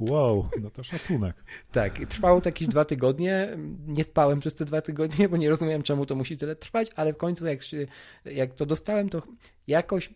Wow, 0.00 0.48
no 0.62 0.70
to 0.70 0.84
szacunek. 0.84 1.44
tak, 1.72 1.98
trwało 2.08 2.40
to 2.40 2.48
jakieś 2.48 2.68
dwa 2.68 2.84
tygodnie. 2.84 3.48
Nie 3.86 4.04
spałem 4.04 4.40
przez 4.40 4.54
te 4.54 4.64
dwa 4.64 4.80
tygodnie, 4.80 5.28
bo 5.28 5.36
nie 5.36 5.48
rozumiałem, 5.48 5.82
czemu 5.82 6.06
to 6.06 6.14
musi 6.14 6.36
tyle 6.36 6.56
trwać, 6.56 6.90
ale 6.96 7.12
w 7.12 7.16
końcu, 7.16 7.46
jak, 7.46 7.62
się, 7.62 7.86
jak 8.24 8.54
to 8.54 8.66
dostałem, 8.66 9.08
to 9.08 9.22
jakoś 9.66 10.10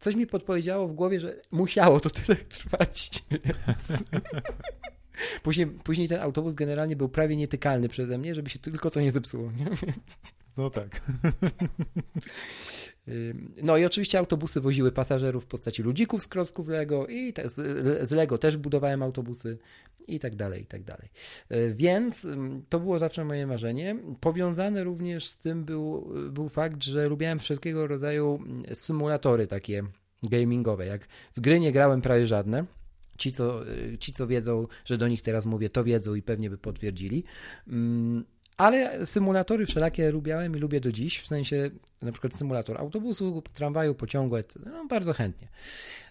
coś 0.00 0.14
mi 0.14 0.26
podpowiedziało 0.26 0.88
w 0.88 0.92
głowie, 0.92 1.20
że 1.20 1.40
musiało 1.50 2.00
to 2.00 2.10
tyle 2.10 2.36
trwać. 2.36 3.10
Później, 5.42 5.66
później 5.66 6.08
ten 6.08 6.20
autobus 6.20 6.54
generalnie 6.54 6.96
był 6.96 7.08
prawie 7.08 7.36
nietykalny 7.36 7.88
przeze 7.88 8.18
mnie, 8.18 8.34
żeby 8.34 8.50
się 8.50 8.58
tylko 8.58 8.90
to 8.90 9.00
nie 9.00 9.12
zepsuło. 9.12 9.52
Nie? 9.52 9.66
No 10.60 10.70
tak. 10.70 11.00
No 13.62 13.76
i 13.76 13.84
oczywiście 13.84 14.18
autobusy 14.18 14.60
woziły 14.60 14.92
pasażerów 14.92 15.44
w 15.44 15.46
postaci 15.46 15.82
ludzików 15.82 16.22
z 16.22 16.28
krosków 16.28 16.68
Lego 16.68 17.06
i 17.06 17.32
te, 17.32 17.48
z 17.48 18.10
Lego 18.10 18.38
też 18.38 18.56
budowałem 18.56 19.02
autobusy 19.02 19.58
i 20.08 20.18
tak 20.18 20.36
dalej, 20.36 20.62
i 20.62 20.66
tak 20.66 20.84
dalej. 20.84 21.08
Y, 21.52 21.74
więc 21.74 22.26
to 22.68 22.80
było 22.80 22.98
zawsze 22.98 23.24
moje 23.24 23.46
marzenie. 23.46 23.96
Powiązane 24.20 24.84
również 24.84 25.28
z 25.28 25.38
tym 25.38 25.64
był, 25.64 26.12
był 26.30 26.48
fakt, 26.48 26.84
że 26.84 27.08
lubiłem 27.08 27.38
wszelkiego 27.38 27.86
rodzaju 27.86 28.42
symulatory 28.74 29.46
takie 29.46 29.82
gamingowe. 30.22 30.86
Jak 30.86 31.08
w 31.36 31.40
gry 31.40 31.60
nie 31.60 31.72
grałem 31.72 32.02
prawie 32.02 32.26
żadne, 32.26 32.64
Ci 33.18 33.32
co, 33.32 33.68
y, 33.68 33.98
ci, 33.98 34.12
co 34.12 34.26
wiedzą, 34.26 34.66
że 34.84 34.98
do 34.98 35.08
nich 35.08 35.22
teraz 35.22 35.46
mówię, 35.46 35.70
to 35.70 35.84
wiedzą 35.84 36.14
i 36.14 36.22
pewnie 36.22 36.50
by 36.50 36.58
potwierdzili. 36.58 37.24
Ale 38.60 39.06
symulatory 39.06 39.66
wszelakie 39.66 40.10
lubiałem 40.10 40.56
i 40.56 40.58
lubię 40.58 40.80
do 40.80 40.92
dziś, 40.92 41.20
w 41.20 41.26
sensie 41.26 41.70
na 42.02 42.12
przykład 42.12 42.34
symulator 42.34 42.78
autobusu, 42.78 43.42
tramwaju, 43.54 43.94
pociągu, 43.94 44.36
no, 44.66 44.86
bardzo 44.86 45.12
chętnie. 45.12 45.48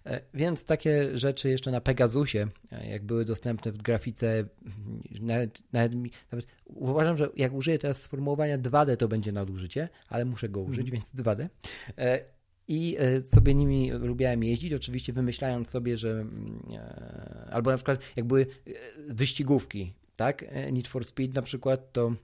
E, 0.05 0.21
więc 0.33 0.65
takie 0.65 1.19
rzeczy 1.19 1.49
jeszcze 1.49 1.71
na 1.71 1.81
Pegasusie, 1.81 2.47
e, 2.71 2.89
jak 2.89 3.03
były 3.03 3.25
dostępne 3.25 3.71
w 3.71 3.77
grafice, 3.77 4.45
nawet, 5.21 5.59
nawet, 5.73 5.93
nawet 6.31 6.47
uważam, 6.65 7.17
że 7.17 7.29
jak 7.35 7.53
użyję 7.53 7.79
teraz 7.79 8.01
sformułowania 8.01 8.57
2D, 8.57 8.97
to 8.97 9.07
będzie 9.07 9.31
nadużycie, 9.31 9.89
ale 10.07 10.25
muszę 10.25 10.49
go 10.49 10.61
użyć, 10.61 10.87
mm. 10.87 10.91
więc 10.91 11.15
2D. 11.15 11.47
E, 11.97 12.19
I 12.67 12.97
sobie 13.23 13.55
nimi 13.55 13.91
lubiałem 13.91 14.43
jeździć, 14.43 14.73
oczywiście 14.73 15.13
wymyślając 15.13 15.69
sobie, 15.69 15.97
że 15.97 16.25
albo 17.51 17.71
na 17.71 17.77
przykład 17.77 17.99
jak 18.15 18.25
były 18.25 18.47
wyścigówki, 19.07 19.93
tak? 20.15 20.45
Need 20.71 20.87
for 20.87 21.05
Speed 21.05 21.33
na 21.33 21.41
przykład, 21.41 21.93
to 21.93 22.15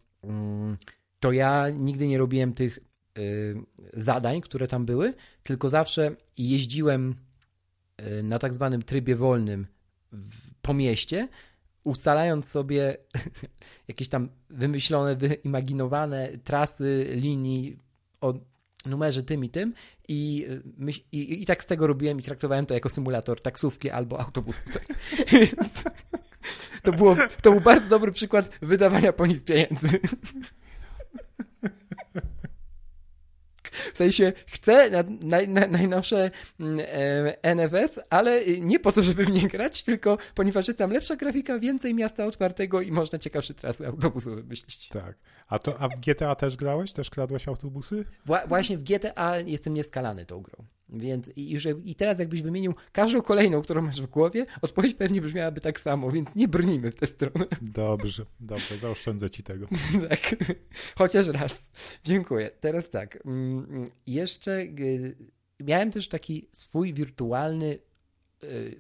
to 1.20 1.32
ja 1.32 1.70
nigdy 1.70 2.08
nie 2.08 2.18
robiłem 2.18 2.54
tych 2.54 2.80
y, 3.18 3.56
zadań, 3.94 4.42
które 4.42 4.68
tam 4.68 4.86
były, 4.86 5.14
tylko 5.44 5.70
zawsze 5.70 6.16
jeździłem 6.38 7.16
y, 8.02 8.24
na 8.24 8.40
tak 8.40 8.54
zwanym 8.54 8.82
trybie 8.82 9.16
wolnym 9.16 9.68
po 10.62 10.74
mieście, 10.74 11.28
ustalając 11.84 12.48
sobie 12.48 12.98
jakieś 13.88 14.10
tam 14.10 14.30
wymyślone, 14.50 15.16
wyimaginowane 15.16 16.30
trasy 16.44 17.08
linii 17.16 17.80
o 18.22 18.34
numerze 18.86 19.24
tym 19.24 19.44
i 19.44 19.50
tym 19.50 19.74
i, 20.08 20.46
y, 20.90 20.92
i, 21.12 21.42
i 21.42 21.46
tak 21.46 21.64
z 21.64 21.66
tego 21.66 21.88
robiłem 21.88 22.20
i 22.20 22.24
traktowałem 22.24 22.66
to 22.66 22.74
jako 22.74 22.90
symulator 22.90 23.42
taksówki 23.42 23.90
albo 23.90 24.20
autobusu. 24.20 24.70
To, 26.86 26.92
było, 26.92 27.16
to 27.42 27.52
był 27.52 27.62
bardzo 27.62 27.90
dobry 27.90 28.12
przykład 28.12 28.50
wydawania 28.62 29.14
po 29.14 29.26
nic 29.26 29.44
pieniędzy. 29.44 30.00
W 33.94 33.98
sensie 33.98 34.34
chcę 34.48 34.90
na, 34.90 35.04
na, 35.22 35.38
na, 35.48 35.68
najnowsze 35.68 36.32
mm, 36.60 36.80
e, 37.44 37.56
NFS, 37.56 38.00
ale 38.10 38.46
nie 38.46 38.80
po 38.80 38.92
to, 38.92 39.04
żeby 39.04 39.26
w 39.26 39.32
nie 39.32 39.48
grać, 39.48 39.84
tylko 39.84 40.18
ponieważ 40.36 40.68
jest 40.68 40.78
tam 40.78 40.92
lepsza 40.92 41.16
grafika, 41.16 41.60
więcej 41.60 41.94
miasta 41.94 42.26
otwartego 42.26 42.82
i 42.82 42.92
można 42.92 43.20
ciekawsze 43.20 43.54
trasy 43.54 43.88
autobusowe 43.88 44.44
myśleć. 44.44 44.88
Tak. 44.88 45.16
A 45.48 45.60
to 45.60 45.80
a 45.80 45.90
w 45.90 46.00
GTA 46.00 46.36
też 46.36 46.58
grałeś? 46.58 46.92
Też 46.92 47.10
kradłeś 47.10 47.48
autobusy? 47.48 48.06
Wła 48.26 48.48
właśnie 48.48 48.78
w 48.78 48.84
GTA 48.84 49.40
jestem 49.40 49.74
nieskalany 49.74 50.26
tą 50.26 50.42
grą. 50.42 50.66
Więc 50.90 51.30
i, 51.36 51.50
już, 51.50 51.68
i 51.84 51.96
teraz 51.96 52.20
jakbyś 52.20 52.42
wymienił 52.42 52.74
każdą 52.92 53.22
kolejną, 53.22 53.62
którą 53.62 53.82
masz 53.82 54.02
w 54.02 54.08
głowie, 54.08 54.46
odpowiedź 54.62 54.96
pewnie 54.96 55.22
brzmiałaby 55.22 55.62
tak 55.62 55.80
samo, 55.80 56.12
więc 56.12 56.36
nie 56.36 56.48
brnijmy 56.48 56.92
w 56.92 56.96
tę 56.96 57.06
stronę. 57.06 57.46
Dobrze, 57.62 58.26
dobrze, 58.40 58.78
zaoszczędzę 58.78 59.30
ci 59.30 59.44
tego. 59.44 59.68
tak, 60.10 60.36
chociaż 60.96 61.28
raz. 61.28 61.70
Dziękuję. 62.04 62.50
Teraz 62.60 62.90
tak, 62.90 63.26
mm, 63.26 63.90
jeszcze 64.08 64.62
y, 64.62 65.16
miałem 65.60 65.92
też 65.92 66.08
taki 66.08 66.50
swój 66.52 66.94
wirtualny 66.94 67.80
y, 68.44 68.78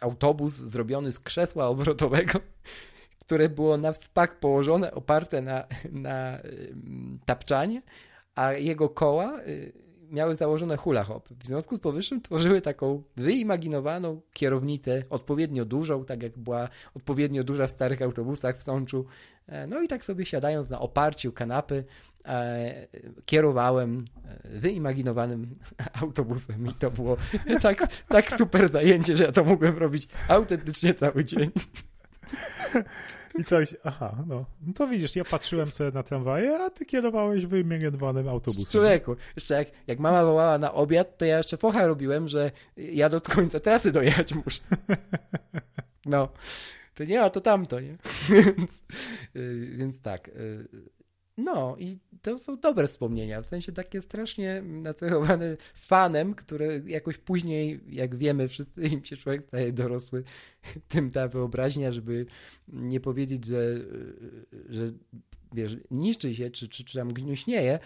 autobus 0.00 0.52
zrobiony 0.52 1.12
z 1.12 1.20
krzesła 1.20 1.68
obrotowego, 1.68 2.40
które 3.26 3.48
było 3.48 3.76
na 3.76 3.92
wspak 3.92 4.40
położone, 4.40 4.94
oparte 4.94 5.42
na, 5.42 5.64
na 5.92 6.38
tapczanie, 7.26 7.82
a 8.34 8.52
jego 8.52 8.88
koła 8.88 9.40
y, 9.40 9.84
miały 10.10 10.36
założone 10.36 10.76
hula 10.76 11.04
hop. 11.04 11.28
W 11.28 11.46
związku 11.46 11.76
z 11.76 11.80
powyższym 11.80 12.20
tworzyły 12.20 12.60
taką 12.60 13.02
wyimaginowaną 13.16 14.20
kierownicę, 14.32 15.02
odpowiednio 15.10 15.64
dużą, 15.64 16.04
tak 16.04 16.22
jak 16.22 16.38
była 16.38 16.68
odpowiednio 16.94 17.44
duża 17.44 17.66
w 17.66 17.70
starych 17.70 18.02
autobusach 18.02 18.58
w 18.58 18.62
Sączu. 18.62 19.06
E, 19.46 19.66
no 19.66 19.82
i 19.82 19.88
tak 19.88 20.04
sobie 20.04 20.26
siadając 20.26 20.70
na 20.70 20.80
oparciu 20.80 21.32
kanapy, 21.32 21.84
e, 22.24 22.86
kierowałem 23.24 24.04
e, 24.44 24.58
wyimaginowanym 24.58 25.54
autobusem 26.02 26.66
i 26.66 26.72
to 26.72 26.90
było 26.90 27.16
tak, 27.62 28.04
tak 28.08 28.38
super 28.38 28.68
zajęcie, 28.68 29.16
że 29.16 29.24
ja 29.24 29.32
to 29.32 29.44
mogłem 29.44 29.78
robić 29.78 30.08
autentycznie 30.28 30.94
cały 30.94 31.24
dzień. 31.24 31.50
I 33.38 33.44
coś, 33.44 33.74
aha, 33.84 34.16
no. 34.26 34.44
no 34.66 34.72
to 34.72 34.88
widzisz, 34.88 35.16
ja 35.16 35.24
patrzyłem 35.24 35.70
sobie 35.70 35.90
na 35.90 36.02
tramwaje, 36.02 36.58
a 36.58 36.70
ty 36.70 36.86
kierowałeś 36.86 37.46
wyimieniowanym 37.46 38.28
autobusem. 38.28 38.70
Człowieku, 38.72 39.16
jeszcze 39.36 39.54
jak, 39.54 39.68
jak 39.86 39.98
mama 39.98 40.24
wołała 40.24 40.58
na 40.58 40.74
obiad, 40.74 41.18
to 41.18 41.24
ja 41.24 41.38
jeszcze 41.38 41.56
focha 41.56 41.86
robiłem, 41.86 42.28
że 42.28 42.50
ja 42.76 43.08
do 43.08 43.20
końca 43.20 43.60
trasy 43.60 43.92
dojechać 43.92 44.34
muszę. 44.34 44.60
No, 46.06 46.28
to 46.94 47.04
nie, 47.04 47.22
a 47.22 47.30
to 47.30 47.40
tamto, 47.40 47.80
nie? 47.80 47.96
więc, 48.56 48.84
yy, 49.34 49.66
więc 49.76 50.00
tak, 50.00 50.28
yy, 50.28 50.68
no 51.36 51.76
i 51.78 51.98
to 52.22 52.38
są 52.38 52.60
dobre 52.60 52.86
wspomnienia, 52.88 53.42
w 53.42 53.46
sensie 53.46 53.72
takie 53.72 54.02
strasznie 54.02 54.62
nacechowane 54.62 55.56
fanem, 55.74 56.34
które 56.34 56.80
jakoś 56.86 57.18
później, 57.18 57.80
jak 57.88 58.16
wiemy 58.16 58.48
wszyscy, 58.48 58.82
im 58.88 59.04
się 59.04 59.16
człowiek 59.16 59.42
staje 59.42 59.72
dorosły, 59.72 60.24
tym 60.88 61.10
ta 61.10 61.28
wyobraźnia, 61.28 61.92
żeby 61.92 62.26
nie 62.68 63.00
powiedzieć, 63.00 63.44
że, 63.44 63.74
że 64.68 64.92
wiesz, 65.54 65.76
niszczy 65.90 66.34
się, 66.34 66.50
czy, 66.50 66.68
czy, 66.68 66.84
czy 66.84 66.98
tam 66.98 67.12
gniuśnieje, 67.12 67.78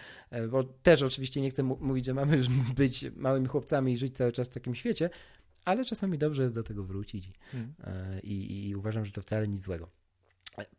bo 0.49 0.63
też 0.63 1.03
oczywiście 1.03 1.41
nie 1.41 1.49
chcę 1.49 1.63
mówić, 1.63 2.05
że 2.05 2.13
mamy 2.13 2.43
być 2.75 3.05
małymi 3.15 3.47
chłopcami 3.47 3.93
i 3.93 3.97
żyć 3.97 4.15
cały 4.15 4.31
czas 4.31 4.47
w 4.47 4.53
takim 4.53 4.75
świecie, 4.75 5.09
ale 5.65 5.85
czasami 5.85 6.17
dobrze 6.17 6.43
jest 6.43 6.55
do 6.55 6.63
tego 6.63 6.83
wrócić 6.83 7.31
hmm. 7.51 7.73
i, 8.23 8.67
i 8.67 8.75
uważam, 8.75 9.05
że 9.05 9.11
to 9.11 9.21
wcale 9.21 9.47
nic 9.47 9.61
złego. 9.61 9.89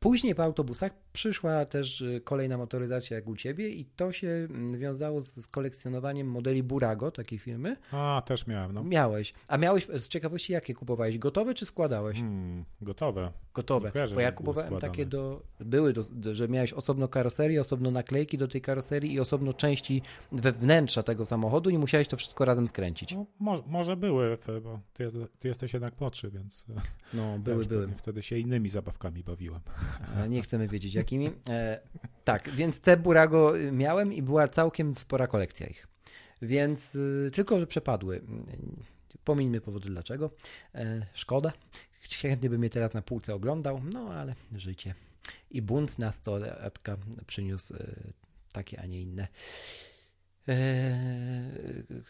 Później 0.01 0.35
po 0.35 0.45
autobusach 0.45 0.93
przyszła 1.13 1.65
też 1.65 2.01
y, 2.01 2.21
kolejna 2.25 2.59
motoryzacja 2.59 3.17
jak 3.17 3.27
u 3.27 3.37
ciebie 3.37 3.69
i 3.69 3.85
to 3.85 4.13
się 4.13 4.29
mm, 4.29 4.79
wiązało 4.79 5.21
z, 5.21 5.29
z 5.29 5.47
kolekcjonowaniem 5.47 6.27
modeli 6.27 6.63
Burago, 6.63 7.11
takiej 7.11 7.39
firmy. 7.39 7.77
A, 7.93 8.23
też 8.27 8.47
miałem, 8.47 8.73
no. 8.73 8.85
Miałeś. 8.85 9.35
A 9.49 9.59
miałeś, 9.59 9.87
z 9.87 10.09
ciekawości, 10.09 10.53
jakie 10.53 10.75
kupowałeś? 10.75 11.19
Gotowe 11.19 11.55
czy 11.55 11.67
składałeś? 11.67 12.19
Hmm, 12.19 12.65
gotowe. 12.81 13.33
Gotowe, 13.55 13.93
kojarzę, 13.93 14.15
bo 14.15 14.21
ja 14.21 14.33
kupowałem 14.33 14.77
takie 14.77 15.07
do, 15.07 15.43
były, 15.61 15.93
do, 15.93 16.35
że 16.35 16.49
miałeś 16.49 16.73
osobno 16.73 17.09
karoserię, 17.09 17.61
osobno 17.61 17.91
naklejki 17.91 18.39
do 18.39 18.49
tej 18.49 18.61
karoserii 18.61 19.13
i 19.13 19.21
osobno 19.21 19.53
części 19.53 20.03
wewnętrza 20.33 21.03
tego 21.03 21.27
samochodu 21.27 21.71
i 21.71 21.79
musiałeś 21.79 22.09
to 22.09 22.17
wszystko 22.17 22.45
razem 22.45 22.69
skręcić. 22.69 23.15
No, 23.15 23.27
może, 23.39 23.63
może 23.67 23.97
były, 23.97 24.39
bo 24.63 24.81
ty, 24.93 25.09
ty, 25.39 25.49
jesteś 25.49 25.73
jednak 25.73 26.01
młodszy, 26.01 26.31
więc 26.31 26.65
no, 27.15 27.39
były, 27.45 27.63
ja 27.63 27.69
były. 27.69 27.89
Wtedy 27.97 28.23
się 28.23 28.39
innymi 28.39 28.69
zabawkami 28.69 29.25
bawiłem. 29.25 29.61
Nie 30.29 30.43
chcemy 30.43 30.69
wiedzieć 30.69 30.95
jakimi. 30.95 31.31
E, 31.49 31.81
tak, 32.25 32.51
więc 32.51 32.81
te 32.81 32.97
Burago 32.97 33.53
miałem 33.73 34.13
i 34.13 34.23
była 34.23 34.49
całkiem 34.49 34.95
spora 34.95 35.27
kolekcja 35.27 35.67
ich. 35.67 35.87
Więc 36.43 36.95
y, 36.95 37.31
tylko, 37.35 37.61
że 37.61 37.67
przepadły. 37.67 38.23
Pomińmy 39.25 39.61
powody 39.61 39.89
dlaczego. 39.89 40.31
E, 40.75 41.07
szkoda. 41.15 41.53
Chętnie 42.23 42.51
bym 42.51 42.65
je 42.65 42.71
teraz 42.71 42.95
na 42.95 43.03
półce 43.03 43.35
oglądał, 43.35 43.81
no 43.95 44.15
ale 44.15 44.35
życie. 44.53 44.95
I 45.51 45.63
bunt 45.63 45.99
nastolatka 45.99 46.97
przyniósł 47.27 47.75
e, 47.75 47.87
takie, 48.53 48.81
a 48.81 48.87
nie 48.87 49.01
inne 49.01 49.29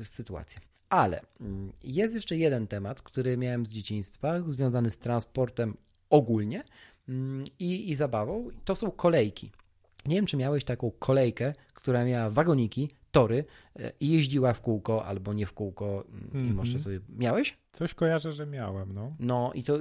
sytuacje. 0.05 0.61
Ale 0.89 1.21
mm, 1.41 1.73
jest 1.83 2.15
jeszcze 2.15 2.37
jeden 2.37 2.67
temat, 2.67 3.03
który 3.03 3.37
miałem 3.37 3.67
z 3.67 3.71
dzieciństwa, 3.71 4.43
związany 4.47 4.91
z 4.91 4.99
transportem 4.99 5.77
ogólnie, 6.11 6.63
i, 7.59 7.91
i 7.91 7.95
zabawą, 7.95 8.49
to 8.65 8.75
są 8.75 8.91
kolejki. 8.91 9.51
Nie 10.07 10.17
wiem, 10.17 10.27
czy 10.27 10.37
miałeś 10.37 10.65
taką 10.65 10.91
kolejkę, 10.99 11.55
która 11.75 12.05
miała 12.05 12.31
wagoniki, 12.31 12.91
tory 13.13 13.45
e, 13.77 13.93
i 14.01 14.11
jeździła 14.11 14.53
w 14.53 14.61
kółko 14.61 15.05
albo 15.05 15.33
nie 15.33 15.47
w 15.47 15.53
kółko 15.53 16.05
mm, 16.09 16.31
i 16.33 16.37
mm 16.37 16.55
może 16.55 16.79
sobie... 16.79 17.01
Miałeś? 17.09 17.57
Coś 17.73 17.95
kojarzę, 17.95 18.33
że 18.33 18.47
miałem, 18.47 18.95
no. 18.95 19.17
No 19.19 19.51
i 19.55 19.63
to 19.63 19.79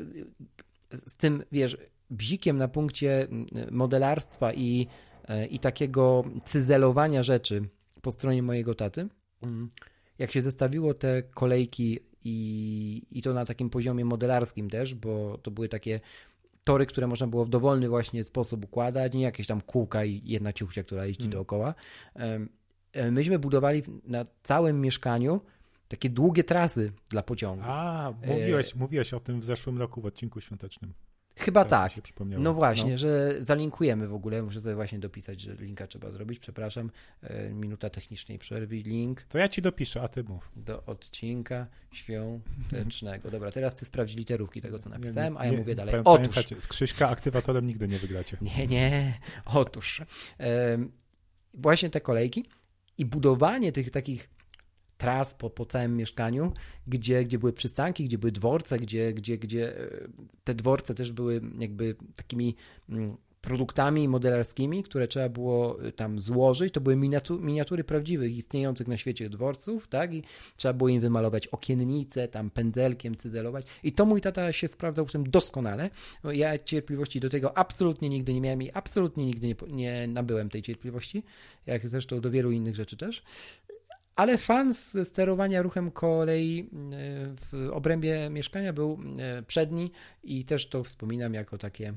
z 1.05 1.17
tym, 1.17 1.43
wiesz, 1.51 1.77
bzikiem 2.09 2.57
na 2.57 2.67
punkcie 2.67 3.23
mm, 3.23 3.47
modelarstwa 3.71 4.53
i, 4.53 4.87
e, 5.27 5.45
i 5.45 5.59
takiego 5.59 6.23
cyzelowania 6.43 7.23
rzeczy 7.23 7.69
po 8.01 8.11
stronie 8.11 8.43
mojego 8.43 8.75
taty, 8.75 9.07
jak 10.19 10.31
się 10.31 10.41
zestawiło 10.41 10.93
te 10.93 11.23
kolejki 11.23 11.99
i, 12.23 13.01
i 13.11 13.21
to 13.21 13.33
na 13.33 13.45
takim 13.45 13.69
poziomie 13.69 14.05
modelarskim 14.05 14.69
też, 14.69 14.95
bo 14.95 15.37
to 15.37 15.51
były 15.51 15.69
takie 15.69 15.99
tory, 16.63 16.85
które 16.85 17.07
można 17.07 17.27
było 17.27 17.45
w 17.45 17.49
dowolny 17.49 17.89
właśnie 17.89 18.23
sposób 18.23 18.63
układać, 18.63 19.13
nie 19.13 19.21
jakieś 19.21 19.47
tam 19.47 19.61
kółka 19.61 20.05
i 20.05 20.21
jedna 20.25 20.53
ciuchcia, 20.53 20.83
która 20.83 21.05
jeździ 21.05 21.23
hmm. 21.23 21.33
dookoła. 21.33 21.73
Myśmy 23.11 23.39
budowali 23.39 23.83
na 24.03 24.25
całym 24.43 24.81
mieszkaniu 24.81 25.41
takie 25.87 26.09
długie 26.09 26.43
trasy 26.43 26.91
dla 27.09 27.23
pociągów. 27.23 27.65
A, 27.67 28.13
mówiłeś, 28.25 28.73
e... 28.75 28.79
mówiłeś 28.79 29.13
o 29.13 29.19
tym 29.19 29.41
w 29.41 29.45
zeszłym 29.45 29.77
roku 29.77 30.01
w 30.01 30.05
odcinku 30.05 30.41
świątecznym. 30.41 30.93
Chyba 31.39 31.65
tak. 31.65 31.91
No 32.19 32.53
właśnie, 32.53 32.91
no. 32.91 32.97
że 32.97 33.35
zalinkujemy 33.39 34.07
w 34.07 34.13
ogóle. 34.13 34.43
Muszę 34.43 34.61
sobie 34.61 34.75
właśnie 34.75 34.99
dopisać, 34.99 35.41
że 35.41 35.55
linka 35.55 35.87
trzeba 35.87 36.11
zrobić. 36.11 36.39
Przepraszam, 36.39 36.91
e, 37.21 37.49
minuta 37.49 37.89
technicznej 37.89 38.39
przerwy. 38.39 38.75
Link. 38.75 39.23
To 39.23 39.37
ja 39.37 39.49
ci 39.49 39.61
dopiszę, 39.61 40.01
a 40.01 40.07
ty 40.07 40.23
mów. 40.23 40.51
Do 40.55 40.85
odcinka 40.85 41.67
świątecznego. 41.93 43.31
Dobra, 43.31 43.51
teraz 43.51 43.75
ty 43.75 43.85
sprawdź 43.85 44.15
literówki 44.15 44.61
tego, 44.61 44.79
co 44.79 44.89
napisałem, 44.89 45.37
a 45.37 45.45
ja 45.45 45.51
nie, 45.51 45.57
mówię 45.57 45.75
dalej. 45.75 45.95
Otóż. 46.05 46.35
Z 46.59 46.67
Krzyśka 46.67 47.09
aktywatorem 47.09 47.65
nigdy 47.65 47.87
nie 47.87 47.97
wygracie. 47.97 48.37
Nie, 48.57 48.67
nie. 48.67 49.19
Otóż. 49.45 50.01
właśnie 51.53 51.89
te 51.89 52.01
kolejki 52.01 52.45
i 52.97 53.05
budowanie 53.05 53.71
tych 53.71 53.91
takich 53.91 54.29
tras 54.99 55.33
po, 55.33 55.49
po 55.49 55.65
całym 55.65 55.97
mieszkaniu, 55.97 56.53
gdzie, 56.87 57.23
gdzie 57.23 57.39
były 57.39 57.53
przystanki, 57.53 58.05
gdzie 58.05 58.17
były 58.17 58.31
dworce, 58.31 58.79
gdzie, 58.79 59.13
gdzie, 59.13 59.37
gdzie 59.37 59.77
e, 59.77 59.89
te 60.43 60.53
dworce 60.53 60.95
też 60.95 61.11
były 61.11 61.41
jakby 61.59 61.95
takimi 62.15 62.55
mm, 62.89 63.17
produktami 63.41 64.07
modelarskimi, 64.07 64.83
które 64.83 65.07
trzeba 65.07 65.29
było 65.29 65.83
e, 65.83 65.91
tam 65.91 66.19
złożyć. 66.19 66.73
To 66.73 66.81
były 66.81 66.95
miniatury, 66.95 67.43
miniatury 67.43 67.83
prawdziwych, 67.83 68.37
istniejących 68.37 68.87
na 68.87 68.97
świecie 68.97 69.29
dworców, 69.29 69.87
tak? 69.87 70.13
I 70.13 70.23
trzeba 70.55 70.73
było 70.73 70.89
im 70.89 71.01
wymalować 71.01 71.47
okiennice, 71.47 72.27
tam 72.27 72.49
pędzelkiem 72.49 73.15
cyzelować. 73.15 73.65
I 73.83 73.91
to 73.91 74.05
mój 74.05 74.21
tata 74.21 74.53
się 74.53 74.67
sprawdzał 74.67 75.05
w 75.05 75.11
tym 75.11 75.29
doskonale. 75.29 75.89
Ja 76.23 76.59
cierpliwości 76.59 77.19
do 77.19 77.29
tego 77.29 77.57
absolutnie 77.57 78.09
nigdy 78.09 78.33
nie 78.33 78.41
miałem 78.41 78.61
i 78.61 78.71
absolutnie 78.73 79.25
nigdy 79.25 79.47
nie, 79.47 79.55
nie 79.67 80.07
nabyłem 80.07 80.49
tej 80.49 80.61
cierpliwości, 80.61 81.23
jak 81.65 81.89
zresztą 81.89 82.21
do 82.21 82.31
wielu 82.31 82.51
innych 82.51 82.75
rzeczy 82.75 82.97
też 82.97 83.23
ale 84.19 84.37
fan 84.37 84.73
sterowania 85.03 85.61
ruchem 85.61 85.91
kolei 85.91 86.59
e, 86.59 86.65
w 87.51 87.69
obrębie 87.71 88.29
mieszkania 88.29 88.73
był 88.73 88.99
e, 89.19 89.43
przedni 89.43 89.91
i 90.23 90.45
też 90.45 90.69
to 90.69 90.83
wspominam 90.83 91.33
jako 91.33 91.57
takie 91.57 91.93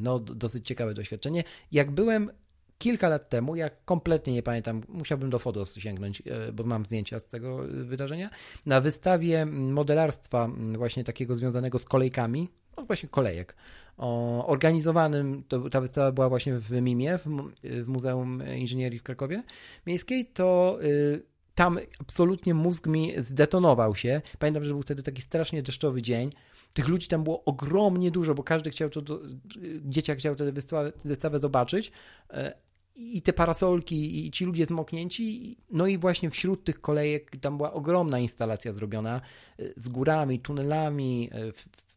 no, 0.00 0.18
dosyć 0.18 0.66
ciekawe 0.66 0.94
doświadczenie. 0.94 1.44
Jak 1.72 1.90
byłem 1.90 2.30
kilka 2.78 3.08
lat 3.08 3.28
temu, 3.28 3.56
jak 3.56 3.84
kompletnie 3.84 4.32
nie 4.32 4.42
pamiętam, 4.42 4.82
musiałbym 4.88 5.30
do 5.30 5.38
Fodos 5.38 5.76
sięgnąć, 5.76 6.22
e, 6.26 6.52
bo 6.52 6.64
mam 6.64 6.84
zdjęcia 6.84 7.20
z 7.20 7.26
tego 7.26 7.58
wydarzenia, 7.68 8.30
na 8.66 8.80
wystawie 8.80 9.46
modelarstwa 9.46 10.48
właśnie 10.76 11.04
takiego 11.04 11.34
związanego 11.34 11.78
z 11.78 11.84
kolejkami, 11.84 12.48
no 12.78 12.86
właśnie 12.86 13.08
kolejek, 13.08 13.56
o, 13.96 14.46
organizowanym, 14.46 15.42
to, 15.48 15.70
ta 15.70 15.80
wystawa 15.80 16.12
była 16.12 16.28
właśnie 16.28 16.58
w 16.58 16.70
Mimie, 16.70 17.18
w, 17.18 17.24
w 17.62 17.88
Muzeum 17.88 18.42
Inżynierii 18.56 18.98
w 18.98 19.02
Krakowie 19.02 19.42
Miejskiej, 19.86 20.26
to 20.26 20.78
y, 20.82 21.22
tam 21.58 21.78
absolutnie 22.00 22.54
mózg 22.54 22.86
mi 22.86 23.12
zdetonował 23.16 23.96
się. 23.96 24.22
Pamiętam, 24.38 24.64
że 24.64 24.70
był 24.70 24.82
wtedy 24.82 25.02
taki 25.02 25.22
strasznie 25.22 25.62
deszczowy 25.62 26.02
dzień. 26.02 26.32
Tych 26.74 26.88
ludzi 26.88 27.08
tam 27.08 27.24
było 27.24 27.44
ogromnie 27.44 28.10
dużo, 28.10 28.34
bo 28.34 28.42
każdy 28.42 28.70
chciał 28.70 28.90
to, 28.90 29.02
do, 29.02 29.20
dzieciak 29.84 30.18
chciał 30.18 30.36
tę 30.36 30.52
wystawę, 30.52 30.92
wystawę 31.04 31.38
zobaczyć. 31.38 31.92
E, 32.30 32.54
I 32.94 33.22
te 33.22 33.32
parasolki, 33.32 34.26
i 34.26 34.30
ci 34.30 34.44
ludzie 34.44 34.66
zmoknięci. 34.66 35.56
No 35.70 35.86
i 35.86 35.98
właśnie 35.98 36.30
wśród 36.30 36.64
tych 36.64 36.80
kolejek 36.80 37.36
tam 37.40 37.56
była 37.56 37.72
ogromna 37.72 38.18
instalacja 38.18 38.72
zrobiona 38.72 39.20
e, 39.58 39.62
z 39.76 39.88
górami, 39.88 40.40
tunelami, 40.40 41.30
e, 41.32 41.52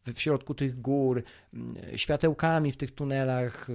w 0.06 0.22
środku 0.22 0.54
tych 0.54 0.82
gór, 0.82 1.24
mm, 1.54 1.76
światełkami 1.96 2.72
w 2.72 2.78
tych 2.78 2.92
tunelach 2.92 3.70
y, 3.70 3.74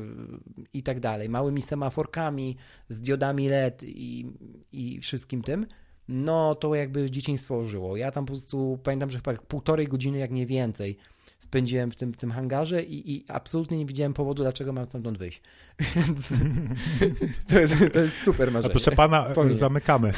i 0.73 0.83
tak 0.83 1.01
dalej, 1.01 1.29
małymi 1.29 1.63
semaforkami 1.63 2.57
z 2.89 3.01
diodami 3.01 3.49
LED 3.49 3.83
i, 3.83 4.27
i 4.73 5.01
wszystkim 5.01 5.43
tym, 5.43 5.67
no 6.09 6.55
to 6.55 6.75
jakby 6.75 7.11
dzieciństwo 7.11 7.57
ożyło. 7.57 7.97
Ja 7.97 8.11
tam 8.11 8.27
po 8.27 8.33
prostu 8.33 8.79
pamiętam, 8.83 9.11
że 9.11 9.19
chyba 9.19 9.35
półtorej 9.35 9.89
godziny, 9.89 10.19
jak 10.19 10.31
nie 10.31 10.47
więcej, 10.47 10.97
spędziłem 11.39 11.91
w 11.91 11.97
tym, 11.97 12.15
tym 12.15 12.31
hangarze 12.31 12.83
i, 12.83 13.13
i 13.15 13.25
absolutnie 13.29 13.79
nie 13.79 13.87
widziałem 13.87 14.15
powodu, 14.15 14.43
dlaczego 14.43 14.73
mam 14.73 14.87
stamtąd 14.87 15.19
wyjść. 15.19 15.43
Więc 15.97 16.29
to, 17.49 17.61
jest, 17.61 17.75
to 17.93 17.99
jest 17.99 18.17
super 18.25 18.53
marzenie. 18.53 18.73
A 18.73 18.77
proszę 18.77 18.93
pana, 18.93 19.25
Wspomnienie. 19.25 19.59
zamykamy. 19.59 20.13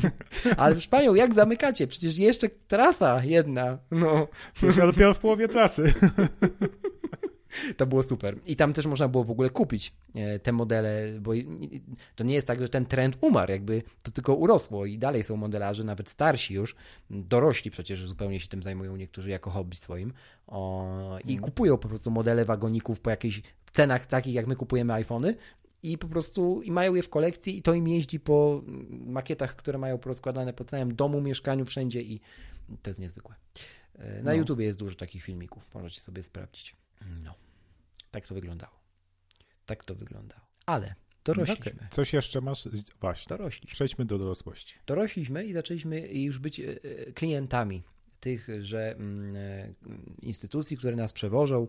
Ale 0.56 0.76
panią, 0.90 1.14
jak 1.14 1.34
zamykacie? 1.34 1.86
Przecież 1.86 2.16
jeszcze 2.16 2.48
trasa 2.48 3.24
jedna. 3.24 3.78
No. 3.90 4.28
Ja 4.76 4.86
dopiero 4.86 5.14
w 5.14 5.18
połowie 5.18 5.48
trasy. 5.48 5.94
To 7.76 7.86
było 7.86 8.02
super. 8.02 8.36
I 8.46 8.56
tam 8.56 8.72
też 8.72 8.86
można 8.86 9.08
było 9.08 9.24
w 9.24 9.30
ogóle 9.30 9.50
kupić 9.50 9.92
e, 10.14 10.38
te 10.38 10.52
modele, 10.52 11.08
bo 11.20 11.32
to 12.16 12.24
nie 12.24 12.34
jest 12.34 12.46
tak, 12.46 12.60
że 12.60 12.68
ten 12.68 12.86
trend 12.86 13.18
umarł, 13.20 13.52
jakby 13.52 13.82
to 14.02 14.10
tylko 14.10 14.34
urosło 14.34 14.86
i 14.86 14.98
dalej 14.98 15.24
są 15.24 15.36
modelarze, 15.36 15.84
nawet 15.84 16.08
starsi 16.08 16.54
już, 16.54 16.74
dorośli 17.10 17.70
przecież 17.70 18.06
zupełnie 18.06 18.40
się 18.40 18.48
tym 18.48 18.62
zajmują 18.62 18.96
niektórzy 18.96 19.30
jako 19.30 19.50
hobby 19.50 19.76
swoim 19.76 20.12
o, 20.46 21.18
i 21.24 21.32
mm. 21.32 21.44
kupują 21.44 21.78
po 21.78 21.88
prostu 21.88 22.10
modele 22.10 22.44
wagoników 22.44 23.00
po 23.00 23.10
jakichś 23.10 23.42
cenach 23.72 24.06
takich, 24.06 24.34
jak 24.34 24.46
my 24.46 24.56
kupujemy 24.56 24.92
iPhony 24.92 25.34
i 25.82 25.98
po 25.98 26.08
prostu 26.08 26.62
i 26.62 26.70
mają 26.70 26.94
je 26.94 27.02
w 27.02 27.08
kolekcji 27.08 27.58
i 27.58 27.62
to 27.62 27.74
im 27.74 27.88
jeździ 27.88 28.20
po 28.20 28.62
makietach, 28.90 29.56
które 29.56 29.78
mają 29.78 29.98
porozkładane 29.98 30.52
po 30.52 30.64
całym 30.64 30.94
domu, 30.94 31.20
mieszkaniu, 31.20 31.64
wszędzie 31.64 32.02
i 32.02 32.20
to 32.82 32.90
jest 32.90 33.00
niezwykłe. 33.00 33.34
E, 33.94 34.22
na 34.22 34.30
no. 34.30 34.36
YouTubie 34.36 34.64
jest 34.64 34.78
dużo 34.78 34.96
takich 34.96 35.22
filmików, 35.22 35.74
możecie 35.74 36.00
sobie 36.00 36.22
sprawdzić. 36.22 36.76
No, 37.24 37.34
tak 38.10 38.26
to 38.26 38.34
wyglądało. 38.34 38.78
Tak 39.66 39.84
to 39.84 39.94
wyglądało. 39.94 40.42
Ale 40.66 40.94
dorośliśmy. 41.24 41.72
Okay. 41.72 41.88
Coś 41.90 42.12
jeszcze 42.12 42.40
masz? 42.40 42.68
Właśnie. 43.00 43.36
Dorośliśmy. 43.36 43.74
Przejdźmy 43.74 44.04
do 44.04 44.18
dorosłości. 44.18 44.74
Dorośliśmy 44.86 45.44
i 45.44 45.52
zaczęliśmy 45.52 46.00
już 46.00 46.38
być 46.38 46.60
e, 46.60 46.64
e, 46.64 47.12
klientami 47.12 47.82
tych, 48.20 48.48
że 48.60 48.92
mm, 48.92 49.36
e, 49.36 49.74
instytucji, 50.22 50.76
które 50.76 50.96
nas 50.96 51.12
przewożą, 51.12 51.68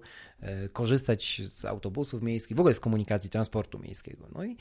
korzystać 0.73 1.41
z 1.45 1.65
autobusów 1.65 2.21
miejskich, 2.21 2.57
w 2.57 2.59
ogóle 2.59 2.75
z 2.75 2.79
komunikacji 2.79 3.29
transportu 3.29 3.79
miejskiego. 3.79 4.27
No 4.35 4.43
i 4.43 4.57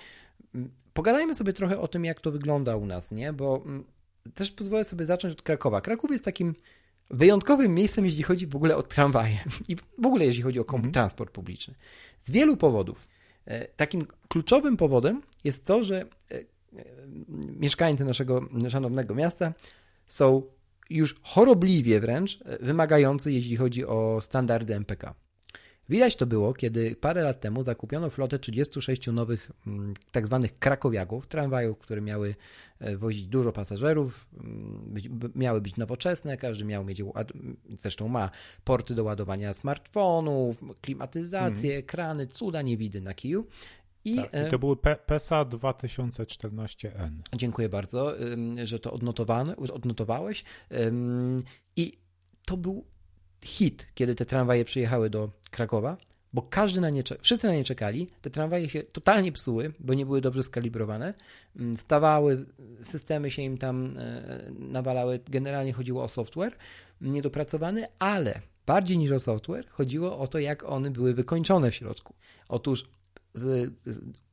mm, 0.55 0.71
pogadajmy 0.93 1.35
sobie 1.35 1.53
trochę 1.53 1.81
o 1.81 1.89
tym, 1.89 2.05
jak 2.05 2.21
to 2.21 2.31
wygląda 2.31 2.77
u 2.77 2.87
nas, 2.87 3.11
nie? 3.11 3.33
Bo 3.33 3.63
mm, 3.67 3.85
też 4.35 4.51
pozwolę 4.51 4.85
sobie 4.85 5.07
zacząć 5.07 5.33
od 5.33 5.43
Krakowa. 5.43 5.81
Kraków 5.81 6.11
jest 6.11 6.25
takim 6.25 6.55
wyjątkowym 7.11 7.75
miejscem, 7.75 8.05
jeśli 8.05 8.23
chodzi 8.23 8.47
w 8.47 8.57
ogóle 8.57 8.77
o 8.77 8.83
tramwaje 8.83 9.39
i 9.69 9.77
w 9.77 10.07
ogóle 10.07 10.27
jeśli 10.27 10.43
chodzi 10.43 10.61
o 10.61 10.65
mm. 10.69 10.93
transport 10.93 11.31
publiczny. 11.31 11.75
Z 12.21 12.31
wielu 12.31 12.57
powodów. 12.57 13.09
E, 13.47 13.69
takim 13.69 14.07
kluczowym 14.29 14.77
powodem 14.77 15.23
jest 15.45 15.65
to, 15.65 15.85
że 15.85 16.01
e, 16.01 16.35
e, 16.35 16.45
mieszkańcy 17.59 18.05
naszego 18.05 18.49
szanownego 18.69 19.15
miasta 19.15 19.53
są 20.07 20.43
już 20.91 21.15
chorobliwie 21.23 22.01
wręcz 22.01 22.39
wymagający, 22.61 23.33
jeśli 23.33 23.57
chodzi 23.57 23.87
o 23.87 24.19
standardy 24.21 24.75
MPK. 24.75 25.15
Widać 25.89 26.17
to 26.17 26.27
było, 26.27 26.55
kiedy 26.55 26.97
parę 26.97 27.23
lat 27.23 27.41
temu 27.41 27.63
zakupiono 27.63 28.11
flotę 28.11 28.39
36 28.39 29.07
nowych 29.07 29.51
mm, 29.67 29.95
tak 30.13 30.27
zwanych 30.27 30.59
krakowiaków, 30.59 31.27
tramwajów, 31.27 31.79
które 31.79 32.01
miały 32.01 32.35
e, 32.81 32.97
wozić 32.97 33.27
dużo 33.27 33.53
pasażerów, 33.53 34.27
mm, 34.41 34.83
być, 34.87 35.09
miały 35.35 35.61
być 35.61 35.77
nowoczesne, 35.77 36.37
każdy 36.37 36.65
miał 36.65 36.85
mieć, 36.85 37.03
zresztą 37.79 38.09
ma 38.09 38.31
porty 38.65 38.95
do 38.95 39.05
ładowania 39.05 39.55
smartfonów, 39.55 40.65
klimatyzację, 40.81 41.71
mm. 41.71 41.81
ekrany, 41.81 42.27
cuda 42.27 42.63
niewidy 42.63 43.01
na 43.01 43.15
kiju. 43.15 43.47
I, 44.05 44.17
tak, 44.17 44.33
i 44.33 44.37
e, 44.37 44.49
to 44.51 44.59
były 44.59 44.77
PESA 45.07 45.45
2014N. 45.45 47.11
Dziękuję 47.37 47.69
bardzo, 47.69 48.15
że 48.65 48.79
to 48.79 48.93
odnotowałeś. 49.73 50.45
I 51.77 51.93
to 52.47 52.57
był 52.57 52.85
hit, 53.45 53.89
kiedy 53.95 54.15
te 54.15 54.27
tramwaje 54.27 54.65
przyjechały 54.65 55.11
do 55.11 55.31
Krakowa, 55.51 55.97
bo 56.33 56.43
każdy 56.43 56.81
na 56.81 56.91
nie, 56.91 57.03
wszyscy 57.21 57.47
na 57.47 57.55
nie 57.55 57.65
czekali. 57.65 58.11
Te 58.23 58.31
tramwaje 58.31 58.69
się 58.69 58.83
totalnie 58.83 59.33
psuły, 59.33 59.73
bo 59.81 59.95
nie 59.95 60.07
były 60.07 60.21
dobrze 60.21 60.43
skalibrowane. 60.43 61.15
Mm, 61.57 61.75
stawały, 61.75 62.47
systemy 62.83 63.31
się 63.31 63.43
im 63.43 63.59
tam 63.59 63.95
e, 63.99 64.51
nawalały. 64.59 65.21
Generalnie 65.31 65.73
chodziło 65.73 66.03
o 66.03 66.09
software 66.09 66.57
niedopracowany, 67.01 67.87
ale 67.99 68.41
bardziej 68.67 68.99
niż 68.99 69.13
o 69.13 69.21
software 69.21 69.69
chodziło 69.69 70.19
o 70.19 70.29
to, 70.29 70.39
jak 70.39 70.65
one 70.65 70.91
były 70.91 71.15
wykończone 71.15 71.71
w 71.71 71.75
środku. 71.75 72.15
Otóż 72.49 72.85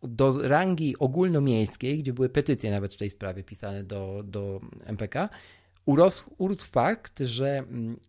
do 0.04 0.48
rangi 0.48 1.00
ogólnomiejskiej, 1.00 2.00
gdzie 2.00 2.14
były 2.14 2.30
petycje 2.30 2.72
nawet 2.72 2.94
w 2.94 2.98
tej 2.98 3.10
sprawie 3.10 3.44
pisane 3.44 3.84
do, 3.84 4.24
do 4.26 4.62
MPK, 4.86 5.30
urósł, 5.86 6.30
urósł 6.38 6.68
fakt, 6.68 7.20
że 7.20 7.58
mm, 7.58 8.00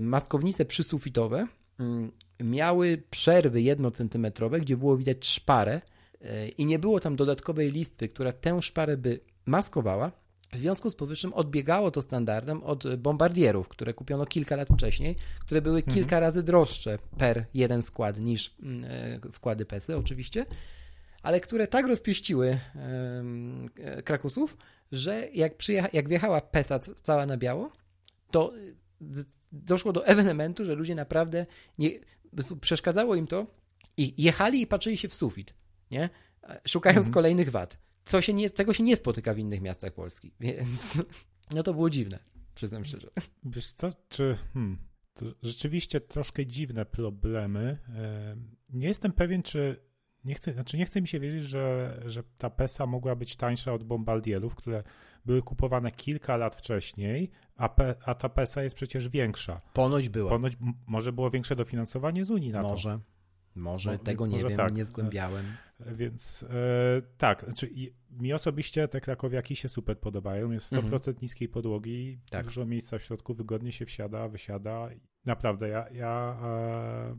maskownice 0.00 0.64
przysufitowe 0.64 1.46
mm, 1.78 2.12
miały 2.40 3.02
przerwy 3.10 3.62
jednocentymetrowe, 3.62 4.60
gdzie 4.60 4.76
było 4.76 4.96
widać 4.96 5.26
szparę 5.26 5.80
y, 6.22 6.48
i 6.48 6.66
nie 6.66 6.78
było 6.78 7.00
tam 7.00 7.16
dodatkowej 7.16 7.70
listwy, 7.70 8.08
która 8.08 8.32
tę 8.32 8.62
szparę 8.62 8.96
by 8.96 9.20
maskowała. 9.46 10.12
W 10.52 10.56
związku 10.56 10.90
z 10.90 10.94
powyższym 10.94 11.34
odbiegało 11.34 11.90
to 11.90 12.02
standardem 12.02 12.62
od 12.62 12.96
bombardierów, 12.96 13.68
które 13.68 13.94
kupiono 13.94 14.26
kilka 14.26 14.56
lat 14.56 14.68
wcześniej, 14.68 15.16
które 15.40 15.62
były 15.62 15.78
mhm. 15.78 15.94
kilka 15.94 16.20
razy 16.20 16.42
droższe 16.42 16.98
per 17.18 17.44
jeden 17.54 17.82
skład 17.82 18.18
niż 18.20 18.54
mm, 18.62 18.84
e, 19.26 19.30
składy 19.30 19.64
PESY 19.64 19.96
oczywiście, 19.96 20.46
ale 21.22 21.40
które 21.40 21.66
tak 21.66 21.86
rozpieściły 21.86 22.58
e, 22.76 24.02
Krakusów, 24.02 24.56
że 24.92 25.28
jak, 25.34 25.56
przyjecha, 25.56 25.88
jak 25.92 26.08
wjechała 26.08 26.40
PESA 26.40 26.78
cała 26.78 27.26
na 27.26 27.36
biało, 27.36 27.72
to 28.30 28.52
doszło 29.52 29.92
do 29.92 30.06
ewenementu, 30.06 30.64
że 30.64 30.74
ludzie 30.74 30.94
naprawdę 30.94 31.46
nie, 31.78 31.90
przeszkadzało 32.60 33.14
im 33.14 33.26
to 33.26 33.46
i 33.96 34.22
jechali 34.22 34.62
i 34.62 34.66
patrzyli 34.66 34.96
się 34.96 35.08
w 35.08 35.14
sufit, 35.14 35.54
nie? 35.90 36.10
Szukając 36.66 37.06
mhm. 37.06 37.14
kolejnych 37.14 37.50
wad. 37.50 37.78
Co 38.04 38.20
się 38.20 38.32
nie, 38.32 38.50
tego 38.50 38.72
się 38.72 38.82
nie 38.82 38.96
spotyka 38.96 39.34
w 39.34 39.38
innych 39.38 39.60
miastach 39.60 39.92
Polski, 39.92 40.32
więc 40.40 41.02
no 41.54 41.62
to 41.62 41.74
było 41.74 41.90
dziwne, 41.90 42.18
przyznam 42.54 42.84
szczerze. 42.84 43.08
Wiesz 43.44 43.72
co, 43.72 43.92
czy 44.08 44.36
hmm, 44.52 44.78
rzeczywiście 45.42 46.00
troszkę 46.00 46.46
dziwne 46.46 46.84
problemy. 46.84 47.78
Nie 48.68 48.88
jestem 48.88 49.12
pewien, 49.12 49.42
czy 49.42 49.90
nie 50.24 50.34
chcę, 50.34 50.52
znaczy 50.52 50.76
nie 50.76 50.86
chcę 50.86 51.00
mi 51.00 51.08
się 51.08 51.20
wierzyć, 51.20 51.42
że, 51.42 51.96
że 52.06 52.22
ta 52.38 52.50
PESA 52.50 52.86
mogła 52.86 53.16
być 53.16 53.36
tańsza 53.36 53.72
od 53.72 53.84
bombardierów, 53.84 54.54
które 54.54 54.82
były 55.24 55.42
kupowane 55.42 55.92
kilka 55.92 56.36
lat 56.36 56.56
wcześniej, 56.56 57.30
a, 57.56 57.68
pe, 57.68 57.94
a 58.04 58.14
ta 58.14 58.28
PESA 58.28 58.62
jest 58.62 58.76
przecież 58.76 59.08
większa. 59.08 59.58
Ponoć 59.72 60.08
była. 60.08 60.30
Ponoć 60.30 60.52
może 60.86 61.12
było 61.12 61.30
większe 61.30 61.56
dofinansowanie 61.56 62.24
z 62.24 62.30
Unii 62.30 62.50
na 62.50 62.62
może. 62.62 62.98
to. 62.98 63.10
Może, 63.54 63.98
tego 63.98 64.26
nie 64.26 64.32
może 64.36 64.48
wiem, 64.48 64.56
tak. 64.56 64.74
nie 64.74 64.84
zgłębiałem. 64.84 65.46
E, 65.80 65.94
więc 65.94 66.42
e, 66.42 67.02
tak, 67.18 67.44
znaczy 67.44 67.70
mi 68.10 68.32
osobiście 68.32 68.88
te 68.88 69.00
krakowiaki 69.00 69.56
się 69.56 69.68
super 69.68 69.98
podobają. 69.98 70.50
Jest 70.50 70.72
100% 70.72 70.94
mhm. 70.94 71.16
niskiej 71.22 71.48
podłogi, 71.48 72.20
tak. 72.30 72.44
dużo 72.44 72.66
miejsca 72.66 72.98
w 72.98 73.02
środku, 73.02 73.34
wygodnie 73.34 73.72
się 73.72 73.86
wsiada, 73.86 74.28
wysiada. 74.28 74.88
Naprawdę, 75.24 75.68
ja, 75.68 75.88
ja 75.88 76.40
e, 76.42 77.16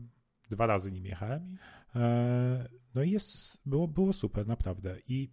dwa 0.50 0.66
razy 0.66 0.92
nim 0.92 1.06
jechałem. 1.06 1.56
E, 1.96 2.68
no 2.94 3.02
i 3.02 3.10
jest, 3.10 3.58
było, 3.66 3.88
było 3.88 4.12
super, 4.12 4.46
naprawdę. 4.46 4.96
I 5.08 5.30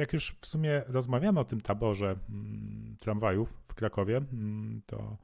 jak 0.00 0.12
już 0.12 0.36
w 0.40 0.46
sumie 0.46 0.82
rozmawiamy 0.86 1.40
o 1.40 1.44
tym 1.44 1.60
taborze 1.60 2.16
mm, 2.30 2.96
tramwajów 2.98 3.54
w 3.68 3.74
Krakowie, 3.74 4.16
mm, 4.16 4.82
to, 4.86 5.16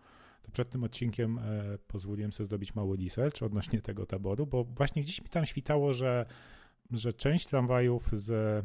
przed 0.52 0.70
tym 0.70 0.84
odcinkiem 0.84 1.38
e, 1.38 1.78
pozwoliłem 1.86 2.32
sobie 2.32 2.46
zrobić 2.46 2.74
mały 2.74 2.96
research 2.96 3.42
odnośnie 3.42 3.82
tego 3.82 4.06
taboru, 4.06 4.46
bo 4.46 4.64
właśnie 4.64 5.02
gdzieś 5.02 5.22
mi 5.22 5.28
tam 5.28 5.46
świtało, 5.46 5.94
że, 5.94 6.26
że 6.90 7.12
część 7.12 7.46
tramwajów 7.46 8.08
z 8.12 8.64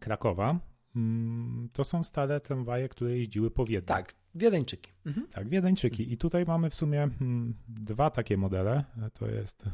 Krakowa 0.00 0.60
mm, 0.96 1.68
to 1.72 1.84
są 1.84 2.02
stare 2.02 2.40
tramwaje, 2.40 2.88
które 2.88 3.18
jeździły 3.18 3.50
po 3.50 3.64
Wiedniu. 3.64 3.86
Tak, 3.86 4.14
Wiedeńczyki. 4.34 4.92
Mhm. 5.06 5.26
Tak, 5.30 5.48
Wiedeńczyki. 5.48 6.12
I 6.12 6.16
tutaj 6.16 6.44
mamy 6.44 6.70
w 6.70 6.74
sumie 6.74 7.08
hmm, 7.18 7.54
dwa 7.68 8.10
takie 8.10 8.36
modele. 8.36 8.84
To 9.14 9.28
jest 9.28 9.64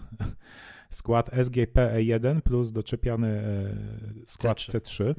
skład 0.90 1.30
SGPE1 1.30 2.40
plus 2.40 2.72
doczepiany 2.72 3.28
e, 3.28 4.26
skład 4.26 4.58
C3. 4.58 4.80
C3. 4.80 5.14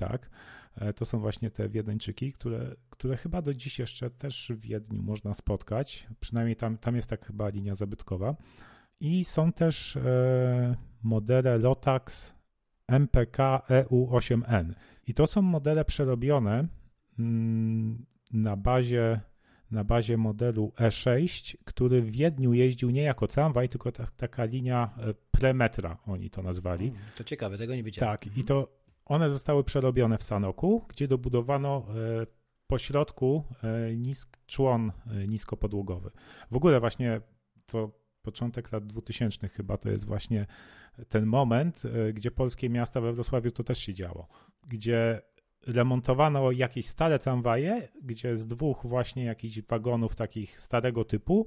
Tak. 0.00 0.30
E, 0.76 0.92
to 0.92 1.04
są 1.04 1.20
właśnie 1.20 1.50
te 1.50 1.68
Wiedeńczyki, 1.68 2.32
które, 2.32 2.76
które 2.90 3.16
chyba 3.16 3.42
do 3.42 3.54
dziś 3.54 3.78
jeszcze 3.78 4.10
też 4.10 4.52
w 4.54 4.60
Wiedniu 4.60 5.02
można 5.02 5.34
spotkać. 5.34 6.08
Przynajmniej 6.20 6.56
tam, 6.56 6.78
tam 6.78 6.96
jest 6.96 7.08
tak 7.08 7.26
chyba 7.26 7.48
linia 7.48 7.74
zabytkowa. 7.74 8.36
I 9.00 9.24
są 9.24 9.52
też 9.52 9.96
e, 9.96 10.76
modele 11.02 11.58
Lotax 11.58 12.34
MPK 12.88 13.62
EU8N. 13.68 14.74
I 15.06 15.14
to 15.14 15.26
są 15.26 15.42
modele 15.42 15.84
przerobione 15.84 16.66
mm, 17.18 18.06
na 18.32 18.56
bazie 18.56 19.20
na 19.70 19.84
bazie 19.84 20.16
modelu 20.16 20.72
E6, 20.76 21.56
który 21.64 22.02
w 22.02 22.10
Wiedniu 22.10 22.52
jeździł 22.52 22.90
nie 22.90 23.02
jako 23.02 23.26
tramwaj, 23.26 23.68
tylko 23.68 23.92
ta, 23.92 24.06
taka 24.16 24.44
linia 24.44 24.90
e, 24.98 25.14
premetra, 25.30 25.98
oni 26.06 26.30
to 26.30 26.42
nazwali. 26.42 26.92
To 27.16 27.24
ciekawe, 27.24 27.58
tego 27.58 27.74
nie 27.74 27.82
wiedziałem. 27.82 28.18
Tak, 28.18 28.36
i 28.36 28.44
to 28.44 28.79
one 29.10 29.30
zostały 29.30 29.64
przerobione 29.64 30.18
w 30.18 30.22
Sanoku, 30.22 30.84
gdzie 30.88 31.08
dobudowano 31.08 31.86
e, 31.88 32.26
po 32.66 32.78
środku 32.78 33.44
e, 33.62 33.96
nisk, 33.96 34.36
człon 34.46 34.92
e, 35.06 35.26
niskopodłogowy. 35.26 36.10
W 36.50 36.56
ogóle 36.56 36.80
właśnie 36.80 37.20
to 37.66 37.90
początek 38.22 38.72
lat 38.72 38.86
2000 38.86 39.48
chyba 39.48 39.76
to 39.76 39.90
jest 39.90 40.06
właśnie 40.06 40.46
ten 41.08 41.26
moment, 41.26 41.82
gdzie 42.14 42.30
polskie 42.30 42.70
miasta 42.70 43.00
we 43.00 43.12
Wrocławiu 43.12 43.50
to 43.50 43.64
też 43.64 43.78
się 43.78 43.94
działo, 43.94 44.28
gdzie 44.68 45.22
remontowano 45.66 46.52
jakieś 46.52 46.86
stare 46.86 47.18
tramwaje, 47.18 47.88
gdzie 48.02 48.36
z 48.36 48.46
dwóch 48.46 48.80
właśnie 48.84 49.24
jakichś 49.24 49.60
wagonów 49.60 50.16
takich 50.16 50.60
starego 50.60 51.04
typu 51.04 51.46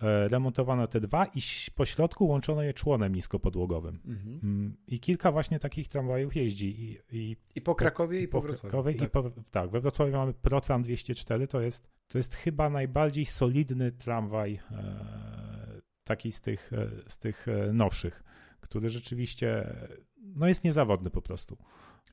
remontowano 0.00 0.86
te 0.86 1.00
dwa 1.00 1.26
i 1.26 1.40
po 1.74 1.84
środku 1.84 2.26
łączono 2.26 2.62
je 2.62 2.74
członem 2.74 3.14
niskopodłogowym. 3.14 4.00
Mhm. 4.06 4.40
Mm, 4.42 4.76
I 4.86 5.00
kilka 5.00 5.32
właśnie 5.32 5.58
takich 5.58 5.88
tramwajów 5.88 6.36
jeździ. 6.36 6.82
I, 6.82 6.98
i, 7.12 7.36
I 7.54 7.60
po 7.60 7.74
Krakowie, 7.74 8.20
i 8.20 8.28
po, 8.28 8.40
po 8.40 8.46
Wrocławiu. 8.46 8.70
Krakowie, 8.70 8.94
tak. 8.94 9.08
I 9.08 9.10
po, 9.10 9.30
tak, 9.50 9.70
we 9.70 9.80
Wrocławiu 9.80 10.12
mamy 10.12 10.34
Protram 10.34 10.82
204, 10.82 11.48
to 11.48 11.60
jest, 11.60 11.88
to 12.08 12.18
jest 12.18 12.34
chyba 12.34 12.70
najbardziej 12.70 13.26
solidny 13.26 13.92
tramwaj 13.92 14.60
e, 14.70 15.80
taki 16.04 16.32
z 16.32 16.40
tych, 16.40 16.72
e, 16.72 16.90
z 17.08 17.18
tych 17.18 17.48
e, 17.48 17.72
nowszych, 17.72 18.22
który 18.60 18.88
rzeczywiście 18.88 19.74
no 20.20 20.48
jest 20.48 20.64
niezawodny 20.64 21.10
po 21.10 21.22
prostu. 21.22 21.58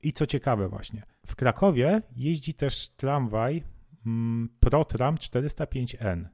I 0.03 0.13
co 0.13 0.25
ciekawe 0.25 0.69
właśnie, 0.69 1.03
w 1.25 1.35
Krakowie 1.35 2.01
jeździ 2.15 2.53
też 2.53 2.89
tramwaj 2.89 3.63
mm, 4.05 4.49
ProTram 4.59 5.15
405N 5.15 6.25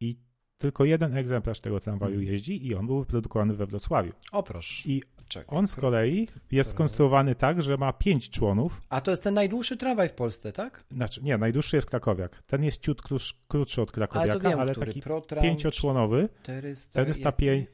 i 0.00 0.27
tylko 0.58 0.84
jeden 0.84 1.16
egzemplarz 1.16 1.60
tego 1.60 1.80
tramwaju 1.80 2.14
mhm. 2.14 2.32
jeździ 2.32 2.66
i 2.66 2.74
on 2.74 2.86
był 2.86 3.00
wyprodukowany 3.00 3.54
we 3.54 3.66
Wrocławiu. 3.66 4.12
O 4.32 4.42
proszę. 4.42 4.88
I 4.88 5.02
Czekaj, 5.28 5.58
on 5.58 5.66
z 5.66 5.74
kolei 5.74 6.28
jest 6.50 6.70
skonstruowany 6.70 7.34
tak, 7.34 7.62
że 7.62 7.76
ma 7.76 7.92
pięć 7.92 8.30
członów. 8.30 8.80
A 8.88 9.00
to 9.00 9.10
jest 9.10 9.22
ten 9.22 9.34
najdłuższy 9.34 9.76
tramwaj 9.76 10.08
w 10.08 10.12
Polsce, 10.12 10.52
tak? 10.52 10.84
Znaczy, 10.90 11.22
nie, 11.22 11.38
najdłuższy 11.38 11.76
jest 11.76 11.90
Krakowiak. 11.90 12.42
Ten 12.46 12.64
jest 12.64 12.80
ciut 12.80 13.02
krótszy 13.48 13.82
od 13.82 13.92
Krakowiaka, 13.92 14.32
ale, 14.32 14.40
wiem, 14.50 14.60
ale 14.60 14.74
taki 14.74 15.02
ProTram 15.02 15.42
pięcioczłonowy. 15.42 16.28
400, 16.42 16.90
405, 16.90 17.68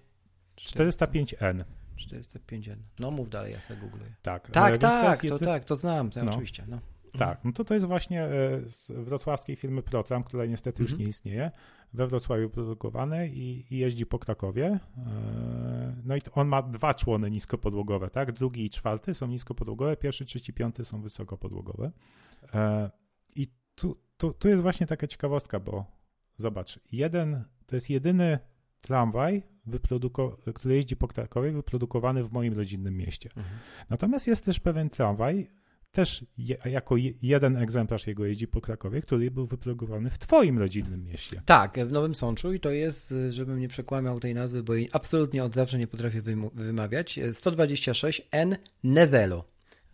405N. 0.59 1.64
405N. 1.97 2.76
No 2.99 3.11
mów 3.11 3.30
dalej, 3.30 3.53
ja 3.53 3.61
sobie 3.61 3.80
googluję. 3.80 4.14
Tak, 4.22 4.51
tak, 4.51 4.78
tak 4.78 5.26
to, 5.28 5.39
tak, 5.39 5.64
to 5.64 5.76
znam, 5.76 6.11
to 6.11 6.24
no. 6.24 6.30
oczywiście. 6.30 6.64
No. 6.68 6.78
Tak, 7.19 7.45
no 7.45 7.53
to 7.53 7.65
to 7.65 7.75
jest 7.75 7.87
właśnie 7.87 8.23
e, 8.23 8.61
z 8.67 8.91
wrocławskiej 8.91 9.57
firmy 9.57 9.83
Protram, 9.83 10.25
która 10.25 10.47
niestety 10.47 10.83
już 10.83 10.93
mhm. 10.93 11.05
nie 11.05 11.11
istnieje, 11.11 11.51
we 11.93 12.07
Wrocławiu 12.07 12.51
produkowane 12.51 13.29
i, 13.29 13.75
i, 13.75 13.79
jeździ 13.79 14.07
po 14.07 14.19
Krakowie. 14.19 14.79
E, 14.97 15.97
no 16.05 16.17
i 16.17 16.21
on 16.33 16.49
ma 16.49 16.62
dwa 16.62 16.95
człony 16.95 17.31
niskopodłogowe, 17.31 18.11
tak? 18.11 18.33
Drugi 18.33 18.65
i 18.65 18.71
czwarty 18.71 19.15
są 19.15 19.27
niskopodłogowe, 19.27 19.97
pierwszy, 19.97 20.25
trzeci, 20.25 20.53
piąty 20.53 20.85
są 20.85 21.03
wysokopodłogowe. 21.03 21.93
E, 22.55 22.91
I 23.37 23.49
tu, 23.75 23.97
tu, 24.17 24.33
tu 24.33 24.49
jest 24.49 24.62
właśnie 24.62 24.87
taka 24.87 25.07
ciekawostka, 25.07 25.61
bo 25.61 25.85
zobacz, 26.37 26.81
jeden, 26.93 27.45
to 27.67 27.77
jest 27.77 27.91
jedyny 27.91 28.39
tramwaj, 28.81 29.43
który 30.55 30.75
jeździ 30.75 30.97
po 30.97 31.09
Krakowie, 31.09 31.53
wyprodukowany 31.53 32.25
w 32.25 32.33
moim 32.33 32.55
rodzinnym 32.55 32.97
mieście. 32.97 33.31
Mhm. 33.37 33.57
Natomiast 33.91 34.27
jest 34.27 34.45
też 34.45 34.61
pewien 34.61 34.91
tramwaj, 34.91 35.51
też 35.95 36.24
je, 36.38 36.57
jako 36.64 36.97
je, 36.97 37.12
jeden 37.22 37.57
egzemplarz 37.57 38.07
jego 38.07 38.26
jeździ 38.26 38.49
po 38.49 38.61
Krakowie, 38.61 39.03
który 39.03 39.30
był 39.30 39.47
wyprodukowany 39.47 40.11
w 40.11 40.18
twoim 40.18 40.59
rodzinnym 40.59 41.05
mieście. 41.05 41.42
Tak, 41.45 41.78
w 41.86 41.92
Nowym 41.92 42.14
Sączu 42.14 42.53
i 42.53 42.61
to 42.61 42.70
jest, 42.70 43.14
żebym 43.30 43.61
nie 43.61 43.68
przekłamał 43.68 44.20
tej 44.20 44.34
nazwy, 44.34 44.62
bo 44.62 44.74
jej 44.74 44.88
absolutnie 44.92 45.45
od 45.45 45.55
zawsze 45.55 45.78
nie 45.78 45.86
potrafię 45.86 46.22
wymawiać, 46.55 47.20
126 47.32 48.22
N 48.30 48.57
Nevelo. 48.84 49.45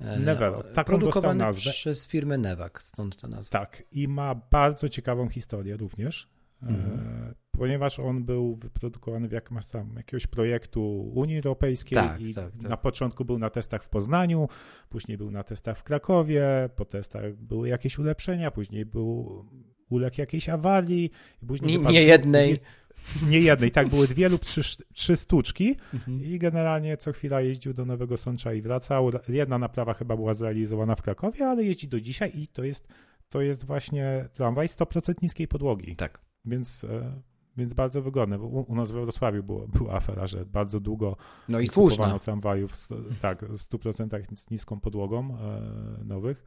E, 0.01 0.21
Nevelo, 0.21 0.63
taką 0.63 0.99
Produkowany 0.99 1.39
nazwę. 1.39 1.71
przez 1.71 2.07
firmę 2.07 2.39
Nevak, 2.39 2.83
stąd 2.83 3.17
ta 3.17 3.29
nazwa. 3.29 3.59
Tak, 3.59 3.83
i 3.93 4.09
ma 4.09 4.35
bardzo 4.35 4.89
ciekawą 4.89 5.29
historię 5.29 5.77
również. 5.77 6.29
Mhm. 6.63 6.99
E, 6.99 7.35
ponieważ 7.61 7.99
on 7.99 8.25
był 8.25 8.57
wyprodukowany 8.57 9.29
w 9.29 9.33
jakimś 9.33 9.67
tam 9.67 9.93
jakiegoś 9.97 10.27
projektu 10.27 11.11
Unii 11.15 11.37
Europejskiej 11.37 11.97
tak, 11.97 12.21
i 12.21 12.35
tak, 12.35 12.53
tak. 12.53 12.71
na 12.71 12.77
początku 12.77 13.25
był 13.25 13.39
na 13.39 13.51
testach 13.51 13.85
w 13.85 13.89
Poznaniu, 13.89 14.49
później 14.89 15.19
był 15.19 15.31
na 15.31 15.45
testach 15.45 15.79
w 15.79 15.83
Krakowie, 15.83 16.71
po 16.77 16.85
testach 16.85 17.37
były 17.37 17.69
jakieś 17.69 17.99
ulepszenia, 17.99 18.51
później 18.51 18.87
był 18.87 19.45
uległ 19.91 20.21
jakiejś 20.21 20.49
awarii. 20.49 21.11
Później 21.47 21.79
nie, 21.79 21.85
nie 21.85 22.03
jednej. 22.03 22.51
Nie, 22.51 23.31
nie, 23.31 23.39
jednej, 23.39 23.71
tak, 23.71 23.89
były 23.89 24.09
dwie 24.09 24.29
lub 24.29 24.45
trzy, 24.45 24.61
trzy 24.93 25.17
sztuczki 25.17 25.77
mhm. 25.95 26.25
i 26.25 26.39
generalnie 26.39 26.97
co 26.97 27.13
chwila 27.13 27.41
jeździł 27.41 27.75
do 27.75 27.85
Nowego 27.85 28.17
Sącza 28.17 28.53
i 28.53 28.63
wracał. 28.63 29.11
Jedna 29.29 29.59
naprawa 29.59 29.95
chyba 29.95 30.17
była 30.17 30.35
zrealizowana 30.35 30.95
w 30.97 31.03
Krakowie, 31.03 31.47
ale 31.47 31.65
jeździ 31.65 31.89
do 31.89 32.01
dzisiaj 32.01 32.31
i 32.35 32.49
to 32.49 32.65
jest, 32.65 32.89
to 33.29 33.41
jest 33.41 33.65
właśnie 33.65 34.29
tramwaj 34.33 34.67
100% 34.67 35.15
niskiej 35.23 35.49
podłogi. 35.49 35.97
Tak. 35.97 36.21
Więc 36.45 36.85
e, 36.85 37.23
więc 37.57 37.75
bardzo 37.75 38.03
wygodne, 38.03 38.39
bo 38.39 38.47
u, 38.47 38.75
nas 38.75 38.91
we 38.91 39.01
Wrocławiu 39.03 39.43
było, 39.43 39.69
była 39.69 39.95
afera, 39.95 40.27
że 40.27 40.47
bardzo 40.47 40.81
długo 40.81 41.17
no 41.49 41.61
i 41.61 41.67
słuszna. 41.67 42.19
tramwajów 42.19 42.89
tak, 43.21 43.45
w 43.45 43.59
100% 43.59 44.37
z 44.37 44.51
niską 44.51 44.81
podłogą 44.81 45.39
e, 45.39 46.05
nowych. 46.05 46.45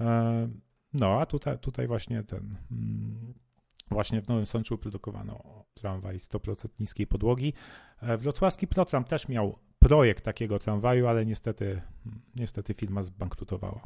E, 0.00 0.48
no, 0.92 1.20
a 1.20 1.26
tutaj, 1.26 1.58
tutaj 1.58 1.86
właśnie 1.86 2.22
ten... 2.22 2.56
Mm, 2.70 3.34
Właśnie 3.90 4.22
w 4.22 4.28
Nowym 4.28 4.46
Sączu 4.46 4.78
produkowano 4.78 5.64
tramwaj 5.74 6.16
100% 6.16 6.68
niskiej 6.80 7.06
podłogi. 7.06 7.52
E, 8.02 8.16
Wrocławski 8.16 8.66
Protram 8.66 9.04
też 9.04 9.28
miał 9.28 9.58
projekt 9.78 10.24
takiego 10.24 10.58
tramwaju, 10.58 11.06
ale 11.06 11.26
niestety, 11.26 11.82
niestety 12.36 12.74
firma 12.74 13.02
zbankrutowała. 13.02 13.80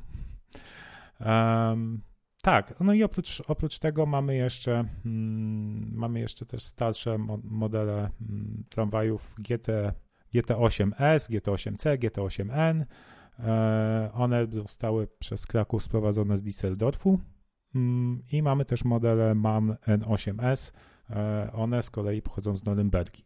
Um, 1.21 2.01
tak, 2.43 2.81
no 2.81 2.93
i 2.93 3.03
oprócz, 3.03 3.43
oprócz 3.47 3.79
tego 3.79 4.07
mamy 4.07 4.37
jeszcze, 4.37 4.85
mm, 5.07 5.91
mamy 5.95 6.21
jeszcze 6.21 6.47
też 6.47 6.63
starsze 6.63 7.19
modele 7.45 8.11
mm, 8.21 8.65
tramwajów 8.69 9.35
GT, 9.39 9.93
GT8S, 10.35 11.31
GT8C, 11.31 11.99
GT8N. 11.99 12.85
E, 13.39 14.11
one 14.15 14.47
zostały 14.47 15.09
przez 15.19 15.47
Kraków 15.47 15.83
sprowadzone 15.83 16.37
z 16.37 16.43
Düsseldorfu 16.43 17.19
mm, 17.75 18.23
i 18.33 18.43
mamy 18.43 18.65
też 18.65 18.85
modele 18.85 19.35
MAN 19.35 19.77
N8S. 19.87 20.73
E, 21.11 21.51
one 21.53 21.83
z 21.83 21.91
kolei 21.91 22.23
pochodzą 22.23 22.57
z 22.57 22.65
Norymbergi. 22.65 23.25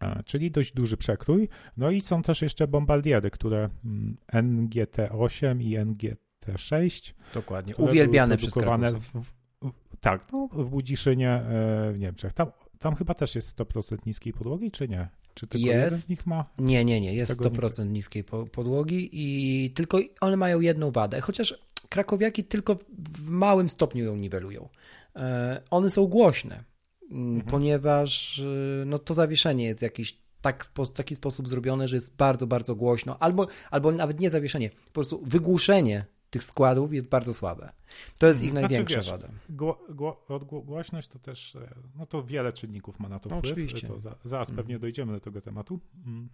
E, 0.00 0.22
czyli 0.22 0.50
dość 0.50 0.72
duży 0.72 0.96
przekrój. 0.96 1.48
No 1.76 1.90
i 1.90 2.00
są 2.00 2.22
też 2.22 2.42
jeszcze 2.42 2.68
bombardiery, 2.68 3.30
które 3.30 3.68
mm, 3.84 4.16
NGT8 4.32 5.62
i 5.62 5.76
NGT 5.76 6.27
T6. 6.52 7.14
Dokładnie, 7.34 7.76
uwielbiane 7.76 8.36
przez. 8.36 8.54
W, 8.54 9.22
w, 9.62 9.96
tak, 10.00 10.26
no, 10.32 10.48
w 10.52 10.70
Budziszynie 10.70 11.30
e, 11.30 11.92
w 11.92 11.98
Niemczech. 11.98 12.32
Tam, 12.32 12.50
tam 12.78 12.94
chyba 12.94 13.14
też 13.14 13.34
jest 13.34 13.58
100% 13.58 14.06
niskiej 14.06 14.32
podłogi, 14.32 14.70
czy 14.70 14.88
nie? 14.88 15.08
Czy 15.34 15.46
tylko 15.46 15.66
jest. 15.66 15.84
jeden 15.84 16.00
z 16.00 16.08
nich 16.08 16.26
ma? 16.26 16.44
Nie, 16.58 16.84
nie, 16.84 17.00
nie, 17.00 17.14
jest 17.14 17.40
100% 17.40 17.84
nie... 17.84 17.90
niskiej 17.90 18.24
podłogi 18.52 19.10
i 19.12 19.70
tylko 19.70 19.98
one 20.20 20.36
mają 20.36 20.60
jedną 20.60 20.90
wadę, 20.90 21.20
chociaż 21.20 21.58
krakowiaki 21.88 22.44
tylko 22.44 22.76
w 22.98 23.28
małym 23.28 23.70
stopniu 23.70 24.04
ją 24.04 24.16
niwelują. 24.16 24.68
E, 25.16 25.62
one 25.70 25.90
są 25.90 26.06
głośne, 26.06 26.64
mhm. 27.10 27.40
ponieważ 27.40 28.38
e, 28.38 28.84
no, 28.86 28.98
to 28.98 29.14
zawieszenie 29.14 29.64
jest 29.64 29.82
jakieś 29.82 30.18
tak, 30.40 30.64
w 30.64 30.90
taki 30.90 31.14
sposób 31.14 31.48
zrobione, 31.48 31.88
że 31.88 31.96
jest 31.96 32.16
bardzo, 32.16 32.46
bardzo 32.46 32.74
głośno, 32.74 33.18
albo, 33.18 33.46
albo 33.70 33.92
nawet 33.92 34.20
nie 34.20 34.30
zawieszenie, 34.30 34.70
po 34.70 34.92
prostu 34.92 35.22
wygłuszenie 35.26 36.04
tych 36.30 36.44
składów 36.44 36.92
jest 36.94 37.08
bardzo 37.08 37.34
słabe. 37.34 37.72
To 38.18 38.26
jest 38.26 38.42
ich 38.42 38.50
znaczy, 38.50 38.68
największa 38.68 38.96
wiesz, 38.96 39.10
wada. 39.10 39.28
Gło, 39.48 39.86
gło, 39.88 40.24
głośność 40.62 41.08
to 41.08 41.18
też, 41.18 41.56
e, 41.56 41.74
no 41.94 42.06
to 42.06 42.22
wiele 42.22 42.52
czynników 42.52 43.00
ma 43.00 43.08
na 43.08 43.18
to 43.18 43.28
no, 43.28 43.38
wpływ. 43.38 43.52
Oczywiście. 43.52 43.88
To 43.88 44.00
za, 44.00 44.16
zaraz 44.24 44.48
mm. 44.48 44.56
pewnie 44.56 44.78
dojdziemy 44.78 45.12
do 45.12 45.20
tego 45.20 45.40
tematu. 45.40 45.80
Mm. 46.06 46.28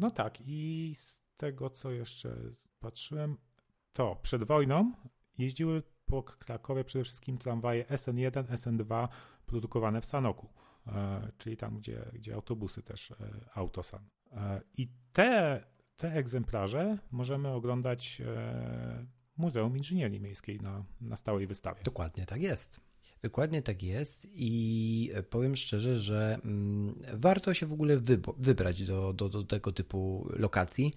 no 0.00 0.10
tak 0.10 0.38
i 0.40 0.92
z 0.96 1.20
tego, 1.36 1.70
co 1.70 1.90
jeszcze 1.90 2.36
patrzyłem, 2.80 3.36
to 3.92 4.16
przed 4.22 4.44
wojną 4.44 4.92
jeździły 5.38 5.82
po 6.06 6.22
Krakowie 6.22 6.84
przede 6.84 7.04
wszystkim 7.04 7.38
tramwaje 7.38 7.84
SN1, 7.84 8.44
SN2 8.44 9.08
produkowane 9.46 10.00
w 10.00 10.04
Sanoku, 10.04 10.48
e, 10.86 11.32
czyli 11.38 11.56
tam, 11.56 11.76
gdzie, 11.76 12.10
gdzie 12.12 12.34
autobusy 12.34 12.82
też, 12.82 13.10
e, 13.10 13.16
Autosan. 13.54 14.08
I 14.78 14.88
te 15.12 15.64
te 15.96 16.12
egzemplarze 16.12 16.98
możemy 17.10 17.48
oglądać 17.48 18.22
e, 18.26 19.06
Muzeum 19.36 19.76
Inżynierii 19.76 20.20
Miejskiej 20.20 20.60
na, 20.60 20.84
na 21.00 21.16
stałej 21.16 21.46
wystawie. 21.46 21.80
Dokładnie 21.84 22.26
tak 22.26 22.42
jest. 22.42 22.80
Dokładnie 23.22 23.62
tak 23.62 23.82
jest 23.82 24.28
i 24.34 25.10
powiem 25.30 25.56
szczerze, 25.56 25.96
że 25.96 26.38
mm, 26.44 27.02
warto 27.12 27.54
się 27.54 27.66
w 27.66 27.72
ogóle 27.72 27.96
wybrać 28.38 28.84
do, 28.84 29.12
do, 29.12 29.28
do 29.28 29.44
tego 29.44 29.72
typu 29.72 30.28
lokacji, 30.30 30.94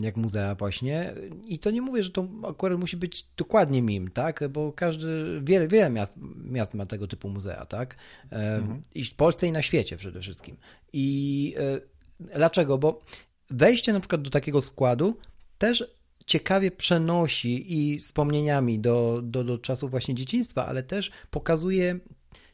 jak 0.00 0.16
muzea 0.16 0.54
właśnie. 0.54 1.14
I 1.44 1.58
to 1.58 1.70
nie 1.70 1.82
mówię, 1.82 2.02
że 2.02 2.10
to 2.10 2.28
akurat 2.48 2.78
musi 2.78 2.96
być 2.96 3.26
dokładnie 3.36 3.82
MIM, 3.82 4.10
tak? 4.10 4.48
Bo 4.48 4.72
każdy, 4.72 5.40
wiele, 5.44 5.68
wiele 5.68 5.90
miast, 5.90 6.18
miast 6.44 6.74
ma 6.74 6.86
tego 6.86 7.06
typu 7.06 7.28
muzea, 7.28 7.66
tak? 7.66 7.96
Mhm. 8.30 8.82
I 8.94 9.04
w 9.04 9.14
Polsce 9.14 9.46
i 9.46 9.52
na 9.52 9.62
świecie 9.62 9.96
przede 9.96 10.20
wszystkim. 10.20 10.56
I 10.92 11.54
e, 11.58 11.80
dlaczego? 12.34 12.78
Bo 12.78 13.00
wejście 13.50 13.92
na 13.92 14.00
przykład 14.00 14.22
do 14.22 14.30
takiego 14.30 14.60
składu 14.60 15.16
też 15.58 15.96
ciekawie 16.26 16.70
przenosi 16.70 17.78
i 17.78 17.98
wspomnieniami 17.98 18.78
do, 18.78 19.20
do, 19.22 19.44
do 19.44 19.58
czasów 19.58 19.90
właśnie 19.90 20.14
dzieciństwa, 20.14 20.66
ale 20.66 20.82
też 20.82 21.10
pokazuje 21.30 21.98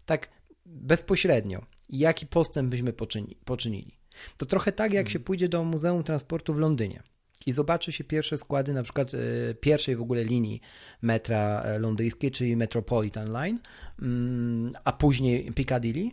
tak 0.07 0.29
bezpośrednio, 0.67 1.67
jaki 1.89 2.27
postęp 2.27 2.71
byśmy 2.71 2.93
poczyni, 2.93 3.37
poczynili. 3.45 3.99
To 4.37 4.47
trochę 4.47 4.73
tak, 4.73 4.93
jak 4.93 5.09
się 5.09 5.21
pójdzie 5.21 5.49
do 5.49 5.65
Muzeum 5.65 6.03
Transportu 6.03 6.55
w 6.55 6.59
Londynie 6.59 7.03
i 7.47 7.53
zobaczy 7.53 7.93
się 7.93 8.05
pierwsze 8.05 8.39
składy 8.39 8.75
na 8.75 8.83
przykład 8.83 9.15
y, 9.15 9.57
pierwszej 9.61 9.97
w 9.97 10.03
ogóle 10.03 10.25
linii 10.25 10.61
metra 11.03 11.63
e, 11.63 11.79
londyńskiej, 11.79 12.31
czyli 12.31 12.57
Metropolitan 12.57 13.33
Line, 13.33 13.59
mm, 14.03 14.73
a 14.85 14.93
później 14.93 15.53
Piccadilly, 15.53 16.11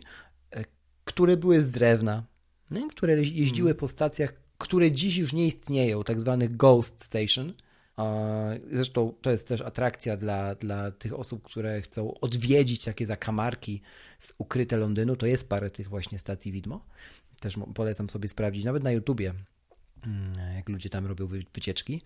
e, 0.50 0.64
które 1.04 1.36
były 1.36 1.60
z 1.60 1.70
drewna, 1.70 2.24
które 2.90 3.22
jeździły 3.22 3.74
po 3.74 3.88
stacjach, 3.88 4.39
które 4.60 4.92
dziś 4.92 5.16
już 5.16 5.32
nie 5.32 5.46
istnieją, 5.46 6.04
tak 6.04 6.20
zwanych 6.20 6.56
ghost 6.56 7.04
station. 7.04 7.52
Zresztą 8.72 9.14
to 9.22 9.30
jest 9.30 9.48
też 9.48 9.60
atrakcja 9.60 10.16
dla, 10.16 10.54
dla 10.54 10.90
tych 10.90 11.18
osób, 11.18 11.42
które 11.42 11.82
chcą 11.82 12.14
odwiedzić 12.20 12.84
takie 12.84 13.06
zakamarki 13.06 13.82
z 14.18 14.32
ukryte 14.38 14.76
Londynu. 14.76 15.16
To 15.16 15.26
jest 15.26 15.48
parę 15.48 15.70
tych 15.70 15.88
właśnie 15.88 16.18
stacji 16.18 16.52
widmo. 16.52 16.84
Też 17.40 17.58
polecam 17.74 18.10
sobie 18.10 18.28
sprawdzić, 18.28 18.64
nawet 18.64 18.82
na 18.82 18.92
YouTubie 18.92 19.34
Mm, 20.06 20.32
jak 20.56 20.68
ludzie 20.68 20.90
tam 20.90 21.06
robią 21.06 21.26
wycieczki. 21.52 22.02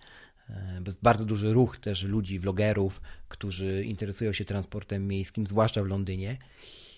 E, 0.51 0.81
bo 0.81 0.89
jest 0.89 1.03
bardzo 1.03 1.25
duży 1.25 1.53
ruch 1.53 1.79
też 1.79 2.03
ludzi, 2.03 2.39
vlogerów, 2.39 3.01
którzy 3.29 3.85
interesują 3.85 4.33
się 4.33 4.45
transportem 4.45 5.07
miejskim, 5.07 5.47
zwłaszcza 5.47 5.83
w 5.83 5.87
Londynie. 5.87 6.37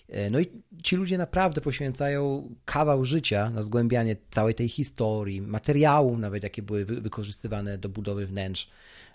E, 0.09 0.29
no 0.29 0.39
i 0.39 0.47
ci 0.83 0.95
ludzie 0.95 1.17
naprawdę 1.17 1.61
poświęcają 1.61 2.49
kawał 2.65 3.05
życia 3.05 3.49
na 3.49 3.61
zgłębianie 3.61 4.15
całej 4.31 4.55
tej 4.55 4.69
historii, 4.69 5.41
materiałów 5.41 6.19
nawet, 6.19 6.43
jakie 6.43 6.61
były 6.61 6.85
wykorzystywane 6.85 7.77
do 7.77 7.89
budowy 7.89 8.27
wnętrz 8.27 8.69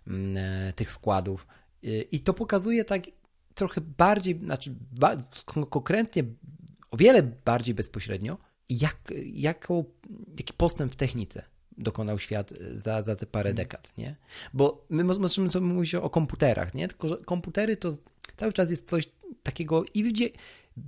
mm, 0.06 0.36
e, 0.36 0.72
tych 0.72 0.92
składów. 0.92 1.46
I 2.12 2.20
to 2.20 2.34
pokazuje 2.34 2.84
tak 2.84 3.02
trochę 3.54 3.80
bardziej, 3.80 4.38
znaczy 4.38 4.74
konkretnie, 5.70 6.24
o 6.90 6.96
wiele 6.96 7.22
bardziej 7.22 7.74
bezpośrednio, 7.74 8.38
jak, 8.68 8.96
jaką, 9.32 9.84
jaki 10.38 10.52
postęp 10.52 10.92
w 10.92 10.96
technice 10.96 11.42
dokonał 11.78 12.18
świat 12.18 12.52
e, 12.52 12.76
za, 12.76 13.02
za 13.02 13.16
te 13.16 13.26
parę 13.26 13.50
mm. 13.50 13.56
dekad, 13.56 13.92
nie? 13.98 14.16
Bo 14.54 14.86
my 14.90 15.04
możemy 15.04 15.50
sobie 15.50 15.66
mówić 15.66 15.94
o 15.94 16.10
komputerach, 16.10 16.74
nie? 16.74 16.88
Tylko, 16.88 17.08
że 17.08 17.16
komputery 17.16 17.76
to 17.76 17.90
cały 18.36 18.52
czas 18.52 18.70
jest 18.70 18.88
coś 18.88 19.08
takiego 19.42 19.84
i 19.94 20.02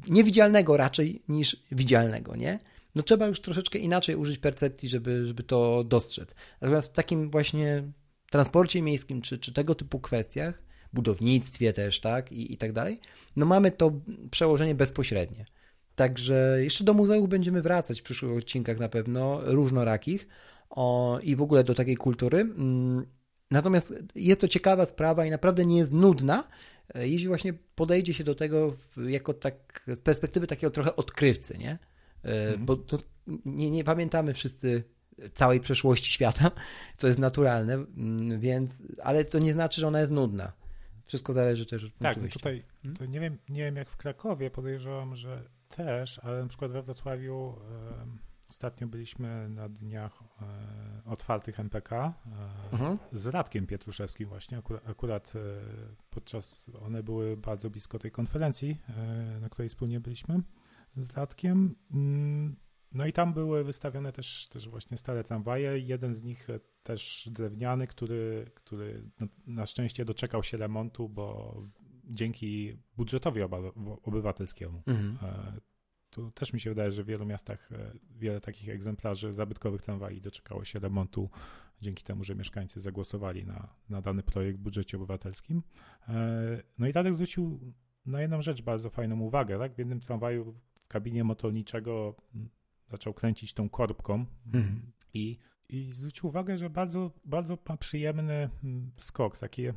niewidzialnego 0.09 0.77
raczej 0.77 1.23
niż 1.29 1.57
widzialnego, 1.73 2.37
nie? 2.37 2.59
No 2.95 3.03
trzeba 3.03 3.27
już 3.27 3.41
troszeczkę 3.41 3.79
inaczej 3.79 4.17
użyć 4.17 4.39
percepcji, 4.39 4.89
żeby, 4.89 5.27
żeby 5.27 5.43
to 5.43 5.85
dostrzec. 5.85 6.35
Natomiast 6.61 6.89
w 6.89 6.93
takim 6.93 7.31
właśnie 7.31 7.83
transporcie 8.31 8.83
miejskim, 8.83 9.23
czy, 9.23 9.39
czy 9.39 9.53
tego 9.53 9.75
typu 9.75 10.01
kwestiach, 10.01 10.63
budownictwie 10.93 11.73
też, 11.73 12.01
tak, 12.01 12.33
i, 12.33 12.53
i 12.53 12.57
tak 12.57 12.73
dalej, 12.73 13.01
no 13.37 13.47
mamy 13.47 13.71
to 13.71 13.93
przełożenie 14.31 14.75
bezpośrednie. 14.75 15.45
Także 15.95 16.59
jeszcze 16.61 16.85
do 16.85 16.95
muzeów 16.95 17.29
będziemy 17.29 17.63
wracać 17.63 18.01
w 18.01 18.03
przyszłych 18.03 18.39
odcinkach 18.39 18.79
na 18.79 18.89
pewno, 18.89 19.41
różnorakich, 19.45 20.29
o, 20.71 21.19
i 21.23 21.37
w 21.37 21.43
ogóle 21.43 21.65
do 21.65 21.75
takiej 21.75 21.97
kultury. 21.97 22.41
Mm, 22.41 23.07
natomiast 23.51 23.95
jest 24.15 24.41
to 24.41 24.49
ciekawa 24.49 24.85
sprawa 24.85 25.27
i 25.27 25.31
naprawdę 25.31 25.67
nie 25.67 25.79
jest 25.79 25.93
nudna, 25.93 26.49
jeśli 26.95 27.29
właśnie 27.29 27.53
podejdzie 27.75 28.15
się 28.15 28.25
do 28.25 28.35
tego 28.35 28.77
jako 28.97 29.35
tak 29.35 29.85
z 29.87 30.01
perspektywy 30.01 30.47
takiego 30.47 30.71
trochę 30.71 30.97
odkrywcy, 30.97 31.59
nie? 31.59 31.79
Mhm. 32.23 32.67
Bo 32.67 32.79
nie, 33.45 33.71
nie 33.71 33.85
pamiętamy 33.85 34.35
wszyscy 34.35 34.85
całej 35.35 35.61
przeszłości 35.61 36.13
świata, 36.13 36.51
co 36.99 37.07
jest 37.07 37.19
naturalne, 37.19 37.75
mm, 37.75 38.41
więc, 38.41 38.87
ale 39.03 39.25
to 39.25 39.39
nie 39.39 39.53
znaczy, 39.53 39.81
że 39.81 39.89
ona 39.89 40.01
jest 40.01 40.13
nudna. 40.13 40.53
Wszystko 41.05 41.33
zależy 41.33 41.67
też 41.67 41.85
od 41.85 41.99
Tak, 41.99 42.17
no 42.17 42.29
tutaj 42.29 42.65
hmm? 42.83 43.13
nie, 43.13 43.21
wiem, 43.21 43.39
nie 43.49 43.65
wiem 43.65 43.77
jak 43.77 43.89
w 43.89 43.97
Krakowie, 43.97 44.51
podejrzewam, 44.51 45.17
że 45.17 45.43
też, 45.69 46.19
ale 46.19 46.43
na 46.43 46.49
przykład 46.49 46.73
we 46.73 46.83
Wrocławiu 46.83 47.55
Ostatnio 48.55 48.87
byliśmy 48.87 49.49
na 49.49 49.69
dniach 49.69 50.23
e, 50.23 51.11
otwartych 51.11 51.61
MPK 51.61 51.93
e, 51.93 52.13
mhm. 52.73 52.99
z 53.13 53.27
Radkiem 53.27 53.67
Pietruszewskim 53.67 54.29
właśnie, 54.29 54.59
akurat, 54.59 54.89
akurat 54.89 55.33
e, 55.37 55.41
podczas, 56.11 56.71
one 56.83 57.03
były 57.03 57.37
bardzo 57.37 57.71
blisko 57.71 57.99
tej 57.99 58.11
konferencji, 58.11 58.81
e, 58.89 59.41
na 59.41 59.49
której 59.49 59.69
wspólnie 59.69 60.01
byliśmy 60.01 60.41
z 60.97 61.11
Radkiem. 61.11 61.75
Mm, 61.91 62.57
no 62.93 63.07
i 63.07 63.13
tam 63.13 63.33
były 63.33 63.65
wystawione 63.65 64.13
też, 64.13 64.49
też 64.49 64.69
właśnie 64.69 64.97
stare 64.97 65.25
tramwaje. 65.25 65.79
Jeden 65.79 66.15
z 66.15 66.23
nich 66.23 66.49
też 66.83 67.29
drewniany, 67.33 67.87
który, 67.87 68.51
który 68.55 69.11
no, 69.21 69.27
na 69.47 69.67
szczęście 69.67 70.05
doczekał 70.05 70.43
się 70.43 70.57
remontu, 70.57 71.09
bo 71.09 71.57
dzięki 72.05 72.77
budżetowi 72.97 73.41
obywatelskiemu. 74.03 74.83
Mhm. 74.87 75.19
Tu 76.15 76.31
też 76.31 76.53
mi 76.53 76.61
się 76.61 76.71
wydaje, 76.71 76.93
że 76.93 77.05
w 77.05 77.07
wielu 77.07 77.27
miastach 77.27 77.73
e, 77.73 77.93
wiele 78.11 78.41
takich 78.41 78.69
egzemplarzy 78.69 79.33
zabytkowych 79.33 79.83
tramwaj 79.83 80.21
doczekało 80.21 80.65
się 80.65 80.79
remontu 80.79 81.31
dzięki 81.81 82.05
temu, 82.05 82.25
że 82.25 82.35
mieszkańcy 82.35 82.81
zagłosowali 82.81 83.45
na, 83.45 83.69
na 83.89 84.01
dany 84.01 84.23
projekt 84.23 84.59
w 84.59 84.63
budżecie 84.63 84.97
obywatelskim. 84.97 85.63
E, 86.09 86.63
no 86.79 86.87
i 86.87 86.93
Radek 86.93 87.15
zwrócił 87.15 87.75
na 88.07 88.21
jedną 88.21 88.43
rzecz 88.43 88.63
bardzo 88.63 88.91
fajną 88.91 89.21
uwagę. 89.21 89.59
Tak? 89.59 89.75
W 89.75 89.79
jednym 89.79 90.01
tramwaju 90.01 90.55
w 90.75 90.89
kabinie 90.89 91.25
motorniczego 91.25 92.15
zaczął 92.91 93.15
kręcić 93.15 93.55
tą 93.55 93.69
korbką 93.69 94.27
mhm. 94.47 94.93
i, 95.15 95.39
i 95.69 95.93
zwrócił 95.93 96.29
uwagę, 96.29 96.59
że 96.59 96.71
bardzo, 96.71 97.11
bardzo 97.25 97.59
ma 97.69 97.77
przyjemny 97.77 98.51
skok, 98.97 99.39
takie 99.39 99.75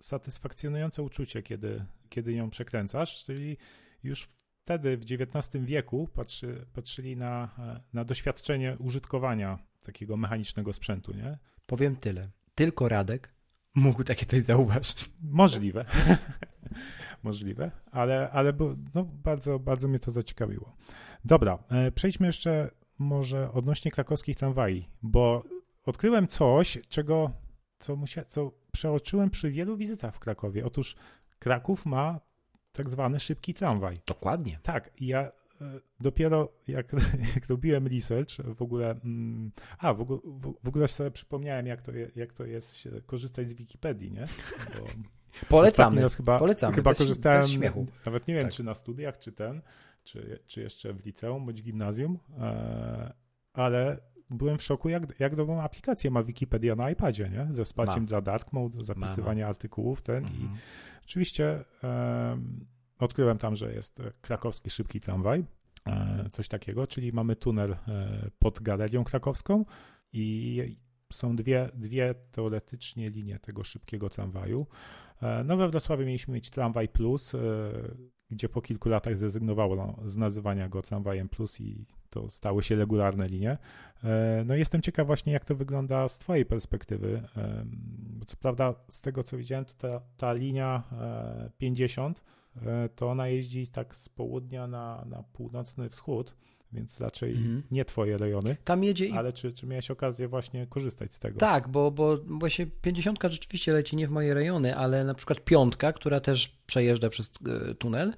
satysfakcjonujące 0.00 1.02
uczucie, 1.02 1.42
kiedy, 1.42 1.84
kiedy 2.08 2.32
ją 2.32 2.50
przekręcasz, 2.50 3.24
czyli 3.24 3.56
już 4.02 4.28
wtedy 4.70 4.96
w 4.96 5.00
XIX 5.00 5.64
wieku 5.64 6.08
patrzy, 6.14 6.66
patrzyli 6.72 7.16
na, 7.16 7.50
na 7.92 8.04
doświadczenie 8.04 8.76
użytkowania 8.78 9.58
takiego 9.82 10.16
mechanicznego 10.16 10.72
sprzętu, 10.72 11.12
nie? 11.12 11.38
Powiem 11.66 11.96
tyle. 11.96 12.30
Tylko 12.54 12.88
Radek 12.88 13.34
mógł 13.74 14.04
takie 14.04 14.26
coś 14.26 14.42
zauważyć. 14.42 15.10
Możliwe. 15.22 15.84
Możliwe, 17.22 17.70
ale, 17.90 18.30
ale 18.30 18.52
no, 18.94 19.04
bardzo, 19.04 19.58
bardzo 19.58 19.88
mnie 19.88 19.98
to 19.98 20.10
zaciekawiło. 20.10 20.76
Dobra, 21.24 21.58
e, 21.68 21.92
przejdźmy 21.92 22.26
jeszcze 22.26 22.70
może 22.98 23.52
odnośnie 23.52 23.90
krakowskich 23.90 24.36
tramwaj, 24.36 24.88
bo 25.02 25.44
odkryłem 25.84 26.28
coś, 26.28 26.78
czego 26.88 27.30
co, 27.78 27.96
musia, 27.96 28.24
co 28.24 28.52
przeoczyłem 28.72 29.30
przy 29.30 29.50
wielu 29.50 29.76
wizytach 29.76 30.16
w 30.16 30.18
Krakowie. 30.18 30.66
Otóż 30.66 30.96
Kraków 31.38 31.86
ma 31.86 32.20
tak 32.80 32.90
zwany 32.90 33.20
szybki 33.20 33.54
tramwaj. 33.54 34.00
Dokładnie. 34.06 34.58
Tak, 34.62 34.90
ja 35.00 35.20
e, 35.60 35.80
dopiero 36.00 36.52
jak, 36.68 36.92
jak 37.34 37.46
robiłem 37.48 37.86
research, 37.86 38.36
w 38.56 38.62
ogóle, 38.62 38.90
mm, 38.90 39.50
a 39.78 39.94
w 39.94 40.00
ogóle, 40.00 40.20
w 40.64 40.68
ogóle 40.68 40.88
sobie 40.88 41.10
przypomniałem, 41.10 41.66
jak 41.66 41.82
to, 41.82 41.92
je, 41.92 42.10
jak 42.16 42.32
to 42.32 42.44
jest 42.44 42.88
korzystać 43.06 43.48
z 43.48 43.52
Wikipedii, 43.52 44.12
nie? 44.12 44.26
Bo 44.74 44.86
Polecamy. 45.48 46.08
Chyba, 46.08 46.38
Polecamy. 46.38 46.76
Chyba 46.76 46.90
bez, 46.90 46.98
korzystałem, 46.98 47.42
bez 47.42 47.50
śmiechu. 47.50 47.86
nawet 48.06 48.28
nie 48.28 48.34
wiem, 48.34 48.44
tak. 48.44 48.52
czy 48.52 48.64
na 48.64 48.74
studiach, 48.74 49.18
czy 49.18 49.32
ten, 49.32 49.62
czy, 50.04 50.38
czy 50.46 50.60
jeszcze 50.60 50.92
w 50.92 51.06
liceum, 51.06 51.46
bądź 51.46 51.62
gimnazjum, 51.62 52.18
e, 52.38 53.12
ale 53.52 54.00
byłem 54.30 54.58
w 54.58 54.62
szoku, 54.62 54.88
jak, 54.88 55.20
jak 55.20 55.36
dobrą 55.36 55.60
aplikację 55.60 56.10
ma 56.10 56.22
Wikipedia 56.22 56.76
na 56.76 56.90
iPadzie, 56.90 57.28
nie? 57.28 57.54
Ze 57.54 57.64
wsparciem 57.64 58.02
ma. 58.02 58.08
dla 58.08 58.20
dark 58.20 58.52
mode, 58.52 58.84
zapisywania 58.84 59.44
ma. 59.44 59.50
artykułów, 59.50 60.02
ten 60.02 60.16
mhm. 60.16 60.40
i 60.40 60.48
Oczywiście 61.10 61.64
odkryłem 62.98 63.38
tam, 63.38 63.56
że 63.56 63.74
jest 63.74 64.02
krakowski 64.20 64.70
szybki 64.70 65.00
tramwaj, 65.00 65.44
e, 65.86 66.28
coś 66.30 66.48
takiego, 66.48 66.86
czyli 66.86 67.12
mamy 67.12 67.36
tunel 67.36 67.72
e, 67.72 68.30
pod 68.38 68.62
galerią 68.62 69.04
krakowską 69.04 69.64
i 70.12 70.76
są 71.12 71.36
dwie, 71.36 71.70
dwie 71.74 72.14
teoretycznie 72.32 73.10
linie 73.10 73.38
tego 73.38 73.64
szybkiego 73.64 74.08
tramwaju. 74.08 74.66
E, 75.22 75.44
no 75.44 75.56
we 75.56 75.68
Wrocławiu 75.68 76.06
mieliśmy 76.06 76.34
mieć 76.34 76.50
tramwaj 76.50 76.88
plus, 76.88 77.32
gdzie 78.30 78.48
po 78.48 78.62
kilku 78.62 78.88
latach 78.88 79.16
zrezygnowało 79.16 79.96
z 80.06 80.16
nazywania 80.16 80.68
go 80.68 80.82
tramwajem 80.82 81.28
plus 81.28 81.60
i 81.60 81.86
to 82.10 82.30
stały 82.30 82.62
się 82.62 82.76
regularne 82.76 83.28
linie. 83.28 83.58
E, 84.04 84.44
no 84.46 84.54
jestem 84.54 84.82
ciekaw 84.82 85.06
właśnie, 85.06 85.32
jak 85.32 85.44
to 85.44 85.54
wygląda 85.54 86.08
z 86.08 86.18
twojej 86.18 86.46
perspektywy, 86.46 87.22
bo 88.20 88.24
co 88.24 88.36
prawda 88.36 88.74
z 88.88 89.00
tego, 89.00 89.24
co 89.24 89.36
widziałem, 89.36 89.64
to 89.64 89.74
ta, 89.74 90.00
ta 90.16 90.32
linia 90.32 90.82
50, 91.58 92.22
e, 92.56 92.88
to 92.88 93.10
ona 93.10 93.28
jeździ 93.28 93.66
tak 93.66 93.94
z 93.94 94.08
południa 94.08 94.66
na, 94.66 95.04
na 95.06 95.22
północny 95.22 95.88
wschód, 95.88 96.36
więc 96.72 97.00
raczej 97.00 97.30
mhm. 97.30 97.62
nie 97.70 97.84
twoje 97.84 98.18
rejony. 98.18 98.56
Tam 98.64 98.84
jedzie 98.84 99.06
i... 99.06 99.12
Ale 99.12 99.32
czy, 99.32 99.52
czy 99.52 99.66
miałeś 99.66 99.90
okazję 99.90 100.28
właśnie 100.28 100.66
korzystać 100.66 101.14
z 101.14 101.18
tego? 101.18 101.38
Tak, 101.38 101.68
bo, 101.68 101.90
bo 101.90 102.18
właśnie 102.26 102.66
50 102.82 103.18
rzeczywiście 103.22 103.72
leci 103.72 103.96
nie 103.96 104.08
w 104.08 104.10
moje 104.10 104.34
rejony, 104.34 104.76
ale 104.76 105.04
na 105.04 105.14
przykład 105.14 105.44
piątka, 105.44 105.92
która 105.92 106.20
też 106.20 106.60
przejeżdża 106.66 107.10
przez 107.10 107.32
e, 107.70 107.74
tunel, 107.74 108.14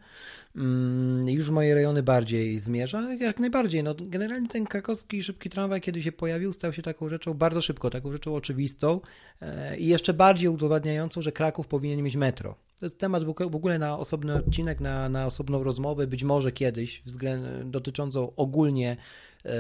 mm, 0.56 1.28
już 1.28 1.44
w 1.46 1.50
moje 1.50 1.74
rejony 1.74 2.02
bardziej 2.02 2.58
zmierza. 2.58 3.14
Jak 3.14 3.40
najbardziej. 3.40 3.82
No, 3.82 3.94
generalnie 4.00 4.48
ten 4.48 4.64
krakowski 4.64 5.22
szybki 5.22 5.50
tramwaj, 5.50 5.80
kiedy 5.80 6.02
się 6.02 6.12
pojawił, 6.12 6.52
stał 6.52 6.72
się 6.72 6.82
taką 6.82 7.08
rzeczą 7.08 7.34
bardzo 7.34 7.60
szybko, 7.60 7.90
taką 7.90 8.12
rzeczą 8.12 8.34
oczywistą 8.34 9.00
e, 9.40 9.76
i 9.76 9.86
jeszcze 9.86 10.14
bardziej 10.14 10.48
udowadniającą, 10.48 11.22
że 11.22 11.32
Kraków 11.32 11.66
powinien 11.66 12.02
mieć 12.02 12.16
metro 12.16 12.54
To 12.82 12.86
jest 12.86 12.98
temat 12.98 13.24
w 13.24 13.56
ogóle 13.56 13.78
na 13.78 13.98
osobny 13.98 14.34
odcinek, 14.34 14.80
na, 14.80 15.08
na 15.08 15.26
osobną 15.26 15.62
rozmowę, 15.62 16.06
być 16.06 16.24
może 16.24 16.52
kiedyś, 16.52 17.02
względ, 17.06 17.70
dotyczącą 17.70 18.32
ogólnie 18.36 18.96
e, 19.44 19.50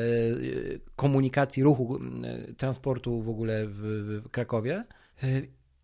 komunikacji, 0.96 1.62
ruchu, 1.62 1.98
transportu 2.56 3.22
w 3.22 3.28
ogóle 3.28 3.66
w, 3.66 3.80
w 4.24 4.30
Krakowie. 4.30 4.84
E, 5.22 5.26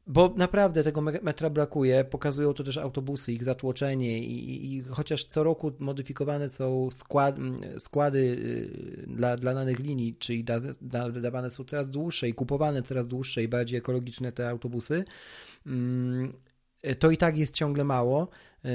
bo 0.06 0.34
naprawdę 0.36 0.84
tego 0.84 1.00
metra 1.00 1.50
brakuje, 1.50 2.04
pokazują 2.04 2.54
to 2.54 2.64
też 2.64 2.76
autobusy, 2.76 3.32
ich 3.32 3.44
zatłoczenie 3.44 4.18
i, 4.18 4.76
i 4.76 4.82
chociaż 4.82 5.24
co 5.24 5.44
roku 5.44 5.72
modyfikowane 5.78 6.48
są 6.48 6.88
skład, 6.90 7.36
składy 7.78 8.18
y, 8.18 9.06
dla, 9.06 9.36
dla 9.36 9.54
danych 9.54 9.78
linii, 9.78 10.16
czyli 10.16 10.44
da, 10.44 10.58
da, 10.80 11.10
wydawane 11.10 11.50
są 11.50 11.64
coraz 11.64 11.90
dłuższe 11.90 12.28
i 12.28 12.34
kupowane 12.34 12.82
coraz 12.82 13.08
dłuższe 13.08 13.42
i 13.42 13.48
bardziej 13.48 13.78
ekologiczne 13.78 14.32
te 14.32 14.48
autobusy, 14.48 15.04
mm, 15.66 16.32
to 16.98 17.10
i 17.10 17.16
tak 17.16 17.38
jest 17.38 17.54
ciągle 17.54 17.84
mało. 17.84 18.28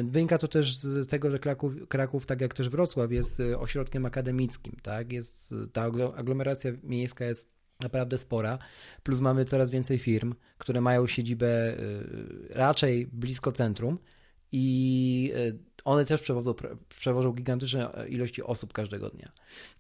Wynika 0.04 0.38
to 0.38 0.48
też 0.48 0.78
z 0.78 1.08
tego, 1.08 1.32
że 1.32 1.40
Kraków, 1.40 1.88
Kraków, 1.88 2.26
tak 2.26 2.42
jak 2.42 2.54
też 2.54 2.70
Wrocław, 2.70 3.12
jest 3.12 3.42
ośrodkiem 3.58 4.06
akademickim. 4.06 4.78
Tak? 4.84 5.14
Jest, 5.14 5.56
ta 5.74 5.84
aglomeracja 6.16 6.72
miejska 6.84 7.26
jest 7.26 7.54
naprawdę 7.80 8.18
spora. 8.18 8.60
Plus 9.04 9.20
mamy 9.20 9.46
coraz 9.46 9.72
więcej 9.72 10.00
firm, 10.00 10.36
które 10.58 10.82
mają 10.82 11.08
siedzibę 11.08 11.78
raczej 12.50 13.08
blisko 13.08 13.52
centrum 13.52 14.00
i 14.52 15.34
one 15.86 16.06
też 16.06 16.22
przewożą, 16.22 16.54
przewożą 16.90 17.32
gigantyczne 17.32 17.90
ilości 18.10 18.44
osób 18.44 18.74
każdego 18.74 19.10
dnia. 19.10 19.28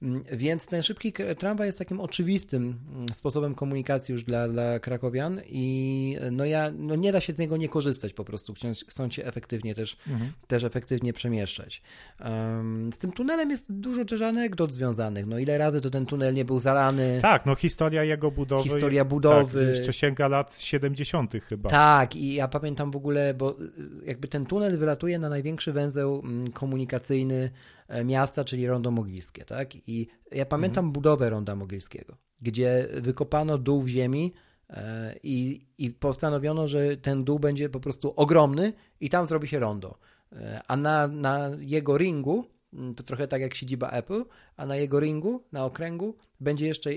Mm, 0.02 0.24
więc 0.32 0.68
ten 0.68 0.84
szybki 0.84 1.14
tramwaj 1.38 1.68
jest 1.68 1.80
takim 1.80 2.00
oczywistym 2.00 2.80
mm, 2.94 3.10
sposobem 3.14 3.56
komunikacji 3.56 4.12
już 4.12 4.24
dla, 4.24 4.48
dla 4.48 4.80
krakowian 4.80 5.42
i 5.46 6.18
no 6.32 6.46
ja, 6.46 6.72
no 6.78 6.96
nie 6.96 7.12
da 7.12 7.22
się 7.22 7.34
z 7.34 7.38
niego 7.38 7.58
nie 7.58 7.70
korzystać 7.70 8.14
po 8.14 8.26
prostu, 8.26 8.54
chcąc, 8.88 9.14
się 9.14 9.26
efektywnie 9.26 9.76
też, 9.76 9.98
mhm. 10.08 10.32
też 10.48 10.64
efektywnie 10.64 11.14
przemieszczać. 11.14 11.82
Um, 12.26 12.94
z 12.94 12.98
tym 12.98 13.12
tunelem 13.12 13.50
jest 13.50 13.72
dużo 13.72 14.06
też 14.06 14.22
anegdot 14.22 14.72
związanych. 14.72 15.26
No 15.26 15.40
ile 15.40 15.58
razy 15.58 15.82
to 15.82 15.90
ten 15.90 16.06
tunel 16.06 16.34
nie 16.34 16.46
był 16.46 16.60
zalany. 16.60 17.20
Tak, 17.22 17.46
no 17.46 17.56
historia 17.56 18.04
jego 18.04 18.32
budowy. 18.32 18.64
Historia 18.64 19.06
budowy. 19.06 19.66
Tak, 19.66 19.76
jeszcze 19.76 19.94
sięga 19.94 20.28
lat 20.28 20.62
70. 20.62 21.34
chyba. 21.50 21.70
Tak 21.70 22.16
i 22.16 22.34
ja 22.34 22.48
pamiętam 22.48 22.92
w 22.92 22.96
ogóle, 22.96 23.34
bo 23.34 23.52
y, 23.62 23.72
jakby 24.06 24.28
ten 24.28 24.46
tunel 24.46 24.78
wylatuje 24.78 25.20
na 25.20 25.30
największy 25.30 25.74
węzeł 25.74 25.93
mm, 26.02 26.52
komunikacyjny 26.52 27.50
E, 27.94 28.04
miasta, 28.04 28.44
czyli 28.44 28.68
Rondo 28.68 28.92
Mogilskie. 28.92 29.46
Tak? 29.46 29.76
I 29.88 30.08
ja 30.32 30.46
pamiętam 30.46 30.86
mhm. 30.86 30.94
budowę 30.94 31.30
Ronda 31.30 31.56
Mogilskiego, 31.56 32.18
gdzie 32.42 32.88
wykopano 32.94 33.58
dół 33.58 33.82
w 33.82 33.88
ziemi 33.88 34.34
e, 34.70 35.16
i, 35.24 35.66
i 35.78 35.90
postanowiono, 35.90 36.68
że 36.68 36.98
ten 36.98 37.24
dół 37.24 37.40
będzie 37.40 37.70
po 37.70 37.80
prostu 37.80 38.14
ogromny 38.16 38.74
i 39.00 39.10
tam 39.10 39.26
zrobi 39.26 39.48
się 39.48 39.60
rondo. 39.60 39.98
E, 40.32 40.62
a 40.68 40.78
na, 40.78 41.08
na 41.08 41.50
jego 41.60 41.98
ringu, 41.98 42.46
mm, 42.74 42.96
to 42.96 43.04
trochę 43.04 43.28
tak 43.28 43.42
jak 43.42 43.54
siedziba 43.54 43.90
Apple, 43.90 44.26
a 44.58 44.66
na 44.66 44.76
jego 44.76 45.00
ringu, 45.00 45.44
na 45.52 45.66
okręgu, 45.66 46.16
będzie 46.40 46.68
jeszcze 46.68 46.90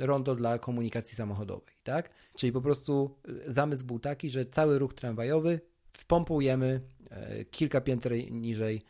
rondo 0.00 0.34
dla 0.34 0.58
komunikacji 0.58 1.16
samochodowej. 1.16 1.74
Tak? 1.82 2.10
Czyli 2.36 2.52
po 2.52 2.60
prostu 2.60 3.16
zamysł 3.46 3.86
był 3.86 3.98
taki, 3.98 4.30
że 4.30 4.46
cały 4.46 4.78
ruch 4.78 4.94
tramwajowy 4.94 5.60
wpompujemy 5.92 6.80
kilka 7.50 7.80
pięter 7.80 8.12
niżej 8.30 8.82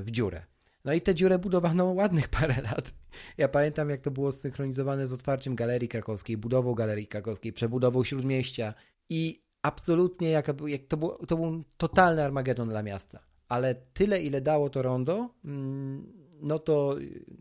w 0.00 0.10
dziurę. 0.10 0.42
No 0.84 0.92
i 0.92 1.00
tę 1.00 1.14
dziurę 1.14 1.38
budowano 1.38 1.84
ładnych 1.84 2.28
parę 2.28 2.54
lat. 2.72 2.94
Ja 3.38 3.48
pamiętam, 3.48 3.90
jak 3.90 4.00
to 4.00 4.10
było 4.10 4.32
synchronizowane 4.32 5.06
z 5.06 5.12
otwarciem 5.12 5.54
Galerii 5.54 5.88
Krakowskiej, 5.88 6.36
budową 6.36 6.74
Galerii 6.74 7.06
Krakowskiej, 7.06 7.52
przebudową 7.52 8.04
Śródmieścia 8.04 8.74
i 9.08 9.44
absolutnie 9.62 10.30
jak, 10.30 10.46
jak 10.66 10.82
to, 10.88 10.96
był, 10.96 11.10
to 11.28 11.36
był 11.36 11.62
totalny 11.76 12.24
Armagedon 12.24 12.68
dla 12.68 12.82
miasta. 12.82 13.18
Ale 13.48 13.74
tyle, 13.74 14.22
ile 14.22 14.40
dało 14.40 14.70
to 14.70 14.82
rondo, 14.82 15.34
mm, 15.44 16.23
no 16.40 16.58
to 16.58 16.96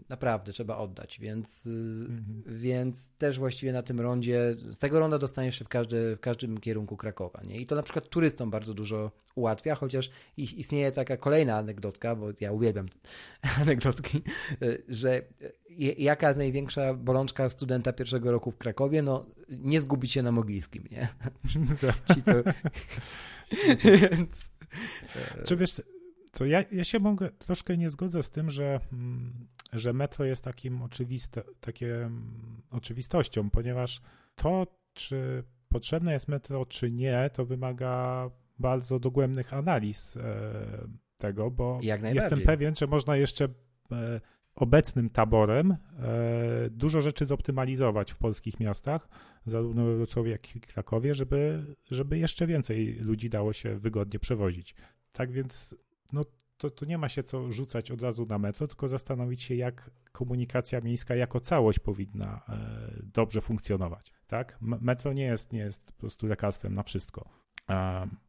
naprawdę 0.10 0.54
trzeba 0.54 0.78
oddać, 0.78 1.20
więc, 1.20 1.68
mhm. 1.68 2.44
więc 2.48 3.12
też 3.12 3.40
właściwie 3.40 3.74
na 3.74 3.84
tym 3.84 4.00
rondzie, 4.00 4.56
z 4.72 4.80
tego 4.80 5.00
ronda 5.00 5.20
dostaniesz 5.20 5.60
się 5.60 5.66
w, 5.66 5.70
każdy, 5.70 6.16
w 6.16 6.20
każdym 6.20 6.58
kierunku 6.58 6.98
Krakowa, 6.98 7.42
nie? 7.44 7.58
I 7.58 7.66
to 7.66 7.76
na 7.76 7.84
przykład 7.84 8.10
turystom 8.10 8.52
bardzo 8.52 8.74
dużo 8.74 9.12
ułatwia, 9.36 9.76
chociaż 9.76 10.10
istnieje 10.38 10.92
taka 10.92 11.18
kolejna 11.18 11.58
anegdotka, 11.58 12.16
bo 12.16 12.28
ja 12.42 12.52
uwielbiam 12.52 12.86
anegdotki, 13.62 14.22
że 14.88 15.22
jaka 15.98 16.28
jest 16.28 16.38
największa 16.38 16.94
bolączka 16.94 17.50
studenta 17.50 17.94
pierwszego 17.94 18.32
roku 18.32 18.52
w 18.52 18.58
Krakowie? 18.58 19.02
No, 19.02 19.26
nie 19.50 19.82
zgubić 19.82 20.12
się 20.12 20.24
na 20.24 20.32
Mogilskim, 20.32 20.84
nie? 20.92 21.08
Ci, 22.14 22.24
co... 22.24 22.32
Więc... 24.00 24.52
Czy 25.46 25.58
wiesz, 25.58 25.82
co 26.34 26.46
ja, 26.46 26.64
ja 26.72 26.84
się 26.84 27.00
mogę, 27.00 27.30
troszkę 27.30 27.78
nie 27.78 27.90
zgodzę 27.90 28.24
z 28.24 28.30
tym, 28.30 28.50
że, 28.50 28.80
mm, 28.94 29.48
że 29.74 29.94
metro 29.94 30.26
jest 30.26 30.44
takim 30.44 30.82
oczywiste, 30.82 31.44
takie 31.60 31.96
mm, 31.96 32.62
oczywistością, 32.72 33.50
ponieważ 33.50 34.02
to, 34.36 34.68
czy 34.94 35.44
potrzebne 35.70 36.14
jest 36.14 36.28
metro, 36.28 36.66
czy 36.66 36.92
nie, 36.92 37.30
to 37.34 37.46
wymaga 37.46 38.30
bardzo 38.60 39.00
dogłębnych 39.00 39.54
analiz 39.54 40.18
e, 40.18 40.88
tego, 41.18 41.52
bo 41.52 41.80
jestem 42.14 42.42
pewien, 42.42 42.76
że 42.76 42.88
można 42.88 43.16
jeszcze 43.16 43.46
e, 43.92 44.22
obecnym 44.56 45.10
taborem 45.10 45.72
e, 45.72 45.78
dużo 46.70 47.02
rzeczy 47.02 47.26
zoptymalizować 47.26 48.12
w 48.12 48.18
polskich 48.18 48.60
miastach, 48.60 49.10
zarówno 49.46 49.86
w 49.86 49.96
Wrocławiu, 49.96 50.30
jak 50.30 50.56
i 50.56 50.62
Krakowie, 50.62 51.14
żeby, 51.14 51.66
żeby 51.92 52.18
jeszcze 52.18 52.48
więcej 52.48 52.96
ludzi 52.96 53.30
dało 53.30 53.54
się 53.54 53.78
wygodnie 53.78 54.20
przewozić. 54.20 54.76
Tak 55.12 55.32
więc 55.32 55.76
no 56.14 56.26
to, 56.58 56.70
to 56.70 56.86
nie 56.86 56.98
ma 56.98 57.10
się 57.10 57.24
co 57.24 57.52
rzucać 57.52 57.92
od 57.92 58.02
razu 58.02 58.26
na 58.26 58.40
metro, 58.40 58.68
tylko 58.68 58.88
zastanowić 58.88 59.44
się, 59.44 59.56
jak 59.56 59.92
komunikacja 60.12 60.82
miejska 60.82 61.16
jako 61.16 61.40
całość 61.40 61.80
powinna 61.80 62.42
e, 62.50 63.04
dobrze 63.04 63.42
funkcjonować. 63.42 64.14
Tak? 64.28 64.58
Metro 64.62 65.14
nie 65.14 65.24
jest, 65.24 65.54
nie 65.54 65.60
jest 65.60 65.86
po 65.86 65.94
prostu 65.94 66.28
lekarstwem 66.28 66.74
na 66.74 66.84
wszystko. 66.84 67.30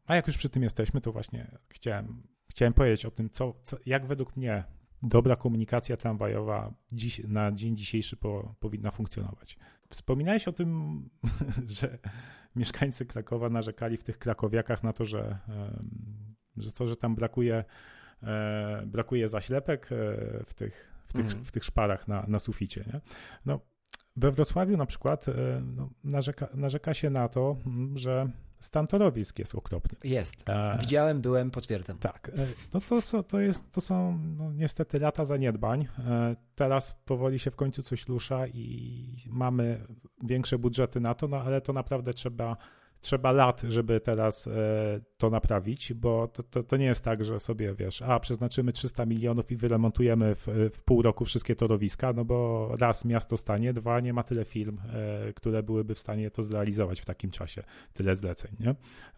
A 0.06 0.14
jak 0.14 0.26
już 0.26 0.38
przy 0.38 0.48
tym 0.48 0.62
jesteśmy, 0.62 1.00
to 1.00 1.12
właśnie 1.12 1.58
chciałem, 1.68 2.22
chciałem 2.50 2.72
powiedzieć 2.74 3.06
o 3.06 3.10
tym, 3.10 3.30
co, 3.30 3.54
co, 3.62 3.76
jak 3.86 4.06
według 4.06 4.36
mnie 4.36 4.64
dobra 5.02 5.36
komunikacja 5.36 5.96
tramwajowa 5.96 6.74
dziś, 6.92 7.22
na 7.28 7.52
dzień 7.52 7.76
dzisiejszy 7.76 8.16
po, 8.16 8.54
powinna 8.60 8.90
funkcjonować. 8.90 9.58
Wspominałeś 9.88 10.48
o 10.48 10.52
tym, 10.52 11.00
że 11.78 11.98
mieszkańcy 12.56 13.06
Krakowa 13.06 13.50
narzekali 13.50 13.96
w 13.96 14.04
tych 14.04 14.18
krakowiakach 14.18 14.82
na 14.82 14.92
to, 14.92 15.04
że 15.04 15.38
że 16.56 16.72
to, 16.72 16.86
że 16.86 16.96
tam 16.96 17.14
brakuje, 17.14 17.64
e, 18.22 18.82
brakuje 18.86 19.28
zaślepek 19.28 19.92
e, 19.92 19.96
w 20.46 20.54
tych, 20.54 20.92
w 21.08 21.12
tych, 21.12 21.24
mhm. 21.24 21.44
w 21.44 21.52
tych 21.52 21.64
szparach 21.64 22.08
na, 22.08 22.24
na 22.28 22.38
suficie. 22.38 22.84
Nie? 22.92 23.00
No, 23.46 23.60
we 24.16 24.32
Wrocławiu 24.32 24.76
na 24.76 24.86
przykład 24.86 25.28
e, 25.28 25.32
no, 25.76 25.90
narzeka, 26.04 26.48
narzeka 26.54 26.94
się 26.94 27.10
na 27.10 27.28
to, 27.28 27.56
że 27.94 28.30
stan 28.60 28.86
torowisk 28.86 29.38
jest 29.38 29.54
okropny. 29.54 29.98
Jest. 30.04 30.44
Widziałem, 30.80 31.20
byłem, 31.20 31.50
potwierdzam. 31.50 31.98
Tak. 31.98 32.30
No 32.74 32.80
to, 32.80 33.22
to, 33.22 33.40
jest, 33.40 33.72
to 33.72 33.80
są 33.80 34.18
no, 34.36 34.52
niestety 34.52 35.00
lata 35.00 35.24
zaniedbań. 35.24 35.88
Teraz 36.54 36.92
powoli 37.04 37.38
się 37.38 37.50
w 37.50 37.56
końcu 37.56 37.82
coś 37.82 38.08
rusza 38.08 38.46
i 38.46 39.16
mamy 39.26 39.86
większe 40.22 40.58
budżety 40.58 41.00
na 41.00 41.14
to, 41.14 41.28
no 41.28 41.36
ale 41.36 41.60
to 41.60 41.72
naprawdę 41.72 42.14
trzeba 42.14 42.56
trzeba 43.04 43.32
lat, 43.32 43.62
żeby 43.68 44.00
teraz 44.00 44.46
e, 44.46 44.50
to 45.16 45.30
naprawić, 45.30 45.94
bo 45.94 46.28
to, 46.28 46.42
to, 46.42 46.62
to, 46.62 46.76
nie 46.76 46.86
jest 46.86 47.04
tak, 47.04 47.24
że 47.24 47.40
sobie 47.40 47.74
wiesz, 47.74 48.02
a 48.02 48.20
przeznaczymy 48.20 48.72
300 48.72 49.06
milionów 49.06 49.52
i 49.52 49.56
wyremontujemy 49.56 50.34
w, 50.34 50.46
w 50.72 50.80
pół 50.80 51.02
roku 51.02 51.24
wszystkie 51.24 51.56
torowiska, 51.56 52.12
no 52.12 52.24
bo 52.24 52.68
raz 52.78 53.04
miasto 53.04 53.36
stanie, 53.36 53.72
dwa 53.72 54.00
nie 54.00 54.12
ma 54.12 54.22
tyle 54.22 54.44
firm, 54.44 54.78
e, 54.78 55.32
które 55.32 55.62
byłyby 55.62 55.94
w 55.94 55.98
stanie 55.98 56.30
to 56.30 56.42
zrealizować 56.42 57.00
w 57.00 57.04
takim 57.04 57.30
czasie, 57.30 57.62
tyle 57.92 58.16
zleceń, 58.16 58.56
nie? 58.60 58.74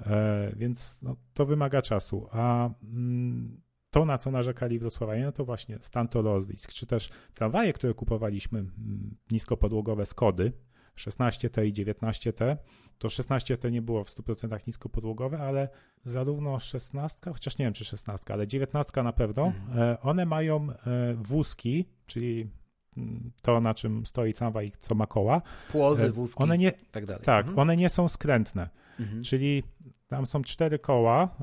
E, 0.06 0.52
więc 0.56 1.02
no, 1.02 1.16
to 1.34 1.46
wymaga 1.46 1.82
czasu, 1.82 2.28
a 2.32 2.70
mm, 2.82 3.60
to, 3.90 4.04
na 4.04 4.18
co 4.18 4.30
narzekali 4.30 4.78
wrocławianie, 4.78 5.24
no 5.24 5.32
to 5.32 5.44
właśnie 5.44 5.78
stan 5.80 6.08
torowisk, 6.08 6.72
czy 6.72 6.86
też 6.86 7.10
tramwaje, 7.34 7.72
które 7.72 7.94
kupowaliśmy, 7.94 8.58
mm, 8.58 9.16
niskopodłogowe 9.30 10.06
Skody, 10.06 10.52
16T 10.96 11.66
i 11.66 11.72
19T. 11.72 12.56
To 12.98 13.08
16T 13.08 13.72
nie 13.72 13.82
było 13.82 14.04
w 14.04 14.08
100% 14.08 14.66
niskopodłogowe, 14.66 15.38
ale 15.38 15.68
zarówno 16.04 16.60
16, 16.60 17.18
chociaż 17.32 17.58
nie 17.58 17.64
wiem 17.64 17.74
czy 17.74 17.84
16, 17.84 18.34
ale 18.34 18.46
19 18.46 19.02
na 19.02 19.12
pewno, 19.12 19.46
mhm. 19.46 19.78
E, 19.78 20.00
one 20.00 20.26
mają 20.26 20.70
e, 20.70 20.76
wózki, 21.14 21.88
czyli 22.06 22.50
mm, 22.96 23.32
to, 23.42 23.60
na 23.60 23.74
czym 23.74 24.06
stoi 24.06 24.34
tramwaj, 24.34 24.72
co 24.80 24.94
ma 24.94 25.06
koła. 25.06 25.42
Płozy, 25.70 26.06
e, 26.06 26.10
wózki 26.10 26.42
one 26.42 26.58
nie, 26.58 26.72
tak 26.90 27.06
dalej. 27.06 27.24
Tak, 27.24 27.46
mhm. 27.46 27.58
one 27.58 27.76
nie 27.76 27.88
są 27.88 28.08
skrętne, 28.08 28.68
mhm. 29.00 29.22
czyli 29.22 29.62
tam 30.08 30.26
są 30.26 30.42
cztery 30.42 30.78
koła 30.78 31.36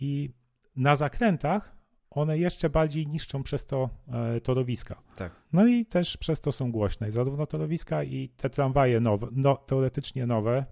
i 0.00 0.30
na 0.76 0.96
zakrętach 0.96 1.77
one 2.10 2.38
jeszcze 2.38 2.70
bardziej 2.70 3.06
niszczą 3.06 3.42
przez 3.42 3.66
to 3.66 3.90
e, 4.08 4.40
torowiska. 4.40 5.02
Tak. 5.16 5.32
No 5.52 5.66
i 5.66 5.86
też 5.86 6.16
przez 6.16 6.40
to 6.40 6.52
są 6.52 6.72
głośne. 6.72 7.12
Zarówno 7.12 7.46
torowiska 7.46 8.04
i 8.04 8.28
te 8.28 8.50
tramwaje 8.50 9.00
nowe, 9.00 9.26
no, 9.32 9.56
teoretycznie 9.56 10.26
nowe, 10.26 10.64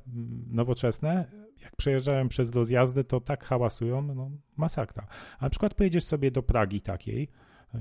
nowoczesne, 0.47 1.31
jak 1.63 1.77
przejeżdżają 1.77 2.29
przez 2.29 2.55
rozjazdy, 2.55 3.05
to 3.05 3.21
tak 3.21 3.45
hałasują, 3.45 4.03
no 4.03 4.31
masakra. 4.57 5.07
A 5.39 5.45
na 5.45 5.51
przykład 5.51 5.75
pojedziesz 5.75 6.05
sobie 6.05 6.31
do 6.31 6.43
Pragi 6.43 6.81
takiej, 6.81 7.29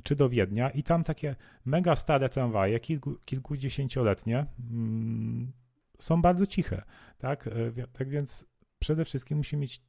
czy 0.03 0.15
do 0.15 0.29
Wiednia 0.29 0.69
i 0.69 0.83
tam 0.83 1.03
takie 1.03 1.35
mega 1.65 1.95
stare 1.95 2.29
tramwaje, 2.29 2.79
kilku, 2.79 3.15
kilkudziesięcioletnie, 3.25 4.45
mm, 4.71 5.51
są 5.99 6.21
bardzo 6.21 6.45
ciche, 6.45 6.81
tak? 7.17 7.47
E, 7.47 7.87
tak 7.93 8.09
więc 8.09 8.45
przede 8.79 9.05
wszystkim 9.05 9.37
musi 9.37 9.57
mieć, 9.57 9.81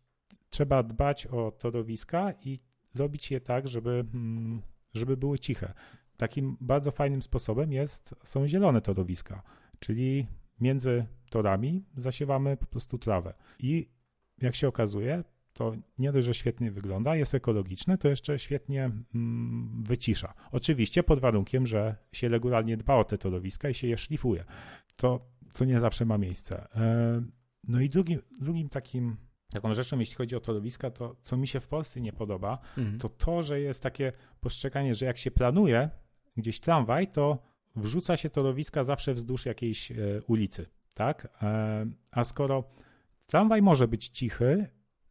trzeba 0.50 0.82
dbać 0.82 1.26
o 1.26 1.50
torowiska 1.50 2.32
i 2.44 2.60
robić 2.96 3.30
je 3.30 3.40
tak, 3.40 3.68
żeby, 3.68 4.04
mm, 4.14 4.62
żeby 4.94 5.16
były 5.16 5.38
ciche. 5.38 5.72
Takim 6.16 6.56
bardzo 6.60 6.90
fajnym 6.90 7.22
sposobem 7.22 7.72
jest, 7.72 8.14
są 8.24 8.46
zielone 8.46 8.80
torowiska, 8.80 9.42
czyli 9.78 10.26
między 10.60 11.06
torami 11.30 11.84
zasiewamy 11.96 12.56
po 12.56 12.66
prostu 12.66 12.98
trawę. 12.98 13.34
I 13.58 13.90
jak 14.38 14.54
się 14.54 14.68
okazuje, 14.68 15.24
to 15.52 15.76
nie 15.98 16.12
dość, 16.12 16.26
że 16.26 16.34
świetnie 16.34 16.70
wygląda, 16.70 17.16
jest 17.16 17.34
ekologiczne, 17.34 17.98
to 17.98 18.08
jeszcze 18.08 18.38
świetnie 18.38 18.90
mm, 19.14 19.82
wycisza. 19.84 20.34
Oczywiście 20.52 21.02
pod 21.02 21.20
warunkiem, 21.20 21.66
że 21.66 21.96
się 22.12 22.28
regularnie 22.28 22.76
dba 22.76 22.94
o 22.94 23.04
te 23.04 23.18
torowiska 23.18 23.68
i 23.68 23.74
się 23.74 23.88
je 23.88 23.98
szlifuje, 23.98 24.44
co, 24.96 25.20
co 25.50 25.64
nie 25.64 25.80
zawsze 25.80 26.04
ma 26.04 26.18
miejsce. 26.18 26.74
E, 26.74 27.22
no 27.68 27.80
i 27.80 27.88
drugim, 27.88 28.22
drugim 28.40 28.68
takim 28.68 29.16
taką 29.52 29.74
rzeczą, 29.74 29.98
jeśli 29.98 30.14
chodzi 30.14 30.36
o 30.36 30.40
torowiska, 30.40 30.90
to 30.90 31.16
co 31.22 31.36
mi 31.36 31.46
się 31.46 31.60
w 31.60 31.68
Polsce 31.68 32.00
nie 32.00 32.12
podoba, 32.12 32.58
mhm. 32.78 32.98
to 32.98 33.08
to, 33.08 33.42
że 33.42 33.60
jest 33.60 33.82
takie 33.82 34.12
postrzeganie, 34.40 34.94
że 34.94 35.06
jak 35.06 35.18
się 35.18 35.30
planuje 35.30 35.90
gdzieś 36.36 36.60
tramwaj, 36.60 37.08
to 37.08 37.38
wrzuca 37.76 38.16
się 38.16 38.30
torowiska 38.30 38.84
zawsze 38.84 39.14
wzdłuż 39.14 39.46
jakiejś 39.46 39.92
e, 39.92 39.96
ulicy, 40.26 40.66
tak? 40.94 41.28
E, 41.42 41.86
a 42.10 42.24
skoro 42.24 42.64
tramwaj 43.26 43.62
może 43.62 43.88
być 43.88 44.08
cichy, 44.08 44.66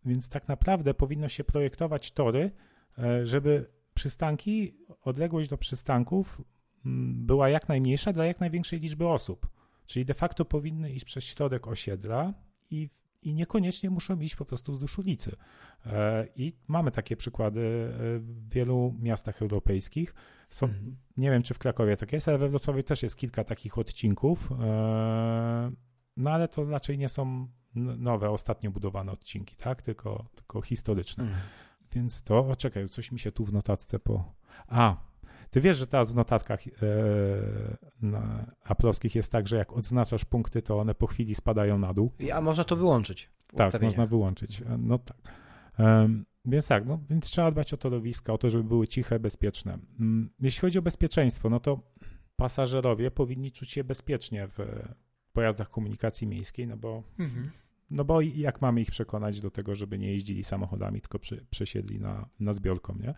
więc 0.06 0.30
tak 0.30 0.48
naprawdę 0.48 0.94
powinno 0.94 1.28
się 1.28 1.44
projektować 1.44 2.12
tory, 2.12 2.52
e, 2.98 3.26
żeby 3.26 3.76
przystanki, 3.94 4.78
odległość 5.02 5.49
do 5.49 5.57
przystanków 5.57 6.41
mm, 6.86 7.26
była 7.26 7.49
jak 7.49 7.70
najmniejsza 7.70 8.14
dla 8.14 8.26
jak 8.26 8.40
największej 8.40 8.80
liczby 8.80 9.07
osób. 9.07 9.48
Czyli 9.86 10.06
de 10.06 10.14
facto 10.14 10.45
powinny 10.45 10.91
iść 10.91 11.06
przez 11.06 11.24
środek 11.24 11.68
osiedla 11.68 12.34
i, 12.72 12.90
i 13.26 13.34
niekoniecznie 13.34 13.89
muszą 13.89 14.19
iść 14.19 14.35
po 14.35 14.45
prostu 14.45 14.72
wzdłuż 14.72 14.99
ulicy. 14.99 15.35
E, 15.85 16.27
I 16.35 16.53
mamy 16.68 16.91
takie 16.91 17.18
przykłady 17.18 17.60
e, 17.60 18.19
w 18.19 18.49
wielu 18.49 18.95
miastach 18.99 19.41
europejskich. 19.41 20.14
Są, 20.49 20.65
mhm. 20.65 20.97
Nie 21.18 21.31
wiem, 21.31 21.43
czy 21.43 21.53
w 21.53 21.60
Krakowie 21.60 21.97
tak 21.97 22.14
jest, 22.14 22.27
ale 22.27 22.38
we 22.38 22.49
Wrocławiu 22.49 22.84
też 22.84 23.03
jest 23.03 23.15
kilka 23.15 23.43
takich 23.43 23.77
odcinków. 23.77 24.49
No 26.18 26.31
ale 26.31 26.47
to 26.47 26.65
raczej 26.65 26.97
nie 26.97 27.10
są 27.10 27.47
nowe, 27.76 28.30
ostatnio 28.30 28.72
budowane 28.72 29.11
odcinki, 29.11 29.56
tak? 29.56 29.81
Tylko, 29.81 30.26
tylko 30.35 30.61
historyczne. 30.61 31.23
Mm. 31.23 31.35
Więc 31.91 32.23
to, 32.23 32.47
o 32.47 32.56
czekaj, 32.56 32.89
coś 32.89 33.11
mi 33.11 33.19
się 33.19 33.31
tu 33.31 33.45
w 33.45 33.53
notatce 33.53 33.99
po... 33.99 34.34
A, 34.68 34.97
ty 35.49 35.61
wiesz, 35.61 35.77
że 35.77 35.88
teraz 35.88 36.11
w 36.11 36.15
notatkach 36.15 36.67
e, 36.67 36.72
na 38.01 38.45
aplowskich 38.63 39.15
jest 39.15 39.31
tak, 39.31 39.47
że 39.47 39.57
jak 39.57 39.73
odznaczasz 39.73 40.26
punkty, 40.26 40.61
to 40.61 40.80
one 40.80 40.95
po 40.95 41.07
chwili 41.07 41.35
spadają 41.35 41.77
na 41.77 41.93
dół. 41.93 42.11
A 42.34 42.41
można 42.41 42.63
to 42.63 42.76
wyłączyć 42.76 43.30
Tak, 43.55 43.81
można 43.81 44.05
wyłączyć. 44.05 44.61
E, 44.61 44.77
no 44.77 44.97
tak. 44.97 45.17
Um, 45.80 46.26
więc 46.45 46.67
tak, 46.67 46.85
no, 46.85 46.99
więc 47.09 47.26
trzeba 47.26 47.51
dbać 47.51 47.73
o 47.73 47.77
torowiska, 47.77 48.34
o 48.34 48.38
to, 48.38 48.49
żeby 48.49 48.63
były 48.63 48.88
ciche, 48.88 49.19
bezpieczne. 49.19 49.77
Um, 49.99 50.30
jeśli 50.39 50.61
chodzi 50.61 50.80
o 50.80 50.81
bezpieczeństwo, 50.81 51.49
no 51.49 51.59
to 51.59 51.80
pasażerowie 52.35 53.11
powinni 53.11 53.51
czuć 53.51 53.72
się 53.72 53.84
bezpiecznie 53.84 54.47
w 54.47 54.59
pojazdach 55.34 55.69
komunikacji 55.69 56.27
miejskiej, 56.27 56.67
no 56.67 56.77
bo 56.77 57.03
mhm. 57.19 57.51
No 57.89 58.05
bo 58.05 58.22
jak 58.22 58.61
mamy 58.61 58.81
ich 58.81 58.91
przekonać 58.91 59.41
do 59.41 59.51
tego, 59.51 59.76
żeby 59.76 59.99
nie 59.99 60.11
jeździli 60.11 60.43
samochodami, 60.43 61.01
tylko 61.01 61.19
przy, 61.19 61.45
przesiedli 61.49 61.99
na, 61.99 62.30
na 62.39 62.53
zbiorką, 62.53 62.95
nie? 62.95 63.13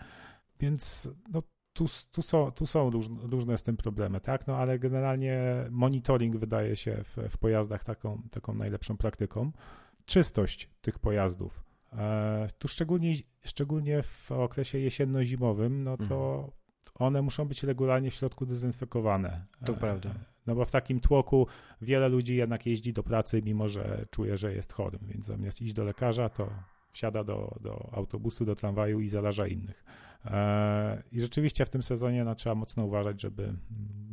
Więc 0.59 1.09
no, 1.31 1.43
tu, 1.77 1.85
tu 2.11 2.21
są, 2.21 2.51
tu 2.51 2.65
są 2.65 2.89
różne, 3.21 3.57
z 3.57 3.63
tym 3.63 3.77
problemy, 3.77 4.21
tak? 4.21 4.47
No 4.47 4.57
ale 4.57 4.79
generalnie 4.79 5.65
monitoring 5.69 6.37
wydaje 6.37 6.75
się 6.75 7.03
w, 7.03 7.17
w 7.29 7.37
pojazdach 7.37 7.83
taką, 7.83 8.21
taką 8.31 8.53
najlepszą 8.53 8.97
praktyką. 8.97 9.51
Czystość 10.05 10.69
tych 10.81 10.99
pojazdów. 10.99 11.63
E, 11.93 12.47
tu 12.59 12.67
szczególnie, 12.67 13.13
szczególnie 13.43 14.03
w 14.03 14.31
okresie 14.31 14.77
jesienno-zimowym, 14.77 15.83
no 15.83 15.97
to 15.97 16.37
mhm. 16.37 16.51
one 16.95 17.21
muszą 17.21 17.45
być 17.45 17.63
regularnie 17.63 18.11
w 18.11 18.13
środku 18.13 18.45
dezynfekowane. 18.45 19.45
To 19.65 19.73
e, 19.73 19.77
prawda. 19.77 20.09
No 20.47 20.55
bo 20.55 20.65
w 20.65 20.71
takim 20.71 20.99
tłoku 20.99 21.47
wiele 21.81 22.09
ludzi 22.09 22.35
jednak 22.35 22.65
jeździ 22.65 22.93
do 22.93 23.03
pracy, 23.03 23.41
mimo 23.45 23.67
że 23.67 24.05
czuje, 24.11 24.37
że 24.37 24.53
jest 24.53 24.73
chorym, 24.73 25.01
więc 25.03 25.25
zamiast 25.25 25.61
iść 25.61 25.73
do 25.73 25.83
lekarza, 25.83 26.29
to 26.29 26.49
wsiada 26.97 27.23
do, 27.23 27.57
do 27.61 27.89
autobusu, 27.93 28.45
do 28.45 28.55
tramwaju 28.55 28.99
i 28.99 29.09
zaraża 29.09 29.47
innych. 29.47 29.85
E, 30.25 31.03
I 31.11 31.21
rzeczywiście 31.21 31.65
w 31.65 31.69
tym 31.69 31.83
sezonie 31.83 32.23
no, 32.23 32.35
trzeba 32.35 32.55
mocno 32.55 32.85
uważać, 32.85 33.21
żeby, 33.21 33.53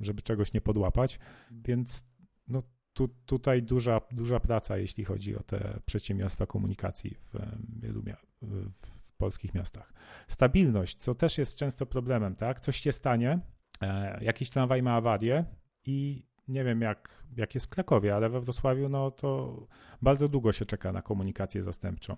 żeby 0.01 0.23
czegoś 0.23 0.53
nie 0.53 0.61
podłapać, 0.61 1.19
więc 1.51 2.05
no, 2.49 2.63
tu, 2.93 3.09
tutaj 3.27 3.63
duża, 3.63 4.01
duża 4.13 4.41
praca, 4.41 4.77
jeśli 4.79 5.05
chodzi 5.05 5.37
o 5.37 5.43
te 5.43 5.81
przedsiębiorstwa 5.87 6.47
komunikacji 6.47 7.17
w 7.33 7.39
wielu 7.81 8.03
w, 8.43 8.71
polskich 9.17 9.55
miastach. 9.55 9.93
Stabilność, 10.29 10.97
co 10.97 11.15
też 11.15 11.39
jest 11.39 11.59
często 11.59 11.87
problemem, 11.87 12.37
tak? 12.37 12.61
Coś 12.61 12.77
się 12.81 12.93
stanie, 12.93 13.39
e, 13.81 14.25
jakiś 14.25 14.51
tramwaj 14.51 14.83
ma 14.83 14.95
awarię, 14.95 15.45
i 15.87 16.27
nie 16.49 16.65
wiem 16.65 16.81
jak, 16.81 17.25
jak 17.37 17.55
jest 17.55 17.67
w 17.67 17.69
Krakowie, 17.69 18.15
ale 18.15 18.29
we 18.29 18.41
Wrocławiu 18.41 18.89
no 18.89 19.11
to 19.11 19.59
bardzo 20.03 20.29
długo 20.29 20.53
się 20.53 20.65
czeka 20.65 20.93
na 20.93 21.03
komunikację 21.03 21.63
zastępczą. 21.63 22.17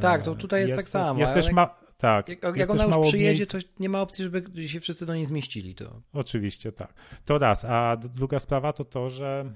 Tak, 0.00 0.22
to 0.22 0.34
tutaj 0.34 0.60
jest, 0.60 0.68
jest 0.68 0.80
tak 0.80 0.88
samo. 0.88 1.20
Jest 1.20 1.34
też 1.34 1.52
ma, 1.52 1.74
tak, 1.98 2.28
jak, 2.28 2.56
jak 2.56 2.70
ona 2.70 2.84
już 2.84 3.08
przyjedzie, 3.08 3.38
miejsc... 3.38 3.52
to 3.52 3.58
nie 3.80 3.88
ma 3.88 4.00
opcji, 4.00 4.24
żeby 4.24 4.68
się 4.68 4.80
wszyscy 4.80 5.06
do 5.06 5.14
niej 5.14 5.26
zmieścili. 5.26 5.74
To. 5.74 6.02
Oczywiście, 6.12 6.72
tak. 6.72 6.94
To 7.24 7.38
raz. 7.38 7.64
A 7.64 7.96
druga 7.96 8.38
sprawa 8.38 8.72
to 8.72 8.84
to, 8.84 9.08
że, 9.08 9.52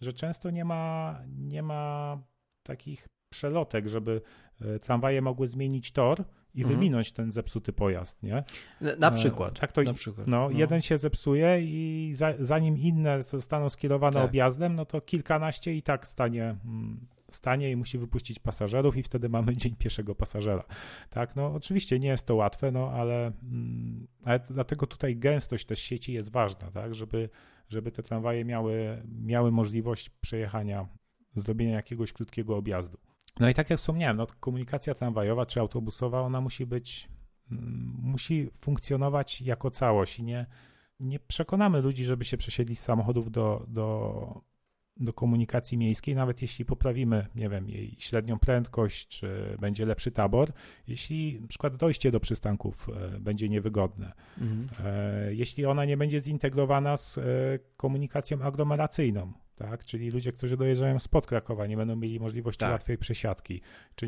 że 0.00 0.12
często 0.12 0.50
nie 0.50 0.64
ma, 0.64 1.18
nie 1.38 1.62
ma 1.62 2.18
takich 2.62 3.08
przelotek, 3.28 3.88
żeby 3.88 4.20
e, 4.60 4.78
tramwaje 4.78 5.22
mogły 5.22 5.46
zmienić 5.46 5.92
tor 5.92 6.24
i 6.54 6.60
mhm. 6.62 6.76
wyminąć 6.76 7.12
ten 7.12 7.32
zepsuty 7.32 7.72
pojazd, 7.72 8.22
nie? 8.22 8.44
Na 8.98 9.10
przykład. 9.10 9.60
Tak 9.60 9.72
to, 9.72 9.82
na 9.82 9.94
przykład. 9.94 10.26
No, 10.26 10.48
no. 10.50 10.58
jeden 10.58 10.80
się 10.80 10.98
zepsuje 10.98 11.60
i 11.62 12.12
za, 12.14 12.32
zanim 12.40 12.78
inne 12.78 13.22
zostaną 13.22 13.68
skierowane 13.68 14.14
tak. 14.14 14.24
objazdem, 14.24 14.74
no 14.74 14.84
to 14.84 15.00
kilkanaście 15.00 15.74
i 15.74 15.82
tak 15.82 16.06
stanie, 16.06 16.56
mm, 16.64 17.06
stanie 17.34 17.70
i 17.70 17.76
musi 17.76 17.98
wypuścić 17.98 18.38
pasażerów 18.38 18.96
i 18.96 19.02
wtedy 19.02 19.28
mamy 19.28 19.56
dzień 19.56 19.76
pieszego 19.76 20.14
pasażera. 20.14 20.64
Tak, 21.10 21.36
no 21.36 21.54
oczywiście 21.54 21.98
nie 21.98 22.08
jest 22.08 22.26
to 22.26 22.34
łatwe, 22.34 22.70
no 22.70 22.90
ale, 22.90 23.26
mm, 23.26 24.06
ale 24.24 24.40
dlatego 24.50 24.86
tutaj 24.86 25.16
gęstość 25.16 25.66
też 25.66 25.78
sieci 25.78 26.12
jest 26.12 26.30
ważna, 26.30 26.70
tak, 26.70 26.94
żeby, 26.94 27.28
żeby 27.68 27.92
te 27.92 28.02
tramwaje 28.02 28.44
miały, 28.44 29.02
miały 29.22 29.52
możliwość 29.52 30.10
przejechania, 30.10 30.88
zrobienia 31.34 31.74
jakiegoś 31.74 32.12
krótkiego 32.12 32.56
objazdu. 32.56 32.98
No 33.40 33.48
i 33.48 33.54
tak 33.54 33.70
jak 33.70 33.78
wspomniałem, 33.78 34.16
no, 34.16 34.26
komunikacja 34.40 34.94
tramwajowa 34.94 35.46
czy 35.46 35.60
autobusowa, 35.60 36.20
ona 36.20 36.40
musi 36.40 36.66
być, 36.66 37.08
mm, 37.50 37.94
musi 38.02 38.50
funkcjonować 38.58 39.42
jako 39.42 39.70
całość 39.70 40.18
i 40.18 40.22
nie, 40.22 40.46
nie 41.00 41.18
przekonamy 41.18 41.80
ludzi, 41.80 42.04
żeby 42.04 42.24
się 42.24 42.36
przesiedli 42.36 42.76
z 42.76 42.80
samochodów 42.80 43.30
do, 43.30 43.64
do, 43.68 44.40
do 45.04 45.12
komunikacji 45.12 45.78
miejskiej, 45.78 46.14
nawet 46.14 46.42
jeśli 46.42 46.64
poprawimy, 46.64 47.26
nie 47.34 47.48
wiem, 47.48 47.68
jej 47.68 47.96
średnią 47.98 48.38
prędkość, 48.38 49.08
czy 49.08 49.56
będzie 49.60 49.86
lepszy 49.86 50.10
tabor, 50.10 50.52
jeśli 50.88 51.40
na 51.40 51.46
przykład 51.46 51.76
dojście 51.76 52.10
do 52.10 52.20
przystanków 52.20 52.88
e, 52.88 53.20
będzie 53.20 53.48
niewygodne, 53.48 54.12
mhm. 54.40 54.68
E, 54.86 55.34
jeśli 55.34 55.66
ona 55.66 55.84
nie 55.84 55.96
będzie 55.96 56.20
zintegrowana 56.20 56.96
z 56.96 57.18
e, 57.18 57.22
komunikacją 57.76 58.42
aglomeracyjną, 58.42 59.32
tak? 59.56 59.84
Czyli 59.84 60.10
ludzie, 60.10 60.32
którzy 60.32 60.56
dojeżdżają 60.56 60.98
spod 60.98 61.26
Krakowa, 61.26 61.66
nie 61.66 61.76
będą 61.76 61.96
mieli 61.96 62.20
możliwości 62.20 62.60
tak. 62.60 62.72
łatwej 62.72 62.98
przesiadki. 62.98 63.60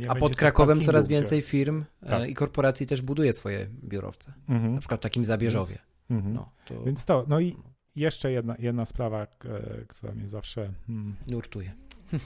A 0.09 0.15
pod 0.15 0.37
Krakowem 0.37 0.81
coraz 0.81 1.09
więcej 1.09 1.43
firm 1.43 1.85
e, 2.03 2.09
tak. 2.09 2.29
i 2.29 2.35
korporacji 2.35 2.87
też 2.87 3.03
buduje 3.03 3.33
swoje 3.33 3.67
biurowce. 3.85 4.33
Mhm. 4.49 4.75
Na 4.75 4.81
przykład 4.81 5.01
w 5.01 5.03
takim 5.03 5.25
Zabierzowie. 5.25 5.79
Więc, 6.11 6.25
mhm. 6.25 6.35
no, 6.35 6.51
to... 6.65 6.85
Więc 6.85 7.05
to, 7.05 7.25
no 7.29 7.41
i 7.41 7.57
jeszcze 7.97 8.33
jedna, 8.33 8.57
jedna 8.59 8.87
sprawa, 8.87 9.27
która 9.89 10.13
mnie 10.13 10.29
zawsze... 10.29 10.73
Hmm, 10.87 11.17
nurtuje. 11.31 11.75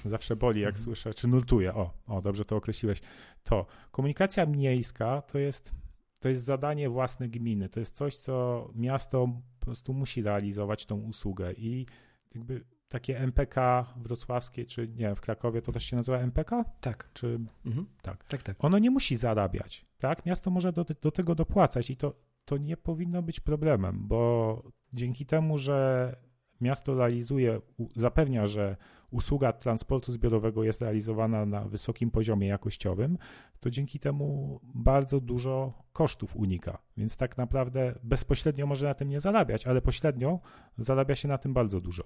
Zawsze 0.04 0.36
boli, 0.36 0.60
jak 0.60 0.68
mhm. 0.68 0.84
słyszę, 0.84 1.14
czy 1.14 1.28
nurtuje. 1.28 1.74
O, 1.74 1.94
o, 2.06 2.22
dobrze 2.22 2.44
to 2.44 2.56
określiłeś. 2.56 3.00
To 3.44 3.66
komunikacja 3.90 4.46
miejska 4.46 5.22
to 5.22 5.38
jest, 5.38 5.72
to 6.18 6.28
jest 6.28 6.44
zadanie 6.44 6.88
własne 6.88 7.28
gminy. 7.28 7.68
To 7.68 7.80
jest 7.80 7.96
coś, 7.96 8.16
co 8.16 8.68
miasto 8.74 9.28
po 9.60 9.64
prostu 9.64 9.94
musi 9.94 10.22
realizować 10.22 10.86
tą 10.86 10.96
usługę 11.00 11.52
i 11.52 11.86
jakby 12.34 12.64
takie 12.88 13.18
MPK 13.18 13.86
wrocławskie, 13.96 14.64
czy 14.64 14.88
nie 14.88 15.14
w 15.14 15.20
Krakowie 15.20 15.62
to 15.62 15.72
też 15.72 15.84
się 15.84 15.96
nazywa 15.96 16.18
MPK? 16.18 16.64
Tak. 16.80 17.10
Czy, 17.12 17.38
mhm. 17.66 17.86
tak. 18.02 18.24
tak, 18.24 18.42
tak. 18.42 18.64
Ono 18.64 18.78
nie 18.78 18.90
musi 18.90 19.16
zarabiać, 19.16 19.84
tak? 19.98 20.26
Miasto 20.26 20.50
może 20.50 20.72
do, 20.72 20.84
do 20.84 21.10
tego 21.10 21.34
dopłacać 21.34 21.90
i 21.90 21.96
to, 21.96 22.14
to 22.44 22.56
nie 22.56 22.76
powinno 22.76 23.22
być 23.22 23.40
problemem, 23.40 24.08
bo 24.08 24.62
dzięki 24.92 25.26
temu, 25.26 25.58
że 25.58 26.16
miasto 26.60 26.94
realizuje, 26.94 27.60
zapewnia, 27.96 28.46
że 28.46 28.76
usługa 29.10 29.52
transportu 29.52 30.12
zbiorowego 30.12 30.64
jest 30.64 30.80
realizowana 30.80 31.46
na 31.46 31.64
wysokim 31.64 32.10
poziomie 32.10 32.48
jakościowym, 32.48 33.18
to 33.60 33.70
dzięki 33.70 34.00
temu 34.00 34.60
bardzo 34.74 35.20
dużo 35.20 35.72
kosztów 35.92 36.36
unika. 36.36 36.78
Więc 36.96 37.16
tak 37.16 37.38
naprawdę 37.38 37.94
bezpośrednio 38.02 38.66
może 38.66 38.86
na 38.86 38.94
tym 38.94 39.08
nie 39.08 39.20
zarabiać, 39.20 39.66
ale 39.66 39.82
pośrednio 39.82 40.40
zarabia 40.78 41.14
się 41.14 41.28
na 41.28 41.38
tym 41.38 41.54
bardzo 41.54 41.80
dużo. 41.80 42.04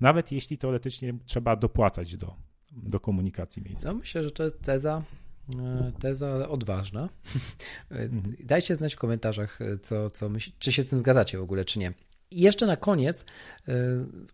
Nawet 0.00 0.32
jeśli 0.32 0.58
teoretycznie 0.58 1.14
trzeba 1.24 1.56
dopłacać 1.56 2.16
do, 2.16 2.34
do 2.72 3.00
komunikacji 3.00 3.62
miejskiej. 3.62 3.90
No 3.92 3.98
myślę, 3.98 4.22
że 4.22 4.30
to 4.30 4.44
jest 4.44 4.62
teza, 4.62 5.02
e, 5.58 5.92
teza 6.00 6.48
odważna. 6.48 7.08
Mhm. 7.90 8.36
Dajcie 8.44 8.76
znać 8.76 8.94
w 8.94 8.98
komentarzach, 8.98 9.58
co, 9.82 10.10
co 10.10 10.28
myśl, 10.28 10.52
czy 10.58 10.72
się 10.72 10.82
z 10.82 10.88
tym 10.88 10.98
zgadzacie 10.98 11.38
w 11.38 11.42
ogóle, 11.42 11.64
czy 11.64 11.78
nie. 11.78 11.92
I 12.32 12.40
jeszcze 12.40 12.66
na 12.66 12.76
koniec, 12.76 13.24
y, 13.68 13.72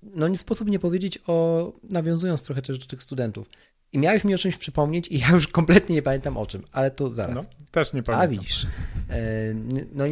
no 0.03 0.29
nie 0.29 0.39
sposób 0.39 0.69
nie 0.69 0.79
powiedzieć 0.79 1.19
o, 1.27 1.73
nawiązując 1.83 2.45
trochę 2.45 2.63
też 2.63 2.79
do 2.79 2.87
tych 2.87 3.03
studentów. 3.03 3.49
I 3.93 3.99
miałeś 3.99 4.25
mi 4.25 4.35
o 4.35 4.39
czymś 4.39 4.57
przypomnieć 4.57 5.09
i 5.09 5.19
ja 5.19 5.31
już 5.31 5.47
kompletnie 5.47 5.95
nie 5.95 6.03
pamiętam 6.03 6.37
o 6.37 6.47
czym, 6.47 6.63
ale 6.73 6.91
to 6.91 7.11
zaraz. 7.11 7.35
No, 7.35 7.45
też 7.71 7.93
nie 7.93 8.03
pamiętam. 8.03 8.25
A 8.25 8.29
widzisz, 8.29 8.67
e, 9.11 9.55
no 9.93 10.05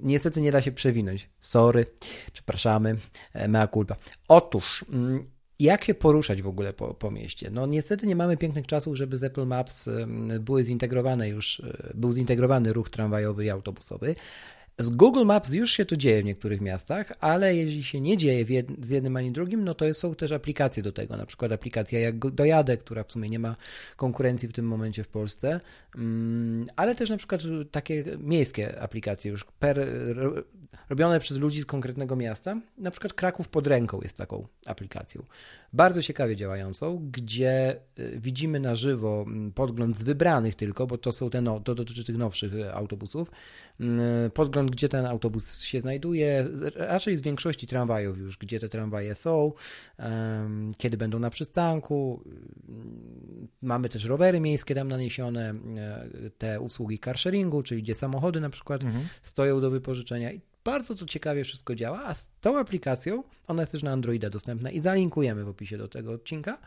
niestety 0.00 0.40
nie 0.40 0.52
da 0.52 0.62
się 0.62 0.72
przewinąć. 0.72 1.30
Sorry, 1.40 1.86
przepraszamy, 2.32 2.96
e, 3.32 3.48
mea 3.48 3.68
culpa. 3.68 3.96
Otóż, 4.28 4.84
mm, 4.92 5.24
jak 5.58 5.84
się 5.84 5.94
poruszać 5.94 6.42
w 6.42 6.46
ogóle 6.46 6.72
po, 6.72 6.94
po 6.94 7.10
mieście? 7.10 7.50
No 7.50 7.66
niestety 7.66 8.06
nie 8.06 8.16
mamy 8.16 8.36
pięknych 8.36 8.66
czasów, 8.66 8.96
żeby 8.96 9.18
z 9.18 9.24
Apple 9.24 9.46
Maps 9.46 9.88
były 10.40 10.64
zintegrowane 10.64 11.28
już, 11.28 11.60
e, 11.60 11.92
był 11.94 12.12
zintegrowany 12.12 12.72
ruch 12.72 12.90
tramwajowy 12.90 13.44
i 13.44 13.50
autobusowy, 13.50 14.14
z 14.80 14.90
Google 14.90 15.24
Maps 15.24 15.52
już 15.52 15.70
się 15.70 15.84
to 15.84 15.96
dzieje 15.96 16.22
w 16.22 16.24
niektórych 16.24 16.60
miastach, 16.60 17.12
ale 17.20 17.56
jeśli 17.56 17.84
się 17.84 18.00
nie 18.00 18.16
dzieje 18.16 18.44
jed 18.48 18.66
z 18.80 18.90
jednym 18.90 19.16
ani 19.16 19.32
drugim, 19.32 19.64
no 19.64 19.74
to 19.74 19.94
są 19.94 20.14
też 20.14 20.32
aplikacje 20.32 20.82
do 20.82 20.92
tego, 20.92 21.16
na 21.16 21.26
przykład 21.26 21.52
aplikacja 21.52 22.00
jak 22.00 22.18
Dojadę, 22.18 22.76
która 22.76 23.04
w 23.04 23.12
sumie 23.12 23.28
nie 23.28 23.38
ma 23.38 23.56
konkurencji 23.96 24.48
w 24.48 24.52
tym 24.52 24.66
momencie 24.66 25.04
w 25.04 25.08
Polsce, 25.08 25.60
mm, 25.96 26.66
ale 26.76 26.94
też 26.94 27.10
na 27.10 27.16
przykład 27.16 27.40
takie 27.70 28.04
miejskie 28.18 28.80
aplikacje 28.80 29.30
już 29.30 29.44
per, 29.44 29.86
robione 30.90 31.20
przez 31.20 31.36
ludzi 31.36 31.60
z 31.60 31.66
konkretnego 31.66 32.16
miasta, 32.16 32.60
na 32.78 32.90
przykład 32.90 33.12
Kraków 33.12 33.48
pod 33.48 33.66
ręką 33.66 34.00
jest 34.02 34.16
taką 34.16 34.46
aplikacją, 34.66 35.22
bardzo 35.72 36.02
ciekawie 36.02 36.36
działającą, 36.36 37.08
gdzie 37.12 37.76
y, 37.98 38.20
widzimy 38.20 38.60
na 38.60 38.74
żywo 38.74 39.24
mm, 39.26 39.52
podgląd 39.52 39.98
z 39.98 40.02
wybranych 40.02 40.54
tylko, 40.54 40.86
bo 40.86 40.98
to 40.98 41.12
są 41.12 41.30
te, 41.30 41.42
no, 41.42 41.60
to 41.60 41.74
dotyczy 41.74 42.04
tych 42.04 42.16
nowszych 42.16 42.52
autobusów, 42.72 43.30
mm, 43.80 44.30
gdzie 44.70 44.88
ten 44.88 45.06
autobus 45.06 45.60
się 45.60 45.80
znajduje, 45.80 46.48
raczej 46.74 47.16
z 47.16 47.22
większości 47.22 47.66
tramwajów 47.66 48.18
już, 48.18 48.38
gdzie 48.38 48.60
te 48.60 48.68
tramwaje 48.68 49.14
są, 49.14 49.52
kiedy 50.78 50.96
będą 50.96 51.18
na 51.18 51.30
przystanku. 51.30 52.24
Mamy 53.62 53.88
też 53.88 54.04
rowery 54.04 54.40
miejskie 54.40 54.74
tam 54.74 54.88
naniesione, 54.88 55.54
e, 55.76 56.30
te 56.38 56.60
usługi 56.60 56.98
carsharingu, 56.98 57.62
czyli 57.62 57.82
gdzie 57.82 57.94
samochody 57.94 58.40
na 58.40 58.50
przykład 58.50 58.84
mhm. 58.84 59.04
stoją 59.22 59.60
do 59.60 59.70
wypożyczenia. 59.70 60.32
I 60.32 60.40
bardzo 60.64 60.94
to 60.94 61.06
ciekawie 61.06 61.44
wszystko 61.44 61.74
działa, 61.74 62.02
a 62.04 62.14
z 62.14 62.28
tą 62.40 62.58
aplikacją, 62.58 63.22
ona 63.48 63.62
jest 63.62 63.72
też 63.72 63.82
na 63.82 63.92
Androida 63.92 64.30
dostępna 64.30 64.70
i 64.70 64.80
zalinkujemy 64.80 65.44
w 65.44 65.48
opisie 65.48 65.78
do 65.78 65.88
tego 65.88 66.12
odcinka. 66.12 66.58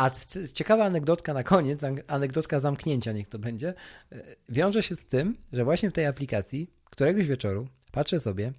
A 0.00 0.10
ciekawa 0.54 0.84
anegdotka 0.84 1.34
na 1.34 1.42
koniec, 1.42 1.80
anegdotka 2.06 2.60
zamknięcia 2.60 3.12
niech 3.12 3.28
to 3.28 3.38
będzie, 3.38 3.74
e, 4.12 4.22
wiąże 4.48 4.82
się 4.82 4.94
z 4.94 5.06
tym, 5.06 5.36
że 5.52 5.64
właśnie 5.64 5.90
w 5.90 5.92
tej 5.92 6.06
aplikacji 6.06 6.70
któregoś 6.84 7.26
wieczoru 7.26 7.68
patrzę 7.92 8.20
sobie, 8.20 8.52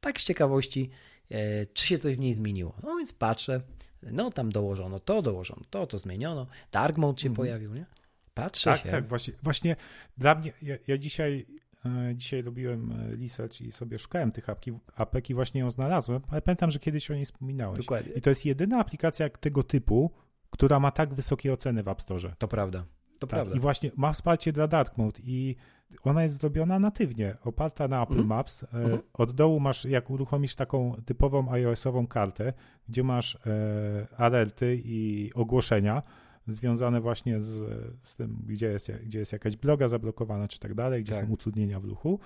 tak 0.00 0.20
z 0.20 0.24
ciekawości, 0.24 0.90
e, 1.30 1.66
czy 1.66 1.86
się 1.86 1.98
coś 1.98 2.16
w 2.16 2.18
niej 2.18 2.34
zmieniło. 2.34 2.74
No 2.82 2.96
więc 2.96 3.12
patrzę, 3.12 3.60
no 4.02 4.30
tam 4.30 4.52
dołożono 4.52 5.00
to, 5.00 5.22
dołożono 5.22 5.62
to, 5.70 5.86
to 5.86 5.98
zmieniono, 5.98 6.46
dark 6.72 6.96
mode 6.96 7.20
się 7.20 7.28
mhm. 7.28 7.36
pojawił, 7.36 7.74
nie? 7.74 7.86
Patrzę 8.34 8.70
tak, 8.70 8.80
się. 8.80 8.90
Tak, 8.90 9.08
właśnie, 9.08 9.34
właśnie 9.42 9.76
dla 10.16 10.34
mnie, 10.34 10.52
ja, 10.62 10.76
ja 10.86 10.98
dzisiaj 10.98 11.46
e, 11.86 12.14
Dzisiaj 12.14 12.42
robiłem 12.42 12.94
research 13.22 13.60
i 13.60 13.72
sobie 13.72 13.98
szukałem 13.98 14.32
tych 14.32 14.48
apki, 14.48 14.72
apek 14.94 15.30
i 15.30 15.34
właśnie 15.34 15.60
ją 15.60 15.70
znalazłem, 15.70 16.22
ale 16.28 16.42
pamiętam, 16.42 16.70
że 16.70 16.78
kiedyś 16.78 17.10
o 17.10 17.14
niej 17.14 17.24
wspominałeś. 17.24 17.78
Dokładnie. 17.78 18.12
I 18.12 18.20
to 18.20 18.30
jest 18.30 18.46
jedyna 18.46 18.78
aplikacja 18.78 19.28
tego 19.28 19.62
typu, 19.62 20.10
która 20.50 20.80
ma 20.80 20.90
tak 20.90 21.14
wysokie 21.14 21.52
oceny 21.52 21.82
w 21.82 21.88
App 21.88 22.02
Store. 22.02 22.34
To 22.38 22.48
prawda. 22.48 22.84
To 23.18 23.26
tak, 23.26 23.30
prawda. 23.30 23.56
I 23.56 23.60
właśnie 23.60 23.90
ma 23.96 24.12
wsparcie 24.12 24.52
dla 24.52 24.68
Dark 24.68 24.98
Mode 24.98 25.20
i 25.22 25.56
ona 26.04 26.22
jest 26.22 26.40
zrobiona 26.40 26.78
natywnie, 26.78 27.36
oparta 27.44 27.88
na 27.88 28.02
Apple 28.02 28.14
mm. 28.14 28.26
Maps. 28.26 28.64
Mm. 28.72 28.98
Od 29.12 29.32
dołu 29.32 29.60
masz, 29.60 29.84
jak 29.84 30.10
uruchomisz 30.10 30.54
taką 30.54 30.96
typową 31.04 31.52
iOS-ową 31.52 32.06
kartę, 32.06 32.52
gdzie 32.88 33.02
masz 33.02 33.38
e, 33.46 34.06
alerty 34.16 34.80
i 34.84 35.30
ogłoszenia 35.34 36.02
związane 36.46 37.00
właśnie 37.00 37.42
z, 37.42 37.64
z 38.02 38.16
tym, 38.16 38.42
gdzie 38.46 38.66
jest, 38.66 38.92
gdzie 39.04 39.18
jest 39.18 39.32
jakaś 39.32 39.56
bloga 39.56 39.88
zablokowana, 39.88 40.48
czy 40.48 40.58
tak 40.58 40.74
dalej, 40.74 41.02
gdzie 41.02 41.14
tak. 41.14 41.24
są 41.24 41.30
utrudnienia 41.30 41.80
w 41.80 41.84
ruchu. 41.84 42.20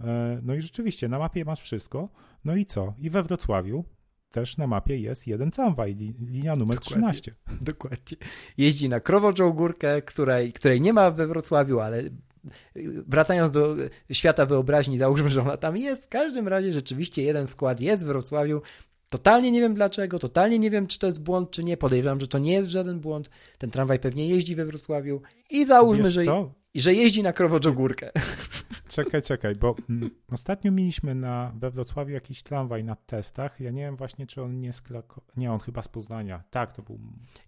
E, 0.00 0.38
no 0.42 0.54
i 0.54 0.60
rzeczywiście, 0.60 1.08
na 1.08 1.18
mapie 1.18 1.44
masz 1.44 1.60
wszystko. 1.60 2.08
No 2.44 2.56
i 2.56 2.66
co? 2.66 2.94
I 2.98 3.10
we 3.10 3.22
Wrocławiu 3.22 3.84
też 4.34 4.56
na 4.56 4.66
mapie 4.66 4.96
jest 4.96 5.26
jeden 5.26 5.50
tramwaj, 5.50 5.94
linia 6.20 6.56
numer 6.56 6.78
dokładnie, 6.78 7.12
13. 7.12 7.34
Dokładnie. 7.70 8.16
Jeździ 8.58 8.88
na 8.88 9.00
Krowoczą 9.00 9.50
Górkę, 9.50 10.02
której, 10.02 10.52
której 10.52 10.80
nie 10.80 10.92
ma 10.92 11.10
we 11.10 11.26
Wrocławiu, 11.26 11.80
ale 11.80 12.02
wracając 13.06 13.52
do 13.52 13.76
świata 14.12 14.46
wyobraźni, 14.46 14.98
załóżmy, 14.98 15.30
że 15.30 15.42
ona 15.42 15.56
tam 15.56 15.76
jest. 15.76 16.04
W 16.04 16.08
każdym 16.08 16.48
razie 16.48 16.72
rzeczywiście 16.72 17.22
jeden 17.22 17.46
skład 17.46 17.80
jest 17.80 18.02
w 18.02 18.06
Wrocławiu. 18.06 18.62
Totalnie 19.10 19.50
nie 19.50 19.60
wiem 19.60 19.74
dlaczego, 19.74 20.18
totalnie 20.18 20.58
nie 20.58 20.70
wiem, 20.70 20.86
czy 20.86 20.98
to 20.98 21.06
jest 21.06 21.22
błąd, 21.22 21.50
czy 21.50 21.64
nie. 21.64 21.76
Podejrzewam, 21.76 22.20
że 22.20 22.28
to 22.28 22.38
nie 22.38 22.52
jest 22.52 22.68
żaden 22.68 23.00
błąd. 23.00 23.30
Ten 23.58 23.70
tramwaj 23.70 23.98
pewnie 23.98 24.28
jeździ 24.28 24.54
we 24.54 24.66
Wrocławiu 24.66 25.22
i 25.50 25.66
załóżmy, 25.66 26.10
że, 26.10 26.22
że 26.74 26.94
jeździ 26.94 27.22
na 27.22 27.32
Krowoczogórkę. 27.32 28.10
Czekaj, 28.94 29.22
czekaj, 29.22 29.54
bo 29.54 29.74
mm, 29.90 30.10
ostatnio 30.32 30.72
mieliśmy 30.72 31.14
na, 31.14 31.52
we 31.56 31.70
Wrocławiu 31.70 32.12
jakiś 32.12 32.42
tramwaj 32.42 32.84
na 32.84 32.96
testach. 32.96 33.60
Ja 33.60 33.70
nie 33.70 33.82
wiem 33.82 33.96
właśnie, 33.96 34.26
czy 34.26 34.42
on 34.42 34.60
nie 34.60 34.72
z 34.72 34.82
Nie, 35.36 35.52
on 35.52 35.58
chyba 35.58 35.82
z 35.82 35.88
Poznania. 35.88 36.42
Tak, 36.50 36.72
to 36.72 36.82
był... 36.82 36.98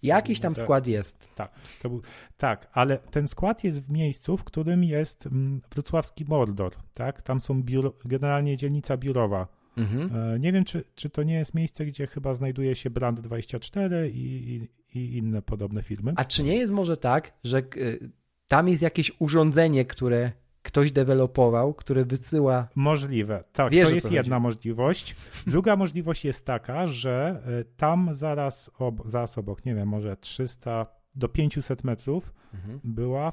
Jakiś 0.03 0.41
tam 0.41 0.57
skład 0.57 0.87
jest. 0.87 1.29
Tak, 1.35 1.53
to 1.83 1.89
był, 1.89 2.03
tak, 2.37 2.69
ale 2.73 2.99
ten 2.99 3.29
skład 3.29 3.65
jest 3.65 3.83
w 3.83 3.91
miejscu, 3.91 4.37
w 4.37 4.45
którym 4.45 4.85
jest 4.85 5.27
mm, 5.27 5.61
wrocławski 5.71 6.25
Mordor, 6.25 6.73
tak? 6.93 7.23
Tam 7.23 7.41
są 7.41 7.63
biuro, 7.63 7.93
generalnie 8.05 8.57
dzielnica 8.57 8.97
biurowa. 8.97 9.49
Mhm. 9.77 10.35
E, 10.35 10.39
nie 10.39 10.53
wiem, 10.53 10.65
czy, 10.65 10.85
czy 10.95 11.11
to 11.11 11.23
nie 11.23 11.35
jest 11.35 11.55
miejsce, 11.55 11.87
gdzie 11.87 12.07
chyba 12.07 12.35
znajduje 12.35 12.75
się 12.75 12.91
Brand 12.91 13.21
24 13.21 14.11
i, 14.11 14.55
i, 14.55 14.69
i 14.99 15.17
inne 15.17 15.43
podobne 15.43 15.83
filmy. 15.83 16.13
A 16.17 16.25
czy 16.25 16.43
nie 16.43 16.57
jest 16.57 16.73
może 16.73 16.97
tak, 16.97 17.33
że 17.45 17.59
y, 17.77 18.11
tam 18.49 18.69
jest 18.69 18.83
jakieś 18.83 19.13
urządzenie, 19.19 19.85
które 19.85 20.33
ktoś 20.67 20.93
dewelopował, 20.93 21.75
który 21.75 22.05
wysyła. 22.05 22.69
Możliwe, 22.75 23.45
tak. 23.53 23.73
Wiesz, 23.73 23.89
to 23.89 23.95
jest 23.95 24.13
jedna 24.13 24.41
możliwość. 24.41 25.17
Druga 25.47 25.77
możliwość 25.77 26.25
jest 26.25 26.45
taka, 26.45 26.87
że 26.87 27.43
e, 27.47 27.65
tam 27.65 28.09
zaraz, 28.13 28.71
ob, 28.79 29.03
zaraz 29.05 29.39
obok, 29.39 29.65
nie 29.65 29.75
wiem, 29.75 29.89
może 29.89 30.17
300 30.17 30.87
do 31.15 31.29
500 31.29 31.85
metrów 31.85 32.35
mhm. 32.55 32.81
była. 32.85 33.33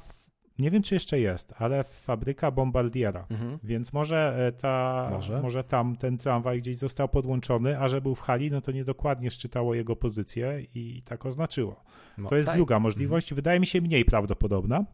Nie 0.60 0.72
wiem, 0.72 0.84
czy 0.84 0.96
jeszcze 0.96 1.20
jest, 1.20 1.54
ale 1.58 1.84
fabryka 1.84 2.52
bombardiera. 2.52 3.26
Mhm. 3.30 3.60
Więc 3.64 3.94
może, 3.94 4.48
e, 4.48 4.52
ta, 4.52 5.10
może. 5.12 5.42
może 5.42 5.64
tam 5.64 5.96
ten 5.96 6.18
tramwaj 6.18 6.62
gdzieś 6.62 6.78
został 6.78 7.10
podłączony, 7.10 7.80
a 7.80 7.88
że 7.88 8.02
był 8.02 8.16
w 8.16 8.22
hali, 8.22 8.52
no 8.52 8.62
to 8.62 8.72
niedokładnie 8.72 9.32
szczytało 9.32 9.76
jego 9.76 9.96
pozycję 9.96 10.66
i 10.74 11.02
tak 11.06 11.26
oznaczyło. 11.26 11.84
No, 12.18 12.30
to 12.30 12.36
jest 12.36 12.48
tak. 12.48 12.56
druga 12.56 12.80
możliwość. 12.80 13.28
Mhm. 13.28 13.36
Wydaje 13.36 13.60
mi 13.60 13.66
się 13.66 13.82
mniej 13.82 14.06
prawdopodobna. 14.06 14.86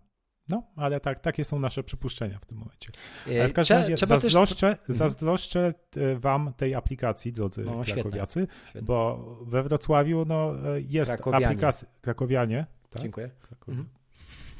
No, 0.50 0.64
ale 0.76 1.00
tak, 1.00 1.20
takie 1.20 1.44
są 1.44 1.60
nasze 1.60 1.84
przypuszczenia 1.84 2.40
w 2.40 2.46
tym 2.46 2.58
momencie. 2.58 2.92
Ale 3.28 3.48
w 3.48 3.54
każdym 3.54 3.78
razie 3.78 3.98
zazdroszczę, 3.98 4.70
też... 4.70 4.80
Mhm. 4.80 4.98
zazdroszczę 4.98 5.74
e, 5.96 6.16
wam 6.16 6.54
tej 6.58 6.76
aplikacji, 6.76 7.34
drodzy 7.34 7.66
no, 7.66 7.82
krakowiacy, 7.94 8.48
świetne. 8.64 8.82
bo 8.82 9.18
we 9.48 9.64
Wrocławiu 9.64 10.26
no, 10.26 10.56
e, 10.76 10.82
jest 10.82 11.12
Krakowianie. 11.12 11.48
aplikacja. 11.48 11.88
Krakowianie. 12.02 12.66
Tak? 12.90 13.02
Dziękuję. 13.02 13.30
Mhm. 13.68 13.90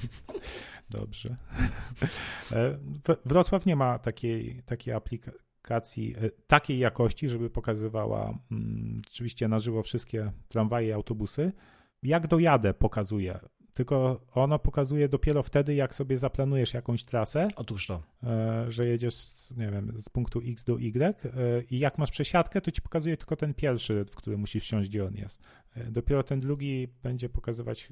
Dobrze. 0.90 1.36
E, 2.52 2.78
Wrocław 3.26 3.66
nie 3.66 3.76
ma 3.76 4.00
takiej, 4.00 4.64
takiej 4.66 4.94
aplikacji 4.94 6.16
takiej 6.48 6.80
jakości, 6.80 7.30
żeby 7.30 7.50
pokazywała 7.50 8.34
mm, 8.52 9.02
rzeczywiście 9.10 9.48
na 9.48 9.60
żywo 9.60 9.84
wszystkie 9.84 10.32
tramwaje 10.48 10.88
i 10.88 10.92
autobusy. 10.92 11.52
Jak 12.04 12.28
dojadę, 12.28 12.74
pokazuje 12.74 13.40
tylko 13.74 14.22
ono 14.34 14.60
pokazuje 14.60 15.10
dopiero 15.10 15.44
wtedy, 15.44 15.76
jak 15.76 15.96
sobie 15.96 16.18
zaplanujesz 16.18 16.74
jakąś 16.74 17.04
trasę. 17.04 17.48
Otóż 17.56 17.88
to. 17.88 18.04
E, 18.24 18.66
że 18.72 18.86
jedziesz, 18.86 19.16
nie 19.58 19.72
wiem, 19.72 19.94
z 20.02 20.10
punktu 20.10 20.42
X 20.46 20.64
do 20.64 20.80
Y 20.80 21.04
e, 21.26 21.62
i 21.70 21.80
jak 21.80 21.98
masz 21.98 22.12
przesiadkę, 22.12 22.62
to 22.62 22.72
ci 22.72 22.82
pokazuje 22.82 23.18
tylko 23.18 23.36
ten 23.36 23.54
pierwszy, 23.54 24.06
w 24.12 24.16
który 24.16 24.38
musisz 24.38 24.64
wsiąść, 24.64 24.90
gdzie 24.90 25.06
on 25.06 25.16
jest. 25.16 25.48
E, 25.76 25.92
dopiero 25.92 26.24
ten 26.24 26.40
drugi 26.40 26.88
będzie 27.04 27.30
pokazywać, 27.30 27.90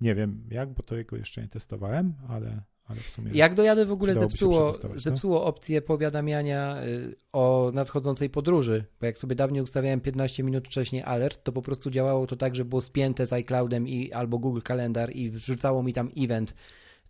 nie 0.00 0.14
wiem 0.14 0.44
jak, 0.50 0.74
bo 0.74 0.82
to 0.82 0.96
jego 0.96 1.16
jeszcze 1.16 1.42
nie 1.42 1.48
testowałem, 1.48 2.14
ale, 2.28 2.62
ale 2.84 3.00
w 3.00 3.10
sumie... 3.10 3.30
Jak 3.34 3.54
dojadę 3.54 3.86
w 3.86 3.92
ogóle 3.92 4.14
zepsuło, 4.14 4.72
no. 4.82 4.98
zepsuło 5.00 5.44
opcję 5.44 5.82
powiadamiania 5.82 6.82
y, 6.84 7.16
o 7.32 7.70
nadchodzącej 7.74 8.30
podróży, 8.30 8.84
bo 9.00 9.06
jak 9.06 9.18
sobie 9.18 9.36
dawniej 9.36 9.62
ustawiałem 9.62 10.00
15 10.00 10.42
minut 10.42 10.68
wcześniej 10.68 11.02
alert, 11.02 11.44
to 11.44 11.52
po 11.52 11.62
prostu 11.62 11.90
działało 11.90 12.26
to 12.26 12.36
tak, 12.36 12.54
że 12.54 12.64
było 12.64 12.80
spięte 12.80 13.26
z 13.26 13.32
iCloudem 13.32 13.88
i 13.88 14.12
albo 14.12 14.38
Google 14.38 14.60
Kalendar 14.60 15.12
i 15.12 15.30
wrzucało 15.30 15.82
mi 15.82 15.92
tam 15.92 16.10
event 16.16 16.54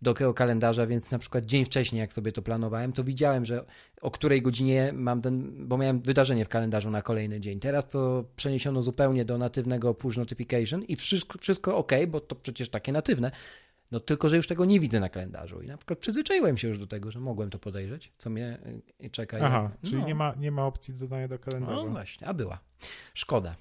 do 0.01 0.13
tego 0.13 0.33
kalendarza, 0.33 0.87
więc 0.87 1.11
na 1.11 1.19
przykład 1.19 1.45
dzień 1.45 1.65
wcześniej, 1.65 1.99
jak 1.99 2.13
sobie 2.13 2.31
to 2.31 2.41
planowałem, 2.41 2.91
to 2.91 3.03
widziałem, 3.03 3.45
że 3.45 3.65
o 4.01 4.11
której 4.11 4.41
godzinie 4.41 4.91
mam 4.93 5.21
ten, 5.21 5.67
bo 5.67 5.77
miałem 5.77 6.01
wydarzenie 6.01 6.45
w 6.45 6.49
kalendarzu 6.49 6.89
na 6.89 7.01
kolejny 7.01 7.39
dzień. 7.39 7.59
Teraz 7.59 7.89
to 7.89 8.23
przeniesiono 8.35 8.81
zupełnie 8.81 9.25
do 9.25 9.37
natywnego 9.37 9.93
push 9.93 10.17
notification 10.17 10.83
i 10.83 10.95
wszystko, 10.95 11.37
wszystko 11.37 11.77
ok, 11.77 11.91
bo 12.07 12.19
to 12.19 12.35
przecież 12.35 12.69
takie 12.69 12.91
natywne. 12.91 13.31
No 13.91 13.99
tylko, 13.99 14.29
że 14.29 14.37
już 14.37 14.47
tego 14.47 14.65
nie 14.65 14.79
widzę 14.79 14.99
na 14.99 15.09
kalendarzu 15.09 15.61
i 15.61 15.65
na 15.65 15.77
przykład 15.77 15.99
przyzwyczaiłem 15.99 16.57
się 16.57 16.67
już 16.67 16.79
do 16.79 16.87
tego, 16.87 17.11
że 17.11 17.19
mogłem 17.19 17.49
to 17.49 17.59
podejrzeć, 17.59 18.11
co 18.17 18.29
mnie 18.29 18.59
y, 19.03 19.09
czeka. 19.09 19.37
Aha, 19.41 19.71
no. 19.83 19.89
czyli 19.89 20.05
nie 20.05 20.15
ma, 20.15 20.33
nie 20.39 20.51
ma 20.51 20.65
opcji 20.65 20.93
dodania 20.93 21.27
do 21.27 21.39
kalendarza. 21.39 21.83
No 21.83 21.89
właśnie, 21.89 22.27
a 22.27 22.33
była. 22.33 22.59
Szkoda. 23.13 23.55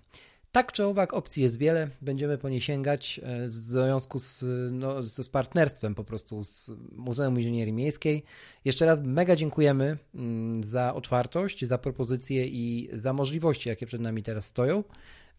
Tak 0.52 0.72
czy 0.72 0.84
owak, 0.84 1.14
opcji 1.14 1.42
jest 1.42 1.58
wiele, 1.58 1.88
będziemy 2.02 2.38
po 2.38 2.48
nie 2.48 2.60
sięgać 2.60 3.20
e, 3.22 3.48
w 3.48 3.54
związku 3.54 4.18
z, 4.18 4.44
no, 4.72 5.02
z 5.02 5.28
partnerstwem 5.28 5.94
po 5.94 6.04
prostu 6.04 6.42
z 6.42 6.70
Muzeum 6.92 7.36
Inżynierii 7.38 7.72
Miejskiej. 7.72 8.24
Jeszcze 8.64 8.86
raz 8.86 9.00
mega 9.02 9.36
dziękujemy 9.36 9.98
mm, 10.14 10.64
za 10.64 10.94
otwartość, 10.94 11.64
za 11.64 11.78
propozycje 11.78 12.46
i 12.46 12.90
za 12.92 13.12
możliwości, 13.12 13.68
jakie 13.68 13.86
przed 13.86 14.00
nami 14.00 14.22
teraz 14.22 14.46
stoją. 14.46 14.84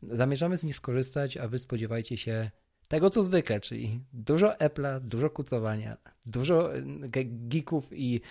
Zamierzamy 0.03 0.57
z 0.57 0.63
nich 0.63 0.75
skorzystać, 0.75 1.37
a 1.37 1.47
wy 1.47 1.59
spodziewajcie 1.59 2.17
się 2.17 2.51
tego, 2.87 3.09
co 3.09 3.23
zwykle, 3.23 3.59
czyli 3.59 4.01
dużo 4.13 4.51
Apple'a, 4.51 4.99
dużo 4.99 5.29
kucowania, 5.29 5.97
dużo 6.25 6.69
geeków 7.25 7.89
i 7.91 8.21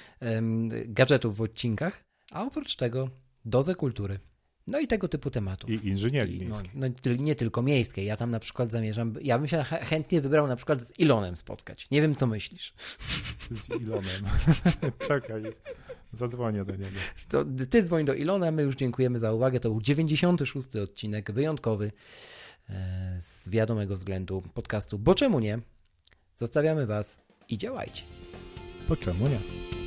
gadżetów 0.87 1.37
w 1.37 1.43
odcinkach, 1.43 2.05
a 2.33 2.43
oprócz 2.43 2.77
tego 2.77 3.09
dozę 3.45 3.75
kultury. 3.75 4.19
No 4.71 4.81
i 4.81 4.87
tego 4.87 5.09
typu 5.09 5.31
tematów. 5.31 5.71
I 5.71 5.89
inżynierii 5.89 6.47
no, 6.47 6.57
no, 6.75 6.87
nie 7.19 7.35
tylko 7.35 7.63
miejskiej. 7.63 8.07
Ja 8.07 8.17
tam 8.17 8.31
na 8.31 8.41
przykład 8.41 8.73
zamierzam, 8.73 9.15
ja 9.23 9.39
bym 9.39 9.49
się 9.49 9.63
chętnie 9.65 10.21
wybrał 10.21 10.47
na 10.47 10.57
przykład 10.57 10.83
z 10.83 10.99
Ilonem 10.99 11.37
spotkać. 11.37 11.89
Nie 11.91 12.03
wiem, 12.03 12.17
co 12.17 12.27
myślisz. 12.27 12.75
Z 13.51 13.69
Ilonem. 13.83 14.23
Czekaj, 15.09 15.43
zadzwonię 16.13 16.65
do 16.65 16.77
niego. 16.77 16.99
To 17.29 17.45
ty 17.71 17.83
dzwoń 17.83 18.05
do 18.05 18.15
Ilona, 18.15 18.51
my 18.51 18.63
już 18.63 18.77
dziękujemy 18.77 19.19
za 19.19 19.33
uwagę. 19.33 19.61
To 19.61 19.71
był 19.71 19.81
96. 19.81 20.77
odcinek, 20.77 21.33
wyjątkowy 21.33 21.93
e, 22.71 23.19
z 23.21 23.49
wiadomego 23.49 23.95
względu 23.95 24.43
podcastu. 24.55 24.99
Bo 24.99 25.15
czemu 25.15 25.41
nie? 25.41 25.59
Zostawiamy 26.37 26.87
was 26.87 27.19
i 27.49 27.59
działajcie. 27.59 28.03
Bo 28.89 28.97
czemu 28.97 29.29
nie? 29.29 29.80